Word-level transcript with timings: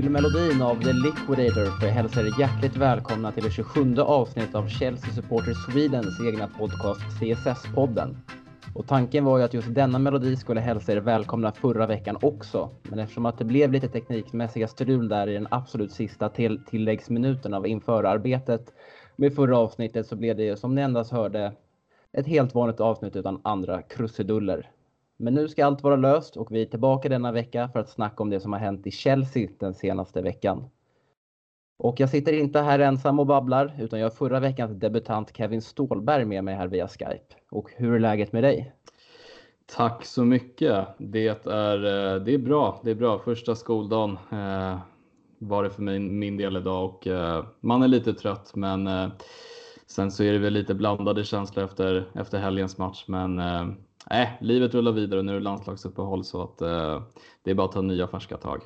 Till 0.00 0.10
melodin 0.10 0.62
av 0.62 0.82
The 0.82 0.92
Liquidator 0.92 1.78
för 1.80 1.86
jag 1.86 1.94
hälsar 1.94 2.24
er 2.24 2.40
hjärtligt 2.40 2.76
välkomna 2.76 3.32
till 3.32 3.44
det 3.44 3.50
27 3.50 3.96
avsnittet 3.98 4.54
av 4.54 4.68
Chelsea 4.68 5.12
Supporter 5.12 5.52
Swedens 5.54 6.20
egna 6.28 6.48
podcast 6.58 7.00
CSS-podden. 7.00 8.16
Och 8.74 8.86
tanken 8.86 9.24
var 9.24 9.38
ju 9.38 9.44
att 9.44 9.54
just 9.54 9.74
denna 9.74 9.98
melodi 9.98 10.36
skulle 10.36 10.60
hälsa 10.60 10.92
er 10.92 10.96
välkomna 10.96 11.52
förra 11.52 11.86
veckan 11.86 12.18
också. 12.22 12.70
Men 12.82 12.98
eftersom 12.98 13.26
att 13.26 13.38
det 13.38 13.44
blev 13.44 13.72
lite 13.72 13.88
teknikmässiga 13.88 14.68
strul 14.68 15.08
där 15.08 15.26
i 15.26 15.34
den 15.34 15.48
absolut 15.50 15.92
sista 15.92 16.28
till 16.28 16.64
tilläggsminuten 16.64 17.54
av 17.54 17.66
införarbetet 17.66 18.72
med 19.16 19.34
förra 19.34 19.58
avsnittet 19.58 20.06
så 20.06 20.16
blev 20.16 20.36
det 20.36 20.44
ju 20.44 20.56
som 20.56 20.74
ni 20.74 20.82
endast 20.82 21.12
hörde 21.12 21.52
ett 22.12 22.26
helt 22.26 22.54
vanligt 22.54 22.80
avsnitt 22.80 23.16
utan 23.16 23.40
andra 23.44 23.82
krusiduller. 23.82 24.70
Men 25.20 25.34
nu 25.34 25.48
ska 25.48 25.66
allt 25.66 25.82
vara 25.82 25.96
löst 25.96 26.36
och 26.36 26.54
vi 26.54 26.62
är 26.62 26.66
tillbaka 26.66 27.08
denna 27.08 27.32
vecka 27.32 27.68
för 27.72 27.80
att 27.80 27.88
snacka 27.88 28.22
om 28.22 28.30
det 28.30 28.40
som 28.40 28.52
har 28.52 28.60
hänt 28.60 28.86
i 28.86 28.90
Chelsea 28.90 29.48
den 29.58 29.74
senaste 29.74 30.22
veckan. 30.22 30.64
Och 31.78 32.00
jag 32.00 32.10
sitter 32.10 32.32
inte 32.32 32.60
här 32.60 32.78
ensam 32.78 33.18
och 33.18 33.26
babblar 33.26 33.76
utan 33.80 33.98
jag 33.98 34.06
har 34.06 34.16
förra 34.16 34.40
veckans 34.40 34.80
debutant 34.80 35.36
Kevin 35.36 35.62
Stålberg 35.62 36.24
med 36.24 36.44
mig 36.44 36.54
här 36.54 36.68
via 36.68 36.88
Skype. 36.88 37.34
Och 37.50 37.70
hur 37.76 37.94
är 37.94 37.98
läget 37.98 38.32
med 38.32 38.44
dig? 38.44 38.72
Tack 39.76 40.04
så 40.04 40.24
mycket. 40.24 40.86
Det 40.98 41.28
är, 41.46 41.76
eh, 41.76 42.22
det 42.22 42.34
är 42.34 42.38
bra. 42.38 42.80
Det 42.84 42.90
är 42.90 42.94
bra. 42.94 43.18
Första 43.18 43.54
skoldagen 43.54 44.18
eh, 44.32 44.78
var 45.38 45.64
det 45.64 45.70
för 45.70 45.82
min, 45.82 46.18
min 46.18 46.36
del 46.36 46.56
idag 46.56 46.84
och 46.84 47.06
eh, 47.06 47.44
man 47.60 47.82
är 47.82 47.88
lite 47.88 48.14
trött 48.14 48.52
men 48.54 48.86
eh, 48.86 49.08
sen 49.86 50.10
så 50.10 50.22
är 50.22 50.32
det 50.32 50.38
väl 50.38 50.52
lite 50.52 50.74
blandade 50.74 51.24
känslor 51.24 51.64
efter, 51.64 52.10
efter 52.14 52.38
helgens 52.38 52.78
match. 52.78 53.04
Men 53.06 53.38
eh, 53.38 53.66
nej, 54.10 54.38
livet 54.40 54.74
rullar 54.74 54.92
vidare 54.92 55.22
nu 55.22 55.32
är 55.32 55.36
det 55.36 55.40
landslagsuppehåll 55.40 56.24
så 56.24 56.42
att 56.42 56.60
eh, 56.60 57.02
det 57.42 57.50
är 57.50 57.54
bara 57.54 57.66
att 57.66 57.72
ta 57.72 57.80
nya 57.80 58.06
färska 58.06 58.36
tag. 58.36 58.62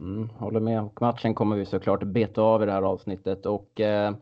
Mm, 0.00 0.28
håller 0.28 0.60
med. 0.60 0.88
Matchen 1.00 1.34
kommer 1.34 1.56
vi 1.56 1.66
såklart 1.66 2.02
beta 2.02 2.42
av 2.42 2.62
i 2.62 2.66
det 2.66 2.72
här 2.72 2.82
avsnittet 2.82 3.46
och 3.46 3.80
eh, 3.80 4.14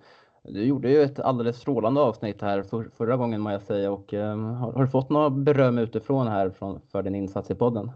du 0.43 0.65
gjorde 0.65 0.91
ju 0.91 1.03
ett 1.03 1.21
alldeles 1.21 1.57
strålande 1.57 2.01
avsnitt 2.01 2.43
här 2.43 2.63
för, 2.63 2.91
förra 2.97 3.17
gången 3.17 3.41
må 3.41 3.51
jag 3.51 3.63
säga 3.63 3.93
och 3.93 4.15
eh, 4.15 4.39
har, 4.39 4.73
har, 4.73 4.85
du 4.85 4.91
fått 4.91 5.11
något 5.11 5.33
beröm 5.33 5.79
utifrån 5.79 6.29
här 6.29 6.51
från, 6.51 6.81
för 6.93 7.03
din 7.03 7.15
insats 7.15 7.51
i 7.51 7.55
podden? 7.55 7.91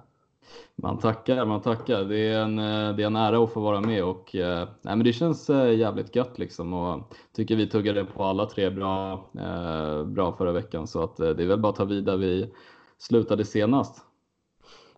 Man 0.77 0.99
tackar, 0.99 1.47
man 1.47 1.61
tackar. 1.61 2.05
Det 2.05 2.19
är 2.19 2.39
en, 2.39 2.59
eh, 2.59 2.97
det 2.97 3.03
är 3.03 3.07
en 3.07 3.17
ära 3.17 3.45
att 3.45 3.53
få 3.53 3.61
vara 3.61 3.81
med 3.81 4.05
och 4.05 4.35
eh, 4.35 4.69
nej, 4.83 4.97
men 4.97 5.05
det 5.05 5.13
känns 5.13 5.51
eh, 5.51 5.79
jävligt 5.79 6.17
gött 6.17 6.39
liksom 6.39 6.73
och 6.73 7.15
tycker 7.37 7.57
vi 7.57 7.67
tuggade 7.67 8.05
på 8.05 8.25
alla 8.25 8.47
tre 8.47 8.71
bra, 8.71 9.25
bra 10.07 10.33
förra 10.33 10.53
veckan 10.53 10.87
så 10.87 11.03
att 11.03 11.17
det 11.17 11.43
är 11.43 11.47
väl 11.47 11.61
bara 11.61 11.71
att 11.71 11.77
ta 11.77 11.85
vid 11.85 12.05
där 12.05 12.17
vi 12.17 12.51
slutade 12.99 13.45
senast. 13.45 14.05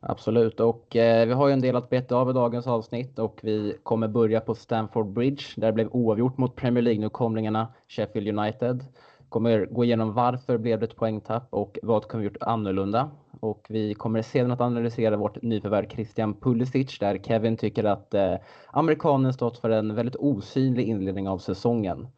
Absolut 0.00 0.60
och 0.60 0.96
eh, 0.96 1.26
vi 1.26 1.32
har 1.32 1.46
ju 1.46 1.52
en 1.52 1.60
del 1.60 1.76
att 1.76 1.90
beta 1.90 2.16
av 2.16 2.30
i 2.30 2.32
dagens 2.32 2.66
avsnitt 2.66 3.18
och 3.18 3.40
vi 3.42 3.76
kommer 3.82 4.08
börja 4.08 4.40
på 4.40 4.54
Stamford 4.54 5.06
Bridge 5.06 5.44
där 5.56 5.66
det 5.66 5.72
blev 5.72 5.88
oavgjort 5.92 6.38
mot 6.38 6.56
Premier 6.56 6.82
League-nykomlingarna 6.82 7.68
Sheffield 7.88 8.38
United. 8.38 8.84
Kommer 9.28 9.66
gå 9.66 9.84
igenom 9.84 10.12
varför 10.12 10.58
blev 10.58 10.80
det 10.80 10.86
ett 10.86 10.96
poängtapp 10.96 11.48
och 11.50 11.78
vad 11.82 12.08
kunde 12.08 12.22
vi 12.22 12.28
gjort 12.28 12.42
annorlunda. 12.42 13.10
Och 13.40 13.66
vi 13.68 13.94
kommer 13.94 14.22
sedan 14.22 14.50
att 14.50 14.60
analysera 14.60 15.16
vårt 15.16 15.42
nyförvärv 15.42 15.88
Christian 15.88 16.40
Pulisic 16.40 16.98
där 16.98 17.18
Kevin 17.18 17.56
tycker 17.56 17.84
att 17.84 18.14
eh, 18.14 18.34
amerikanen 18.70 19.32
stått 19.32 19.58
för 19.58 19.70
en 19.70 19.94
väldigt 19.94 20.16
osynlig 20.16 20.88
inledning 20.88 21.28
av 21.28 21.38
säsongen. 21.38 22.08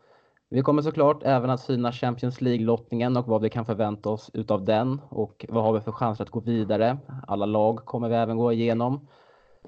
Vi 0.50 0.62
kommer 0.62 0.82
såklart 0.82 1.22
även 1.22 1.50
att 1.50 1.60
syna 1.60 1.92
Champions 1.92 2.40
League-lottningen 2.40 3.16
och 3.16 3.26
vad 3.26 3.42
vi 3.42 3.50
kan 3.50 3.64
förvänta 3.64 4.10
oss 4.10 4.30
utav 4.34 4.64
den 4.64 5.00
och 5.08 5.46
vad 5.48 5.64
har 5.64 5.72
vi 5.72 5.80
för 5.80 5.92
chanser 5.92 6.24
att 6.24 6.30
gå 6.30 6.40
vidare. 6.40 6.98
Alla 7.26 7.46
lag 7.46 7.76
kommer 7.76 8.08
vi 8.08 8.14
även 8.14 8.36
gå 8.36 8.52
igenom. 8.52 9.08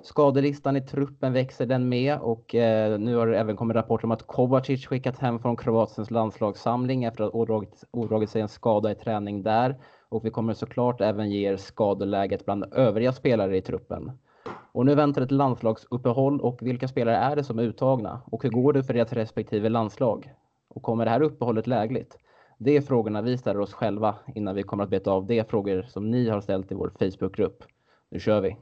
Skadelistan 0.03 0.77
i 0.77 0.81
truppen 0.81 1.33
växer 1.33 1.67
den 1.67 1.89
med 1.89 2.19
och 2.19 2.55
eh, 2.55 2.99
nu 2.99 3.17
har 3.17 3.27
det 3.27 3.39
även 3.39 3.57
kommit 3.57 3.77
rapporter 3.77 4.05
om 4.05 4.11
att 4.11 4.27
Kovacic 4.27 4.87
skickat 4.87 5.19
hem 5.19 5.39
från 5.39 5.57
Kroatiens 5.57 6.11
landslagssamling 6.11 7.05
efter 7.05 7.25
att 7.25 7.33
ha 7.33 7.67
ådragit 7.91 8.31
sig 8.31 8.43
en 8.43 8.49
skada 8.49 8.93
i 8.93 8.95
träning 8.95 9.43
där. 9.43 9.77
Och 10.11 10.25
vi 10.25 10.31
kommer 10.31 10.55
såklart 10.55 11.01
även 11.01 11.31
ge 11.31 11.49
er 11.53 11.57
skadeläget 11.57 12.45
bland 12.45 12.65
övriga 12.73 13.13
spelare 13.13 13.57
i 13.57 13.63
truppen. 13.63 14.13
Och 14.73 14.87
nu 14.87 14.95
väntar 14.95 15.23
ett 15.23 15.31
landslagsuppehåll 15.31 16.41
och 16.41 16.59
vilka 16.63 16.89
spelare 16.89 17.17
är 17.17 17.37
det 17.37 17.45
som 17.45 17.59
är 17.59 17.63
uttagna? 17.63 18.21
Och 18.27 18.43
hur 18.43 18.51
går 18.51 18.73
det 18.73 18.83
för 18.83 18.95
deras 18.95 19.13
respektive 19.13 19.69
landslag? 19.69 20.35
Och 20.69 20.83
kommer 20.83 21.05
det 21.05 21.11
här 21.11 21.23
uppehållet 21.23 21.67
lägligt? 21.67 22.19
Det 22.59 22.77
är 22.77 22.81
frågorna 22.81 23.23
vi 23.23 23.39
ställer 23.39 23.61
oss 23.61 23.73
själva 23.73 24.15
innan 24.35 24.55
vi 24.55 24.63
kommer 24.63 24.85
att 24.85 24.91
beta 24.91 25.11
av 25.11 25.27
de 25.27 25.45
frågor 25.45 25.83
som 25.83 26.11
ni 26.11 26.29
har 26.29 26.41
ställt 26.41 26.73
i 26.73 26.75
vår 26.75 26.93
Facebookgrupp. 26.99 27.65
Nu 28.11 28.21
kör 28.21 28.41
vi! 28.41 28.57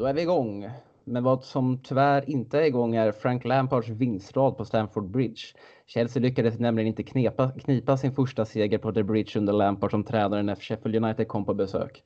Då 0.00 0.06
är 0.06 0.14
vi 0.14 0.22
igång. 0.22 0.68
Men 1.04 1.24
vad 1.24 1.44
som 1.44 1.78
tyvärr 1.82 2.30
inte 2.30 2.58
är 2.58 2.62
igång 2.62 2.96
är 2.96 3.12
Frank 3.12 3.44
Lampards 3.44 3.88
vinstrad 3.88 4.56
på 4.56 4.64
Stamford 4.64 5.10
Bridge. 5.10 5.40
Chelsea 5.86 6.22
lyckades 6.22 6.58
nämligen 6.58 6.88
inte 6.88 7.02
knepa, 7.02 7.50
knipa 7.50 7.96
sin 7.96 8.12
första 8.12 8.44
seger 8.44 8.78
på 8.78 8.92
The 8.92 9.02
Bridge 9.02 9.38
under 9.38 9.52
Lampard 9.52 9.90
som 9.90 10.04
tränare 10.04 10.42
när 10.42 10.54
Sheffield 10.54 11.04
United 11.04 11.28
kom 11.28 11.44
på 11.44 11.54
besök. 11.54 12.02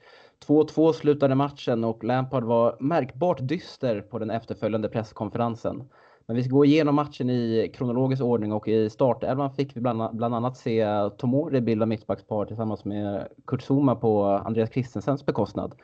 2-2 0.47 0.93
slutade 0.93 1.35
matchen 1.35 1.85
och 1.85 2.05
Lampard 2.05 2.45
var 2.45 2.77
märkbart 2.81 3.39
dyster 3.41 4.01
på 4.01 4.19
den 4.19 4.31
efterföljande 4.31 4.89
presskonferensen. 4.89 5.89
Men 6.27 6.37
vi 6.37 6.43
ska 6.43 6.55
gå 6.55 6.65
igenom 6.65 6.95
matchen 6.95 7.31
i 7.31 7.73
kronologisk 7.75 8.23
ordning 8.23 8.53
och 8.53 8.69
i 8.69 8.91
startelvan 8.91 9.55
fick 9.55 9.77
vi 9.77 9.81
bland, 9.81 10.17
bland 10.17 10.35
annat 10.35 10.57
se 10.57 10.87
Tomori 11.19 11.61
bilda 11.61 11.87
mittbackspar 11.87 12.47
tillsammans 12.47 12.85
med 12.85 13.29
Kurt 13.47 13.63
Zuma 13.63 13.97
på 13.97 14.25
Andreas 14.25 14.71
Christensens 14.71 15.27
bekostnad. 15.27 15.75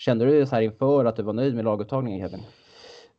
Kände 0.00 0.24
du 0.24 0.46
så 0.46 0.54
här 0.54 0.62
inför 0.62 1.04
att 1.04 1.16
du 1.16 1.22
var 1.22 1.32
nöjd 1.32 1.54
med 1.54 1.64
laguttagningen 1.64 2.20
Kevin? 2.20 2.44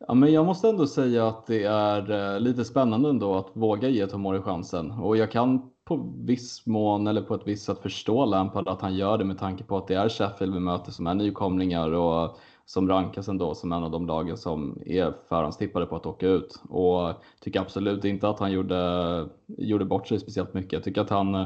Ja, 0.07 0.13
men 0.13 0.33
jag 0.33 0.45
måste 0.45 0.69
ändå 0.69 0.87
säga 0.87 1.27
att 1.27 1.47
det 1.47 1.63
är 1.63 2.33
eh, 2.33 2.39
lite 2.39 2.65
spännande 2.65 3.09
ändå 3.09 3.35
att 3.35 3.49
våga 3.53 3.89
ge 3.89 4.07
Tomori 4.07 4.41
chansen 4.41 4.91
och 4.91 5.17
jag 5.17 5.31
kan 5.31 5.71
på 5.85 6.13
viss 6.25 6.65
mån 6.65 7.07
eller 7.07 7.21
på 7.21 7.35
ett 7.35 7.41
visst 7.47 7.65
sätt 7.65 7.79
förstå 7.79 8.25
Lampard 8.25 8.67
att 8.67 8.81
han 8.81 8.95
gör 8.95 9.17
det 9.17 9.25
med 9.25 9.39
tanke 9.39 9.63
på 9.63 9.77
att 9.77 9.87
det 9.87 9.95
är 9.95 10.09
Sheffield 10.09 10.53
vi 10.53 10.59
möter 10.59 10.91
som 10.91 11.07
är 11.07 11.13
nykomlingar 11.13 11.91
och 11.91 12.39
som 12.65 12.89
rankas 12.89 13.27
ändå 13.27 13.55
som 13.55 13.71
en 13.71 13.83
av 13.83 13.91
de 13.91 14.07
lagen 14.07 14.37
som 14.37 14.81
är 14.85 15.13
förhandstippade 15.29 15.85
på 15.85 15.95
att 15.95 16.05
åka 16.05 16.27
ut 16.27 16.61
och 16.69 17.13
tycker 17.41 17.59
absolut 17.59 18.05
inte 18.05 18.29
att 18.29 18.39
han 18.39 18.51
gjorde, 18.51 19.29
gjorde 19.47 19.85
bort 19.85 20.07
sig 20.07 20.19
speciellt 20.19 20.53
mycket. 20.53 20.73
Jag 20.73 20.83
tycker 20.83 21.01
att 21.01 21.09
han 21.09 21.45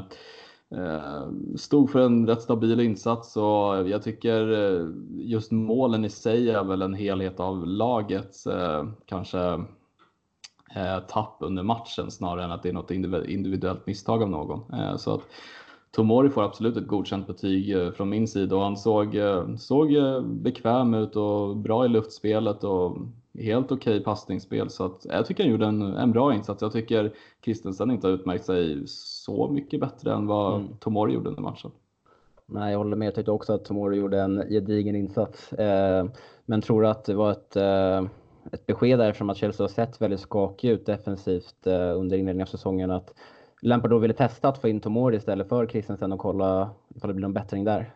Eh, 0.74 1.28
stod 1.56 1.90
för 1.90 2.00
en 2.00 2.26
rätt 2.26 2.42
stabil 2.42 2.80
insats 2.80 3.36
och 3.36 3.88
jag 3.88 4.02
tycker 4.02 4.52
eh, 4.52 4.86
just 5.10 5.52
målen 5.52 6.04
i 6.04 6.10
sig 6.10 6.50
är 6.50 6.64
väl 6.64 6.82
en 6.82 6.94
helhet 6.94 7.40
av 7.40 7.66
lagets 7.66 8.46
eh, 8.46 8.84
kanske 9.06 9.64
tapp 11.08 11.36
under 11.40 11.62
matchen 11.62 12.10
snarare 12.10 12.44
än 12.44 12.50
att 12.50 12.62
det 12.62 12.68
är 12.68 12.72
något 12.72 12.90
individuellt 12.90 13.86
misstag 13.86 14.22
av 14.22 14.30
någon. 14.30 14.60
Så 14.98 15.14
att 15.14 15.20
Tomori 15.90 16.30
får 16.30 16.42
absolut 16.42 16.76
ett 16.76 16.86
godkänt 16.86 17.26
betyg 17.26 17.94
från 17.94 18.08
min 18.08 18.28
sida 18.28 18.56
och 18.56 18.62
han 18.62 18.76
såg, 18.76 19.16
såg 19.58 19.88
bekväm 20.24 20.94
ut 20.94 21.16
och 21.16 21.56
bra 21.56 21.84
i 21.84 21.88
luftspelet 21.88 22.64
och 22.64 22.96
helt 23.38 23.72
okej 23.72 23.94
okay 23.94 24.04
passningsspel 24.04 24.70
så 24.70 24.84
att 24.84 25.04
jag 25.04 25.26
tycker 25.26 25.44
han 25.44 25.52
gjorde 25.52 25.66
en, 25.66 25.82
en 25.82 26.12
bra 26.12 26.34
insats. 26.34 26.62
Jag 26.62 26.72
tycker 26.72 27.14
Kristensen 27.40 27.90
inte 27.90 28.06
har 28.06 28.14
utmärkt 28.14 28.44
sig 28.44 28.86
så 29.26 29.48
mycket 29.48 29.80
bättre 29.80 30.12
än 30.12 30.26
vad 30.26 30.54
mm. 30.54 30.76
Tomori 30.80 31.12
gjorde 31.12 31.28
under 31.28 31.42
matchen. 31.42 31.70
Nej, 32.46 32.72
jag 32.72 32.78
håller 32.78 32.96
med. 32.96 33.06
Jag 33.06 33.14
tyckte 33.14 33.30
också 33.30 33.52
att 33.52 33.64
Tomori 33.64 33.96
gjorde 33.96 34.20
en 34.20 34.42
gedigen 34.48 34.96
insats. 34.96 35.52
Eh, 35.52 36.06
men 36.44 36.62
tror 36.62 36.86
att 36.86 37.04
det 37.04 37.14
var 37.14 37.32
ett, 37.32 37.56
eh, 37.56 38.04
ett 38.52 38.66
besked 38.66 38.98
där 38.98 39.08
eftersom 39.08 39.30
att 39.30 39.36
Chelsea 39.36 39.64
har 39.64 39.68
sett 39.68 40.00
väldigt 40.00 40.20
skakig 40.20 40.70
ut 40.70 40.86
defensivt 40.86 41.66
eh, 41.66 41.98
under 41.98 42.16
inledningen 42.16 42.42
av 42.42 42.50
säsongen 42.50 42.90
att 42.90 43.14
Lampard 43.62 43.90
då 43.90 43.98
ville 43.98 44.14
testa 44.14 44.48
att 44.48 44.58
få 44.58 44.68
in 44.68 44.80
Tomori 44.80 45.16
istället 45.16 45.48
för 45.48 45.66
Kristensen 45.66 46.12
och 46.12 46.18
kolla 46.18 46.70
ifall 46.94 47.08
det 47.08 47.14
blir 47.14 47.22
någon 47.22 47.32
bättring 47.32 47.64
där. 47.64 47.90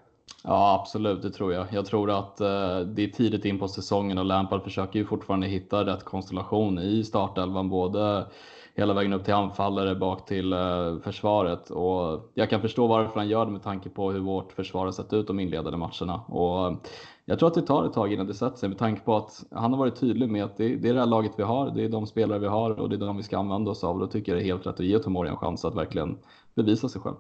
Ja, 0.45 0.81
absolut, 0.81 1.23
det 1.23 1.31
tror 1.31 1.53
jag. 1.53 1.67
Jag 1.73 1.87
tror 1.87 2.11
att 2.11 2.41
eh, 2.41 2.81
det 2.81 3.05
är 3.05 3.09
tidigt 3.09 3.45
in 3.45 3.59
på 3.59 3.69
säsongen 3.69 4.19
och 4.19 4.25
Lampard 4.25 4.63
försöker 4.63 4.99
ju 4.99 5.05
fortfarande 5.05 5.47
hitta 5.47 5.87
rätt 5.87 6.05
konstellation 6.05 6.79
i 6.79 7.05
startelvan, 7.05 7.69
både 7.69 8.27
hela 8.75 8.95
vägen 8.95 9.13
upp 9.13 9.25
till 9.25 9.35
anfallare 9.35 9.95
bak 9.95 10.27
till 10.27 10.53
eh, 10.53 10.99
försvaret. 11.03 11.71
Och 11.71 12.31
jag 12.35 12.51
kan 12.51 12.61
förstå 12.61 12.87
varför 12.87 13.21
han 13.21 13.29
gör 13.29 13.47
det 13.47 13.53
med 13.53 13.63
tanke 13.63 13.89
på 13.89 14.11
hur 14.11 14.21
vårt 14.21 14.53
försvar 14.53 14.85
har 14.85 14.93
sett 14.93 15.13
ut 15.13 15.27
de 15.27 15.41
inledande 15.41 15.79
matcherna. 15.79 16.21
Och 16.29 16.67
eh, 16.67 16.77
jag 17.25 17.39
tror 17.39 17.49
att 17.49 17.55
det 17.55 17.63
tar 17.63 17.85
ett 17.85 17.93
tag 17.93 18.13
innan 18.13 18.27
det 18.27 18.35
sätter 18.35 18.59
sig 18.59 18.69
med 18.69 18.79
tanke 18.79 19.03
på 19.03 19.17
att 19.17 19.45
han 19.51 19.73
har 19.73 19.79
varit 19.79 20.01
tydlig 20.01 20.29
med 20.31 20.45
att 20.45 20.57
det, 20.57 20.77
det 20.77 20.89
är 20.89 20.95
det 20.95 21.01
här 21.01 21.07
laget 21.07 21.33
vi 21.37 21.43
har, 21.43 21.71
det 21.71 21.85
är 21.85 21.89
de 21.89 22.07
spelare 22.07 22.39
vi 22.39 22.47
har 22.47 22.81
och 22.81 22.89
det 22.89 22.97
är 22.97 22.99
de 22.99 23.17
vi 23.17 23.23
ska 23.23 23.39
använda 23.39 23.71
oss 23.71 23.85
av. 23.85 23.99
Då 23.99 24.07
tycker 24.07 24.33
jag 24.33 24.41
det 24.41 24.45
är 24.45 24.53
helt 24.53 24.67
rätt 24.67 24.81
att 24.81 24.87
ge 24.87 24.99
Tomori 24.99 25.29
en 25.29 25.37
chans 25.37 25.65
att 25.65 25.77
verkligen 25.77 26.19
bevisa 26.55 26.89
sig 26.89 27.01
själv. 27.01 27.17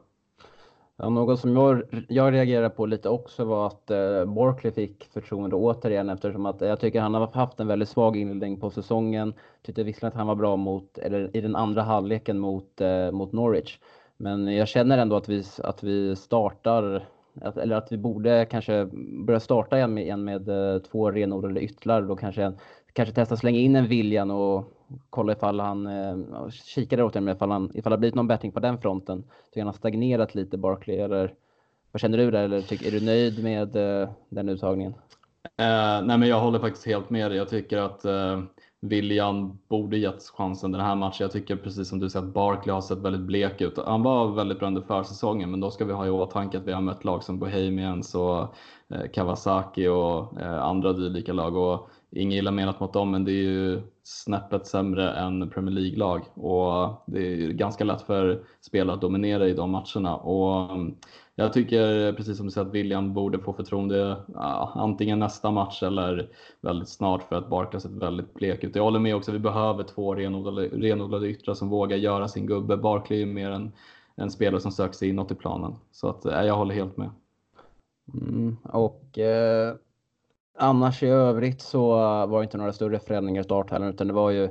Ja, 1.02 1.08
något 1.08 1.41
som 1.41 1.56
jag, 1.56 1.82
jag 2.08 2.32
reagerade 2.32 2.70
på 2.70 2.87
lite 2.87 3.08
också 3.08 3.44
var 3.44 3.67
att 3.67 3.91
eh, 3.91 4.25
Barkley 4.25 4.73
fick 4.73 5.05
förtroende 5.05 5.56
återigen 5.56 6.11
eftersom 6.11 6.47
att 6.47 6.61
jag 6.61 6.81
tycker 6.81 7.00
han 7.00 7.14
har 7.14 7.26
haft 7.26 7.61
en 7.61 7.67
väldigt 7.67 7.88
svag 7.88 8.17
inledning 8.17 8.61
på 8.61 8.70
säsongen. 8.70 9.35
Tyckte 9.62 9.82
visserligen 9.82 10.08
att 10.08 10.19
han 10.19 10.26
var 10.26 10.35
bra 10.35 10.56
mot, 10.56 10.99
eller 10.99 11.37
i 11.37 11.41
den 11.41 11.56
andra 11.56 11.82
halvleken 11.82 12.38
mot, 12.38 12.81
eh, 12.81 13.11
mot 13.11 13.32
Norwich. 13.32 13.79
Men 14.17 14.56
jag 14.56 14.69
känner 14.69 14.99
ändå 14.99 15.17
att 15.17 15.29
vi, 15.29 15.44
att 15.62 15.82
vi 15.82 16.17
startar, 16.17 17.08
att, 17.41 17.56
eller 17.56 17.76
att 17.76 17.93
vi 17.93 17.99
borde 17.99 18.47
kanske 18.50 18.88
börja 19.26 19.41
starta 19.41 19.76
igen 19.76 19.94
med, 19.94 20.05
igen 20.05 20.25
med 20.25 20.49
eh, 20.49 20.79
två 20.79 21.11
renodlade 21.11 21.61
yttrar. 21.61 22.02
Då 22.02 22.17
kanske, 22.17 22.52
kanske 22.92 23.14
testa 23.14 23.37
slänga 23.37 23.58
in 23.58 23.76
en 23.76 23.88
Viljan 23.88 24.31
och 24.31 24.72
kolla 25.10 25.32
ifall 25.32 25.60
han, 25.60 25.87
eh, 25.87 26.48
kikade 26.50 27.04
åt 27.04 27.16
ifall, 27.16 27.50
han, 27.50 27.70
ifall 27.75 27.90
det 27.90 27.94
har 27.94 27.98
blivit 27.98 28.14
någon 28.14 28.26
bättring 28.26 28.52
på 28.52 28.60
den 28.60 28.78
fronten. 28.78 29.22
Tycker 29.22 29.60
han 29.60 29.66
har 29.69 29.75
stagnerat 29.75 30.34
lite 30.34 30.58
Barkley 30.58 30.96
eller 30.96 31.34
vad 31.92 32.00
känner 32.00 32.19
du 32.19 32.31
där 32.31 32.44
eller 32.44 32.60
tycker, 32.60 32.87
är 32.87 33.00
du 33.00 33.06
nöjd 33.06 33.42
med 33.42 33.76
eh, 33.76 34.10
den 34.28 34.48
uttagningen? 34.48 34.94
Eh, 35.44 36.02
nej 36.02 36.19
men 36.19 36.28
jag 36.28 36.40
håller 36.40 36.58
faktiskt 36.58 36.87
helt 36.87 37.10
med 37.10 37.31
dig. 37.31 37.38
Jag 37.38 37.48
tycker 37.48 37.78
att 37.78 38.04
eh, 38.04 38.42
William 38.81 39.58
borde 39.69 39.98
getts 39.98 40.31
chansen 40.31 40.72
den 40.72 40.81
här 40.81 40.94
matchen. 40.94 41.25
Jag 41.25 41.32
tycker 41.32 41.56
precis 41.56 41.88
som 41.88 41.98
du 41.98 42.10
säger 42.10 42.26
att 42.26 42.32
Barkley 42.32 42.75
har 42.75 42.81
sett 42.81 42.98
väldigt 42.98 43.22
blek 43.22 43.60
ut. 43.60 43.78
Han 43.87 44.02
var 44.02 44.34
väldigt 44.34 44.58
bra 44.58 44.69
under 44.69 44.82
försäsongen, 44.82 45.50
men 45.50 45.60
då 45.60 45.70
ska 45.70 45.84
vi 45.84 45.92
ha 45.92 46.06
i 46.06 46.10
åtanke 46.10 46.58
att 46.58 46.66
vi 46.66 46.72
har 46.72 46.81
mött 46.81 47.04
lag 47.04 47.25
som 47.25 47.38
Bohemians 47.38 48.14
och 48.14 48.40
eh, 48.88 49.10
Kawasaki 49.12 49.88
och 49.88 50.40
eh, 50.40 50.62
andra 50.62 50.92
dylika 50.92 51.32
lag. 51.32 51.56
Och 51.56 51.90
inget 52.12 52.39
illa 52.39 52.51
menat 52.51 52.81
mot 52.81 52.93
dem, 52.93 53.11
men 53.11 53.25
det 53.25 53.33
är 53.33 53.43
ju 53.43 53.83
snäppet 54.03 54.67
sämre 54.67 55.12
än 55.12 55.51
Premier 55.51 55.75
League-lag 55.75 56.23
och 56.35 57.03
det 57.07 57.19
är 57.19 57.49
ganska 57.53 57.85
lätt 57.85 58.03
för 58.03 58.45
spelare 58.61 58.95
att 58.95 59.01
dominera 59.01 59.49
i 59.49 59.53
de 59.53 59.71
matcherna. 59.71 60.17
Och 60.17 60.75
mm, 60.75 60.95
jag 61.35 61.53
tycker 61.53 62.12
precis 62.12 62.37
som 62.37 62.47
du 62.47 62.53
säger 62.53 62.67
att 62.67 62.75
William 62.75 63.15
borde 63.15 63.39
få 63.39 63.53
förtroende 63.53 64.17
ja, 64.35 64.73
antingen 64.75 65.19
nästa 65.19 65.51
match 65.51 65.83
eller 65.83 66.29
väldigt 66.61 66.89
snart 66.89 67.23
för 67.23 67.37
att 67.37 67.51
Barkley 67.51 67.75
har 67.75 67.81
sett 67.81 68.03
väldigt 68.03 68.35
blek 68.35 68.65
ut. 68.65 68.77
Jag 68.77 68.83
håller 68.83 68.99
med 69.01 69.17
också, 69.17 69.33
vi 69.33 69.39
behöver 69.39 69.85
två 69.85 70.15
renodlade, 70.15 70.69
renodlade 70.69 71.29
yttrar 71.29 71.55
som 71.55 71.69
vågar 71.69 71.97
göra 71.97 72.29
sin 72.29 72.47
gubbe. 72.47 72.77
Barkley 72.77 73.23
är 73.23 73.27
mer 73.27 73.51
en, 73.51 73.73
en 74.17 74.31
spelare 74.31 74.61
som 74.61 74.73
söker 74.73 74.95
sig 74.95 75.09
inåt 75.09 75.31
i 75.31 75.35
planen. 75.35 75.75
Så 75.93 76.09
att, 76.09 76.25
eh, 76.25 76.43
jag 76.43 76.57
håller 76.57 76.75
helt 76.75 76.97
med. 76.97 77.11
Mm, 78.15 78.57
och 78.62 79.19
eh 79.19 79.75
annars 80.61 81.03
i 81.03 81.07
övrigt 81.07 81.61
så 81.61 81.89
var 82.27 82.39
det 82.39 82.45
inte 82.45 82.59
några 82.59 82.73
större 82.73 82.99
förändringar 82.99 83.41
i 83.41 83.45
starthalvan 83.45 83.91
utan 83.91 84.07
det 84.07 84.12
var 84.12 84.31
ju 84.31 84.45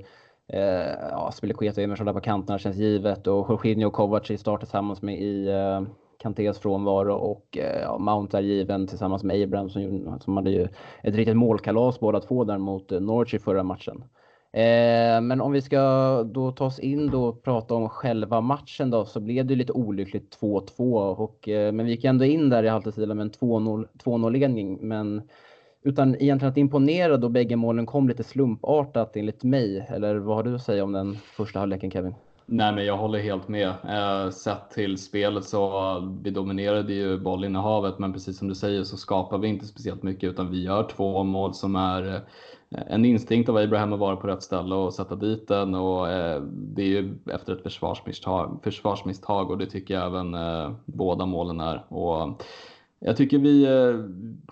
eh, 0.48 0.94
ja, 1.12 1.32
Spilicueta 1.34 1.82
och 1.82 1.84
Emerson 1.84 2.06
där 2.06 2.14
på 2.14 2.22
kanterna 2.22 2.60
känns 2.60 2.78
givet. 2.78 3.28
Och 3.28 3.50
Jorginho 3.50 3.88
och 3.88 3.94
Kovacic 3.94 4.32
i 4.32 4.38
start 4.38 4.60
tillsammans 4.60 5.02
med 5.02 5.22
i 5.22 5.48
eh, 5.48 5.82
Kantés 6.20 6.60
frånvaro. 6.60 7.14
Och 7.14 7.58
eh, 7.58 7.82
ja, 7.82 7.98
Mount 7.98 8.38
är 8.38 8.42
given 8.42 8.88
tillsammans 8.88 9.24
med 9.24 9.44
Abraham 9.44 9.70
som, 9.70 10.20
som 10.20 10.38
hade 10.38 10.52
ju 10.52 10.68
ett 11.04 11.16
riktigt 11.16 11.38
målkalas 11.38 12.00
båda 12.00 12.20
två 12.20 12.44
där 12.44 12.58
mot 12.58 12.92
eh, 12.92 13.00
Norwich 13.00 13.34
i 13.34 13.40
förra 13.40 13.64
matchen. 13.64 14.04
Eh, 14.54 15.22
men 15.22 15.42
om 15.42 15.52
vi 15.52 15.62
ska 15.62 15.80
då 16.24 16.52
ta 16.52 16.66
oss 16.66 16.80
in 16.80 17.08
då 17.08 17.26
och 17.26 17.44
prata 17.44 17.76
om 17.76 17.90
själva 17.90 18.42
matchen 18.42 18.90
då 18.90 19.06
så 19.06 19.20
blev 19.20 19.46
det 19.46 19.56
lite 19.56 19.74
olyckligt 19.74 20.38
2-2 20.42 21.16
och 21.16 21.50
eh, 21.50 21.72
men 21.72 21.86
vi 21.86 21.92
gick 21.92 22.04
ändå 22.04 22.26
in 22.26 22.50
där 22.50 22.64
i 22.64 22.68
halvtid 22.68 23.08
med 23.08 23.20
en 23.20 23.32
2-0 23.32 24.32
ledning 24.32 24.88
men 24.88 25.22
utan 25.84 26.16
egentligen 26.16 26.52
att 26.52 26.58
imponera 26.58 27.18
då 27.18 27.30
bägge 27.30 27.56
målen 27.56 27.86
kom 27.86 28.08
lite 28.08 28.24
slumpartat 28.24 29.16
enligt 29.16 29.44
mig. 29.44 29.88
Eller 29.90 30.16
vad 30.16 30.36
har 30.36 30.44
du 30.44 30.56
att 30.56 30.62
säga 30.62 30.84
om 30.84 30.92
den 30.92 31.16
första 31.16 31.60
halvleken 31.60 31.92
Kevin? 31.92 32.16
Nej, 32.52 32.74
men 32.74 32.86
jag 32.86 32.98
håller 32.98 33.20
helt 33.20 33.48
med. 33.48 33.68
Eh, 33.68 34.30
sett 34.30 34.70
till 34.72 34.98
spelet 34.98 35.44
så 35.44 36.20
vi 36.24 36.30
dominerade 36.30 36.94
ju 36.94 37.20
bollinnehavet, 37.20 38.00
men 38.00 38.14
precis 38.14 38.38
som 38.38 38.48
du 38.48 38.56
säger 38.56 38.84
så 38.84 38.98
skapar 38.98 39.38
vi 39.38 39.48
inte 39.48 39.66
speciellt 39.66 40.04
mycket 40.04 40.30
utan 40.30 40.52
vi 40.52 40.64
gör 40.64 40.84
två 40.84 41.24
mål 41.24 41.54
som 41.54 41.76
är 41.76 42.16
eh, 42.16 42.22
en 42.88 43.06
instinkt 43.06 43.50
av 43.50 43.58
Abraham 43.58 43.94
att 43.94 44.00
vara 44.00 44.16
på 44.16 44.28
rätt 44.28 44.44
ställe 44.44 44.76
och 44.76 44.94
sätta 44.94 45.16
dit 45.16 45.48
den 45.48 45.76
och 45.76 46.10
eh, 46.10 46.42
det 46.42 46.82
är 46.82 46.88
ju 46.88 47.18
efter 47.32 47.54
ett 47.54 47.64
försvarsmisstag, 47.64 48.60
försvarsmisstag 48.64 49.52
och 49.52 49.58
det 49.58 49.66
tycker 49.66 49.94
jag 49.94 50.06
även 50.06 50.34
eh, 50.34 50.72
båda 50.86 51.26
målen 51.26 51.60
är. 51.60 51.86
Och 51.88 52.44
jag 53.00 53.18
tycker 53.18 53.38
vi, 53.38 53.64
eh, 53.64 53.94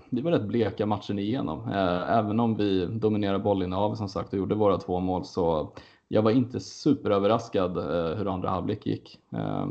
vi 0.10 0.22
var 0.22 0.32
rätt 0.32 0.48
bleka 0.48 0.86
matchen 0.86 1.20
igenom. 1.20 1.60
Eh, 1.70 2.18
även 2.18 2.40
om 2.40 2.56
vi 2.56 2.86
dominerade 2.86 3.40
bollinnehav 3.40 3.96
som 3.96 4.10
sagt 4.10 4.34
och 4.34 4.40
gjorde 4.40 4.56
våra 4.56 4.78
två 4.78 5.00
mål 5.00 5.26
så 5.26 5.74
jag 6.08 6.22
var 6.22 6.32
inte 6.32 6.60
superöverraskad 6.60 7.78
eh, 7.78 8.18
hur 8.18 8.34
andra 8.34 8.50
halvlek 8.50 8.86
gick. 8.86 9.20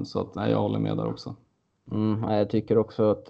Så 0.04 0.20
att, 0.20 0.34
nej, 0.34 0.50
jag 0.50 0.58
håller 0.58 0.78
med 0.78 0.96
där 0.96 1.06
också. 1.06 1.36
Mm, 1.92 2.30
jag 2.30 2.50
tycker 2.50 2.78
också 2.78 3.10
att 3.10 3.26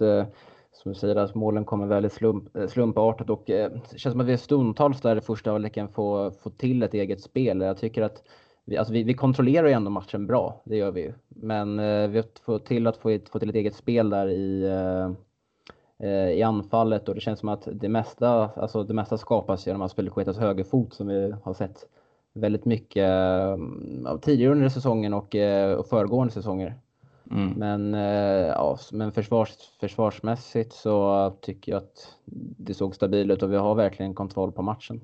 som 0.71 0.91
du 0.91 0.93
säger, 0.93 1.15
att 1.15 1.35
målen 1.35 1.65
kommer 1.65 1.87
väldigt 1.87 2.13
slump, 2.13 2.43
slumpartat 2.69 3.29
och 3.29 3.43
det 3.45 3.81
känns 3.95 4.13
som 4.13 4.21
att 4.21 4.27
vi 4.27 4.37
stundtals 4.37 5.01
där 5.01 5.15
i 5.15 5.21
första 5.21 5.51
halvleken 5.51 5.87
får, 5.87 6.31
får 6.31 6.49
till 6.49 6.83
ett 6.83 6.93
eget 6.93 7.21
spel. 7.21 7.61
Jag 7.61 7.77
tycker 7.77 8.01
att 8.01 8.23
vi, 8.65 8.77
alltså 8.77 8.93
vi, 8.93 9.03
vi 9.03 9.13
kontrollerar 9.13 9.67
ju 9.67 9.73
ändå 9.73 9.91
matchen 9.91 10.27
bra, 10.27 10.61
det 10.65 10.77
gör 10.77 10.91
vi 10.91 11.01
ju. 11.01 11.13
Men 11.27 11.77
vi 12.11 12.23
får 12.45 12.59
till 12.59 12.87
att 12.87 12.97
få, 12.97 13.19
få 13.31 13.39
till 13.39 13.49
ett 13.49 13.55
eget 13.55 13.75
spel 13.75 14.09
där 14.09 14.29
i, 14.29 14.63
Eh, 14.63 15.26
i 16.35 16.43
anfallet 16.43 17.09
och 17.09 17.15
det 17.15 17.21
känns 17.21 17.39
som 17.39 17.49
att 17.49 17.67
det 17.71 17.89
mesta, 17.89 18.49
alltså 18.55 18.83
det 18.83 18.93
mesta 18.93 19.17
skapas 19.17 19.67
genom 19.67 19.81
att 19.81 19.91
Spelekuetas 19.91 20.37
högerfot 20.37 20.93
som 20.93 21.07
vi 21.07 21.33
har 21.43 21.53
sett 21.53 21.85
väldigt 22.37 22.65
mycket 22.65 23.09
uh, 23.09 24.17
tidigare 24.21 24.51
under 24.51 24.69
säsongen 24.69 25.13
och, 25.13 25.35
uh, 25.35 25.71
och 25.71 25.87
föregående 25.87 26.33
säsonger. 26.33 26.75
Mm. 27.31 27.53
Men, 27.57 27.93
uh, 27.93 28.47
ja, 28.47 28.77
men 28.91 29.11
försvars, 29.11 29.49
försvarsmässigt 29.79 30.73
så 30.73 31.33
tycker 31.41 31.71
jag 31.71 31.77
att 31.77 32.15
det 32.57 32.73
såg 32.73 32.95
stabilt 32.95 33.31
ut 33.31 33.43
och 33.43 33.51
vi 33.51 33.57
har 33.57 33.75
verkligen 33.75 34.13
kontroll 34.13 34.51
på 34.51 34.61
matchen. 34.61 35.01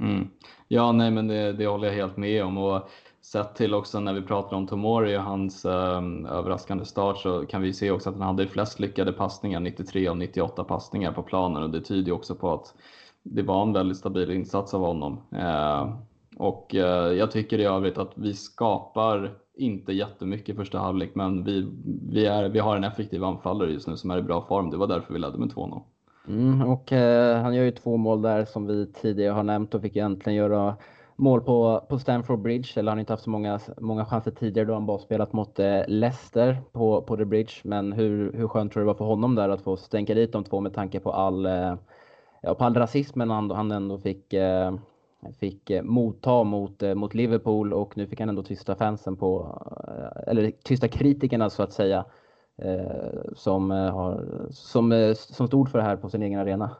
Mm. 0.00 0.28
Ja, 0.68 0.92
nej, 0.92 1.10
men 1.10 1.26
det, 1.26 1.52
det 1.52 1.66
håller 1.66 1.88
jag 1.88 1.94
helt 1.94 2.16
med 2.16 2.44
om. 2.44 2.58
Och 2.58 2.88
Sett 3.22 3.54
till 3.54 3.74
också 3.74 4.00
när 4.00 4.14
vi 4.14 4.22
pratar 4.22 4.56
om 4.56 4.66
Tomori 4.66 5.16
och 5.16 5.22
hans 5.22 5.64
eh, 5.64 6.02
överraskande 6.28 6.84
start 6.84 7.18
så 7.18 7.46
kan 7.46 7.62
vi 7.62 7.72
se 7.72 7.90
också 7.90 8.10
att 8.10 8.16
han 8.16 8.26
hade 8.26 8.46
flest 8.46 8.80
lyckade 8.80 9.12
passningar, 9.12 9.60
93 9.60 10.08
av 10.08 10.16
98 10.16 10.64
passningar 10.64 11.12
på 11.12 11.22
planen 11.22 11.62
och 11.62 11.70
det 11.70 11.80
tyder 11.80 12.12
också 12.12 12.34
på 12.34 12.54
att 12.54 12.74
det 13.22 13.42
var 13.42 13.62
en 13.62 13.72
väldigt 13.72 13.98
stabil 13.98 14.30
insats 14.30 14.74
av 14.74 14.80
honom. 14.80 15.20
Eh, 15.32 15.94
och 16.36 16.74
eh, 16.74 17.12
jag 17.12 17.30
tycker 17.30 17.58
i 17.58 17.64
övrigt 17.64 17.98
att 17.98 18.12
vi 18.14 18.34
skapar 18.34 19.34
inte 19.54 19.92
jättemycket 19.92 20.56
första 20.56 20.78
halvlek 20.78 21.14
men 21.14 21.44
vi, 21.44 21.70
vi, 22.10 22.26
är, 22.26 22.48
vi 22.48 22.58
har 22.58 22.76
en 22.76 22.84
effektiv 22.84 23.24
anfallare 23.24 23.70
just 23.70 23.88
nu 23.88 23.96
som 23.96 24.10
är 24.10 24.18
i 24.18 24.22
bra 24.22 24.46
form. 24.48 24.70
Det 24.70 24.76
var 24.76 24.86
därför 24.86 25.14
vi 25.14 25.20
ledde 25.20 25.38
med 25.38 25.52
2-0. 25.52 25.82
Mm, 26.28 26.62
och 26.62 26.92
eh, 26.92 27.42
han 27.42 27.54
gör 27.54 27.64
ju 27.64 27.70
två 27.70 27.96
mål 27.96 28.22
där 28.22 28.44
som 28.44 28.66
vi 28.66 28.86
tidigare 28.86 29.32
har 29.32 29.42
nämnt 29.42 29.74
och 29.74 29.82
fick 29.82 29.96
äntligen 29.96 30.36
göra 30.36 30.76
mål 31.20 31.40
på, 31.40 31.86
på 31.88 31.98
Stamford 31.98 32.38
Bridge, 32.38 32.68
eller 32.76 32.90
han 32.90 32.98
har 32.98 33.00
inte 33.00 33.12
haft 33.12 33.24
så 33.24 33.30
många, 33.30 33.60
många 33.78 34.04
chanser 34.04 34.30
tidigare 34.30 34.66
då 34.66 34.74
han 34.74 34.86
bara 34.86 34.98
spelat 34.98 35.32
mot 35.32 35.58
eh, 35.58 35.82
Leicester 35.88 36.56
på, 36.72 37.02
på 37.02 37.16
The 37.16 37.24
Bridge. 37.24 37.52
Men 37.62 37.92
hur, 37.92 38.32
hur 38.32 38.48
skönt 38.48 38.72
tror 38.72 38.80
du 38.80 38.84
det 38.84 38.92
var 38.92 38.94
för 38.94 39.04
honom 39.04 39.34
där 39.34 39.48
att 39.48 39.60
få 39.60 39.76
stänka 39.76 40.14
dit 40.14 40.32
de 40.32 40.44
två 40.44 40.60
med 40.60 40.74
tanke 40.74 41.00
på 41.00 41.12
all, 41.12 41.46
eh, 41.46 41.74
ja, 42.42 42.54
på 42.54 42.64
all 42.64 42.74
rasismen 42.74 43.30
han, 43.30 43.50
han 43.50 43.70
ändå 43.70 43.98
fick, 43.98 44.32
eh, 44.32 44.74
fick 45.40 45.70
eh, 45.70 45.82
motta 45.82 46.44
mot, 46.44 46.82
eh, 46.82 46.94
mot 46.94 47.14
Liverpool 47.14 47.72
och 47.72 47.96
nu 47.96 48.06
fick 48.06 48.20
han 48.20 48.28
ändå 48.28 48.42
tysta 48.42 48.74
fansen 48.74 49.16
på, 49.16 49.58
eh, 49.88 50.30
eller 50.30 50.50
tysta 50.64 50.88
kritikerna 50.88 51.50
så 51.50 51.62
att 51.62 51.72
säga, 51.72 52.04
som, 53.36 53.70
har, 53.70 54.24
som, 54.50 55.14
som 55.16 55.46
stod 55.46 55.70
för 55.70 55.78
det 55.78 55.84
här 55.84 55.96
på 55.96 56.08
sin 56.08 56.22
egen 56.22 56.40
arena. 56.40 56.70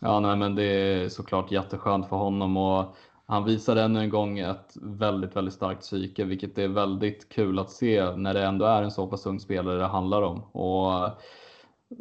Ja, 0.00 0.20
nej, 0.20 0.36
men 0.36 0.54
det 0.54 0.64
är 0.64 1.08
såklart 1.08 1.50
jätteskönt 1.50 2.08
för 2.08 2.16
honom 2.16 2.56
och 2.56 2.84
han 3.30 3.44
visar 3.44 3.76
ännu 3.76 4.00
en 4.00 4.10
gång 4.10 4.38
ett 4.38 4.76
väldigt, 4.82 5.36
väldigt 5.36 5.54
starkt 5.54 5.80
psyke, 5.80 6.24
vilket 6.24 6.58
är 6.58 6.68
väldigt 6.68 7.28
kul 7.28 7.58
att 7.58 7.70
se 7.70 8.16
när 8.16 8.34
det 8.34 8.44
ändå 8.44 8.64
är 8.64 8.82
en 8.82 8.90
så 8.90 9.06
pass 9.06 9.26
ung 9.26 9.40
spelare 9.40 9.78
det 9.78 9.86
handlar 9.86 10.22
om. 10.22 10.42
Och 10.42 11.10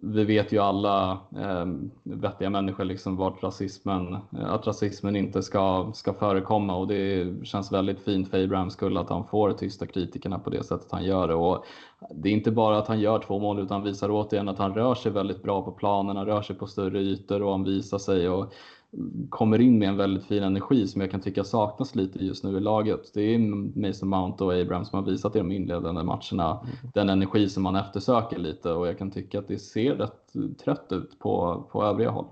vi 0.01 0.23
vet 0.23 0.51
ju 0.51 0.59
alla 0.59 1.11
eh, 1.37 1.65
vettiga 2.03 2.49
människor 2.49 2.83
liksom 2.83 3.17
vart 3.17 3.43
rasismen, 3.43 4.17
att 4.31 4.67
rasismen 4.67 5.15
inte 5.15 5.43
ska, 5.43 5.91
ska 5.93 6.13
förekomma 6.13 6.75
och 6.75 6.87
det 6.87 7.27
känns 7.45 7.71
väldigt 7.71 7.99
fint 7.99 8.29
för 8.29 8.43
Abrahams 8.43 8.73
skull 8.73 8.97
att 8.97 9.09
han 9.09 9.27
får 9.27 9.51
tysta 9.53 9.85
kritikerna 9.85 10.39
på 10.39 10.49
det 10.49 10.63
sättet 10.63 10.91
han 10.91 11.03
gör 11.03 11.27
det. 11.27 11.35
Och 11.35 11.65
det 12.15 12.29
är 12.29 12.33
inte 12.33 12.51
bara 12.51 12.77
att 12.77 12.87
han 12.87 12.99
gör 12.99 13.19
två 13.19 13.39
mål 13.39 13.59
utan 13.59 13.83
visar 13.83 14.09
återigen 14.11 14.49
att 14.49 14.57
han 14.57 14.73
rör 14.73 14.95
sig 14.95 15.11
väldigt 15.11 15.43
bra 15.43 15.61
på 15.61 15.71
planen, 15.71 16.17
han 16.17 16.25
rör 16.25 16.41
sig 16.41 16.55
på 16.55 16.67
större 16.67 16.99
ytor 16.99 17.41
och 17.41 17.51
han 17.51 17.63
visar 17.63 17.97
sig. 17.97 18.29
Och 18.29 18.53
kommer 19.29 19.61
in 19.61 19.79
med 19.79 19.89
en 19.89 19.97
väldigt 19.97 20.25
fin 20.25 20.43
energi 20.43 20.87
som 20.87 21.01
jag 21.01 21.11
kan 21.11 21.21
tycka 21.21 21.43
saknas 21.43 21.95
lite 21.95 22.25
just 22.25 22.43
nu 22.43 22.57
i 22.57 22.59
laget. 22.59 23.13
Det 23.13 23.21
är 23.21 23.39
Mason 23.79 24.09
Mount 24.09 24.43
och 24.43 24.53
Abraham 24.53 24.85
som 24.85 24.99
har 24.99 25.11
visat 25.11 25.35
i 25.35 25.39
de 25.39 25.51
inledande 25.51 26.03
matcherna 26.03 26.59
mm. 26.63 26.91
den 26.93 27.09
energi 27.09 27.49
som 27.49 27.63
man 27.63 27.75
eftersöker 27.75 28.39
lite 28.39 28.71
och 28.71 28.87
jag 28.87 28.97
kan 28.97 29.11
tycka 29.11 29.39
att 29.39 29.47
det 29.47 29.59
ser 29.59 29.95
rätt 29.95 30.57
trött 30.63 30.87
ut 30.91 31.19
på, 31.19 31.63
på 31.71 31.83
övriga 31.83 32.09
håll. 32.09 32.25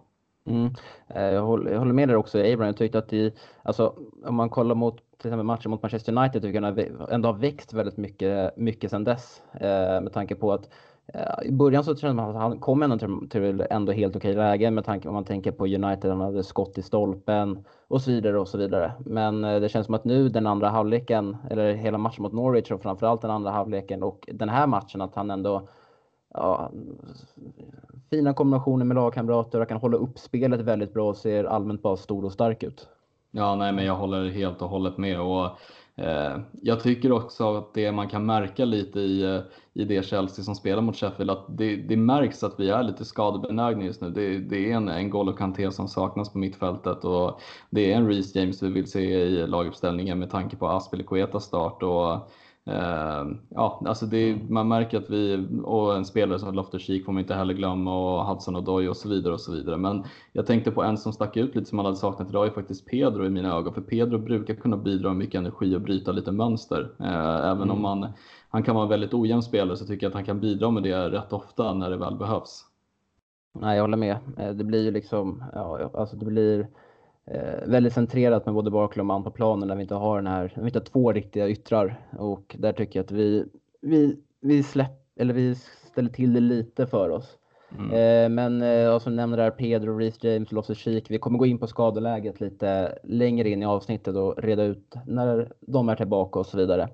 Mm. 0.46 0.74
Eh, 1.08 1.24
jag, 1.24 1.42
håller, 1.42 1.72
jag 1.72 1.80
håller 1.80 1.94
med 1.94 2.10
dig 2.10 2.18
också 2.18 2.40
Abraham. 2.40 2.66
Jag 2.66 2.78
tyckte 2.78 2.98
att 2.98 3.10
det, 3.10 3.36
alltså, 3.64 3.94
om 4.26 4.36
man 4.36 4.50
kollar 4.50 4.76
mot 4.76 4.96
till 4.96 5.28
exempel 5.28 5.46
matchen 5.46 5.72
mot 5.72 5.82
Manchester 5.82 6.18
United 6.18 6.42
tycker 6.42 6.62
jag 6.62 7.12
ändå 7.12 7.30
har 7.30 7.38
växt 7.38 7.74
väldigt 7.74 7.98
mycket, 7.98 8.58
mycket 8.58 8.92
sedan 8.92 9.04
dess. 9.04 9.42
Eh, 9.54 10.02
med 10.02 10.14
tanke 10.14 10.36
på 10.36 10.54
att 10.54 10.70
Eh, 11.14 11.48
I 11.48 11.52
början 11.52 11.84
så 11.84 11.96
kände 11.96 12.16
man 12.16 12.30
att 12.30 12.42
han 12.42 12.60
kom 12.60 12.84
ändå 12.84 12.98
till, 12.98 13.30
till 13.30 13.66
ändå 13.70 13.92
helt 13.92 14.16
okej 14.16 14.34
läge 14.34 14.72
med 14.72 14.86
tanke 14.86 15.08
om 15.08 15.14
man 15.14 15.26
tänker 15.26 15.52
på 15.52 15.66
United, 15.66 16.12
han 16.12 16.22
hade 16.22 16.44
skott 16.44 16.78
i 16.78 16.82
stolpen 16.82 17.66
och 17.88 18.02
så 18.02 18.12
vidare 18.12 18.40
och 18.40 18.48
så 18.48 18.58
vidare. 18.58 18.92
Men 19.00 19.44
eh, 19.44 19.60
det 19.60 19.70
känns 19.70 19.86
som 19.86 19.96
att 19.96 20.06
nu 20.06 20.30
den 20.30 20.48
andra 20.48 20.70
halvleken, 20.70 21.38
eller 21.50 21.74
hela 21.74 21.98
matchen 21.98 22.24
mot 22.24 22.34
Norwich 22.34 22.72
och 22.72 22.82
framförallt 22.82 23.22
den 23.22 23.32
andra 23.32 23.52
halvleken 23.52 24.04
och 24.04 24.30
den 24.34 24.50
här 24.50 24.68
matchen 24.68 25.02
att 25.02 25.16
han 25.16 25.32
ändå 25.32 25.68
ja, 26.34 26.72
fina 28.10 28.34
kombinationer 28.34 28.86
med 28.86 28.96
lagkamrater 28.96 29.62
och 29.62 29.68
kan 29.68 29.78
hålla 29.78 29.98
upp 29.98 30.20
spelet 30.20 30.62
väldigt 30.62 30.94
bra 30.94 31.10
och 31.10 31.18
ser 31.18 31.44
allmänt 31.44 31.82
bara 31.82 31.98
stor 31.98 32.26
och 32.26 32.32
stark 32.32 32.64
ut. 32.64 32.88
Ja, 33.32 33.56
nej, 33.56 33.74
men 33.74 33.86
jag 33.86 33.96
håller 33.96 34.30
helt 34.30 34.62
och 34.62 34.70
hållet 34.70 34.98
med 34.98 35.22
och 35.22 35.50
Eh, 36.02 36.40
jag 36.62 36.80
tycker 36.80 37.12
också 37.12 37.58
att 37.58 37.74
det 37.74 37.92
man 37.92 38.10
kan 38.10 38.26
märka 38.26 38.66
lite 38.66 39.00
i, 39.00 39.24
eh, 39.24 39.40
i 39.74 39.84
det 39.84 40.06
Chelsea 40.06 40.46
som 40.46 40.56
spelar 40.56 40.82
mot 40.82 40.96
Sheffield, 40.96 41.32
att 41.32 41.58
det, 41.58 41.76
det 41.76 41.98
märks 41.98 42.44
att 42.44 42.60
vi 42.60 42.70
är 42.70 42.84
lite 42.84 43.06
skadebenägna 43.06 43.86
just 43.86 44.02
nu. 44.02 44.10
Det, 44.10 44.38
det 44.38 44.72
är 44.72 44.76
en, 44.76 44.90
en 44.90 45.10
Golo 45.10 45.34
Kanté 45.34 45.72
som 45.72 45.88
saknas 45.88 46.32
på 46.32 46.38
mittfältet 46.38 47.04
och 47.04 47.40
det 47.70 47.92
är 47.94 47.98
en 47.98 48.08
Reece 48.08 48.36
James 48.36 48.64
vi 48.64 48.70
vill 48.70 48.92
se 48.92 49.02
i 49.02 49.48
laguppställningen 49.48 50.20
med 50.20 50.30
tanke 50.30 50.56
på 50.56 50.68
Aspelekuetas 50.68 51.44
start 51.44 51.84
och 51.84 52.30
ja, 53.50 53.82
alltså 53.86 54.06
det, 54.06 54.40
man 54.50 54.68
märker 54.68 54.98
att 54.98 55.10
vi, 55.10 55.48
och 55.64 55.96
en 55.96 56.06
spelare 56.06 56.40
som 56.40 56.56
Loftus 56.56 56.82
Cheek 56.82 57.06
får 57.06 57.12
man 57.12 57.22
inte 57.22 57.34
heller 57.34 57.54
glömma 57.54 57.98
och 57.98 58.26
Hudson 58.26 58.56
Odoi 58.56 58.88
och 58.88 58.98
så 58.98 59.10
vidare 59.10 59.34
och 59.34 59.42
så 59.42 59.52
vidare. 59.52 59.78
Men 59.78 60.04
jag 60.32 60.46
tänkte 60.46 60.72
på 60.72 60.84
en 60.84 60.98
som 60.98 61.14
stack 61.14 61.38
ut 61.38 61.56
lite 61.56 61.70
som 61.70 61.76
man 61.76 61.86
hade 61.86 61.98
saknat 61.98 62.30
idag 62.30 62.48
är 62.48 62.52
faktiskt 62.52 62.86
Pedro 62.86 63.26
i 63.26 63.30
mina 63.30 63.56
ögon. 63.56 63.74
För 63.74 63.82
Pedro 63.82 64.18
brukar 64.18 64.56
kunna 64.56 64.78
bidra 64.78 65.10
med 65.10 65.18
mycket 65.18 65.40
energi 65.40 65.76
och 65.76 65.82
bryta 65.82 66.12
lite 66.12 66.32
mönster. 66.32 66.82
Uh, 67.00 67.46
även 67.46 67.62
mm. 67.62 67.72
om 67.72 67.82
man, 67.82 68.08
han 68.50 68.64
kan 68.64 68.76
vara 68.76 68.84
en 68.84 68.90
väldigt 68.90 69.14
ojämn 69.14 69.44
spelare 69.44 69.78
så 69.78 69.86
tycker 69.86 70.06
jag 70.06 70.10
att 70.10 70.16
han 70.16 70.26
kan 70.26 70.40
bidra 70.40 70.72
med 70.72 70.84
det 70.84 71.10
rätt 71.10 71.34
ofta 71.34 71.74
när 71.74 71.90
det 71.90 71.98
väl 71.98 72.16
behövs. 72.16 72.66
Nej, 73.60 73.76
jag 73.76 73.84
håller 73.84 73.98
med. 73.98 74.18
Eh, 74.38 74.50
det 74.50 74.64
blir 74.64 74.84
ju 74.84 74.92
liksom, 74.92 75.44
ja, 75.54 75.90
alltså 75.94 76.16
det 76.16 76.26
blir 76.26 76.68
eh, 77.28 77.68
väldigt 77.68 77.94
centrerat 77.94 78.46
med 78.46 78.56
både 78.56 78.72
Barkley 78.72 79.02
och 79.02 79.06
man 79.06 79.24
på 79.24 79.32
planen 79.32 79.68
när 79.68 79.76
vi 79.76 79.82
inte 79.82 79.96
har 79.96 80.16
den 80.16 80.28
här, 80.28 80.54
vi 80.56 80.66
inte 80.66 80.80
har 80.80 80.86
två 80.86 81.14
riktiga 81.14 81.50
yttrar 81.50 82.00
och 82.18 82.56
där 82.60 82.74
tycker 82.74 83.00
jag 83.00 83.04
att 83.04 83.12
vi, 83.12 83.46
vi, 83.82 84.18
vi 84.42 84.64
släpp, 84.64 85.20
eller 85.20 85.34
vi 85.34 85.56
ställer 85.92 86.10
till 86.10 86.34
det 86.34 86.40
lite 86.40 86.88
för 86.88 87.10
oss. 87.10 87.38
Mm. 87.78 87.92
Eh, 87.92 88.30
men 88.30 88.62
eh, 88.62 89.00
som 89.00 89.16
nämnde 89.16 89.38
där 89.38 89.52
Pedro, 89.52 89.98
Reece 89.98 90.24
James, 90.24 90.52
Loftus 90.52 90.78
Cheek. 90.78 91.12
Vi 91.12 91.18
kommer 91.18 91.40
gå 91.40 91.46
in 91.46 91.58
på 91.58 91.68
skadeläget 91.68 92.42
lite 92.42 93.00
längre 93.04 93.50
in 93.50 93.64
i 93.64 93.66
avsnittet 93.66 94.16
och 94.16 94.44
reda 94.44 94.64
ut 94.64 94.96
när 95.06 95.52
de 95.60 95.90
är 95.90 95.96
tillbaka 95.96 96.40
och 96.40 96.46
så 96.46 96.58
vidare. 96.58 96.90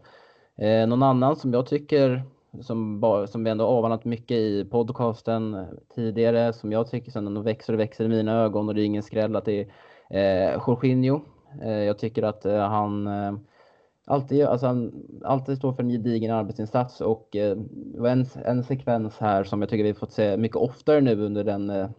Eh, 0.57 0.87
någon 0.87 1.03
annan 1.03 1.35
som 1.35 1.53
jag 1.53 1.65
tycker 1.65 2.23
som, 2.61 3.25
som 3.29 3.43
vi 3.43 3.49
ändå 3.49 3.65
avhandlat 3.65 4.05
mycket 4.05 4.37
i 4.37 4.65
podcasten 4.65 5.65
tidigare, 5.95 6.53
som 6.53 6.71
jag 6.71 6.89
tycker 6.89 7.11
sen 7.11 7.43
växer 7.43 7.73
och 7.73 7.79
växer 7.79 8.05
i 8.05 8.07
mina 8.07 8.41
ögon 8.41 8.69
och 8.69 8.75
det 8.75 8.81
är 8.81 8.85
ingen 8.85 9.03
skräll 9.03 9.35
att 9.35 9.45
det 9.45 9.61
är 9.61 9.67
Eh, 10.13 10.59
Jorginho, 10.67 11.21
eh, 11.61 11.71
jag 11.71 11.99
tycker 11.99 12.23
att 12.23 12.45
eh, 12.45 12.59
han 12.59 13.07
eh, 13.07 13.33
alltid, 14.05 14.45
alltså 14.45 14.67
han 14.67 15.05
alltid 15.23 15.57
står 15.57 15.73
för 15.73 15.83
en 15.83 15.89
gedigen 15.89 16.31
arbetsinsats 16.31 17.01
och 17.01 17.35
eh, 17.35 17.57
en, 18.05 18.25
en 18.45 18.63
sekvens 18.63 19.17
här 19.19 19.43
som 19.43 19.61
jag 19.61 19.69
tycker 19.69 19.83
vi 19.83 19.93
fått 19.93 20.11
se 20.11 20.37
mycket 20.37 20.57
oftare 20.57 21.01
nu 21.01 21.25
under 21.25 21.43
den, 21.43 21.69
eh, 21.69 21.89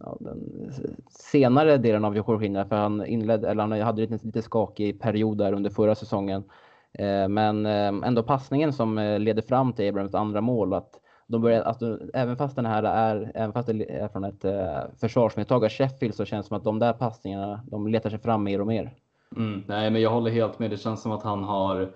ja, 0.00 0.16
den 0.20 0.70
senare 1.10 1.76
delen 1.76 2.04
av 2.04 2.16
Jorginho 2.16 2.64
för 2.64 2.76
han 2.76 3.06
inledde, 3.06 3.50
eller 3.50 3.62
han 3.62 3.80
hade 3.80 4.02
en 4.02 4.10
lite, 4.10 4.26
lite 4.26 4.42
skakig 4.42 5.00
period 5.00 5.38
där 5.38 5.52
under 5.52 5.70
förra 5.70 5.94
säsongen. 5.94 6.44
Eh, 6.92 7.28
men 7.28 7.66
eh, 7.66 8.08
ändå 8.08 8.22
passningen 8.22 8.72
som 8.72 8.98
eh, 8.98 9.18
leder 9.18 9.42
fram 9.42 9.72
till 9.72 9.88
Abrahams 9.88 10.14
andra 10.14 10.40
mål 10.40 10.74
att 10.74 11.00
de 11.26 11.42
börjar, 11.42 11.62
alltså, 11.62 11.98
även 12.14 12.36
fast 12.36 12.56
den 12.56 12.66
här 12.66 12.82
är, 12.82 13.32
även 13.34 13.52
fast 13.52 13.68
det 13.68 13.90
är 13.90 14.08
från 14.08 14.24
ett 14.24 14.44
eh, 14.44 14.78
försvarsmisstag 15.00 15.64
av 15.64 15.70
Sheffield 15.70 16.14
så 16.14 16.24
känns 16.24 16.46
det 16.46 16.48
som 16.48 16.56
att 16.56 16.64
de 16.64 16.78
där 16.78 16.92
passningarna, 16.92 17.60
de 17.66 17.88
letar 17.88 18.10
sig 18.10 18.18
fram 18.18 18.44
mer 18.44 18.60
och 18.60 18.66
mer. 18.66 18.94
Mm, 19.36 19.62
nej, 19.66 19.90
men 19.90 20.02
jag 20.02 20.10
håller 20.10 20.30
helt 20.30 20.58
med. 20.58 20.70
Det 20.70 20.76
känns 20.76 21.02
som 21.02 21.12
att 21.12 21.22
han 21.22 21.44
har 21.44 21.92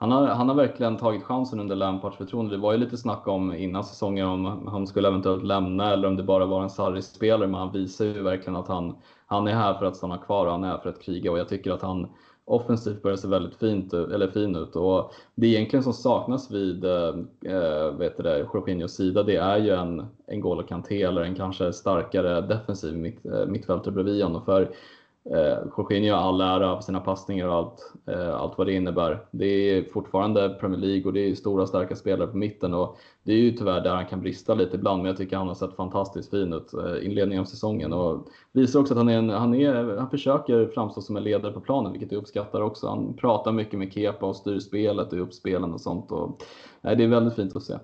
han 0.00 0.12
har, 0.12 0.26
han 0.26 0.48
har 0.48 0.56
verkligen 0.56 0.96
tagit 0.96 1.22
chansen 1.22 1.60
under 1.60 1.76
Lampards 1.76 2.16
förtroende. 2.16 2.56
Det 2.56 2.62
var 2.62 2.72
ju 2.72 2.78
lite 2.78 2.96
snack 2.96 3.28
om 3.28 3.54
innan 3.54 3.84
säsongen 3.84 4.26
om 4.26 4.66
han 4.66 4.86
skulle 4.86 5.08
eventuellt 5.08 5.44
lämna 5.44 5.92
eller 5.92 6.08
om 6.08 6.16
det 6.16 6.22
bara 6.22 6.46
var 6.46 6.62
en 6.62 6.70
Sarri-spelare. 6.70 7.48
Men 7.48 7.60
han 7.60 7.72
visar 7.72 8.04
ju 8.04 8.22
verkligen 8.22 8.56
att 8.56 8.68
han, 8.68 8.96
han 9.26 9.48
är 9.48 9.54
här 9.54 9.74
för 9.74 9.86
att 9.86 9.96
stanna 9.96 10.18
kvar 10.18 10.46
och 10.46 10.52
han 10.52 10.64
är 10.64 10.68
här 10.68 10.78
för 10.78 10.88
att 10.88 11.02
kriga 11.02 11.30
och 11.30 11.38
jag 11.38 11.48
tycker 11.48 11.72
att 11.72 11.82
han 11.82 12.08
offensivt 12.50 13.02
börjar 13.02 13.16
se 13.16 13.28
väldigt 13.28 13.54
fint, 13.54 13.92
eller 13.92 14.28
fin 14.28 14.56
ut 14.56 14.76
och 14.76 15.12
det 15.34 15.46
egentligen 15.46 15.82
som 15.82 15.92
saknas 15.92 16.50
vid 16.50 16.84
eh, 16.84 17.14
eh 17.44 17.90
vet 17.98 18.16
det, 18.16 18.38
Jorginhos 18.54 18.94
sida 18.94 19.22
det 19.22 19.36
är 19.36 19.58
ju 19.58 19.70
en, 19.70 20.06
en 20.26 20.40
Golo 20.40 20.62
Kanté 20.62 21.02
eller 21.02 21.22
en 21.22 21.34
kanske 21.34 21.72
starkare 21.72 22.40
defensiv 22.40 22.96
mitt, 22.96 23.26
eh, 23.26 23.46
mittfältare 23.46 23.94
bredvid 23.94 24.22
honom. 24.22 24.44
För 24.44 24.70
Eh, 25.24 25.58
Jorginho 25.76 26.14
har 26.14 26.28
all 26.28 26.40
ära 26.40 26.76
för 26.76 26.82
sina 26.82 27.00
passningar 27.00 27.48
och 27.48 27.54
allt, 27.54 27.92
eh, 28.06 28.34
allt 28.34 28.58
vad 28.58 28.66
det 28.66 28.72
innebär. 28.72 29.26
Det 29.30 29.46
är 29.46 29.84
fortfarande 29.84 30.48
Premier 30.60 30.80
League 30.80 31.04
och 31.04 31.12
det 31.12 31.20
är 31.20 31.34
stora 31.34 31.66
starka 31.66 31.96
spelare 31.96 32.28
på 32.28 32.36
mitten 32.36 32.74
och 32.74 32.98
det 33.22 33.32
är 33.32 33.36
ju 33.36 33.52
tyvärr 33.52 33.80
där 33.80 33.94
han 33.94 34.06
kan 34.06 34.20
brista 34.20 34.54
lite 34.54 34.76
ibland 34.76 35.02
men 35.02 35.06
jag 35.06 35.16
tycker 35.16 35.36
han 35.36 35.48
har 35.48 35.54
sett 35.54 35.76
fantastiskt 35.76 36.30
fin 36.30 36.52
ut 36.52 36.72
eh, 36.74 37.06
inledningen 37.06 37.40
av 37.40 37.44
säsongen 37.44 37.92
och 37.92 38.28
visar 38.52 38.80
också 38.80 38.94
att 38.94 38.98
han, 38.98 39.08
är 39.08 39.18
en, 39.18 39.30
han, 39.30 39.54
är, 39.54 39.96
han 39.96 40.10
försöker 40.10 40.66
framstå 40.66 41.00
som 41.00 41.16
en 41.16 41.24
ledare 41.24 41.52
på 41.52 41.60
planen 41.60 41.92
vilket 41.92 42.12
jag 42.12 42.18
uppskattar 42.18 42.60
också. 42.60 42.88
Han 42.88 43.16
pratar 43.16 43.52
mycket 43.52 43.78
med 43.78 43.92
Kepa 43.92 44.26
och 44.26 44.36
styr 44.36 44.58
spelet 44.58 45.12
och 45.12 45.22
uppspelen 45.22 45.74
och 45.74 45.80
sånt 45.80 46.12
och 46.12 46.42
nej, 46.80 46.96
det 46.96 47.04
är 47.04 47.08
väldigt 47.08 47.34
fint 47.34 47.56
att 47.56 47.62
se. 47.62 47.74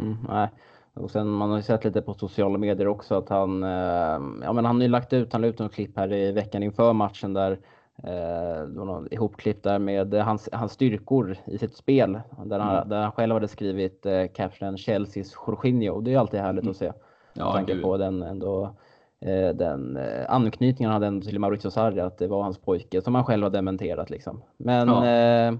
Mm, 0.00 0.16
nej. 0.28 0.48
Och 0.94 1.10
sen 1.10 1.28
man 1.28 1.50
har 1.50 1.56
ju 1.56 1.62
sett 1.62 1.84
lite 1.84 2.02
på 2.02 2.14
sociala 2.14 2.58
medier 2.58 2.88
också 2.88 3.14
att 3.14 3.28
han, 3.28 3.62
eh, 3.62 4.20
ja 4.42 4.52
men 4.52 4.64
han 4.64 4.76
har 4.76 4.82
ju 4.82 4.88
lagt 4.88 5.12
ut, 5.12 5.32
han 5.32 5.42
la 5.42 5.46
ut 5.48 5.58
något 5.58 5.74
klipp 5.74 5.96
här 5.96 6.12
i 6.12 6.32
veckan 6.32 6.62
inför 6.62 6.92
matchen 6.92 7.34
där 7.34 7.58
eh, 8.04 9.06
ihopklipp 9.10 9.62
där 9.62 9.78
med 9.78 10.14
hans, 10.14 10.48
hans 10.52 10.72
styrkor 10.72 11.36
i 11.44 11.58
sitt 11.58 11.76
spel. 11.76 12.20
Där 12.44 12.58
han, 12.58 12.76
mm. 12.76 12.88
där 12.88 13.02
han 13.02 13.12
själv 13.12 13.34
hade 13.34 13.48
skrivit 13.48 14.06
eh, 14.06 14.26
captionen 14.34 14.78
Chelseas 14.78 15.34
Jorginho 15.46 15.94
och 15.94 16.02
det 16.02 16.14
är 16.14 16.18
alltid 16.18 16.40
härligt 16.40 16.62
mm. 16.62 16.70
att 16.70 16.76
se. 16.76 16.92
Ja, 17.34 17.44
med 17.44 17.52
tanke 17.54 17.82
på 17.82 17.96
den 17.96 18.22
ändå 18.22 18.76
eh, 19.20 19.48
den 19.48 19.96
eh, 19.96 20.24
anknytningen 20.28 20.92
han 20.92 21.02
hade 21.02 21.20
till 21.20 21.38
Maurizio 21.38 21.70
Sarri, 21.70 22.00
att 22.00 22.18
det 22.18 22.26
var 22.26 22.42
hans 22.42 22.58
pojke 22.58 23.02
som 23.02 23.14
han 23.14 23.24
själv 23.24 23.42
har 23.42 23.50
dementerat 23.50 24.10
liksom. 24.10 24.42
Men 24.56 24.88
ja. 24.88 25.06
eh, 25.06 25.54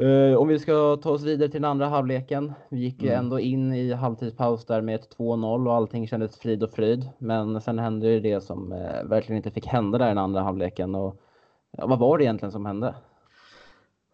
Uh, 0.00 0.36
om 0.36 0.48
vi 0.48 0.58
ska 0.58 0.96
ta 0.96 1.10
oss 1.10 1.22
vidare 1.22 1.48
till 1.48 1.62
den 1.62 1.70
andra 1.70 1.86
halvleken. 1.86 2.52
Vi 2.68 2.78
gick 2.78 3.02
mm. 3.02 3.18
ändå 3.18 3.40
in 3.40 3.74
i 3.74 3.92
halvtidspaus 3.92 4.66
där 4.66 4.80
med 4.80 4.94
ett 4.94 5.16
2-0 5.18 5.68
och 5.68 5.74
allting 5.74 6.08
kändes 6.08 6.38
frid 6.38 6.62
och 6.62 6.70
fröjd. 6.70 7.08
Men 7.18 7.60
sen 7.60 7.78
hände 7.78 8.08
ju 8.08 8.20
det 8.20 8.40
som 8.40 8.72
uh, 8.72 9.08
verkligen 9.08 9.36
inte 9.36 9.50
fick 9.50 9.66
hända 9.66 9.98
där 9.98 10.06
i 10.06 10.08
den 10.08 10.18
andra 10.18 10.40
halvleken. 10.40 10.94
Och, 10.94 11.20
vad 11.70 11.98
var 11.98 12.18
det 12.18 12.24
egentligen 12.24 12.52
som 12.52 12.66
hände? 12.66 12.94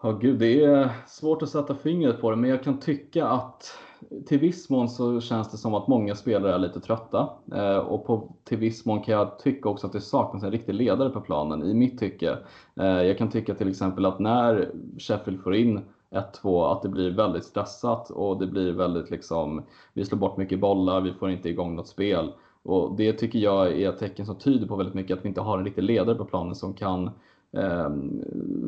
Ja, 0.03 0.13
gud, 0.13 0.39
det 0.39 0.65
är 0.65 0.89
svårt 1.07 1.43
att 1.43 1.49
sätta 1.49 1.75
fingret 1.75 2.21
på 2.21 2.31
det, 2.31 2.37
men 2.37 2.51
jag 2.51 2.63
kan 2.63 2.81
tycka 2.81 3.27
att 3.27 3.79
till 4.27 4.39
viss 4.39 4.71
mån 4.71 4.89
så 4.89 5.21
känns 5.21 5.51
det 5.51 5.57
som 5.57 5.75
att 5.75 5.89
många 5.89 6.15
spelare 6.15 6.55
är 6.55 6.59
lite 6.59 6.81
trötta 6.81 7.29
eh, 7.55 7.79
och 7.79 8.07
på, 8.07 8.35
till 8.45 8.59
viss 8.59 8.85
mån 8.85 9.03
kan 9.03 9.15
jag 9.15 9.39
tycka 9.39 9.69
också 9.69 9.87
att 9.87 9.93
det 9.93 10.01
saknas 10.01 10.43
en 10.43 10.51
riktig 10.51 10.75
ledare 10.75 11.11
på 11.11 11.21
planen 11.21 11.63
i 11.63 11.75
mitt 11.75 11.99
tycke. 11.99 12.39
Eh, 12.81 12.87
jag 12.87 13.19
kan 13.19 13.31
tycka 13.31 13.55
till 13.55 13.69
exempel 13.69 14.05
att 14.05 14.19
när 14.19 14.71
Sheffield 14.99 15.43
får 15.43 15.55
in 15.55 15.81
1-2 16.11 16.73
att 16.73 16.83
det 16.83 16.89
blir 16.89 17.11
väldigt 17.11 17.45
stressat 17.45 18.11
och 18.11 18.39
det 18.39 18.47
blir 18.47 18.73
väldigt 18.73 19.11
liksom, 19.11 19.63
vi 19.93 20.05
slår 20.05 20.19
bort 20.19 20.37
mycket 20.37 20.61
bollar, 20.61 21.01
vi 21.01 21.13
får 21.13 21.31
inte 21.31 21.49
igång 21.49 21.77
något 21.77 21.89
spel. 21.89 22.33
Och 22.63 22.97
det 22.97 23.13
tycker 23.13 23.39
jag 23.39 23.81
är 23.81 23.89
ett 23.89 23.99
tecken 23.99 24.27
som 24.27 24.37
tyder 24.37 24.67
på 24.67 24.77
väldigt 24.77 24.95
mycket 24.95 25.19
att 25.19 25.25
vi 25.25 25.29
inte 25.29 25.41
har 25.41 25.59
en 25.59 25.65
riktig 25.65 25.83
ledare 25.83 26.17
på 26.17 26.25
planen 26.25 26.55
som 26.55 26.75
kan 26.75 27.11
eh, 27.57 27.91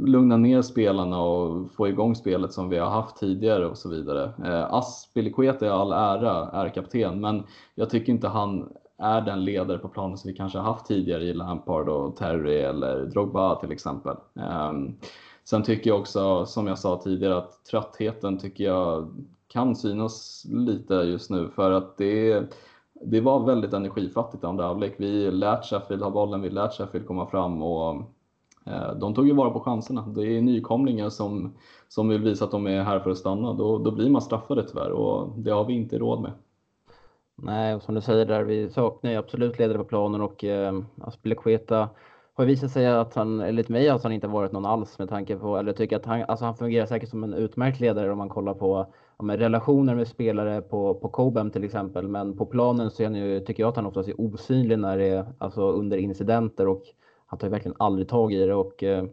lugna 0.04 0.36
ner 0.36 0.62
spelarna 0.62 1.20
och 1.20 1.70
få 1.72 1.88
igång 1.88 2.14
spelet 2.14 2.52
som 2.52 2.68
vi 2.68 2.78
har 2.78 2.90
haft 2.90 3.16
tidigare 3.16 3.66
och 3.66 3.78
så 3.78 3.88
vidare. 3.88 4.32
Eh, 4.44 4.74
Aspilicueta 4.74 5.66
i 5.66 5.68
all 5.68 5.92
ära 5.92 6.50
är 6.50 6.68
kapten, 6.68 7.20
men 7.20 7.42
jag 7.74 7.90
tycker 7.90 8.12
inte 8.12 8.28
han 8.28 8.72
är 8.98 9.20
den 9.20 9.44
ledare 9.44 9.78
på 9.78 9.88
planen 9.88 10.18
som 10.18 10.30
vi 10.30 10.36
kanske 10.36 10.58
har 10.58 10.72
haft 10.72 10.86
tidigare 10.86 11.24
i 11.24 11.34
Lampard 11.34 11.88
och 11.88 12.16
Terry 12.16 12.58
eller 12.58 13.06
Drogba 13.06 13.60
till 13.60 13.72
exempel. 13.72 14.16
Eh, 14.36 14.72
sen 15.44 15.62
tycker 15.62 15.90
jag 15.90 16.00
också, 16.00 16.46
som 16.46 16.66
jag 16.66 16.78
sa 16.78 17.00
tidigare, 17.04 17.36
att 17.36 17.64
tröttheten 17.64 18.38
tycker 18.38 18.64
jag 18.64 19.08
kan 19.48 19.76
synas 19.76 20.46
lite 20.50 20.94
just 20.94 21.30
nu 21.30 21.48
för 21.48 21.70
att 21.70 21.96
det 21.96 22.44
det 23.00 23.20
var 23.20 23.46
väldigt 23.46 23.72
energifattigt 23.72 24.44
andra 24.44 24.66
halvlek. 24.66 24.94
Vi 24.96 25.30
lät 25.30 25.64
Sheffield 25.64 26.02
ha 26.02 26.10
bollen, 26.10 26.42
vi 26.42 26.50
lät 26.50 26.74
Sheffield 26.74 27.06
komma 27.06 27.26
fram 27.26 27.62
och 27.62 28.02
Eh, 28.70 28.94
de 28.94 29.14
tog 29.14 29.26
ju 29.26 29.34
vara 29.34 29.50
på 29.50 29.60
chanserna. 29.60 30.06
Det 30.06 30.36
är 30.36 30.42
nykomlingar 30.42 31.10
som, 31.10 31.54
som 31.88 32.08
vill 32.08 32.22
visa 32.22 32.44
att 32.44 32.50
de 32.50 32.66
är 32.66 32.82
här 32.82 33.00
för 33.00 33.10
att 33.10 33.18
stanna. 33.18 33.52
Då, 33.52 33.78
då 33.78 33.90
blir 33.90 34.10
man 34.10 34.22
straffade 34.22 34.68
tyvärr 34.68 34.90
och 34.90 35.38
det 35.38 35.50
har 35.50 35.64
vi 35.64 35.74
inte 35.74 35.98
råd 35.98 36.22
med. 36.22 36.32
Nej, 37.42 37.74
och 37.74 37.82
som 37.82 37.94
du 37.94 38.00
säger 38.00 38.26
där, 38.26 38.42
vi 38.42 38.70
saknar 38.70 39.10
ju 39.10 39.16
absolut 39.16 39.58
ledare 39.58 39.78
på 39.78 39.84
planen 39.84 40.20
och 40.20 40.44
eh, 40.44 40.80
Aspilicueta 41.00 41.88
har 42.34 42.44
visat 42.44 42.70
sig 42.70 42.86
att 42.86 43.14
han, 43.14 43.40
enligt 43.40 43.68
mig, 43.68 43.88
att 43.88 44.02
han 44.02 44.12
inte 44.12 44.26
varit 44.26 44.52
någon 44.52 44.66
alls 44.66 44.98
med 44.98 45.08
tanke 45.08 45.36
på, 45.36 45.56
eller 45.56 45.68
jag 45.68 45.76
tycker 45.76 45.96
att 45.96 46.06
han, 46.06 46.24
alltså 46.28 46.44
han 46.44 46.54
fungerar 46.54 46.86
säkert 46.86 47.08
som 47.08 47.24
en 47.24 47.34
utmärkt 47.34 47.80
ledare 47.80 48.12
om 48.12 48.18
man 48.18 48.28
kollar 48.28 48.54
på 48.54 48.86
ja, 49.18 49.24
med 49.24 49.38
relationer 49.38 49.94
med 49.94 50.08
spelare 50.08 50.62
på, 50.62 50.94
på 50.94 51.08
Cobham 51.08 51.50
till 51.50 51.64
exempel. 51.64 52.08
Men 52.08 52.36
på 52.36 52.46
planen 52.46 52.90
så 52.90 53.02
är 53.02 53.06
han 53.06 53.14
ju, 53.14 53.40
tycker 53.40 53.62
jag 53.62 53.68
att 53.68 53.76
han 53.76 53.86
oftast 53.86 54.08
är 54.08 54.20
osynlig 54.20 54.78
när 54.78 54.98
det 54.98 55.08
är 55.08 55.26
alltså 55.38 55.70
under 55.70 55.96
incidenter 55.98 56.68
och 56.68 56.82
han 57.28 57.38
tar 57.38 57.46
ju 57.46 57.50
verkligen 57.50 57.76
aldrig 57.78 58.08
tag 58.08 58.32
i 58.32 58.46
det 58.46 58.54
och 58.54 58.82
eh, 58.82 59.04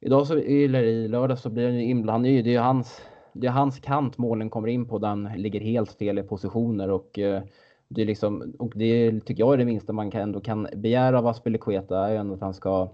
idag 0.00 0.26
så, 0.26 0.34
eller 0.34 0.82
i 0.82 1.08
lördag 1.08 1.38
så 1.38 1.50
blir 1.50 1.64
han 1.64 1.74
ju 1.74 1.84
inblandad. 1.84 2.32
Det 2.32 2.38
är 2.38 2.52
ju 2.52 2.58
hans, 2.58 3.02
det 3.32 3.46
är 3.46 3.50
hans 3.50 3.80
kant 3.80 4.18
målen 4.18 4.50
kommer 4.50 4.68
in 4.68 4.88
på 4.88 4.98
den 4.98 5.30
ligger 5.36 5.60
helt 5.60 5.92
fel 5.92 6.18
i 6.18 6.22
positioner 6.22 6.90
och 6.90 7.18
eh, 7.18 7.42
det 7.88 8.02
är 8.02 8.06
liksom, 8.06 8.54
och 8.58 8.72
det 8.74 9.20
tycker 9.20 9.42
jag 9.42 9.52
är 9.52 9.58
det 9.58 9.64
minsta 9.64 9.92
man 9.92 10.10
kan, 10.10 10.20
ändå 10.20 10.40
kan 10.40 10.68
begära 10.76 11.18
av 11.18 11.26
Aspelekueta 11.26 12.08
är 12.08 12.32
att 12.34 12.40
han 12.40 12.54
ska 12.54 12.88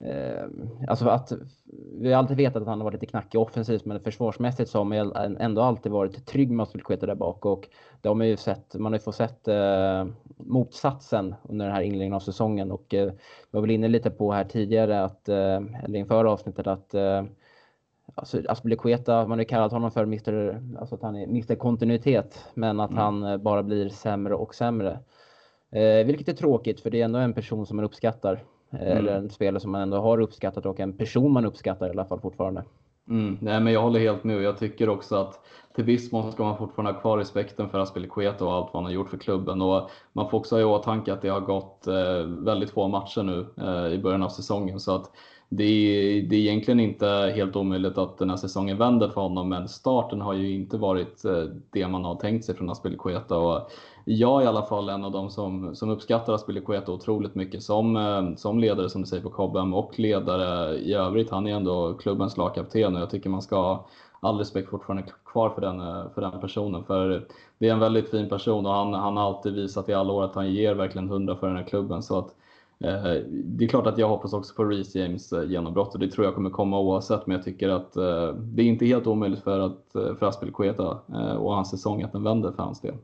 Eh, 0.00 0.44
alltså 0.88 1.08
att 1.08 1.32
vi 2.00 2.12
har 2.12 2.18
alltid 2.18 2.36
vetat 2.36 2.62
att 2.62 2.68
han 2.68 2.78
har 2.80 2.84
varit 2.84 2.94
lite 2.94 3.06
knackig 3.06 3.40
offensivt 3.40 3.84
men 3.84 4.00
försvarsmässigt 4.00 4.70
så 4.70 4.78
har 4.78 4.84
man 4.84 5.36
ändå 5.36 5.62
alltid 5.62 5.92
varit 5.92 6.26
trygg 6.26 6.50
med 6.50 6.62
Aspelekueta 6.62 7.06
där 7.06 7.14
bak 7.14 7.46
och 7.46 7.68
det 8.00 8.08
har 8.08 8.14
man 8.14 8.28
ju 8.28 8.36
sett, 8.36 8.74
man 8.74 8.92
har 8.92 8.98
ju 8.98 9.02
fått 9.02 9.14
sett 9.14 9.48
eh, 9.48 10.06
motsatsen 10.36 11.34
under 11.42 11.66
den 11.66 11.74
här 11.74 11.82
inledningen 11.82 12.14
av 12.14 12.20
säsongen 12.20 12.72
och 12.72 12.94
eh, 12.94 13.12
var 13.50 13.60
väl 13.60 13.70
inne 13.70 13.88
lite 13.88 14.10
på 14.10 14.32
här 14.32 14.44
tidigare 14.44 15.04
att, 15.04 15.28
eh, 15.28 15.60
eller 15.84 15.94
inför 15.98 16.24
avsnittet 16.24 16.66
att 16.66 16.94
eh, 16.94 17.24
alltså 18.14 18.42
Aspelekueta, 18.48 19.20
man 19.20 19.30
har 19.30 19.38
ju 19.38 19.44
kallat 19.44 19.72
honom 19.72 19.90
för 19.90 20.02
Mr, 20.02 20.62
alltså 20.78 20.94
att 20.94 21.02
han 21.02 21.16
är 21.16 21.24
Mr 21.24 21.54
kontinuitet 21.54 22.44
men 22.54 22.80
att 22.80 22.90
mm. 22.90 23.02
han 23.02 23.24
eh, 23.24 23.36
bara 23.36 23.62
blir 23.62 23.88
sämre 23.88 24.34
och 24.34 24.54
sämre. 24.54 24.98
Eh, 25.70 26.06
vilket 26.06 26.28
är 26.28 26.32
tråkigt 26.32 26.80
för 26.80 26.90
det 26.90 27.00
är 27.00 27.04
ändå 27.04 27.18
en 27.18 27.34
person 27.34 27.66
som 27.66 27.76
man 27.76 27.84
uppskattar. 27.84 28.44
Eh, 28.74 28.86
mm. 28.86 28.98
Eller 28.98 29.16
en 29.16 29.30
spelare 29.30 29.60
som 29.60 29.72
man 29.72 29.80
ändå 29.80 29.96
har 29.96 30.20
uppskattat 30.20 30.66
och 30.66 30.80
en 30.80 30.92
person 30.92 31.32
man 31.32 31.44
uppskattar 31.44 31.86
i 31.86 31.90
alla 31.90 32.04
fall 32.04 32.20
fortfarande. 32.20 32.64
Mm. 33.08 33.38
Nej, 33.40 33.60
men 33.60 33.72
jag 33.72 33.82
håller 33.82 34.00
helt 34.00 34.24
med. 34.24 34.42
Jag 34.42 34.58
tycker 34.58 34.88
också 34.88 35.16
att 35.16 35.40
till 35.74 35.84
viss 35.84 36.12
mån 36.12 36.32
ska 36.32 36.44
man 36.44 36.58
fortfarande 36.58 36.92
ha 36.92 37.00
kvar 37.00 37.18
respekten 37.18 37.68
för 37.68 37.78
Aspelekueta 37.78 38.44
och 38.44 38.52
allt 38.52 38.70
vad 38.72 38.82
han 38.82 38.84
har 38.84 38.92
gjort 38.92 39.10
för 39.10 39.18
klubben. 39.18 39.62
Och 39.62 39.90
man 40.12 40.30
får 40.30 40.38
också 40.38 40.54
ha 40.54 40.60
i 40.60 40.64
åtanke 40.64 41.12
att 41.12 41.22
det 41.22 41.28
har 41.28 41.40
gått 41.40 41.86
eh, 41.86 42.26
väldigt 42.26 42.70
få 42.70 42.88
matcher 42.88 43.22
nu 43.22 43.46
eh, 43.56 43.94
i 43.94 43.98
början 43.98 44.22
av 44.22 44.28
säsongen. 44.28 44.80
Så 44.80 44.94
att 44.94 45.10
det 45.48 45.64
är, 45.64 46.22
det 46.22 46.36
är 46.36 46.40
egentligen 46.40 46.80
inte 46.80 47.32
helt 47.36 47.56
omöjligt 47.56 47.98
att 47.98 48.18
den 48.18 48.30
här 48.30 48.36
säsongen 48.36 48.78
vänder 48.78 49.08
för 49.08 49.20
honom, 49.20 49.48
men 49.48 49.68
starten 49.68 50.20
har 50.20 50.32
ju 50.32 50.54
inte 50.54 50.76
varit 50.76 51.24
eh, 51.24 51.44
det 51.70 51.88
man 51.88 52.04
har 52.04 52.14
tänkt 52.14 52.44
sig 52.44 52.54
från 52.54 52.70
Aspelekueta. 52.70 53.38
Och 53.38 53.70
jag 54.04 54.40
är 54.40 54.44
i 54.44 54.48
alla 54.48 54.66
fall 54.66 54.88
en 54.88 55.04
av 55.04 55.12
dem 55.12 55.30
som, 55.30 55.74
som 55.74 55.90
uppskattar 55.90 56.32
Aspelekueta 56.32 56.92
otroligt 56.92 57.34
mycket 57.34 57.62
som, 57.62 57.96
eh, 57.96 58.34
som 58.36 58.58
ledare 58.58 58.90
som 58.90 59.00
du 59.00 59.06
säger 59.06 59.22
på 59.22 59.30
Cobham 59.30 59.74
och 59.74 59.98
ledare 59.98 60.78
i 60.78 60.94
övrigt. 60.94 61.30
Han 61.30 61.46
är 61.46 61.56
ändå 61.56 61.94
klubbens 61.94 62.36
lagkapten 62.36 62.94
och 62.94 63.02
jag 63.02 63.10
tycker 63.10 63.30
man 63.30 63.42
ska 63.42 63.56
ha 63.56 63.86
all 64.20 64.38
respekt 64.38 64.70
fortfarande 64.70 65.04
kvar 65.24 65.50
för 65.50 65.60
den, 65.60 65.80
eh, 65.80 66.04
för 66.14 66.20
den 66.20 66.40
personen. 66.40 66.84
För 66.84 67.26
det 67.58 67.68
är 67.68 67.72
en 67.72 67.80
väldigt 67.80 68.10
fin 68.10 68.28
person 68.28 68.66
och 68.66 68.72
han, 68.72 68.94
han 68.94 69.16
har 69.16 69.24
alltid 69.24 69.54
visat 69.54 69.88
i 69.88 69.94
alla 69.94 70.12
år 70.12 70.24
att 70.24 70.34
han 70.34 70.52
ger 70.52 70.74
verkligen 70.74 71.08
hundra 71.08 71.36
för 71.36 71.46
den 71.46 71.56
här 71.56 71.64
klubben. 71.64 72.02
Så 72.02 72.18
att, 72.18 72.26
eh, 72.26 72.32
Eh, 72.80 73.22
det 73.30 73.64
är 73.64 73.68
klart 73.68 73.86
att 73.86 73.98
jag 73.98 74.08
hoppas 74.08 74.32
också 74.32 74.54
på 74.54 74.64
Reece 74.64 74.94
James 74.94 75.32
eh, 75.32 75.50
genombrott 75.50 75.94
och 75.94 76.00
det 76.00 76.08
tror 76.08 76.26
jag 76.26 76.34
kommer 76.34 76.50
komma 76.50 76.80
oavsett. 76.80 77.26
Men 77.26 77.36
jag 77.36 77.44
tycker 77.44 77.68
att 77.68 77.96
eh, 77.96 78.34
det 78.34 78.62
är 78.62 78.66
inte 78.66 78.86
helt 78.86 79.06
omöjligt 79.06 79.42
för, 79.42 79.60
att, 79.60 79.92
för 79.92 80.26
Aspelkueta 80.26 80.98
och 81.38 81.54
hans 81.54 81.70
säsong 81.70 82.02
att 82.02 82.12
den 82.12 82.22
vänder 82.22 82.52
för 82.52 82.62
hans 82.62 82.80
del. 82.80 82.94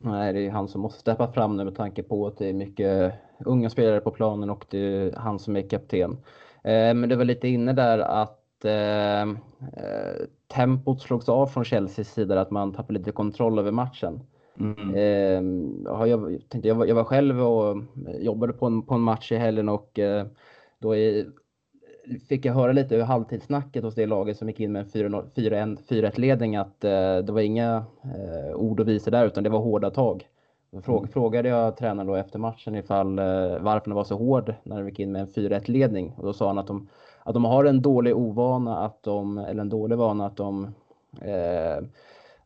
Nej, 0.00 0.32
det 0.32 0.46
är 0.46 0.50
han 0.50 0.68
som 0.68 0.80
måste 0.80 1.00
steppa 1.00 1.32
fram 1.32 1.56
nu 1.56 1.64
med 1.64 1.76
tanke 1.76 2.02
på 2.02 2.26
att 2.26 2.38
det 2.38 2.48
är 2.48 2.52
mycket 2.52 3.14
unga 3.44 3.70
spelare 3.70 4.00
på 4.00 4.10
planen 4.10 4.50
och 4.50 4.66
det 4.70 4.78
är 4.78 5.12
han 5.16 5.38
som 5.38 5.56
är 5.56 5.68
kapten. 5.68 6.16
Men 6.62 7.08
det 7.08 7.16
var 7.16 7.24
lite 7.24 7.48
inne 7.48 7.72
där 7.72 7.98
att 7.98 8.64
eh 8.64 9.26
tempot 10.48 11.02
slogs 11.02 11.28
av 11.28 11.46
från 11.46 11.64
Chelseas 11.64 12.08
sida, 12.08 12.40
att 12.40 12.50
man 12.50 12.72
tappade 12.72 12.98
lite 12.98 13.12
kontroll 13.12 13.58
över 13.58 13.70
matchen. 13.70 14.20
Mm. 14.60 14.94
Eh, 14.94 16.08
jag, 16.08 16.38
tänkte, 16.48 16.68
jag, 16.68 16.74
var, 16.74 16.86
jag 16.86 16.94
var 16.94 17.04
själv 17.04 17.40
och 17.40 17.82
jobbade 18.18 18.52
på 18.52 18.66
en, 18.66 18.82
på 18.82 18.94
en 18.94 19.00
match 19.00 19.32
i 19.32 19.36
helgen 19.36 19.68
och 19.68 19.98
eh, 19.98 20.26
då 20.78 20.94
fick 22.28 22.44
jag 22.44 22.54
höra 22.54 22.72
lite 22.72 22.94
ur 22.96 23.02
halvtidssnacket 23.02 23.84
hos 23.84 23.94
det 23.94 24.06
laget 24.06 24.36
som 24.36 24.48
gick 24.48 24.60
in 24.60 24.72
med 24.72 24.82
en 24.82 24.88
4-1 25.76 26.20
ledning 26.20 26.56
att 26.56 26.84
eh, 26.84 27.18
det 27.18 27.32
var 27.32 27.40
inga 27.40 27.84
eh, 28.02 28.56
ord 28.56 28.80
och 28.80 28.88
visor 28.88 29.10
där 29.10 29.26
utan 29.26 29.44
det 29.44 29.50
var 29.50 29.58
hårda 29.58 29.90
tag. 29.90 30.28
Då 30.70 30.80
fråg, 30.80 30.98
mm. 30.98 31.08
frågade 31.08 31.48
jag 31.48 31.76
tränaren 31.76 32.06
då 32.06 32.14
efter 32.14 32.38
matchen 32.38 32.74
ifall 32.74 33.18
eh, 33.18 33.24
varför 33.60 33.84
den 33.84 33.94
var 33.94 34.04
så 34.04 34.16
hård 34.16 34.54
när 34.62 34.76
de 34.76 34.88
gick 34.88 34.98
in 34.98 35.12
med 35.12 35.20
en 35.20 35.28
4-1 35.28 35.70
ledning 35.70 36.14
och 36.16 36.24
då 36.26 36.32
sa 36.32 36.46
han 36.46 36.58
att 36.58 36.66
de, 36.66 36.88
att 37.22 37.34
de 37.34 37.44
har 37.44 37.64
en 37.64 37.82
dålig 37.82 38.16
ovana 38.16 38.78
att 38.78 39.02
de, 39.02 39.38
eller 39.38 39.60
en 39.60 39.68
dålig 39.68 39.98
vana 39.98 40.26
att 40.26 40.36
de 40.36 40.64
eh, 41.20 41.84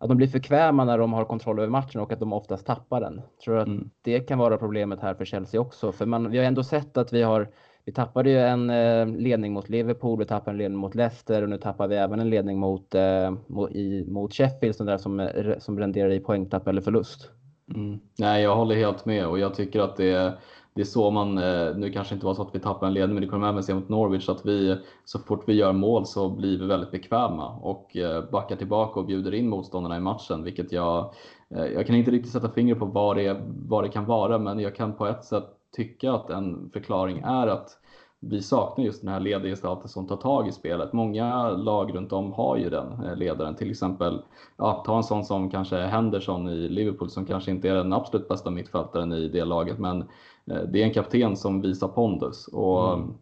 att 0.02 0.08
de 0.08 0.16
blir 0.16 0.28
förkväma 0.28 0.84
när 0.84 0.98
de 0.98 1.12
har 1.12 1.24
kontroll 1.24 1.58
över 1.58 1.68
matchen 1.68 2.00
och 2.00 2.12
att 2.12 2.20
de 2.20 2.32
oftast 2.32 2.66
tappar 2.66 3.00
den. 3.00 3.22
Tror 3.44 3.58
att 3.58 3.66
mm. 3.66 3.90
det 4.02 4.20
kan 4.20 4.38
vara 4.38 4.58
problemet 4.58 5.00
här 5.00 5.14
för 5.14 5.24
Chelsea 5.24 5.60
också. 5.60 5.92
För 5.92 6.06
man, 6.06 6.30
vi 6.30 6.38
har 6.38 6.44
ändå 6.44 6.64
sett 6.64 6.96
att 6.96 7.12
vi 7.12 7.22
har 7.22 7.48
vi 7.84 7.92
tappade 7.92 8.30
ju 8.30 8.38
en 8.38 8.70
eh, 8.70 9.06
ledning 9.06 9.52
mot 9.52 9.68
Liverpool, 9.68 10.18
vi 10.18 10.24
tappade 10.24 10.50
en 10.50 10.58
ledning 10.58 10.78
mot 10.78 10.94
Leicester 10.94 11.42
och 11.42 11.48
nu 11.48 11.58
tappar 11.58 11.88
vi 11.88 11.96
även 11.96 12.20
en 12.20 12.30
ledning 12.30 12.58
mot, 12.58 12.94
eh, 12.94 13.30
mot, 13.46 13.70
i, 13.70 14.04
mot 14.08 14.34
Sheffield 14.34 14.76
som, 14.76 14.86
där 14.86 14.98
som, 14.98 15.30
som 15.58 15.78
renderar 15.78 16.10
i 16.10 16.20
poängtapp 16.20 16.68
eller 16.68 16.80
förlust. 16.80 17.30
Mm. 17.74 18.00
Nej, 18.18 18.42
jag 18.42 18.56
håller 18.56 18.76
helt 18.76 19.04
med 19.04 19.26
och 19.26 19.38
jag 19.38 19.54
tycker 19.54 19.80
att 19.80 19.96
det 19.96 20.10
är, 20.10 20.32
det 20.74 20.80
är 20.80 20.84
så 20.84 21.10
man, 21.10 21.38
eh, 21.38 21.76
nu 21.76 21.90
kanske 21.90 22.14
inte 22.14 22.26
var 22.26 22.34
så 22.34 22.42
att 22.42 22.54
vi 22.54 22.60
tappar 22.60 22.86
en 22.86 22.94
ledning, 22.94 23.14
men 23.14 23.22
det 23.22 23.28
kommer 23.28 23.48
även 23.48 23.62
se 23.62 23.74
mot 23.74 23.88
Norwich 23.88 24.28
att 24.28 24.46
vi 24.46 24.76
så 25.04 25.18
fort 25.18 25.44
vi 25.46 25.52
gör 25.52 25.72
mål 25.72 26.06
så 26.06 26.28
blir 26.28 26.58
vi 26.58 26.66
väldigt 26.66 26.90
bekväma 26.90 27.48
och 27.48 27.96
eh, 27.96 28.30
backar 28.30 28.56
tillbaka 28.56 29.00
och 29.00 29.06
bjuder 29.06 29.34
in 29.34 29.48
motståndarna 29.48 29.96
i 29.96 30.00
matchen, 30.00 30.44
vilket 30.44 30.72
jag, 30.72 31.14
eh, 31.50 31.64
jag 31.64 31.86
kan 31.86 31.96
inte 31.96 32.10
riktigt 32.10 32.32
sätta 32.32 32.50
fingret 32.50 32.78
på 32.78 32.86
vad 32.86 33.16
det, 33.16 33.40
vad 33.46 33.84
det 33.84 33.88
kan 33.88 34.04
vara, 34.04 34.38
men 34.38 34.58
jag 34.58 34.74
kan 34.74 34.96
på 34.96 35.06
ett 35.06 35.24
sätt 35.24 35.44
tycka 35.76 36.12
att 36.12 36.30
en 36.30 36.70
förklaring 36.72 37.18
är 37.18 37.46
att 37.46 37.78
vi 38.24 38.42
saknar 38.42 38.84
just 38.84 39.00
den 39.02 39.10
här 39.10 39.20
ledargestalten 39.20 39.88
som 39.88 40.06
tar 40.06 40.16
tag 40.16 40.48
i 40.48 40.52
spelet. 40.52 40.92
Många 40.92 41.50
lag 41.50 41.94
runt 41.94 42.12
om 42.12 42.32
har 42.32 42.56
ju 42.56 42.70
den 42.70 43.04
eh, 43.04 43.16
ledaren. 43.16 43.54
Till 43.54 43.70
exempel, 43.70 44.22
ja, 44.56 44.82
ta 44.86 44.96
en 44.96 45.02
sån 45.02 45.24
som 45.24 45.50
kanske 45.50 45.76
Henderson 45.76 46.48
i 46.48 46.68
Liverpool 46.68 47.10
som 47.10 47.26
kanske 47.26 47.50
inte 47.50 47.68
är 47.68 47.74
den 47.74 47.92
absolut 47.92 48.28
bästa 48.28 48.50
mittfältaren 48.50 49.12
i 49.12 49.28
det 49.28 49.44
laget, 49.44 49.78
men 49.78 50.00
eh, 50.46 50.62
det 50.72 50.82
är 50.82 50.86
en 50.86 50.92
kapten 50.92 51.36
som 51.36 51.60
visar 51.60 51.88
pondus. 51.88 52.48
Och 52.48 52.94
mm. 52.94 53.14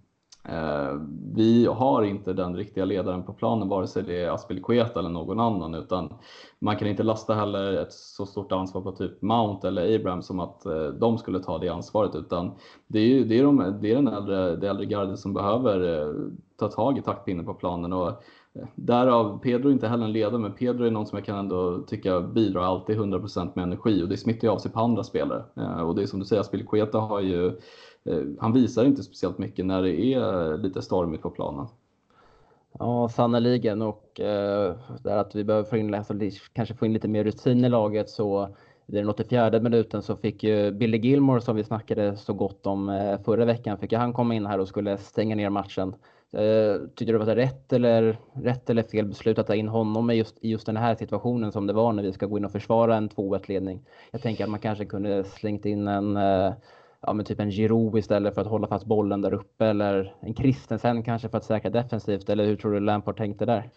Eh, 0.44 1.00
vi 1.34 1.66
har 1.66 2.02
inte 2.02 2.32
den 2.32 2.56
riktiga 2.56 2.84
ledaren 2.84 3.22
på 3.22 3.32
planen, 3.32 3.68
vare 3.68 3.86
sig 3.86 4.02
det 4.02 4.22
är 4.22 4.30
Aspelekueta 4.30 4.98
eller 4.98 5.08
någon 5.08 5.40
annan, 5.40 5.74
utan 5.74 6.14
man 6.58 6.76
kan 6.76 6.88
inte 6.88 7.02
lasta 7.02 7.34
heller 7.34 7.72
ett 7.72 7.92
så 7.92 8.26
stort 8.26 8.52
ansvar 8.52 8.80
på 8.80 8.92
typ 8.92 9.22
Mount 9.22 9.68
eller 9.68 9.96
Abraham 9.96 10.22
som 10.22 10.40
att 10.40 10.66
eh, 10.66 10.86
de 10.86 11.18
skulle 11.18 11.38
ta 11.38 11.58
det 11.58 11.68
ansvaret, 11.68 12.14
utan 12.14 12.52
det 12.86 12.98
är, 12.98 13.06
ju, 13.06 13.24
det 13.24 13.38
är, 13.38 13.44
de, 13.44 13.78
det 13.82 13.90
är 13.90 13.94
den 13.94 14.08
äldre, 14.08 14.56
det 14.56 14.68
äldre 14.68 14.86
gardet 14.86 15.18
som 15.18 15.32
behöver 15.32 16.00
eh, 16.00 16.14
ta 16.58 16.68
tag 16.68 16.98
i 16.98 17.02
taktpinnen 17.02 17.44
på 17.44 17.54
planen. 17.54 17.92
Och 17.92 18.22
Därav, 18.74 19.38
Pedro 19.42 19.68
är 19.68 19.72
inte 19.72 19.88
heller 19.88 20.04
en 20.04 20.12
ledare, 20.12 20.38
men 20.38 20.52
Pedro 20.52 20.84
är 20.84 20.90
någon 20.90 21.06
som 21.06 21.18
jag 21.18 21.26
kan 21.26 21.38
ändå 21.38 21.78
tycka 21.86 22.20
bidrar 22.20 22.62
alltid 22.62 22.98
100% 22.98 23.50
med 23.54 23.62
energi 23.62 24.02
och 24.02 24.08
det 24.08 24.16
smittar 24.16 24.48
ju 24.48 24.52
av 24.52 24.58
sig 24.58 24.72
på 24.72 24.80
andra 24.80 25.04
spelare. 25.04 25.44
Och 25.82 25.94
det 25.94 26.02
är 26.02 26.06
som 26.06 26.18
du 26.20 26.26
säger, 26.26 26.40
Aspilicueta 26.40 26.98
har 26.98 27.20
ju 27.20 27.60
Eh, 28.04 28.22
han 28.40 28.52
visar 28.52 28.84
inte 28.84 29.02
speciellt 29.02 29.38
mycket 29.38 29.66
när 29.66 29.82
det 29.82 30.00
är 30.00 30.52
eh, 30.52 30.58
lite 30.58 30.82
stormigt 30.82 31.22
på 31.22 31.30
planen. 31.30 31.66
Ja, 32.78 33.08
sannoliken 33.08 33.82
och 33.82 34.20
eh, 34.20 34.76
där 35.02 35.16
att 35.16 35.34
vi 35.34 35.44
behöver 35.44 35.68
få 35.68 35.76
in, 35.76 35.94
alltså, 35.94 36.14
kanske 36.52 36.74
få 36.74 36.86
in 36.86 36.92
lite 36.92 37.08
mer 37.08 37.24
rutin 37.24 37.64
i 37.64 37.68
laget 37.68 38.10
så 38.10 38.48
i 38.86 38.92
den 38.92 39.08
84 39.08 39.60
minuten 39.60 40.02
så 40.02 40.16
fick 40.16 40.42
ju 40.42 40.72
Billy 40.72 40.98
Gilmore 40.98 41.40
som 41.40 41.56
vi 41.56 41.64
snackade 41.64 42.16
så 42.16 42.32
gott 42.32 42.66
om 42.66 42.88
eh, 42.88 43.20
förra 43.22 43.44
veckan, 43.44 43.78
fick 43.78 43.92
ju 43.92 43.98
han 43.98 44.12
komma 44.12 44.34
in 44.34 44.46
här 44.46 44.58
och 44.58 44.68
skulle 44.68 44.98
stänga 44.98 45.36
ner 45.36 45.50
matchen. 45.50 45.94
Eh, 46.32 46.80
tyckte 46.80 47.04
du 47.04 47.18
det 47.18 47.24
var 47.24 47.36
rätt 47.36 47.72
eller, 47.72 48.18
rätt 48.32 48.70
eller 48.70 48.82
fel 48.82 49.06
beslut 49.06 49.38
att 49.38 49.46
ta 49.46 49.54
in 49.54 49.68
honom 49.68 50.10
i 50.10 50.14
just, 50.14 50.38
i 50.40 50.50
just 50.50 50.66
den 50.66 50.76
här 50.76 50.94
situationen 50.94 51.52
som 51.52 51.66
det 51.66 51.72
var 51.72 51.92
när 51.92 52.02
vi 52.02 52.12
ska 52.12 52.26
gå 52.26 52.38
in 52.38 52.44
och 52.44 52.52
försvara 52.52 52.96
en 52.96 53.08
2-1 53.08 53.48
ledning? 53.48 53.86
Jag 54.10 54.22
tänker 54.22 54.44
att 54.44 54.50
man 54.50 54.60
kanske 54.60 54.84
kunde 54.84 55.24
slängt 55.24 55.66
in 55.66 55.88
en 55.88 56.16
eh, 56.16 56.52
ja, 57.06 57.12
men 57.12 57.24
typ 57.24 57.40
en 57.40 57.50
Giroud 57.50 57.98
istället 57.98 58.34
för 58.34 58.40
att 58.40 58.46
hålla 58.46 58.66
fast 58.66 58.86
bollen 58.86 59.20
där 59.20 59.34
uppe 59.34 59.66
eller 59.66 60.14
en 60.20 60.34
Christensen 60.34 61.02
kanske 61.02 61.28
för 61.28 61.38
att 61.38 61.44
säkra 61.44 61.70
defensivt 61.70 62.28
eller 62.28 62.44
hur 62.44 62.56
tror 62.56 62.72
du 62.72 62.80
Lampard 62.80 63.16
tänkte 63.16 63.46
där? 63.46 63.70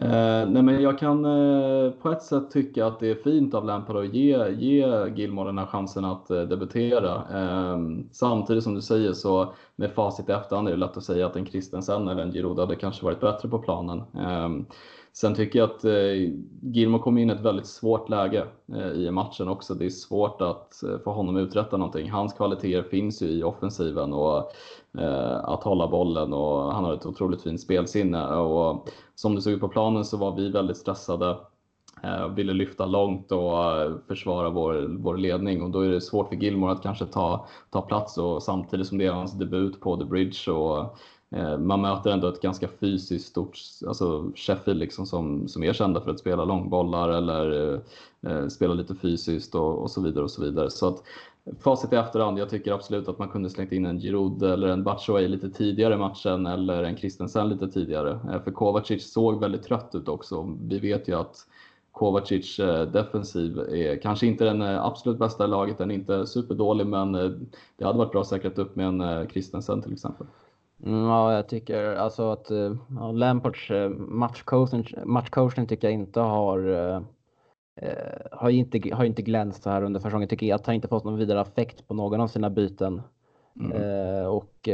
Eh, 0.00 0.48
nej 0.48 0.62
men 0.62 0.82
jag 0.82 0.98
kan 0.98 1.24
eh, 1.24 1.90
på 1.90 2.10
ett 2.10 2.22
sätt 2.22 2.50
tycka 2.50 2.86
att 2.86 3.00
det 3.00 3.10
är 3.10 3.14
fint 3.14 3.54
av 3.54 3.64
Lampard 3.64 3.96
att 3.96 4.14
ge, 4.14 4.48
ge 4.48 5.08
Gilmore 5.14 5.48
den 5.48 5.58
här 5.58 5.66
chansen 5.66 6.04
att 6.04 6.30
eh, 6.30 6.42
debutera. 6.42 7.14
Eh, 7.14 7.78
samtidigt 8.12 8.64
som 8.64 8.74
du 8.74 8.82
säger 8.82 9.12
så 9.12 9.54
med 9.76 9.92
facit 9.92 10.28
i 10.28 10.32
efterhand 10.32 10.68
är 10.68 10.72
det 10.72 10.78
lätt 10.78 10.96
att 10.96 11.04
säga 11.04 11.26
att 11.26 11.36
en 11.36 11.46
Christensen 11.46 12.08
eller 12.08 12.22
en 12.22 12.32
Giroud 12.32 12.58
hade 12.58 12.76
kanske 12.76 13.04
varit 13.04 13.20
bättre 13.20 13.48
på 13.48 13.58
planen. 13.58 14.02
Ehm, 14.18 14.66
Sen 15.18 15.34
tycker 15.34 15.58
jag 15.58 15.70
att 15.70 15.84
eh, 15.84 16.32
Gilmo 16.62 16.98
kom 16.98 17.18
in 17.18 17.30
i 17.30 17.32
ett 17.32 17.40
väldigt 17.40 17.66
svårt 17.66 18.08
läge 18.08 18.46
eh, 18.74 18.88
i 18.88 19.10
matchen 19.10 19.48
också. 19.48 19.74
Det 19.74 19.84
är 19.84 19.90
svårt 19.90 20.40
att 20.40 20.82
eh, 20.82 20.98
få 20.98 21.12
honom 21.12 21.36
uträtta 21.36 21.76
någonting. 21.76 22.10
Hans 22.10 22.32
kvaliteter 22.32 22.82
finns 22.82 23.22
ju 23.22 23.26
i 23.26 23.42
offensiven 23.42 24.12
och 24.12 24.52
eh, 24.98 25.44
att 25.44 25.62
hålla 25.62 25.88
bollen 25.88 26.32
och 26.32 26.74
han 26.74 26.84
har 26.84 26.94
ett 26.94 27.06
otroligt 27.06 27.42
fint 27.42 27.60
spelsinne. 27.60 28.26
Och 28.36 28.88
som 29.14 29.34
det 29.34 29.42
såg 29.42 29.52
ut 29.52 29.60
på 29.60 29.68
planen 29.68 30.04
så 30.04 30.16
var 30.16 30.36
vi 30.36 30.50
väldigt 30.50 30.76
stressade. 30.76 31.36
Eh, 32.02 32.28
ville 32.28 32.52
lyfta 32.52 32.86
långt 32.86 33.32
och 33.32 33.64
eh, 33.64 33.92
försvara 34.08 34.50
vår, 34.50 34.96
vår 34.98 35.16
ledning 35.16 35.62
och 35.62 35.70
då 35.70 35.80
är 35.80 35.88
det 35.88 36.00
svårt 36.00 36.28
för 36.28 36.36
Gilmore 36.36 36.72
att 36.72 36.82
kanske 36.82 37.06
ta, 37.06 37.46
ta 37.70 37.82
plats 37.82 38.18
och 38.18 38.42
samtidigt 38.42 38.86
som 38.86 38.98
det 38.98 39.06
är 39.06 39.12
hans 39.12 39.38
debut 39.38 39.80
på 39.80 39.96
The 39.96 40.04
Bridge 40.04 40.52
och 40.52 40.98
Eh, 41.30 41.58
man 41.58 41.80
möter 41.80 42.10
ändå 42.10 42.28
ett 42.28 42.40
ganska 42.40 42.68
fysiskt 42.68 43.28
stort, 43.28 43.58
alltså 43.86 44.32
Sheffield 44.34 44.80
liksom 44.80 45.06
som, 45.06 45.48
som 45.48 45.64
är 45.64 45.72
kända 45.72 46.00
för 46.00 46.10
att 46.10 46.18
spela 46.18 46.44
långbollar 46.44 47.08
eller 47.08 47.72
eh, 47.72 47.80
eh, 48.32 48.48
spela 48.48 48.74
lite 48.74 48.94
fysiskt 48.94 49.54
och, 49.54 49.82
och, 49.82 49.90
så 49.90 50.02
vidare 50.02 50.24
och 50.24 50.30
så 50.30 50.42
vidare. 50.42 50.70
Så 50.70 50.88
att 50.88 51.02
facit 51.60 51.92
i 51.92 51.96
efterhand, 51.96 52.38
jag 52.38 52.50
tycker 52.50 52.72
absolut 52.72 53.08
att 53.08 53.18
man 53.18 53.28
kunde 53.28 53.50
slängt 53.50 53.72
in 53.72 53.86
en 53.86 54.00
Giroud 54.00 54.42
eller 54.42 54.68
en 54.68 54.84
Batshuayi 54.84 55.28
lite 55.28 55.50
tidigare 55.50 55.94
i 55.94 55.98
matchen 55.98 56.46
eller 56.46 56.82
en 56.82 56.96
Christensen 56.96 57.48
lite 57.48 57.68
tidigare. 57.68 58.10
Eh, 58.10 58.42
för 58.42 58.50
Kovacic 58.50 59.12
såg 59.12 59.40
väldigt 59.40 59.62
trött 59.62 59.94
ut 59.94 60.08
också. 60.08 60.56
Vi 60.60 60.78
vet 60.78 61.08
ju 61.08 61.14
att 61.14 61.36
Kovacic 61.92 62.56
defensiv 62.92 63.58
är 63.58 64.02
kanske 64.02 64.26
inte 64.26 64.44
den 64.44 64.62
absolut 64.62 65.18
bästa 65.18 65.44
i 65.44 65.48
laget, 65.48 65.78
den 65.78 65.90
är 65.90 65.94
inte 65.94 66.26
superdålig 66.26 66.86
men 66.86 67.12
det 67.76 67.84
hade 67.84 67.98
varit 67.98 68.12
bra 68.12 68.24
säkrat 68.24 68.58
upp 68.58 68.76
med 68.76 68.86
en 68.86 69.28
Christensen 69.28 69.82
till 69.82 69.92
exempel. 69.92 70.26
Mm, 70.84 71.04
ja, 71.04 71.32
jag 71.32 71.48
tycker 71.48 71.94
alltså 71.94 72.30
att 72.30 72.50
eh, 72.50 72.74
ja, 72.96 73.12
Lampards 73.12 73.70
eh, 73.70 73.90
matchcoaching, 73.90 74.84
matchcoaching 75.04 75.66
tycker 75.66 75.88
jag 75.88 75.94
inte 75.94 76.20
har 76.20 76.68
eh, 76.68 77.00
har 78.32 78.50
inte, 78.50 78.94
har 78.94 79.04
inte 79.04 79.22
glänst 79.22 79.62
så 79.62 79.70
här 79.70 79.82
under 79.82 80.00
säsongen. 80.00 80.22
Jag 80.22 80.30
tycker 80.30 80.54
att 80.54 80.66
han 80.66 80.74
inte 80.74 80.88
fått 80.88 81.04
någon 81.04 81.18
vidare 81.18 81.40
effekt 81.40 81.88
på 81.88 81.94
någon 81.94 82.20
av 82.20 82.28
sina 82.28 82.50
byten. 82.50 83.02
Mm. 83.60 83.72
Eh, 83.72 84.26
och, 84.26 84.68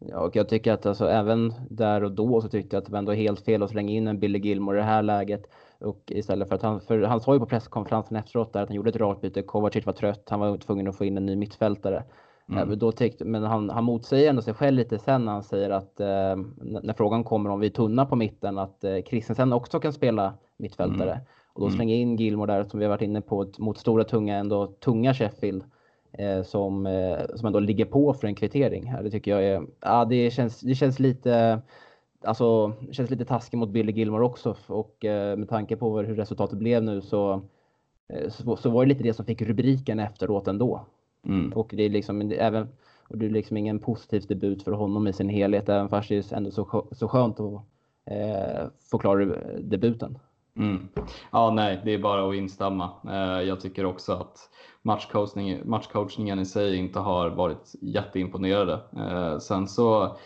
ja, 0.00 0.20
och 0.20 0.36
jag 0.36 0.48
tycker 0.48 0.72
att 0.72 0.86
alltså, 0.86 1.08
även 1.08 1.54
där 1.70 2.04
och 2.04 2.12
då 2.12 2.40
så 2.40 2.48
tyckte 2.48 2.76
jag 2.76 2.80
att 2.80 2.86
det 2.86 2.92
var 2.92 2.98
ändå 2.98 3.12
helt 3.12 3.40
fel 3.40 3.62
att 3.62 3.70
slänga 3.70 3.92
in 3.92 4.08
en 4.08 4.18
Billy 4.18 4.38
Gilmore 4.38 4.78
i 4.78 4.80
det 4.80 4.86
här 4.86 5.02
läget. 5.02 5.42
Och 5.78 6.02
istället 6.06 6.48
för 6.48 6.54
att 6.54 6.62
han, 6.62 6.80
för 6.80 7.02
han 7.02 7.20
sa 7.20 7.34
ju 7.34 7.40
på 7.40 7.46
presskonferensen 7.46 8.16
efteråt 8.16 8.52
där 8.52 8.62
att 8.62 8.68
han 8.68 8.76
gjorde 8.76 8.90
ett 8.90 8.96
rakt 8.96 9.20
byte. 9.20 9.42
Kovacic 9.42 9.86
var 9.86 9.92
trött, 9.92 10.28
han 10.30 10.40
var 10.40 10.56
tvungen 10.56 10.88
att 10.88 10.96
få 10.96 11.04
in 11.04 11.16
en 11.16 11.26
ny 11.26 11.36
mittfältare. 11.36 12.04
Mm. 12.48 12.78
Då 12.78 12.92
tyckte, 12.92 13.24
men 13.24 13.42
han, 13.42 13.70
han 13.70 13.84
motsäger 13.84 14.30
ändå 14.30 14.42
sig 14.42 14.54
själv 14.54 14.76
lite 14.76 14.98
sen 14.98 15.24
när 15.24 15.32
han 15.32 15.42
säger 15.42 15.70
att 15.70 16.00
eh, 16.00 16.36
när 16.82 16.92
frågan 16.92 17.24
kommer 17.24 17.50
om 17.50 17.60
vi 17.60 17.66
är 17.66 17.70
tunna 17.70 18.06
på 18.06 18.16
mitten 18.16 18.58
att 18.58 18.84
eh, 18.84 19.02
Christensen 19.02 19.52
också 19.52 19.80
kan 19.80 19.92
spela 19.92 20.34
mittfältare. 20.56 21.12
Mm. 21.12 21.24
Och 21.52 21.60
då 21.60 21.66
mm. 21.66 21.76
slänger 21.76 21.96
in 21.96 22.16
Gilmore 22.16 22.52
där 22.52 22.64
som 22.64 22.78
vi 22.78 22.84
har 22.84 22.90
varit 22.90 23.02
inne 23.02 23.20
på 23.20 23.52
mot 23.58 23.78
stora 23.78 24.04
tunga, 24.04 24.36
ändå 24.36 24.66
tunga 24.66 25.14
Sheffield. 25.14 25.64
Eh, 26.18 26.42
som, 26.42 26.86
eh, 26.86 27.18
som 27.34 27.46
ändå 27.46 27.58
ligger 27.58 27.84
på 27.84 28.14
för 28.14 28.26
en 28.26 28.34
kvittering. 28.34 28.94
Det 29.02 29.10
tycker 29.10 29.30
jag 29.30 29.44
är, 29.44 29.62
ja 29.80 30.04
det 30.04 30.30
känns, 30.30 30.60
det 30.60 30.74
känns 30.74 30.98
lite 30.98 31.62
Alltså, 32.24 32.72
känns 32.90 33.10
lite 33.10 33.24
taskigt 33.24 33.58
mot 33.58 33.70
Billy 33.70 33.92
Gilmore 33.92 34.24
också 34.24 34.56
och 34.66 35.04
eh, 35.04 35.36
med 35.36 35.48
tanke 35.48 35.76
på 35.76 35.98
hur 35.98 36.14
resultatet 36.14 36.58
blev 36.58 36.82
nu 36.82 37.00
så, 37.00 37.42
eh, 38.08 38.28
så, 38.28 38.56
så 38.56 38.70
var 38.70 38.84
det 38.84 38.88
lite 38.88 39.02
det 39.02 39.14
som 39.14 39.24
fick 39.24 39.42
rubriken 39.42 39.98
efteråt 39.98 40.48
ändå. 40.48 40.86
Mm. 41.26 41.52
Och 41.52 41.70
det 41.72 41.82
är 41.82 41.90
liksom 41.90 42.20
även 42.20 42.68
och 43.12 43.18
det 43.18 43.26
är 43.26 43.30
liksom 43.30 43.56
ingen 43.56 43.78
positiv 43.78 44.24
debut 44.28 44.62
för 44.62 44.72
honom 44.72 45.06
i 45.06 45.12
sin 45.12 45.28
helhet, 45.28 45.68
även 45.68 45.88
fast 45.88 46.08
det 46.08 46.32
är 46.32 46.36
ändå 46.36 46.50
så, 46.50 46.86
så 46.92 47.08
skönt 47.08 47.40
att 47.40 47.62
eh, 48.06 48.66
få 48.90 48.98
klara 48.98 49.24
debuten. 49.60 50.18
Mm. 50.56 50.88
Ja, 51.32 51.50
nej, 51.50 51.80
det 51.84 51.94
är 51.94 51.98
bara 51.98 52.28
att 52.28 52.34
instämma. 52.34 52.90
Eh, 53.08 53.48
jag 53.48 53.60
tycker 53.60 53.84
också 53.84 54.12
att 54.12 54.38
matchcoachning, 54.82 55.60
matchcoachningen 55.64 56.38
i 56.38 56.46
sig 56.46 56.76
inte 56.76 56.98
har 56.98 57.30
varit 57.30 57.74
jätteimponerade. 57.80 58.80
Eh, 58.96 59.38
sen 59.38 59.68
så 59.68 60.16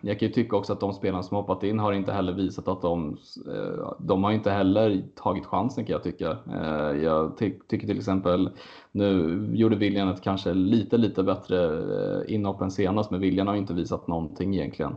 jag 0.00 0.18
kan 0.18 0.28
ju 0.28 0.34
tycka 0.34 0.56
också 0.56 0.72
att 0.72 0.80
de 0.80 0.92
spelarna 0.92 1.22
som 1.22 1.36
hoppat 1.36 1.62
in 1.62 1.78
har 1.78 1.92
inte 1.92 2.12
heller 2.12 2.32
visat 2.32 2.68
att 2.68 2.82
de, 2.82 3.18
eh, 3.46 3.92
de 3.98 4.24
har 4.24 4.32
inte 4.32 4.50
heller 4.50 5.02
tagit 5.14 5.46
chansen 5.46 5.84
kan 5.84 5.92
jag 5.92 6.02
tycka. 6.02 6.38
Eh, 6.52 7.02
jag 7.02 7.36
ty 7.38 7.52
tycker 7.68 7.86
till 7.86 7.98
exempel, 7.98 8.50
nu 8.92 9.48
gjorde 9.52 9.76
William 9.76 10.08
ett 10.08 10.22
kanske 10.22 10.54
lite, 10.54 10.96
lite 10.96 11.22
bättre 11.22 11.64
eh, 11.66 12.34
inhopp 12.34 12.60
än 12.60 12.70
senast, 12.70 13.10
men 13.10 13.20
William 13.20 13.46
har 13.46 13.54
inte 13.54 13.74
visat 13.74 14.08
någonting 14.08 14.54
egentligen 14.54 14.96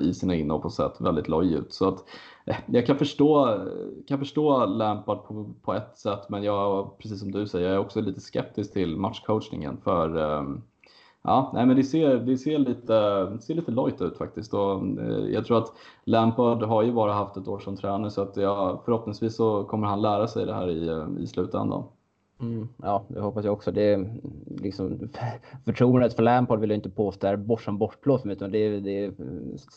i 0.00 0.14
sina 0.14 0.34
inhopp 0.34 0.64
och 0.64 0.72
sett 0.72 1.00
väldigt 1.00 1.28
loj 1.28 1.54
ut. 1.54 1.72
Så 1.72 1.88
att, 1.88 2.04
jag 2.66 2.86
kan 2.86 2.98
förstå, 2.98 3.58
kan 4.08 4.18
förstå 4.18 4.66
Lampard 4.66 5.24
på, 5.24 5.54
på 5.62 5.74
ett 5.74 5.98
sätt, 5.98 6.28
men 6.28 6.42
jag, 6.42 6.98
precis 6.98 7.20
som 7.20 7.32
du 7.32 7.46
säger, 7.46 7.66
jag 7.66 7.74
är 7.74 7.80
också 7.80 8.00
lite 8.00 8.20
skeptisk 8.20 8.72
till 8.72 8.96
matchcoachningen 8.96 9.76
för 9.84 10.42
Ja, 11.24 11.50
nej, 11.54 11.66
men 11.66 11.76
det 11.76 11.84
ser, 11.84 12.16
det 12.16 12.38
ser 12.38 12.58
lite, 12.58 13.28
ser 13.40 13.54
lite 13.54 13.70
lojt 13.70 14.00
ut 14.02 14.18
faktiskt. 14.18 14.54
Och, 14.54 14.86
eh, 14.98 15.26
jag 15.32 15.44
tror 15.46 15.58
att 15.58 15.72
Lampard 16.04 16.62
har 16.62 16.82
ju 16.82 16.92
bara 16.92 17.12
haft 17.12 17.36
ett 17.36 17.48
år 17.48 17.58
som 17.58 17.76
tränare 17.76 18.10
så 18.10 18.22
att 18.22 18.36
ja, 18.36 18.82
förhoppningsvis 18.84 19.36
så 19.36 19.64
kommer 19.64 19.86
han 19.86 20.02
lära 20.02 20.28
sig 20.28 20.46
det 20.46 20.54
här 20.54 20.70
i, 20.70 21.06
i 21.22 21.26
slutändan. 21.26 21.84
Mm, 22.40 22.68
ja, 22.82 23.04
det 23.08 23.20
hoppas 23.20 23.44
jag 23.44 23.52
också. 23.52 23.72
Det 23.72 23.92
är 23.92 24.14
liksom, 24.46 25.08
förtroendet 25.64 26.14
för 26.14 26.22
Lampard 26.22 26.60
vill 26.60 26.70
jag 26.70 26.76
inte 26.76 26.90
påstå 26.90 27.26
är 27.26 27.36
bort 27.36 27.62
som 27.62 27.78
bortblåst, 27.78 28.26
utan 28.26 28.50
det 28.50 28.58
är, 28.58 28.80
det, 28.80 29.04
är, 29.04 29.12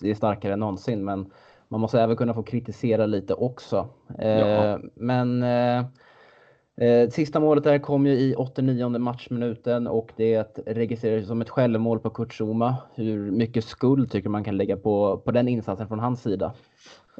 det 0.01 0.09
är 0.09 0.15
starkare 0.15 0.53
än 0.53 0.59
någonsin. 0.59 1.05
Men 1.05 1.31
man 1.67 1.79
måste 1.79 2.01
även 2.01 2.15
kunna 2.15 2.33
få 2.33 2.43
kritisera 2.43 3.05
lite 3.05 3.33
också. 3.33 3.87
Eh, 4.19 4.77
men 4.95 5.43
eh, 5.43 5.85
Eh, 6.77 7.09
sista 7.09 7.39
målet 7.39 7.63
där 7.63 7.79
kom 7.79 8.05
ju 8.05 8.13
i 8.13 8.35
89 8.35 8.89
matchminuten 8.89 9.87
och 9.87 10.11
det 10.15 10.59
registreras 10.65 11.27
som 11.27 11.41
ett 11.41 11.49
självmål 11.49 11.99
på 11.99 12.09
Kurt 12.09 12.33
Zuma. 12.33 12.75
Hur 12.95 13.31
mycket 13.31 13.65
skuld 13.65 14.11
tycker 14.11 14.29
man 14.29 14.43
kan 14.43 14.57
lägga 14.57 14.77
på, 14.77 15.17
på 15.25 15.31
den 15.31 15.47
insatsen 15.47 15.87
från 15.87 15.99
hans 15.99 16.21
sida? 16.21 16.53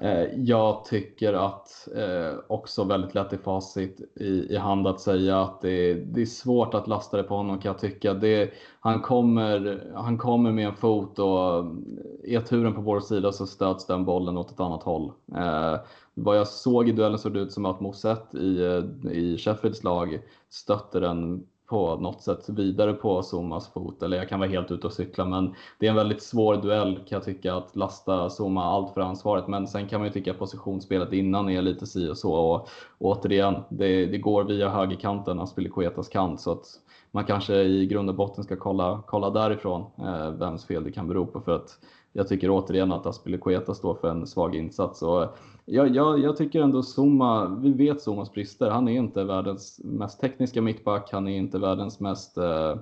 Eh, 0.01 0.23
jag 0.35 0.85
tycker 0.85 1.33
att 1.33 1.87
eh, 1.95 2.39
också 2.47 2.83
väldigt 2.83 3.15
lätt 3.15 3.33
i 3.33 3.37
facit 3.37 4.01
i, 4.15 4.53
i 4.53 4.57
hand 4.57 4.87
att 4.87 4.99
säga 4.99 5.41
att 5.41 5.61
det, 5.61 5.93
det 5.93 6.21
är 6.21 6.25
svårt 6.25 6.73
att 6.73 6.87
lasta 6.87 7.17
det 7.17 7.23
på 7.23 7.35
honom 7.35 7.59
kan 7.59 7.69
jag 7.69 7.79
tycka. 7.79 8.13
Det, 8.13 8.51
han, 8.79 9.01
kommer, 9.01 9.83
han 9.93 10.17
kommer 10.17 10.51
med 10.51 10.67
en 10.67 10.75
fot 10.75 11.19
och 11.19 11.59
eh, 11.59 12.35
är 12.35 12.41
turen 12.41 12.73
på 12.73 12.81
vår 12.81 12.99
sida 12.99 13.31
så 13.31 13.47
stöts 13.47 13.85
den 13.85 14.05
bollen 14.05 14.37
åt 14.37 14.51
ett 14.51 14.59
annat 14.59 14.83
håll. 14.83 15.11
Eh, 15.35 15.75
vad 16.15 16.37
jag 16.37 16.47
såg 16.47 16.89
i 16.89 16.91
duellen 16.91 17.19
såg 17.19 17.33
det 17.33 17.39
ut 17.39 17.51
som 17.51 17.65
att 17.65 17.81
Moset 17.81 18.35
i, 18.35 18.65
eh, 18.65 19.11
i 19.11 19.37
Sheffields 19.37 19.83
lag 19.83 20.19
stötte 20.49 20.99
den 20.99 21.47
på 21.69 21.95
något 21.95 22.21
sätt 22.21 22.49
vidare 22.49 22.93
på 22.93 23.23
Somas 23.23 23.73
fot. 23.73 24.03
Eller 24.03 24.17
jag 24.17 24.29
kan 24.29 24.39
vara 24.39 24.49
helt 24.49 24.71
ute 24.71 24.87
och 24.87 24.93
cykla 24.93 25.25
men 25.25 25.53
det 25.79 25.85
är 25.85 25.89
en 25.89 25.95
väldigt 25.95 26.23
svår 26.23 26.55
duell 26.55 26.95
kan 26.95 27.05
jag 27.09 27.23
tycka 27.23 27.55
att 27.55 27.75
lasta 27.75 28.29
Zuma 28.29 28.63
allt 28.63 28.93
för 28.93 29.01
ansvaret. 29.01 29.47
Men 29.47 29.67
sen 29.67 29.87
kan 29.87 29.99
man 29.99 30.07
ju 30.07 30.13
tycka 30.13 30.31
att 30.31 30.39
positionsspelet 30.39 31.13
innan 31.13 31.49
är 31.49 31.61
lite 31.61 31.85
si 31.85 32.09
och 32.09 32.17
så. 32.17 32.33
Och, 32.33 32.55
och 32.97 33.17
återigen, 33.17 33.55
det, 33.69 34.05
det 34.05 34.17
går 34.17 34.43
via 34.43 34.69
högerkanten, 34.69 35.39
Aspilicuetas 35.39 36.09
kant. 36.09 36.41
Så 36.41 36.51
att 36.51 36.65
man 37.11 37.25
kanske 37.25 37.55
i 37.55 37.85
grund 37.85 38.09
och 38.09 38.15
botten 38.15 38.43
ska 38.43 38.55
kolla, 38.55 39.03
kolla 39.07 39.29
därifrån 39.29 39.85
eh, 39.97 40.31
vems 40.31 40.65
fel 40.65 40.83
det 40.83 40.91
kan 40.91 41.07
bero 41.07 41.25
på. 41.25 41.41
För 41.41 41.55
att 41.55 41.79
jag 42.17 42.27
tycker 42.27 42.49
återigen 42.49 42.91
att 42.91 43.05
Aspilicueta 43.05 43.73
står 43.73 43.95
för 43.95 44.09
en 44.09 44.27
svag 44.27 44.55
insats. 44.55 45.01
Och 45.01 45.37
jag, 45.65 45.95
jag, 45.95 46.19
jag 46.19 46.37
tycker 46.37 46.61
ändå 46.61 46.83
Zuma, 46.97 47.47
vi 47.47 47.73
vet 47.73 48.01
Zumas 48.01 48.31
brister. 48.31 48.69
Han 48.69 48.87
är 48.87 48.97
inte 48.97 49.23
världens 49.23 49.81
mest 49.83 50.19
tekniska 50.19 50.61
mittback, 50.61 51.09
han 51.11 51.27
är 51.27 51.37
inte 51.37 51.59
världens 51.59 51.99
mest 51.99 52.37
eh, 52.37 52.77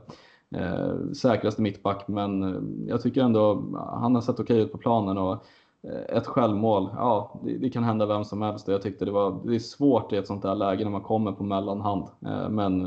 eh, 0.56 1.12
säkraste 1.14 1.62
mittback, 1.62 2.08
men 2.08 2.86
jag 2.88 3.02
tycker 3.02 3.22
ändå 3.22 3.64
han 4.02 4.16
har 4.16 4.22
sett 4.22 4.40
okej 4.40 4.62
ut 4.62 4.72
på 4.72 4.78
planen. 4.78 5.18
Och, 5.18 5.46
eh, 5.84 6.18
ett 6.18 6.28
självmål, 6.28 6.90
ja 6.96 7.42
det, 7.44 7.58
det, 7.58 7.70
kan 7.70 7.84
hända 7.84 8.06
vem 8.06 8.26
som 8.26 8.42
helst 8.42 8.68
jag 8.68 8.82
tyckte 8.82 9.06
det 9.06 9.12
var 9.12 9.40
det 9.46 9.56
är 9.56 9.60
svårt 9.60 10.14
i 10.14 10.18
ett 10.18 10.28
sånt 10.28 10.44
här 10.44 10.56
läge 10.56 10.84
när 10.84 10.92
man 10.92 11.02
kommer 11.02 11.32
på 11.32 11.44
mellanhand. 11.44 12.08
Eh, 12.26 12.50
men 12.50 12.86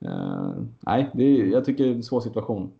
eh, 0.00 0.50
nej, 0.80 1.10
det 1.14 1.24
är, 1.24 1.46
jag 1.46 1.64
tycker 1.64 1.84
det 1.84 1.90
är 1.90 1.94
en 1.94 2.02
svår 2.02 2.20
situation. 2.20 2.72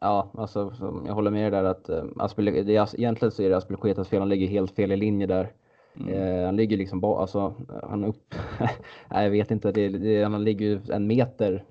Ja, 0.00 0.30
alltså 0.34 0.72
jag 1.06 1.14
håller 1.14 1.30
med 1.30 1.52
dig 1.52 1.62
där 1.62 1.70
att 1.70 1.88
äh, 1.88 2.04
Aspel, 2.16 2.44
det 2.44 2.72
egentligen 2.72 3.32
så 3.32 3.42
är 3.42 3.50
det 3.50 3.56
Aspelkuetas 3.56 4.08
fel. 4.08 4.20
Han 4.20 4.28
ligger 4.28 4.46
helt 4.46 4.70
fel 4.70 4.92
i 4.92 4.96
linje 4.96 5.26
där. 5.26 5.52
Mm. 5.96 6.14
Eh, 6.14 6.44
han 6.44 6.56
ligger 6.56 6.76
liksom 6.76 7.00
bara, 7.00 7.20
alltså 7.20 7.54
han 7.82 8.04
upp, 8.04 8.34
nej 9.10 9.24
jag 9.24 9.30
vet 9.30 9.50
inte, 9.50 9.72
det, 9.72 9.88
det, 9.88 10.22
han 10.22 10.44
ligger 10.44 10.66
ju 10.66 10.80
en 10.88 11.06
meter 11.06 11.64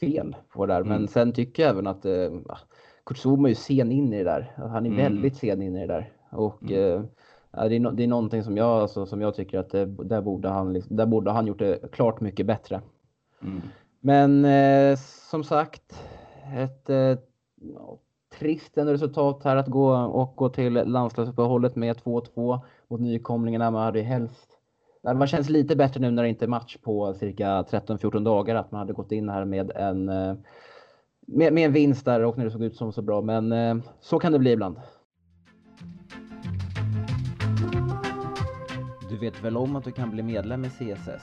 fel 0.00 0.36
på 0.48 0.66
det 0.66 0.74
där. 0.74 0.84
Men 0.84 0.96
mm. 0.96 1.08
sen 1.08 1.32
tycker 1.32 1.62
jag 1.62 1.70
även 1.70 1.86
att 1.86 2.04
eh, 2.04 2.30
Kutsuma 3.06 3.48
är 3.48 3.50
ju 3.50 3.54
sen 3.54 3.92
in 3.92 4.12
i 4.12 4.18
det 4.18 4.24
där. 4.24 4.52
Han 4.56 4.86
är 4.86 4.90
mm. 4.90 4.96
väldigt 4.96 5.36
sen 5.36 5.62
in 5.62 5.76
i 5.76 5.80
det 5.80 5.86
där. 5.86 6.12
Och 6.30 6.62
mm. 6.62 7.04
eh, 7.52 7.68
det, 7.68 7.76
är 7.76 7.80
no, 7.80 7.90
det 7.90 8.02
är 8.02 8.08
någonting 8.08 8.42
som 8.42 8.56
jag, 8.56 8.68
alltså, 8.68 9.06
som 9.06 9.20
jag 9.20 9.34
tycker 9.34 9.58
att 9.58 9.70
det, 9.70 9.84
där, 9.84 10.22
borde 10.22 10.48
han, 10.48 10.82
där 10.88 11.06
borde 11.06 11.30
han 11.30 11.46
gjort 11.46 11.58
det 11.58 11.92
klart 11.92 12.20
mycket 12.20 12.46
bättre. 12.46 12.80
Mm. 13.42 13.60
Men 14.00 14.44
eh, 14.44 14.98
som 15.30 15.44
sagt, 15.44 16.04
ett 16.56 16.90
trist 18.38 18.78
ändå 18.78 18.92
resultat 18.92 19.44
här 19.44 19.56
att 19.56 19.66
gå 19.66 19.96
och 19.96 20.36
gå 20.36 20.48
till 20.48 20.72
landslagsuppehållet 20.72 21.76
med 21.76 21.96
2-2 21.96 22.60
mot 22.88 23.00
nykomlingarna. 23.00 23.70
Man 23.70 23.82
hade 23.82 23.98
ju 23.98 24.04
helst 24.04 24.52
det 25.02 25.26
känns 25.26 25.48
lite 25.48 25.76
bättre 25.76 26.00
nu 26.00 26.10
när 26.10 26.22
det 26.22 26.28
inte 26.28 26.44
är 26.44 26.48
match 26.48 26.76
på 26.82 27.14
cirka 27.14 27.62
13-14 27.62 28.24
dagar 28.24 28.54
att 28.54 28.72
man 28.72 28.78
hade 28.78 28.92
gått 28.92 29.12
in 29.12 29.28
här 29.28 29.44
med 29.44 29.70
en 29.70 30.08
eh, 30.08 30.34
med, 31.26 31.52
med 31.52 31.64
en 31.64 31.72
vinst 31.72 32.04
där 32.04 32.24
och 32.24 32.38
när 32.38 32.44
det 32.44 32.50
såg 32.50 32.62
ut 32.62 32.76
som 32.76 32.92
så 32.92 33.02
bra. 33.02 33.20
Men 33.20 33.52
eh, 33.52 33.76
så 34.00 34.18
kan 34.18 34.32
det 34.32 34.38
bli 34.38 34.52
ibland. 34.52 34.76
Du 39.10 39.18
vet 39.18 39.44
väl 39.44 39.56
om 39.56 39.76
att 39.76 39.84
du 39.84 39.92
kan 39.92 40.10
bli 40.10 40.22
medlem 40.22 40.64
i 40.64 40.68
CSS? 40.68 41.22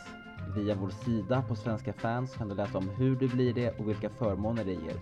Via 0.56 0.76
vår 0.76 0.90
sida 0.90 1.44
på 1.48 1.56
Svenska 1.56 1.94
fans 1.94 2.36
kan 2.36 2.50
du 2.50 2.56
läsa 2.56 2.78
om 2.78 2.90
hur 2.90 3.16
du 3.16 3.28
blir 3.28 3.54
det 3.54 3.80
och 3.80 3.90
vilka 3.90 4.10
förmåner 4.10 4.66
det 4.66 4.72
ger. 4.72 4.96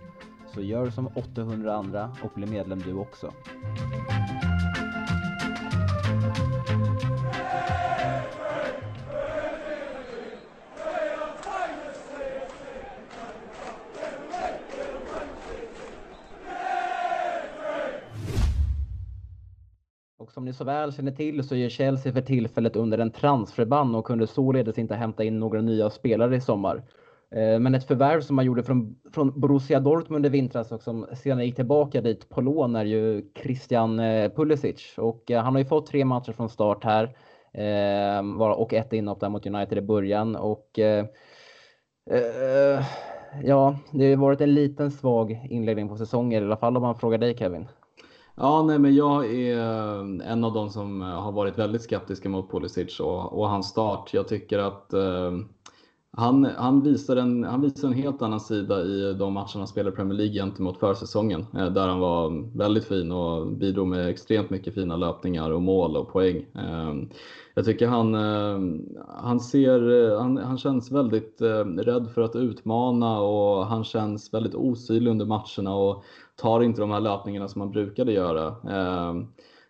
Så 0.57 0.63
gör 0.63 0.89
som 0.89 1.07
800 1.15 1.73
andra 1.73 2.11
och 2.23 2.31
bli 2.35 2.45
medlem 2.45 2.79
du 2.79 2.93
också. 2.93 3.33
som 20.33 20.45
ni 20.45 20.53
så 20.53 20.63
väl 20.63 20.93
känner 20.93 21.11
till 21.11 21.43
så 21.43 21.55
är 21.55 21.69
Chelsea 21.69 22.13
för 22.13 22.21
tillfället 22.21 22.75
under 22.75 22.97
en 22.97 23.11
transferban 23.11 23.95
och 23.95 24.05
kunde 24.05 24.27
således 24.27 24.77
inte 24.77 24.95
hämta 24.95 25.23
in 25.23 25.39
några 25.39 25.61
nya 25.61 25.89
spelare 25.89 26.35
i 26.35 26.41
sommar. 26.41 26.83
Eh, 27.35 27.59
men 27.59 27.75
ett 27.75 27.87
förvärv 27.87 28.21
som 28.21 28.35
man 28.35 28.45
gjorde 28.45 28.63
från, 28.63 28.95
från 29.13 29.39
Borussia 29.39 29.79
Dortmund 29.79 30.25
i 30.25 30.29
vintras 30.29 30.71
och 30.71 30.81
som 30.81 31.05
senare 31.13 31.45
gick 31.45 31.55
tillbaka 31.55 32.01
dit 32.01 32.29
på 32.29 32.41
lån 32.41 32.75
är 32.75 32.85
ju 32.85 33.23
Christian 33.41 33.99
eh, 33.99 34.31
Pulisic. 34.31 34.93
Och 34.97 35.31
eh, 35.31 35.43
han 35.43 35.53
har 35.53 35.59
ju 35.59 35.65
fått 35.65 35.87
tre 35.87 36.05
matcher 36.05 36.31
från 36.31 36.49
start 36.49 36.83
här. 36.83 37.15
Och 38.57 38.73
ett 38.73 38.93
inhopp 38.93 39.19
där 39.19 39.29
mot 39.29 39.45
United 39.45 39.77
i 39.77 39.81
början. 39.81 40.35
Och 40.35 40.79
ja, 43.43 43.75
det 43.91 44.13
har 44.13 44.21
varit 44.21 44.41
en 44.41 44.53
liten 44.53 44.91
svag 44.91 45.47
inledning 45.49 45.89
på 45.89 45.97
säsongen 45.97 46.43
i 46.43 46.45
alla 46.45 46.57
fall 46.57 46.77
om 46.77 46.83
man 46.83 46.95
frågar 46.95 47.17
dig 47.17 47.37
Kevin. 47.37 47.67
Ja, 48.35 48.63
nej, 48.63 48.79
men 48.79 48.95
jag 48.95 49.33
är 49.33 49.57
en 50.23 50.43
av 50.43 50.53
de 50.53 50.69
som 50.69 51.01
har 51.01 51.31
varit 51.31 51.57
väldigt 51.57 51.81
skeptiska 51.81 52.29
mot 52.29 52.51
Pulisic 52.51 52.99
och, 52.99 53.39
och 53.39 53.49
hans 53.49 53.67
start. 53.67 54.13
Jag 54.13 54.27
tycker 54.27 54.59
att 54.59 54.93
eh, 54.93 55.31
han, 56.17 56.45
han, 56.45 56.81
visar 56.81 57.15
en, 57.15 57.43
han 57.43 57.61
visar 57.61 57.87
en 57.87 57.93
helt 57.93 58.21
annan 58.21 58.39
sida 58.39 58.81
i 58.81 59.13
de 59.13 59.33
matcherna 59.33 59.49
han 59.53 59.67
spelade 59.67 59.93
i 59.93 59.95
Premier 59.95 60.17
League 60.17 60.33
gentemot 60.33 60.79
försäsongen. 60.79 61.45
Eh, 61.57 61.65
där 61.65 61.87
han 61.87 61.99
var 61.99 62.57
väldigt 62.57 62.85
fin 62.85 63.11
och 63.11 63.47
bidrog 63.47 63.87
med 63.87 64.09
extremt 64.09 64.49
mycket 64.49 64.73
fina 64.73 64.95
löpningar 64.95 65.51
och 65.51 65.61
mål 65.61 65.97
och 65.97 66.11
poäng. 66.11 66.45
Eh, 66.55 66.93
jag 67.55 67.65
tycker 67.65 67.87
han, 67.87 68.15
eh, 68.15 68.81
han, 69.07 69.39
ser, 69.39 70.15
han, 70.17 70.37
han 70.37 70.57
känns 70.57 70.91
väldigt 70.91 71.41
rädd 71.77 72.09
för 72.13 72.21
att 72.21 72.35
utmana 72.35 73.19
och 73.19 73.65
han 73.65 73.83
känns 73.83 74.33
väldigt 74.33 74.55
osynlig 74.55 75.11
under 75.11 75.25
matcherna 75.25 75.75
och 75.75 76.03
tar 76.35 76.63
inte 76.63 76.81
de 76.81 76.91
här 76.91 76.99
löpningarna 76.99 77.47
som 77.47 77.61
han 77.61 77.71
brukade 77.71 78.11
göra. 78.11 78.55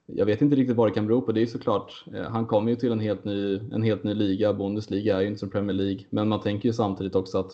Jag 0.09 0.25
vet 0.25 0.41
inte 0.41 0.55
riktigt 0.55 0.77
vad 0.77 0.87
det 0.87 0.93
kan 0.93 1.07
bero 1.07 1.21
på. 1.21 1.31
Det 1.31 1.41
är 1.41 1.45
såklart, 1.45 2.05
eh, 2.13 2.21
han 2.21 2.45
kommer 2.45 2.69
ju 2.69 2.75
till 2.75 2.91
en 2.91 2.99
helt 2.99 3.25
ny, 3.25 3.59
en 3.71 3.83
helt 3.83 4.03
ny 4.03 4.13
liga. 4.13 4.53
Bundesliga 4.53 5.17
är 5.17 5.21
ju 5.21 5.27
inte 5.27 5.39
som 5.39 5.49
Premier 5.49 5.75
League. 5.75 6.03
Men 6.09 6.27
man 6.27 6.41
tänker 6.41 6.69
ju 6.69 6.73
samtidigt 6.73 7.15
också 7.15 7.37
att 7.37 7.51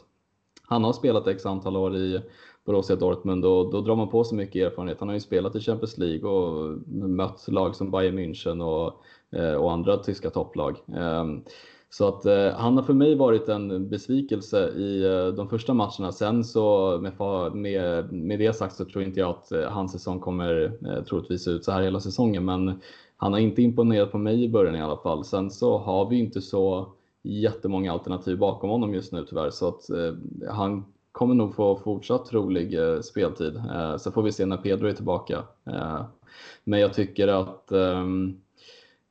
han 0.64 0.84
har 0.84 0.94
spelat 0.94 1.28
x 1.28 1.46
antal 1.46 1.78
år 1.78 1.96
i 1.96 2.22
Borussia 2.66 2.96
Dortmund 2.96 3.46
och 3.46 3.72
då 3.72 3.82
drar 3.82 3.96
man 3.96 4.10
på 4.10 4.24
sig 4.24 4.38
mycket 4.38 4.56
erfarenhet. 4.56 5.00
Han 5.00 5.08
har 5.08 5.14
ju 5.16 5.22
spelat 5.22 5.56
i 5.56 5.60
Champions 5.60 5.98
League 5.98 6.30
och 6.30 6.78
mött 6.92 7.48
lag 7.48 7.76
som 7.76 7.92
Bayern 7.92 8.20
München 8.20 8.62
och, 8.62 9.04
eh, 9.40 9.54
och 9.54 9.72
andra 9.72 9.98
tyska 9.98 10.30
topplag. 10.30 10.78
Ehm, 10.96 11.44
så 11.94 12.08
att 12.08 12.26
eh, 12.26 12.50
han 12.50 12.78
har 12.78 12.84
för 12.84 12.94
mig 12.94 13.16
varit 13.16 13.50
en 13.50 13.90
besvikelse 13.90 14.70
i 14.70 15.04
eh, 15.04 15.28
de 15.28 15.50
första 15.50 15.74
matcherna. 15.74 16.12
Sen 16.12 16.44
så 16.44 16.98
med, 17.02 17.14
med, 17.56 18.14
med 18.14 18.40
det 18.40 18.54
sagt 18.54 18.76
så 18.76 18.86
tror 18.86 19.04
inte 19.04 19.20
jag 19.20 19.30
att 19.30 19.52
eh, 19.52 19.62
hans 19.62 19.92
säsong 19.92 20.20
kommer 20.20 20.78
eh, 20.86 21.04
troligtvis 21.04 21.48
ut 21.48 21.66
så 21.66 21.72
här 21.72 21.82
hela 21.82 22.00
säsongen. 22.00 22.46
Men 22.46 22.82
han 23.18 23.34
har 23.34 23.40
inte 23.40 23.62
imponerat 23.62 24.12
på 24.12 24.18
mig 24.18 24.44
i 24.44 24.50
början 24.50 24.76
i 24.76 24.82
alla 24.82 24.98
fall. 24.98 25.26
Sen 25.26 25.52
så 25.52 25.78
har 25.78 26.10
vi 26.10 26.20
inte 26.20 26.42
så 26.42 26.88
jättemånga 27.24 27.92
alternativ 27.92 28.38
bakom 28.38 28.70
honom 28.70 28.94
just 28.94 29.12
nu 29.12 29.26
tyvärr. 29.30 29.50
Så 29.50 29.68
att 29.68 29.90
eh, 29.90 30.14
han 30.52 30.86
kommer 31.12 31.36
nog 31.36 31.56
få 31.56 31.76
fortsatt 31.76 32.26
trolig 32.26 32.80
eh, 32.80 33.00
speltid. 33.00 33.56
Eh, 33.56 33.98
så 33.98 34.12
får 34.12 34.24
vi 34.24 34.32
se 34.32 34.46
när 34.46 34.58
Pedro 34.58 34.88
är 34.88 34.94
tillbaka. 34.94 35.44
Eh, 35.66 36.02
men 36.64 36.80
jag 36.80 36.94
tycker 36.94 37.28
att 37.28 37.72
ehm, 37.72 38.38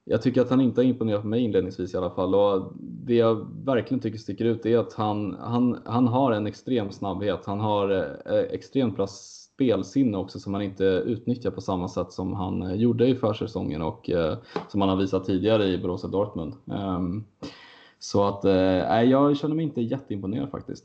jag 0.05 0.23
tycker 0.23 0.41
att 0.41 0.51
han 0.51 0.61
inte 0.61 0.81
har 0.81 0.87
imponerat 0.87 1.23
på 1.23 1.29
mig 1.29 1.41
inledningsvis 1.41 1.95
i 1.95 1.97
alla 1.97 2.11
fall. 2.11 2.35
Och 2.35 2.73
det 2.79 3.15
jag 3.15 3.65
verkligen 3.65 4.01
tycker 4.01 4.19
sticker 4.19 4.45
ut 4.45 4.67
är 4.67 4.79
att 4.79 4.93
han, 4.93 5.37
han, 5.41 5.83
han 5.85 6.09
har 6.09 6.33
en 6.33 6.47
extrem 6.47 6.91
snabbhet. 6.91 7.41
Han 7.45 7.61
har 7.61 7.91
eh, 8.27 8.39
extremt 8.39 8.97
bra 8.97 9.07
spelsinne 9.07 10.19
också 10.19 10.41
som 10.41 10.55
han 10.55 10.63
inte 10.63 10.85
utnyttjar 10.85 11.51
på 11.51 11.61
samma 11.61 11.89
sätt 11.89 12.13
som 12.13 12.33
han 12.33 12.63
eh, 12.63 12.75
gjorde 12.75 13.07
i 13.07 13.15
försäsongen 13.15 13.83
och 13.83 14.11
eh, 14.11 14.39
som 14.69 14.81
han 14.81 14.91
har 14.91 14.97
visat 14.97 15.25
tidigare 15.25 15.65
i 15.65 15.79
Borussia 15.79 16.11
Dortmund. 16.11 16.55
Um, 16.65 17.25
så 17.99 18.25
att 18.25 18.45
eh, 18.45 19.03
jag 19.03 19.37
känner 19.37 19.55
mig 19.55 19.65
inte 19.65 19.81
jätteimponerad 19.81 20.51
faktiskt. 20.51 20.85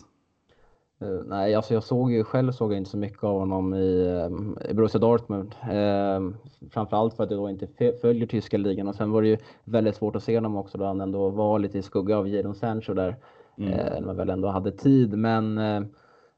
Uh, 1.01 1.21
nej, 1.25 1.55
alltså 1.55 1.73
jag 1.73 1.83
såg 1.83 2.11
ju 2.11 2.23
själv 2.23 2.51
såg 2.51 2.71
jag 2.71 2.77
inte 2.77 2.89
så 2.89 2.97
mycket 2.97 3.23
av 3.23 3.39
honom 3.39 3.73
i, 3.73 4.07
um, 4.07 4.57
i 4.69 4.73
Borussia 4.73 4.99
Dortmund. 4.99 5.55
Uh, 5.63 6.31
framförallt 6.71 7.13
för 7.13 7.23
att 7.23 7.31
jag 7.31 7.39
då 7.39 7.49
inte 7.49 7.67
följer 8.01 8.27
tyska 8.27 8.57
ligan 8.57 8.87
och 8.87 8.95
sen 8.95 9.11
var 9.11 9.21
det 9.21 9.27
ju 9.27 9.37
väldigt 9.63 9.95
svårt 9.95 10.15
att 10.15 10.23
se 10.23 10.35
honom 10.37 10.57
också 10.57 10.77
då 10.77 10.85
han 10.85 11.01
ändå 11.01 11.29
var 11.29 11.59
lite 11.59 11.77
i 11.77 11.81
skugga 11.81 12.17
av 12.17 12.27
Jadon 12.27 12.55
Sancho 12.55 12.93
där. 12.93 13.15
Mm. 13.57 13.73
Uh, 13.73 13.79
när 13.79 14.01
man 14.01 14.15
väl 14.15 14.29
ändå 14.29 14.47
hade 14.47 14.71
tid. 14.71 15.17
Men 15.17 15.57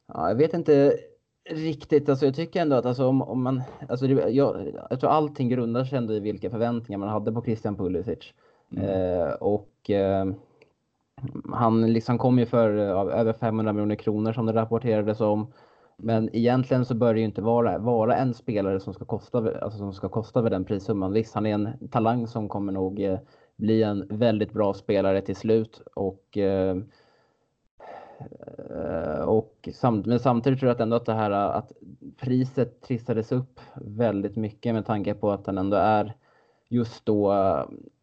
ja, 0.08 0.30
jag 0.30 0.36
vet 0.36 0.54
inte 0.54 0.94
riktigt. 1.50 2.10
Alltså 2.10 2.26
jag 2.26 2.36
tycker 2.36 2.62
ändå 2.62 2.76
att 2.76 2.86
alltså, 2.86 3.08
om, 3.08 3.22
om 3.22 3.44
man, 3.44 3.62
alltså 3.90 4.08
det, 4.08 4.30
jag, 4.30 4.74
jag 4.90 5.00
tror 5.00 5.10
allting 5.10 5.50
grundar 5.50 5.84
sig 5.84 5.98
ändå 5.98 6.14
i 6.14 6.20
vilka 6.20 6.50
förväntningar 6.50 7.00
man 7.00 7.10
hade 7.10 7.32
på 7.32 7.42
Christian 7.42 7.76
Pulisic. 7.76 8.34
Mm. 8.72 9.32
och 9.40 9.92
han 11.54 11.94
liksom 11.94 12.18
kom 12.18 12.40
ju 12.40 12.46
för 12.46 12.78
eh, 12.78 13.20
över 13.20 13.34
500 13.34 13.74
miljoner 13.74 13.96
kronor 13.96 14.34
som 14.34 14.46
det 14.46 14.54
rapporterades 14.54 15.22
om. 15.22 15.54
Men 15.98 16.36
egentligen 16.36 16.86
så 16.86 16.96
bör 16.96 17.14
det 17.14 17.20
ju 17.20 17.26
inte 17.26 17.42
vara, 17.42 17.78
vara 17.78 18.16
en 18.16 18.34
spelare 18.34 18.80
som 18.80 18.94
ska 18.94 19.06
kosta, 19.06 19.38
alltså 19.38 19.78
som 19.78 19.94
ska 19.94 20.10
kosta 20.10 20.40
över 20.40 20.50
den 20.50 20.66
prissumman. 20.66 21.14
Visst, 21.14 21.36
han 21.36 21.46
är 21.46 21.54
en 21.54 21.90
talang 21.92 22.28
som 22.28 22.50
kommer 22.50 22.74
nog 22.74 23.02
eh, 23.02 23.20
bli 23.56 23.84
en 23.84 24.08
väldigt 24.10 24.54
bra 24.54 24.74
spelare 24.74 25.22
till 25.22 25.36
slut. 25.36 25.82
Och, 25.96 26.38
eh, 26.38 26.78
och 29.26 29.70
samt, 29.74 30.06
men 30.06 30.20
samtidigt 30.20 30.60
tror 30.60 30.68
jag 30.68 30.76
att 30.76 30.82
ändå 30.82 30.96
att 30.96 31.06
det 31.06 31.14
här 31.14 31.32
att 31.32 31.72
priset 32.18 32.82
trissades 32.82 33.32
upp 33.32 33.60
väldigt 33.76 34.36
mycket 34.36 34.74
med 34.74 34.86
tanke 34.86 35.14
på 35.14 35.32
att 35.32 35.46
han 35.46 35.58
ändå 35.58 35.78
är 35.78 36.16
just 36.70 37.06
då 37.06 37.34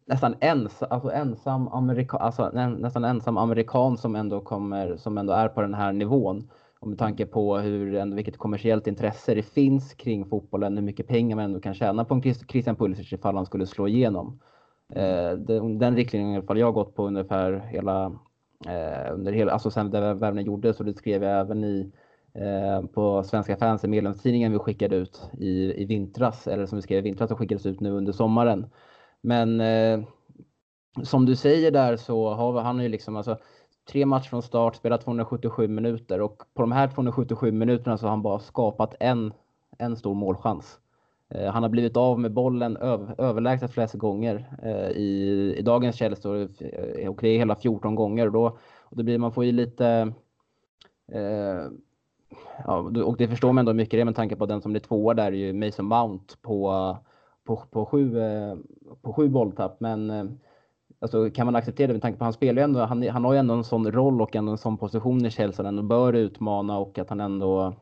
nästan 0.07 0.35
ens, 0.39 0.83
alltså 0.83 1.11
ensam, 1.11 1.67
amerika, 1.67 2.17
alltså 2.17 2.49
nästan 2.77 3.05
ensam 3.05 3.37
amerikan 3.37 3.97
som 3.97 4.15
ändå, 4.15 4.41
kommer, 4.41 4.97
som 4.97 5.17
ändå 5.17 5.33
är 5.33 5.47
på 5.47 5.61
den 5.61 5.73
här 5.73 5.93
nivån. 5.93 6.49
Och 6.79 6.87
med 6.87 6.97
tanke 6.97 7.25
på 7.25 7.57
hur, 7.57 8.15
vilket 8.15 8.37
kommersiellt 8.37 8.87
intresse 8.87 9.35
det 9.35 9.43
finns 9.43 9.93
kring 9.93 10.25
fotbollen, 10.25 10.77
hur 10.77 10.83
mycket 10.83 11.07
pengar 11.07 11.35
man 11.35 11.45
ändå 11.45 11.59
kan 11.59 11.73
tjäna 11.73 12.05
på 12.05 12.13
en 12.13 12.21
Christian 12.21 12.75
Pulisic 12.75 13.13
ifall 13.13 13.35
han 13.35 13.45
skulle 13.45 13.67
slå 13.67 13.87
igenom. 13.87 14.39
Eh, 14.93 15.31
den, 15.31 15.79
den 15.79 15.95
riktlinjen 15.95 16.33
i 16.33 16.37
alla 16.37 16.45
fall 16.45 16.59
jag 16.59 16.73
gått 16.73 16.95
på 16.95 17.07
ungefär 17.07 17.53
hela, 17.53 18.05
eh, 18.67 19.13
under 19.13 19.31
hela, 19.31 19.51
alltså 19.51 19.71
sen 19.71 19.91
värvningen 19.91 20.45
gjordes 20.45 20.79
och 20.79 20.85
det 20.85 20.93
skrev 20.93 21.23
jag 21.23 21.39
även 21.39 21.63
i 21.63 21.91
eh, 22.33 22.87
på 22.87 23.23
Svenska 23.23 23.57
fans, 23.57 23.83
medlemstidningen 23.83 24.51
vi 24.51 24.59
skickade 24.59 24.95
ut 24.95 25.29
i, 25.37 25.81
i 25.81 25.85
vintras, 25.85 26.47
eller 26.47 26.65
som 26.65 26.75
vi 26.75 26.81
skrev 26.81 26.99
i 26.99 27.01
vintras 27.01 27.31
och 27.31 27.37
skickades 27.37 27.65
ut 27.65 27.79
nu 27.79 27.91
under 27.91 28.11
sommaren. 28.11 28.65
Men 29.21 29.61
eh, 29.61 29.99
som 31.03 31.25
du 31.25 31.35
säger 31.35 31.71
där 31.71 31.97
så 31.97 32.29
har 32.33 32.61
han 32.61 32.79
ju 32.79 32.89
liksom 32.89 33.15
alltså 33.15 33.37
tre 33.91 34.05
matcher 34.05 34.29
från 34.29 34.41
start, 34.41 34.75
spelat 34.75 35.01
277 35.01 35.67
minuter 35.67 36.21
och 36.21 36.43
på 36.53 36.61
de 36.61 36.71
här 36.71 36.87
277 36.87 37.51
minuterna 37.51 37.97
så 37.97 38.05
har 38.05 38.09
han 38.09 38.21
bara 38.21 38.39
skapat 38.39 38.95
en, 38.99 39.33
en 39.77 39.97
stor 39.97 40.13
målchans. 40.13 40.79
Eh, 41.29 41.51
han 41.51 41.63
har 41.63 41.69
blivit 41.69 41.97
av 41.97 42.19
med 42.19 42.33
bollen 42.33 42.77
öv, 42.77 43.15
överlägset 43.17 43.73
flest 43.73 43.93
gånger 43.93 44.57
eh, 44.63 44.89
i, 44.89 45.55
i 45.57 45.61
dagens 45.61 45.95
Chelsea 45.95 46.31
och 46.31 46.37
eh, 46.61 47.13
det 47.21 47.27
är 47.27 47.37
hela 47.37 47.55
14 47.55 47.95
gånger 47.95 48.25
och 48.25 48.31
då, 48.31 48.45
och 48.83 48.97
då 48.97 49.03
blir 49.03 49.17
man 49.17 49.31
får 49.31 49.45
ju 49.45 49.51
lite 49.51 50.13
eh, 51.11 51.61
ja, 52.65 52.77
och 53.05 53.17
det 53.17 53.27
förstår 53.27 53.53
man 53.53 53.61
ändå 53.61 53.73
mycket 53.73 53.99
det 53.99 54.05
med 54.05 54.15
tanke 54.15 54.35
på 54.35 54.45
den 54.45 54.61
som 54.61 54.71
blir 54.71 54.81
tvåa 54.81 55.13
där 55.13 55.25
är 55.25 55.31
ju 55.31 55.53
Mason 55.53 55.85
Mount 55.85 56.35
på 56.41 56.97
på, 57.47 57.63
på, 57.71 57.85
sju, 57.85 58.19
eh, 58.19 58.55
på 59.01 59.13
sju 59.13 59.27
bolltapp. 59.29 59.79
Men 59.79 60.09
eh, 60.09 60.25
alltså, 60.99 61.29
kan 61.29 61.45
man 61.45 61.55
acceptera 61.55 61.87
det 61.87 61.93
med 61.93 62.01
tanke 62.01 62.17
på 62.17 62.23
att 62.23 62.27
han 62.27 62.33
spelar 62.33 62.61
ändå, 62.61 62.79
han, 62.79 63.07
han 63.07 63.25
har 63.25 63.33
ju 63.33 63.39
ändå 63.39 63.53
en 63.53 63.63
sån 63.63 63.91
roll 63.91 64.21
och 64.21 64.35
ändå 64.35 64.51
en 64.51 64.57
sån 64.57 64.77
position 64.77 65.25
i 65.25 65.31
Chelsea. 65.31 65.65
Han 65.65 65.77
ändå 65.77 65.87
bör 65.87 66.13
utmana 66.13 66.77
och 66.77 66.99
att 66.99 67.09
han 67.09 67.19
ändå 67.21 67.73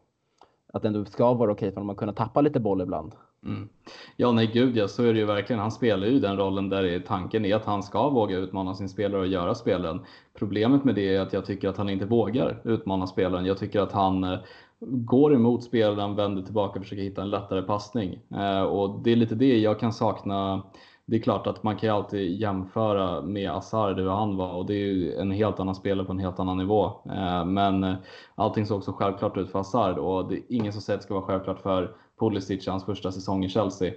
att 0.75 0.81
det 0.81 0.87
ändå 0.87 1.05
ska 1.05 1.33
vara 1.33 1.51
okej 1.51 1.71
för 1.71 1.75
honom 1.75 1.89
att 1.89 1.97
kunna 1.97 2.13
tappa 2.13 2.41
lite 2.41 2.59
boll 2.59 2.81
ibland. 2.81 3.15
Mm. 3.45 3.69
Ja, 4.17 4.31
nej 4.31 4.49
gud 4.53 4.77
ja, 4.77 4.87
så 4.87 5.03
är 5.03 5.13
det 5.13 5.19
ju 5.19 5.25
verkligen. 5.25 5.59
Han 5.59 5.71
spelar 5.71 6.07
ju 6.07 6.19
den 6.19 6.37
rollen 6.37 6.69
där 6.69 6.99
tanken 6.99 7.45
är 7.45 7.55
att 7.55 7.65
han 7.65 7.83
ska 7.83 8.09
våga 8.09 8.37
utmana 8.37 8.75
sin 8.75 8.89
spelare 8.89 9.21
och 9.21 9.27
göra 9.27 9.55
spelen. 9.55 9.99
Problemet 10.39 10.83
med 10.83 10.95
det 10.95 11.15
är 11.15 11.21
att 11.21 11.33
jag 11.33 11.45
tycker 11.45 11.69
att 11.69 11.77
han 11.77 11.89
inte 11.89 12.05
vågar 12.05 12.61
utmana 12.63 13.07
spelaren. 13.07 13.45
Jag 13.45 13.57
tycker 13.57 13.79
att 13.79 13.91
han 13.91 14.23
eh, 14.23 14.39
går 14.79 15.35
emot 15.35 15.63
spelaren, 15.63 16.15
vänder 16.15 16.41
tillbaka 16.41 16.79
och 16.79 16.85
försöker 16.85 17.03
hitta 17.03 17.21
en 17.21 17.29
lättare 17.29 17.61
passning. 17.61 18.19
Eh, 18.35 18.61
och 18.61 19.03
det 19.03 19.11
är 19.11 19.15
lite 19.15 19.35
det 19.35 19.57
jag 19.59 19.79
kan 19.79 19.93
sakna 19.93 20.63
det 21.07 21.15
är 21.15 21.21
klart 21.21 21.47
att 21.47 21.63
man 21.63 21.77
kan 21.77 21.89
ju 21.89 21.95
alltid 21.95 22.41
jämföra 22.41 23.21
med 23.21 23.51
Azar, 23.51 23.93
hur 23.93 24.09
han 24.09 24.37
var 24.37 24.53
och 24.53 24.65
det 24.65 24.73
är 24.73 24.77
ju 24.77 25.15
en 25.15 25.31
helt 25.31 25.59
annan 25.59 25.75
spelare 25.75 26.05
på 26.05 26.11
en 26.11 26.19
helt 26.19 26.39
annan 26.39 26.57
nivå. 26.57 26.85
Eh, 26.85 27.45
men 27.45 27.83
eh, 27.83 27.95
allting 28.35 28.65
såg 28.65 28.77
också 28.77 28.91
självklart 28.91 29.37
ut 29.37 29.51
för 29.51 29.59
Azar 29.59 29.97
och 29.97 30.29
det 30.29 30.35
är 30.35 30.41
ingen 30.49 30.73
som 30.73 30.81
säger 30.81 30.97
att 30.97 31.01
det 31.01 31.05
ska 31.05 31.13
vara 31.13 31.25
självklart 31.25 31.59
för 31.59 31.95
Pulisic 32.19 32.67
hans 32.67 32.85
första 32.85 33.11
säsong 33.11 33.45
i 33.45 33.49
Chelsea. 33.49 33.93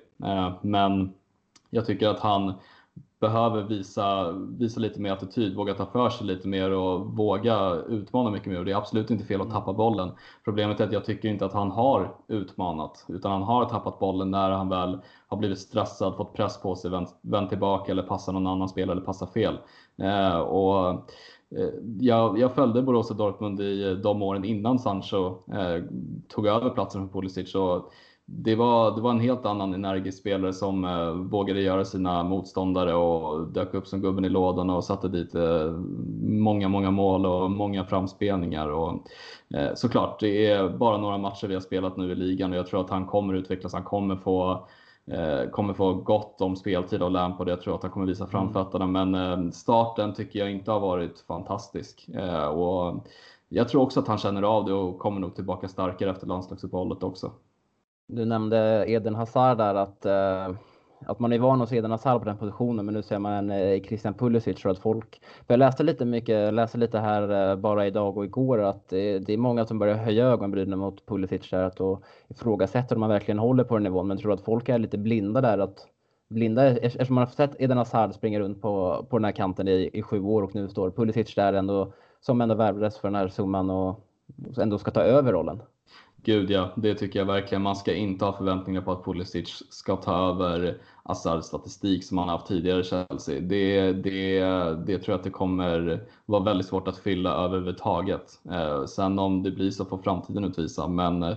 Men 0.63 1.15
jag 1.71 1.87
tycker 1.87 2.09
att 2.09 2.21
han 2.21 2.55
behöver 3.21 3.63
visa, 3.63 4.33
visa 4.33 4.81
lite 4.81 5.01
mer 5.01 5.13
attityd, 5.13 5.57
våga 5.57 5.75
ta 5.75 5.87
för 5.87 6.11
sig 6.11 6.27
lite 6.27 6.49
mer 6.49 6.71
och 6.71 7.07
våga 7.17 7.75
utmana 7.89 8.31
mycket 8.31 8.49
mer. 8.49 8.59
Och 8.59 8.65
det 8.65 8.73
är 8.73 8.77
absolut 8.77 9.11
inte 9.11 9.25
fel 9.25 9.41
att 9.41 9.51
tappa 9.51 9.73
bollen. 9.73 10.11
Problemet 10.45 10.81
är 10.81 10.85
att 10.85 10.93
jag 10.93 11.05
tycker 11.05 11.29
inte 11.29 11.47
att 11.47 11.53
han 11.53 11.71
har 11.71 12.15
utmanat, 12.29 13.05
utan 13.09 13.33
han 13.33 13.43
har 13.43 13.65
tappat 13.65 13.99
bollen 13.99 14.31
när 14.31 14.51
han 14.51 14.69
väl 14.69 14.99
har 15.29 15.37
blivit 15.37 15.59
stressad, 15.59 16.17
fått 16.17 16.35
press 16.35 16.63
på 16.63 16.77
sig, 16.77 16.91
vänt, 16.91 17.17
vänt 17.21 17.49
tillbaka 17.49 17.93
eller 17.93 18.03
passar 18.03 18.33
någon 18.33 18.47
annan 18.47 18.69
spelare 18.69 18.93
eller 18.93 19.07
passar 19.07 19.27
fel. 19.27 19.59
Eh, 20.03 20.39
och 20.39 20.91
eh, 21.57 21.69
jag, 22.01 22.39
jag 22.39 22.55
följde 22.55 22.83
Borussia 22.83 23.17
Dortmund 23.17 23.61
i 23.61 23.95
de 23.95 24.23
åren 24.23 24.45
innan 24.45 24.79
Sancho 24.79 25.27
eh, 25.53 25.85
tog 26.29 26.47
över 26.47 26.71
platsen 26.71 27.09
för 27.09 27.13
Pulisic. 27.13 27.55
Och 27.55 27.93
det 28.31 28.55
var, 28.55 28.97
det 28.97 29.01
var 29.01 29.11
en 29.11 29.21
helt 29.21 29.47
annan 29.47 29.75
energisk 29.75 30.19
spelare 30.19 30.53
som 30.53 30.85
eh, 30.85 31.11
vågade 31.11 31.61
göra 31.61 31.85
sina 31.85 32.23
motståndare 32.23 32.95
och 32.95 33.47
dök 33.49 33.75
upp 33.75 33.87
som 33.87 34.01
gubben 34.01 34.25
i 34.25 34.29
lådan 34.29 34.71
och 34.71 34.85
satte 34.85 35.09
dit 35.09 35.35
eh, 35.35 35.71
många, 36.23 36.69
många 36.69 36.91
mål 36.91 37.27
och 37.27 37.51
många 37.51 37.85
framspelningar. 37.85 38.69
Och, 38.69 39.09
eh, 39.55 39.75
såklart, 39.75 40.21
det 40.21 40.47
är 40.47 40.69
bara 40.69 40.99
några 40.99 41.19
matcher 41.19 41.47
vi 41.47 41.55
har 41.55 41.61
spelat 41.61 41.97
nu 41.97 42.13
i 42.13 42.15
ligan 42.15 42.53
och 42.53 42.59
jag 42.59 42.67
tror 42.67 42.81
att 42.81 42.91
han 42.91 43.07
kommer 43.07 43.35
utvecklas. 43.35 43.73
Han 43.73 43.85
kommer 43.85 44.17
få 44.17 44.67
eh, 45.07 45.51
kommer 45.51 45.75
få 45.75 45.95
gott 45.95 46.41
om 46.41 46.57
speltid 46.57 47.03
av 47.03 47.11
Lampard. 47.11 47.49
Jag 47.49 47.61
tror 47.61 47.75
att 47.75 47.83
han 47.83 47.93
kommer 47.93 48.07
visa 48.07 48.25
mm. 48.25 48.31
framfötterna, 48.31 48.87
men 48.87 49.15
eh, 49.15 49.51
starten 49.51 50.15
tycker 50.15 50.39
jag 50.39 50.51
inte 50.51 50.71
har 50.71 50.81
varit 50.81 51.21
fantastisk. 51.21 52.09
Eh, 52.09 52.47
och 52.47 53.07
jag 53.49 53.69
tror 53.69 53.83
också 53.83 54.01
att 54.01 54.09
han 54.09 54.19
känner 54.19 54.43
av 54.43 54.65
det 54.65 54.73
och 54.73 54.99
kommer 54.99 55.21
nog 55.21 55.35
tillbaka 55.35 55.69
starkare 55.69 56.11
efter 56.11 56.27
landslagsuppehållet 56.27 57.03
också. 57.03 57.33
Du 58.11 58.25
nämnde 58.25 58.85
Eden 58.87 59.15
Hazard 59.15 59.59
där 59.59 59.75
att, 59.75 60.07
eh, 60.07 60.57
att 61.07 61.19
man 61.19 61.33
är 61.33 61.39
van 61.39 61.63
att 61.63 61.69
se 61.69 61.77
Eden 61.77 61.91
Hazard 61.91 62.19
på 62.21 62.25
den 62.25 62.37
positionen 62.37 62.85
men 62.87 62.95
nu 62.95 63.03
ser 63.03 63.19
man 63.19 63.33
en 63.33 63.51
eh, 63.51 63.83
Christian 63.83 64.15
Pulisic 64.15 64.57
tror 64.57 64.73
att 64.73 64.79
folk... 64.79 65.21
För 65.47 65.55
jag 65.55 65.59
läste 65.59 65.83
lite 65.83 66.05
mycket, 66.05 66.55
läste 66.55 66.79
lite 66.79 66.99
här 66.99 67.51
eh, 67.51 67.57
bara 67.57 67.87
idag 67.87 68.17
och 68.17 68.25
igår 68.25 68.59
att 68.59 68.89
det, 68.89 69.19
det 69.19 69.33
är 69.33 69.39
många 69.39 69.67
som 69.67 69.79
börjar 69.79 69.95
höja 69.95 70.27
ögonbrynen 70.27 70.79
mot 70.79 71.07
Pulisic 71.07 71.51
där 71.51 71.63
att 71.63 71.81
och 71.81 72.03
ifrågasätter 72.29 72.95
om 72.97 73.01
man 73.01 73.11
verkligen 73.11 73.39
håller 73.39 73.65
på 73.65 73.75
den 73.75 73.83
nivån 73.83 74.09
men 74.09 74.19
tror 74.19 74.33
att 74.33 74.45
folk 74.45 74.69
är 74.69 74.79
lite 74.79 74.99
blinda 74.99 75.41
där 75.41 75.59
att 75.59 75.87
blinda 76.29 76.67
eftersom 76.67 77.15
man 77.15 77.25
har 77.25 77.33
sett 77.33 77.61
Eden 77.61 77.79
Hazard 77.79 78.15
springa 78.15 78.41
runt 78.41 78.63
på, 78.63 79.07
på 79.11 79.19
den 79.19 79.25
här 79.25 79.33
kanten 79.33 79.69
i, 79.69 79.91
i 79.93 80.03
sju 80.03 80.21
år 80.21 80.43
och 80.43 80.55
nu 80.55 80.69
står 80.69 80.91
Pulisic 80.91 81.35
där 81.35 81.53
ändå 81.53 81.93
som 82.21 82.41
ändå 82.41 82.55
värvades 82.55 82.99
för 82.99 83.09
den 83.09 83.15
här 83.15 83.29
summan 83.29 83.71
och 83.71 84.01
ändå 84.61 84.79
ska 84.79 84.91
ta 84.91 85.03
över 85.03 85.33
rollen. 85.33 85.63
Gud 86.23 86.51
ja, 86.51 86.73
det 86.77 86.95
tycker 86.95 87.19
jag 87.19 87.27
verkligen. 87.27 87.63
Man 87.63 87.77
ska 87.77 87.95
inte 87.95 88.25
ha 88.25 88.33
förväntningar 88.33 88.81
på 88.81 88.93
att 88.93 89.05
Pulisic 89.05 89.63
ska 89.71 89.97
ta 89.97 90.31
över 90.31 90.79
Assards 91.03 91.47
statistik 91.47 92.05
som 92.05 92.19
han 92.19 92.29
haft 92.29 92.47
tidigare 92.47 92.81
i 92.81 92.85
Chelsea. 92.85 93.41
Det, 93.41 93.93
det, 93.93 94.41
det 94.87 94.99
tror 94.99 95.13
jag 95.13 95.19
att 95.19 95.25
det 95.25 95.31
kommer 95.31 96.01
vara 96.27 96.43
väldigt 96.43 96.67
svårt 96.67 96.89
att 96.89 96.99
fylla 96.99 97.31
överhuvudtaget. 97.31 98.41
Eh, 98.51 98.85
sen 98.85 99.19
om 99.19 99.43
det 99.43 99.51
blir 99.51 99.71
så 99.71 99.85
får 99.85 99.99
framtiden 99.99 100.45
utvisa, 100.45 100.89
men 100.89 101.23
eh, 101.23 101.37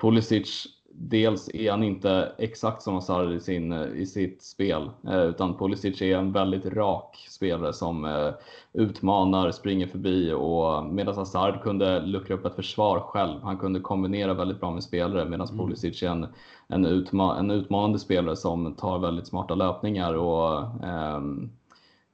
Pulisic 0.00 0.66
dels 0.94 1.54
är 1.54 1.70
han 1.70 1.82
inte 1.82 2.32
exakt 2.38 2.82
som 2.82 2.94
Hazard 2.94 3.32
i, 3.32 3.40
sin, 3.40 3.72
i 3.72 4.06
sitt 4.06 4.42
spel, 4.42 4.90
eh, 5.08 5.20
utan 5.22 5.58
Pulisic 5.58 6.02
är 6.02 6.16
en 6.16 6.32
väldigt 6.32 6.66
rak 6.66 7.26
spelare 7.28 7.72
som 7.72 8.04
eh, 8.04 8.30
utmanar, 8.72 9.50
springer 9.50 9.86
förbi 9.86 10.32
och 10.32 10.84
medan 10.84 11.14
Hazard 11.14 11.62
kunde 11.62 12.00
luckra 12.00 12.34
upp 12.34 12.44
ett 12.44 12.54
försvar 12.54 13.00
själv. 13.00 13.40
Han 13.42 13.58
kunde 13.58 13.80
kombinera 13.80 14.34
väldigt 14.34 14.60
bra 14.60 14.70
med 14.70 14.82
spelare 14.82 15.24
medan 15.28 15.48
mm. 15.48 15.58
Pulisic 15.58 16.02
är 16.02 16.08
en, 16.08 16.26
en, 16.68 16.86
utma 16.86 17.38
en 17.38 17.50
utmanande 17.50 17.98
spelare 17.98 18.36
som 18.36 18.74
tar 18.74 18.98
väldigt 18.98 19.26
smarta 19.26 19.54
löpningar 19.54 20.14
och 20.14 20.58
eh, 20.84 21.20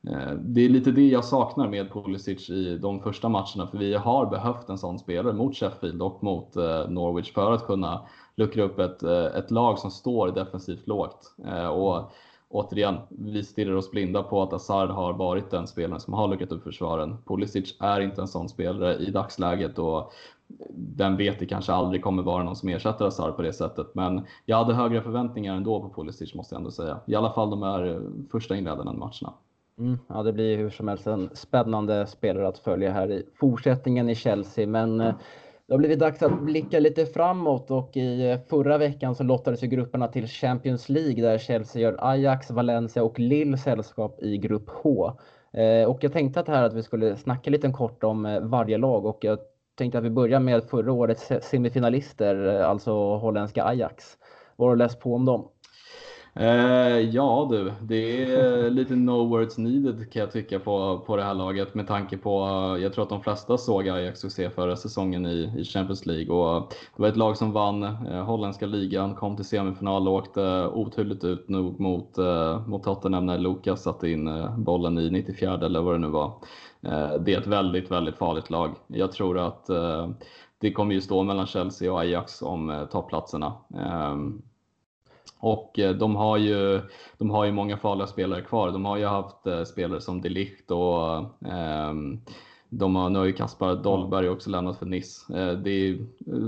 Eh, 0.07 0.33
det 0.33 0.61
är 0.61 0.69
lite 0.69 0.91
det 0.91 1.09
jag 1.09 1.25
saknar 1.25 1.69
med 1.69 1.93
Pulisic 1.93 2.51
i 2.51 2.79
de 2.79 3.01
första 3.01 3.29
matcherna, 3.29 3.67
för 3.71 3.79
vi 3.79 3.95
har 3.95 4.27
behövt 4.27 4.69
en 4.69 4.79
sån 4.79 4.99
spelare 4.99 5.33
mot 5.33 5.57
Sheffield 5.57 6.03
och 6.03 6.23
mot 6.23 6.57
eh, 6.57 6.89
Norwich 6.89 7.33
för 7.33 7.53
att 7.53 7.67
kunna 7.67 8.07
luckra 8.37 8.63
upp 8.63 8.79
ett, 8.79 9.03
eh, 9.03 9.25
ett 9.25 9.51
lag 9.51 9.79
som 9.79 9.91
står 9.91 10.29
defensivt 10.29 10.87
lågt. 10.87 11.35
Och 11.73 12.13
återigen, 12.49 12.97
vi 13.09 13.45
stirrar 13.45 13.75
oss 13.75 13.91
blinda 13.91 14.23
på 14.23 14.43
att 14.43 14.53
Hazard 14.53 14.91
har 14.91 15.13
varit 15.13 15.51
den 15.51 15.67
spelaren 15.67 16.01
som 16.01 16.15
har 16.15 16.29
luckrat 16.29 16.53
upp 16.53 16.63
försvaren. 16.63 17.17
Pulisic 17.27 17.77
är 17.81 18.01
inte 18.01 18.21
en 18.21 18.29
sån 18.29 18.49
spelare 18.49 18.97
i 18.97 19.11
dagsläget 19.11 19.79
och 19.79 20.13
den 20.75 21.17
vet 21.17 21.39
det 21.39 21.47
kanske 21.47 21.73
aldrig 21.73 22.03
kommer 22.03 22.23
vara 22.23 22.43
någon 22.43 22.57
som 22.57 22.69
ersätter 22.69 23.05
Hazard 23.05 23.37
på 23.37 23.43
det 23.43 23.53
sättet. 23.53 23.95
Men 23.95 24.27
jag 24.45 24.57
hade 24.57 24.75
högre 24.75 25.03
förväntningar 25.03 25.57
ändå 25.57 25.81
på 25.81 26.03
Pulisic 26.03 26.35
måste 26.35 26.55
jag 26.55 26.61
ändå 26.61 26.71
säga. 26.71 27.01
I 27.07 27.15
alla 27.15 27.33
fall 27.33 27.51
de 27.51 27.63
här 27.63 28.03
första 28.31 28.57
inledande 28.57 28.93
matcherna. 28.93 29.33
Mm, 29.79 29.99
ja, 30.09 30.23
det 30.23 30.33
blir 30.33 30.57
hur 30.57 30.71
som 30.71 30.89
helst 30.89 31.07
en 31.07 31.31
spännande 31.33 32.07
spelare 32.07 32.49
att 32.49 32.59
följa 32.59 32.93
här 32.93 33.11
i 33.11 33.27
fortsättningen 33.41 34.09
i 34.09 34.15
Chelsea. 34.15 34.67
Men. 34.67 35.01
Eh, 35.01 35.15
det 35.69 35.75
har 35.75 35.79
blivit 35.79 35.99
dags 35.99 36.23
att 36.23 36.43
blicka 36.43 36.81
lite 36.81 37.07
framåt 37.07 37.71
och 37.71 37.97
i 37.97 38.31
eh, 38.31 38.39
förra 38.51 38.79
veckan 38.79 39.15
så 39.15 39.25
lottades 39.25 39.63
ju 39.63 39.67
grupperna 39.67 40.09
till 40.09 40.27
Champions 40.27 40.89
League 40.89 41.23
där 41.23 41.39
Chelsea 41.39 41.83
gör 41.83 41.97
Ajax, 41.99 42.51
Valencia 42.51 43.03
och 43.03 43.19
Lille 43.19 43.57
sällskap 43.57 44.23
i 44.23 44.39
grupp 44.39 44.71
H. 44.71 45.13
Eh, 45.53 45.89
och 45.89 46.05
jag 46.05 46.13
tänkte 46.13 46.41
att 46.41 46.49
här 46.49 46.63
att 46.63 46.75
vi 46.75 46.83
skulle 46.83 47.17
snacka 47.17 47.51
lite 47.51 47.71
kort 47.71 48.05
om 48.05 48.27
eh, 48.27 48.41
varje 48.41 48.79
lag 48.79 49.07
och 49.07 49.19
jag 49.21 49.39
tänkte 49.75 49.99
att 49.99 50.05
vi 50.05 50.11
börjar 50.11 50.41
med 50.41 50.65
förra 50.65 50.93
årets 50.93 51.33
semifinalister, 51.43 52.63
alltså 52.63 53.17
holländska 53.17 53.65
Ajax. 53.65 54.05
Vad 54.57 54.69
har 54.69 54.77
du 54.77 54.79
läst 54.79 55.01
på 55.01 55.15
om 55.15 55.25
dem? 55.25 55.49
Eh, 56.39 56.99
ja 56.99 57.47
du, 57.51 57.73
det 57.81 58.23
är 58.23 58.71
lite 58.71 58.97
no 58.97 59.29
words 59.29 59.59
needed 59.59 60.13
kan 60.13 60.21
jag 60.21 60.33
tycka 60.33 60.59
på, 60.59 60.99
på 61.07 61.17
det 61.17 61.23
här 61.23 61.35
laget 61.35 61.75
med 61.75 61.87
tanke 61.87 62.19
på, 62.19 62.45
eh, 62.45 62.83
jag 62.83 62.93
tror 62.93 63.03
att 63.03 63.09
de 63.09 63.23
flesta 63.23 63.59
såg 63.59 63.89
Ajax 63.89 64.21
succé 64.21 64.51
förra 64.51 64.77
säsongen 64.77 65.27
i, 65.27 65.53
i 65.59 65.65
Champions 65.65 66.07
League 66.07 66.35
och 66.35 66.75
det 66.97 67.03
var 67.03 67.09
ett 67.09 67.17
lag 67.17 67.37
som 67.37 67.53
vann 67.53 67.83
eh, 67.83 68.25
holländska 68.25 68.67
ligan, 68.67 69.15
kom 69.15 69.37
till 69.37 69.45
semifinal 69.45 70.09
och 70.09 70.15
åkte 70.15 70.67
oturligt 70.67 71.25
ut 71.25 71.49
nog 71.49 71.81
mot, 71.81 72.19
eh, 72.19 72.67
mot 72.67 72.83
Tottenham 72.83 73.27
när 73.27 73.39
Lukas 73.39 73.83
satte 73.83 74.09
in 74.09 74.29
eh, 74.29 74.59
bollen 74.59 74.99
i 74.99 75.11
94 75.11 75.55
eller 75.55 75.81
vad 75.81 75.95
det 75.95 75.99
nu 75.99 76.09
var. 76.09 76.33
Eh, 76.83 77.13
det 77.21 77.35
är 77.35 77.41
ett 77.41 77.47
väldigt, 77.47 77.91
väldigt 77.91 78.17
farligt 78.17 78.51
lag. 78.51 78.75
Jag 78.87 79.13
tror 79.13 79.39
att 79.39 79.69
eh, 79.69 80.11
det 80.59 80.73
kommer 80.73 80.95
ju 80.95 81.01
stå 81.01 81.23
mellan 81.23 81.47
Chelsea 81.47 81.93
och 81.93 82.01
Ajax 82.01 82.43
om 82.43 82.71
eh, 82.71 82.85
topplatserna. 82.85 83.53
Ehm, 83.79 84.43
Ehm, 85.43 85.49
och 85.49 85.79
eh, 85.79 85.95
de 85.95 86.17
har, 86.17 86.37
ju, 86.37 86.81
de 87.19 87.31
har 87.31 87.45
ju 87.45 87.53
många 87.53 87.77
farliga 87.77 88.07
spelare 88.07 88.43
kvar. 88.43 88.71
De 88.71 88.85
har 88.85 88.97
ju 88.97 89.07
haft 89.07 89.47
eh, 89.47 89.65
spelare 89.65 90.01
som 90.01 90.21
Delicht 90.21 90.71
och 90.71 91.17
eh, 91.49 91.95
de 92.71 92.97
har, 92.97 93.11
nu 93.11 93.19
har 93.19 93.27
ju 93.27 93.33
Kaspar 93.33 93.75
Dolberg 93.75 94.29
också 94.29 94.51
lämnat 94.51 94.79
för 94.79 94.87
Nice. 94.87 95.39
Eh, 95.39 95.53
det 95.53 95.71
är 95.71 95.99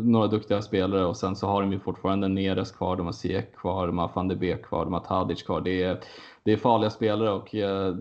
några 0.04 0.26
duktiga 0.26 0.62
spelare 0.62 1.04
och 1.04 1.16
sen 1.16 1.36
så 1.36 1.46
har 1.46 1.62
de 1.62 1.72
ju 1.72 1.78
fortfarande 1.78 2.28
Neres 2.28 2.72
kvar, 2.72 2.96
de 2.96 3.06
har 3.06 3.12
Ziyech 3.12 3.54
kvar, 3.56 3.86
de 3.86 3.98
har 3.98 4.10
van 4.14 4.28
de 4.28 4.36
Beek 4.36 4.62
kvar, 4.62 4.84
de 4.84 4.92
har 4.92 5.00
Tadic 5.00 5.42
kvar. 5.42 5.60
Det 5.60 5.82
är, 5.82 6.00
det 6.44 6.52
är 6.52 6.56
farliga 6.56 6.90
spelare 6.90 7.30
och 7.30 7.48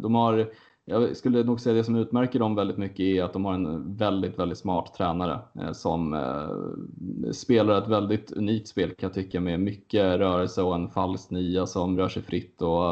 de 0.02 0.16
har 0.16 0.50
jag 0.90 1.18
skulle 1.18 1.44
nog 1.44 1.60
säga 1.60 1.76
det 1.76 1.84
som 1.84 1.96
utmärker 1.96 2.40
dem 2.40 2.56
väldigt 2.56 2.78
mycket 2.78 3.00
är 3.00 3.24
att 3.24 3.34
de 3.34 3.46
har 3.46 3.54
en 3.54 3.96
väldigt, 3.96 4.40
väldigt 4.40 4.58
smart 4.58 4.94
tränare 4.98 5.40
eh, 5.60 5.72
som 5.72 6.14
eh, 6.14 7.32
spelar 7.32 7.78
ett 7.78 7.88
väldigt 7.88 8.32
unikt 8.32 8.68
spel 8.68 8.90
kan 8.90 9.08
jag 9.08 9.14
tycka 9.14 9.40
med 9.40 9.60
mycket 9.60 10.20
rörelse 10.20 10.62
och 10.62 10.76
en 10.76 10.90
falsk 10.90 11.30
nia 11.30 11.66
som 11.66 11.98
rör 11.98 12.10
sig 12.10 12.24
fritt 12.24 12.62
och 12.62 12.92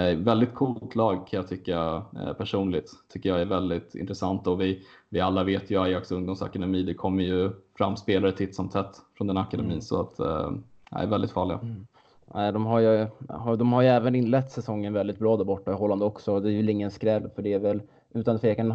eh, 0.00 0.18
väldigt 0.18 0.54
coolt 0.54 0.94
lag 0.94 1.26
kan 1.26 1.36
jag 1.36 1.48
tycka 1.48 2.02
personligt. 2.38 2.92
Tycker 3.12 3.28
jag 3.28 3.40
är 3.40 3.46
väldigt 3.46 3.94
intressant 3.94 4.46
och 4.46 4.60
vi, 4.60 4.86
vi 5.08 5.20
alla 5.20 5.44
vet 5.44 5.70
ju 5.70 5.82
Ajax 5.82 6.12
ungdomsakademi, 6.12 6.82
det 6.82 6.94
kommer 6.94 7.24
ju 7.24 7.50
fram 7.78 7.96
spelare 7.96 8.32
titt 8.32 8.54
som 8.54 8.68
tätt 8.68 8.96
från 9.16 9.26
den 9.26 9.36
akademin 9.36 9.70
mm. 9.70 9.82
så 9.82 10.00
att 10.00 10.18
äh, 10.18 10.50
är 10.90 11.06
väldigt 11.06 11.30
farliga. 11.30 11.58
Mm. 11.58 11.86
De 12.32 12.66
har 12.66 12.80
ju, 12.80 13.06
de 13.58 13.72
har 13.72 13.82
ju 13.82 13.88
även 13.88 14.14
inlett 14.14 14.50
säsongen 14.50 14.92
väldigt 14.92 15.18
bra 15.18 15.36
där 15.36 15.44
borta 15.44 15.70
i 15.70 15.74
Holland 15.74 16.02
också. 16.02 16.40
Det 16.40 16.48
är 16.48 16.52
ju 16.52 16.70
ingen 16.70 16.90
skräll 16.90 17.30
för 17.34 17.42
det 17.42 17.52
är 17.52 17.58
väl 17.58 17.82
utan 18.14 18.38
tvekan 18.38 18.70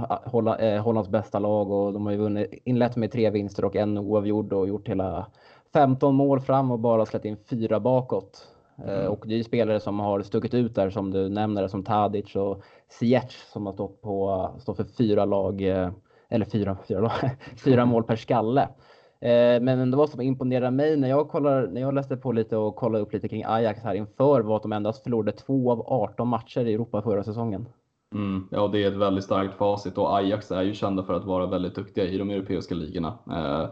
eh, 0.60 0.84
Hollands 0.84 1.10
bästa 1.10 1.40
lag 1.40 1.72
och 1.72 1.94
de 1.94 2.06
har 2.06 2.12
ju 2.12 2.18
vunnit, 2.18 2.62
inlett 2.64 2.96
med 2.96 3.12
tre 3.12 3.30
vinster 3.30 3.66
och 3.66 3.76
en 3.76 3.98
oavgjord 3.98 4.54
och 4.54 4.68
gjort 4.68 4.88
hela 4.88 5.28
15 5.74 6.16
mål 6.16 6.40
fram 6.40 6.72
och 6.72 6.80
bara 6.80 7.06
släppt 7.06 7.26
in 7.26 7.38
fyra 7.50 7.80
bakåt. 7.80 8.48
Mm. 8.86 9.12
Och 9.12 9.24
det 9.28 9.40
är 9.40 9.44
spelare 9.44 9.80
som 9.80 10.00
har 10.00 10.22
stuckit 10.22 10.54
ut 10.54 10.76
där 10.76 10.90
som 10.90 11.12
du 11.12 11.30
nämner 11.30 11.68
som 11.68 11.84
Tadic 11.84 12.36
och 12.36 12.64
Ziyech 12.90 13.32
som 13.54 13.66
har 13.66 13.74
stått, 13.74 14.02
på, 14.02 14.50
stått 14.60 14.78
för 14.78 14.84
fyra 14.84 15.26
lag, 15.26 15.62
eller 16.30 16.46
fyra, 16.46 16.78
fyra, 16.88 17.12
fyra 17.64 17.86
mål 17.86 18.04
per 18.04 18.16
skalle. 18.16 18.70
Eh, 19.22 19.62
men 19.62 19.92
det 19.92 19.98
var 19.98 20.08
som 20.08 20.22
imponerade 20.22 20.72
mig 20.72 20.98
när 20.98 21.10
jag, 21.10 21.30
kollar, 21.30 21.68
när 21.68 21.82
jag 21.82 21.94
läste 21.94 22.18
på 22.18 22.32
lite 22.32 22.58
och 22.58 22.76
kollade 22.76 23.04
upp 23.04 23.14
lite 23.14 23.28
kring 23.28 23.44
Ajax 23.48 23.82
här 23.84 23.96
inför 23.96 24.42
var 24.42 24.56
att 24.56 24.62
de 24.62 24.72
endast 24.72 25.04
förlorade 25.04 25.32
två 25.32 25.72
av 25.72 25.84
18 25.88 26.28
matcher 26.28 26.66
i 26.66 26.74
Europa 26.74 27.02
förra 27.02 27.24
säsongen. 27.24 27.66
Mm, 28.16 28.48
ja, 28.52 28.68
det 28.68 28.84
är 28.84 28.88
ett 28.88 28.98
väldigt 28.98 29.24
starkt 29.24 29.58
facit 29.58 29.98
och 29.98 30.18
Ajax 30.18 30.52
är 30.52 30.62
ju 30.62 30.74
kända 30.74 31.04
för 31.04 31.14
att 31.14 31.26
vara 31.26 31.46
väldigt 31.46 31.76
duktiga 31.76 32.06
i 32.06 32.18
de 32.18 32.30
europeiska 32.30 32.76
ligorna. 32.76 33.14
Eh, 33.32 33.70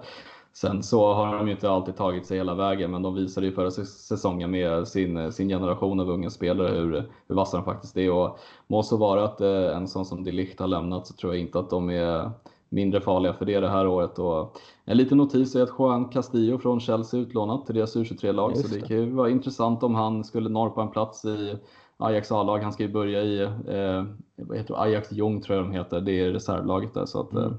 sen 0.53 0.83
så 0.83 1.13
har 1.13 1.37
de 1.37 1.47
ju 1.47 1.53
inte 1.53 1.69
alltid 1.69 1.95
tagit 1.95 2.25
sig 2.25 2.37
hela 2.37 2.55
vägen, 2.55 2.91
men 2.91 3.01
de 3.01 3.15
visade 3.15 3.47
ju 3.47 3.53
förra 3.53 3.71
säsongen 3.71 4.51
med 4.51 4.87
sin, 4.87 5.31
sin 5.31 5.49
generation 5.49 5.99
av 5.99 6.09
unga 6.09 6.29
spelare 6.29 6.67
hur, 6.67 7.03
hur 7.27 7.35
vassa 7.35 7.57
de 7.57 7.65
faktiskt 7.65 7.97
är. 7.97 8.11
Och 8.11 8.39
må 8.67 8.83
så 8.83 8.97
vara 8.97 9.23
att 9.23 9.41
eh, 9.41 9.77
en 9.77 9.87
sån 9.87 10.05
som 10.05 10.23
de 10.23 10.55
har 10.59 10.67
lämnat 10.67 11.07
så 11.07 11.13
tror 11.13 11.33
jag 11.33 11.41
inte 11.41 11.59
att 11.59 11.69
de 11.69 11.89
är 11.89 12.31
mindre 12.69 13.01
farliga 13.01 13.33
för 13.33 13.45
det 13.45 13.59
det 13.59 13.69
här 13.69 13.87
året. 13.87 14.19
Och 14.19 14.57
en 14.85 14.97
liten 14.97 15.17
notis 15.17 15.55
är 15.55 15.63
att 15.63 15.73
Juan 15.79 16.09
Castillo 16.09 16.57
från 16.57 16.79
Chelsea 16.79 17.19
utlånat 17.19 17.65
till 17.65 17.75
deras 17.75 17.95
U23-lag, 17.95 18.57
så 18.57 18.67
det 18.67 18.81
kan 18.81 18.97
ju 18.97 19.09
vara 19.09 19.29
intressant 19.29 19.83
om 19.83 19.95
han 19.95 20.23
skulle 20.23 20.49
norpa 20.49 20.81
en 20.81 20.91
plats 20.91 21.25
i 21.25 21.55
Ajax 21.97 22.31
A-lag. 22.31 22.59
Han 22.59 22.73
ska 22.73 22.83
ju 22.83 22.91
börja 22.91 23.23
i 23.23 23.41
eh, 23.41 24.03
vad 24.35 24.57
heter 24.57 24.73
det? 24.73 24.79
Ajax 24.79 25.11
Jung 25.11 25.41
tror 25.41 25.57
jag 25.57 25.65
de 25.65 25.71
heter, 25.71 26.01
det 26.01 26.19
är 26.19 26.31
reservlaget 26.31 26.93
där. 26.93 27.05
Så 27.05 27.19
att, 27.21 27.31
mm. 27.31 27.43
eh, 27.43 27.51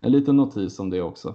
en 0.00 0.12
liten 0.12 0.36
notis 0.36 0.78
om 0.78 0.90
det 0.90 1.02
också. 1.02 1.34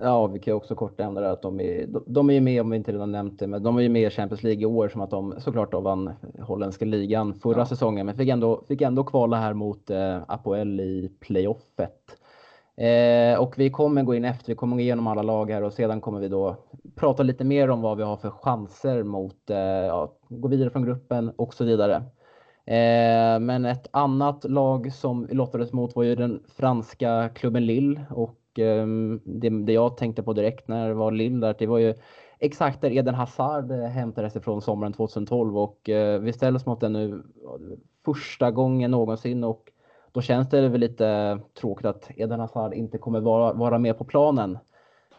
Ja, 0.00 0.26
vi 0.26 0.38
kan 0.38 0.54
också 0.54 0.74
kort 0.74 0.98
nämna 0.98 1.20
det 1.20 1.30
att 1.30 1.42
de 1.42 1.60
är, 1.60 1.86
de 2.06 2.30
är 2.30 2.40
med, 2.40 2.60
om 2.60 2.70
vi 2.70 2.76
inte 2.76 2.92
redan 2.92 3.12
nämnt 3.12 3.38
det, 3.38 3.46
men 3.46 3.62
de 3.62 3.76
är 3.76 3.80
ju 3.80 3.88
med 3.88 4.02
i 4.02 4.10
Champions 4.10 4.42
League 4.42 4.62
i 4.62 4.66
år 4.66 4.88
som 4.88 5.00
att 5.00 5.10
de 5.10 5.34
såklart 5.38 5.72
då 5.72 5.80
vann 5.80 6.10
holländska 6.40 6.84
ligan 6.84 7.34
förra 7.34 7.58
ja. 7.58 7.66
säsongen, 7.66 8.06
men 8.06 8.16
fick 8.16 8.28
ändå, 8.28 8.64
fick 8.68 8.80
ändå 8.80 9.04
kvala 9.04 9.36
här 9.36 9.54
mot 9.54 9.90
eh, 9.90 10.22
Apoel 10.28 10.80
i 10.80 11.10
playoffet. 11.20 12.18
Eh, 12.78 13.38
och 13.38 13.58
vi 13.58 13.70
kommer 13.70 14.02
gå 14.02 14.14
in 14.14 14.24
efter, 14.24 14.46
vi 14.52 14.54
kommer 14.54 14.76
gå 14.76 14.80
igenom 14.80 15.06
alla 15.06 15.22
lag 15.22 15.50
här 15.50 15.62
och 15.62 15.72
sedan 15.72 16.00
kommer 16.00 16.20
vi 16.20 16.28
då 16.28 16.56
prata 16.94 17.22
lite 17.22 17.44
mer 17.44 17.70
om 17.70 17.82
vad 17.82 17.96
vi 17.96 18.02
har 18.02 18.16
för 18.16 18.30
chanser 18.30 19.02
mot, 19.02 19.50
eh, 19.50 19.58
ja, 19.58 20.12
gå 20.28 20.48
vidare 20.48 20.70
från 20.70 20.84
gruppen 20.84 21.32
och 21.36 21.54
så 21.54 21.64
vidare. 21.64 21.94
Eh, 22.64 23.40
men 23.40 23.64
ett 23.64 23.88
annat 23.90 24.44
lag 24.44 24.92
som 24.92 25.26
vi 25.26 25.34
lottades 25.34 25.72
mot 25.72 25.96
var 25.96 26.02
ju 26.02 26.14
den 26.14 26.42
franska 26.56 27.28
klubben 27.34 27.66
Lille 27.66 28.00
och 28.10 28.58
ehm, 28.58 29.20
det, 29.24 29.48
det, 29.48 29.72
jag 29.72 29.96
tänkte 29.96 30.22
på 30.22 30.32
direkt 30.32 30.68
när 30.68 30.88
det 30.88 30.94
var 30.94 31.12
Lille 31.12 31.46
där, 31.46 31.56
det 31.58 31.66
var 31.66 31.78
ju 31.78 31.94
exakt 32.38 32.80
där 32.80 32.90
Eden 32.90 33.14
Hazard 33.14 33.70
eh, 33.70 33.78
hämtades 33.78 34.36
ifrån 34.36 34.62
sommaren 34.62 34.92
2012 34.92 35.58
och 35.58 35.88
eh, 35.88 36.20
vi 36.20 36.32
ställs 36.32 36.66
mot 36.66 36.80
den 36.80 36.92
nu 36.92 37.22
första 38.04 38.50
gången 38.50 38.90
någonsin 38.90 39.44
och 39.44 39.72
då 40.12 40.22
känns 40.22 40.48
det 40.48 40.68
väl 40.68 40.80
lite 40.80 41.38
tråkigt 41.60 41.86
att 41.86 42.10
Eden 42.16 42.40
Hazard 42.40 42.74
inte 42.74 42.98
kommer 42.98 43.20
vara, 43.20 43.52
vara 43.52 43.78
med 43.78 43.98
på 43.98 44.04
planen. 44.04 44.58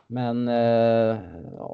Men 0.08 0.48
eh, 0.48 1.18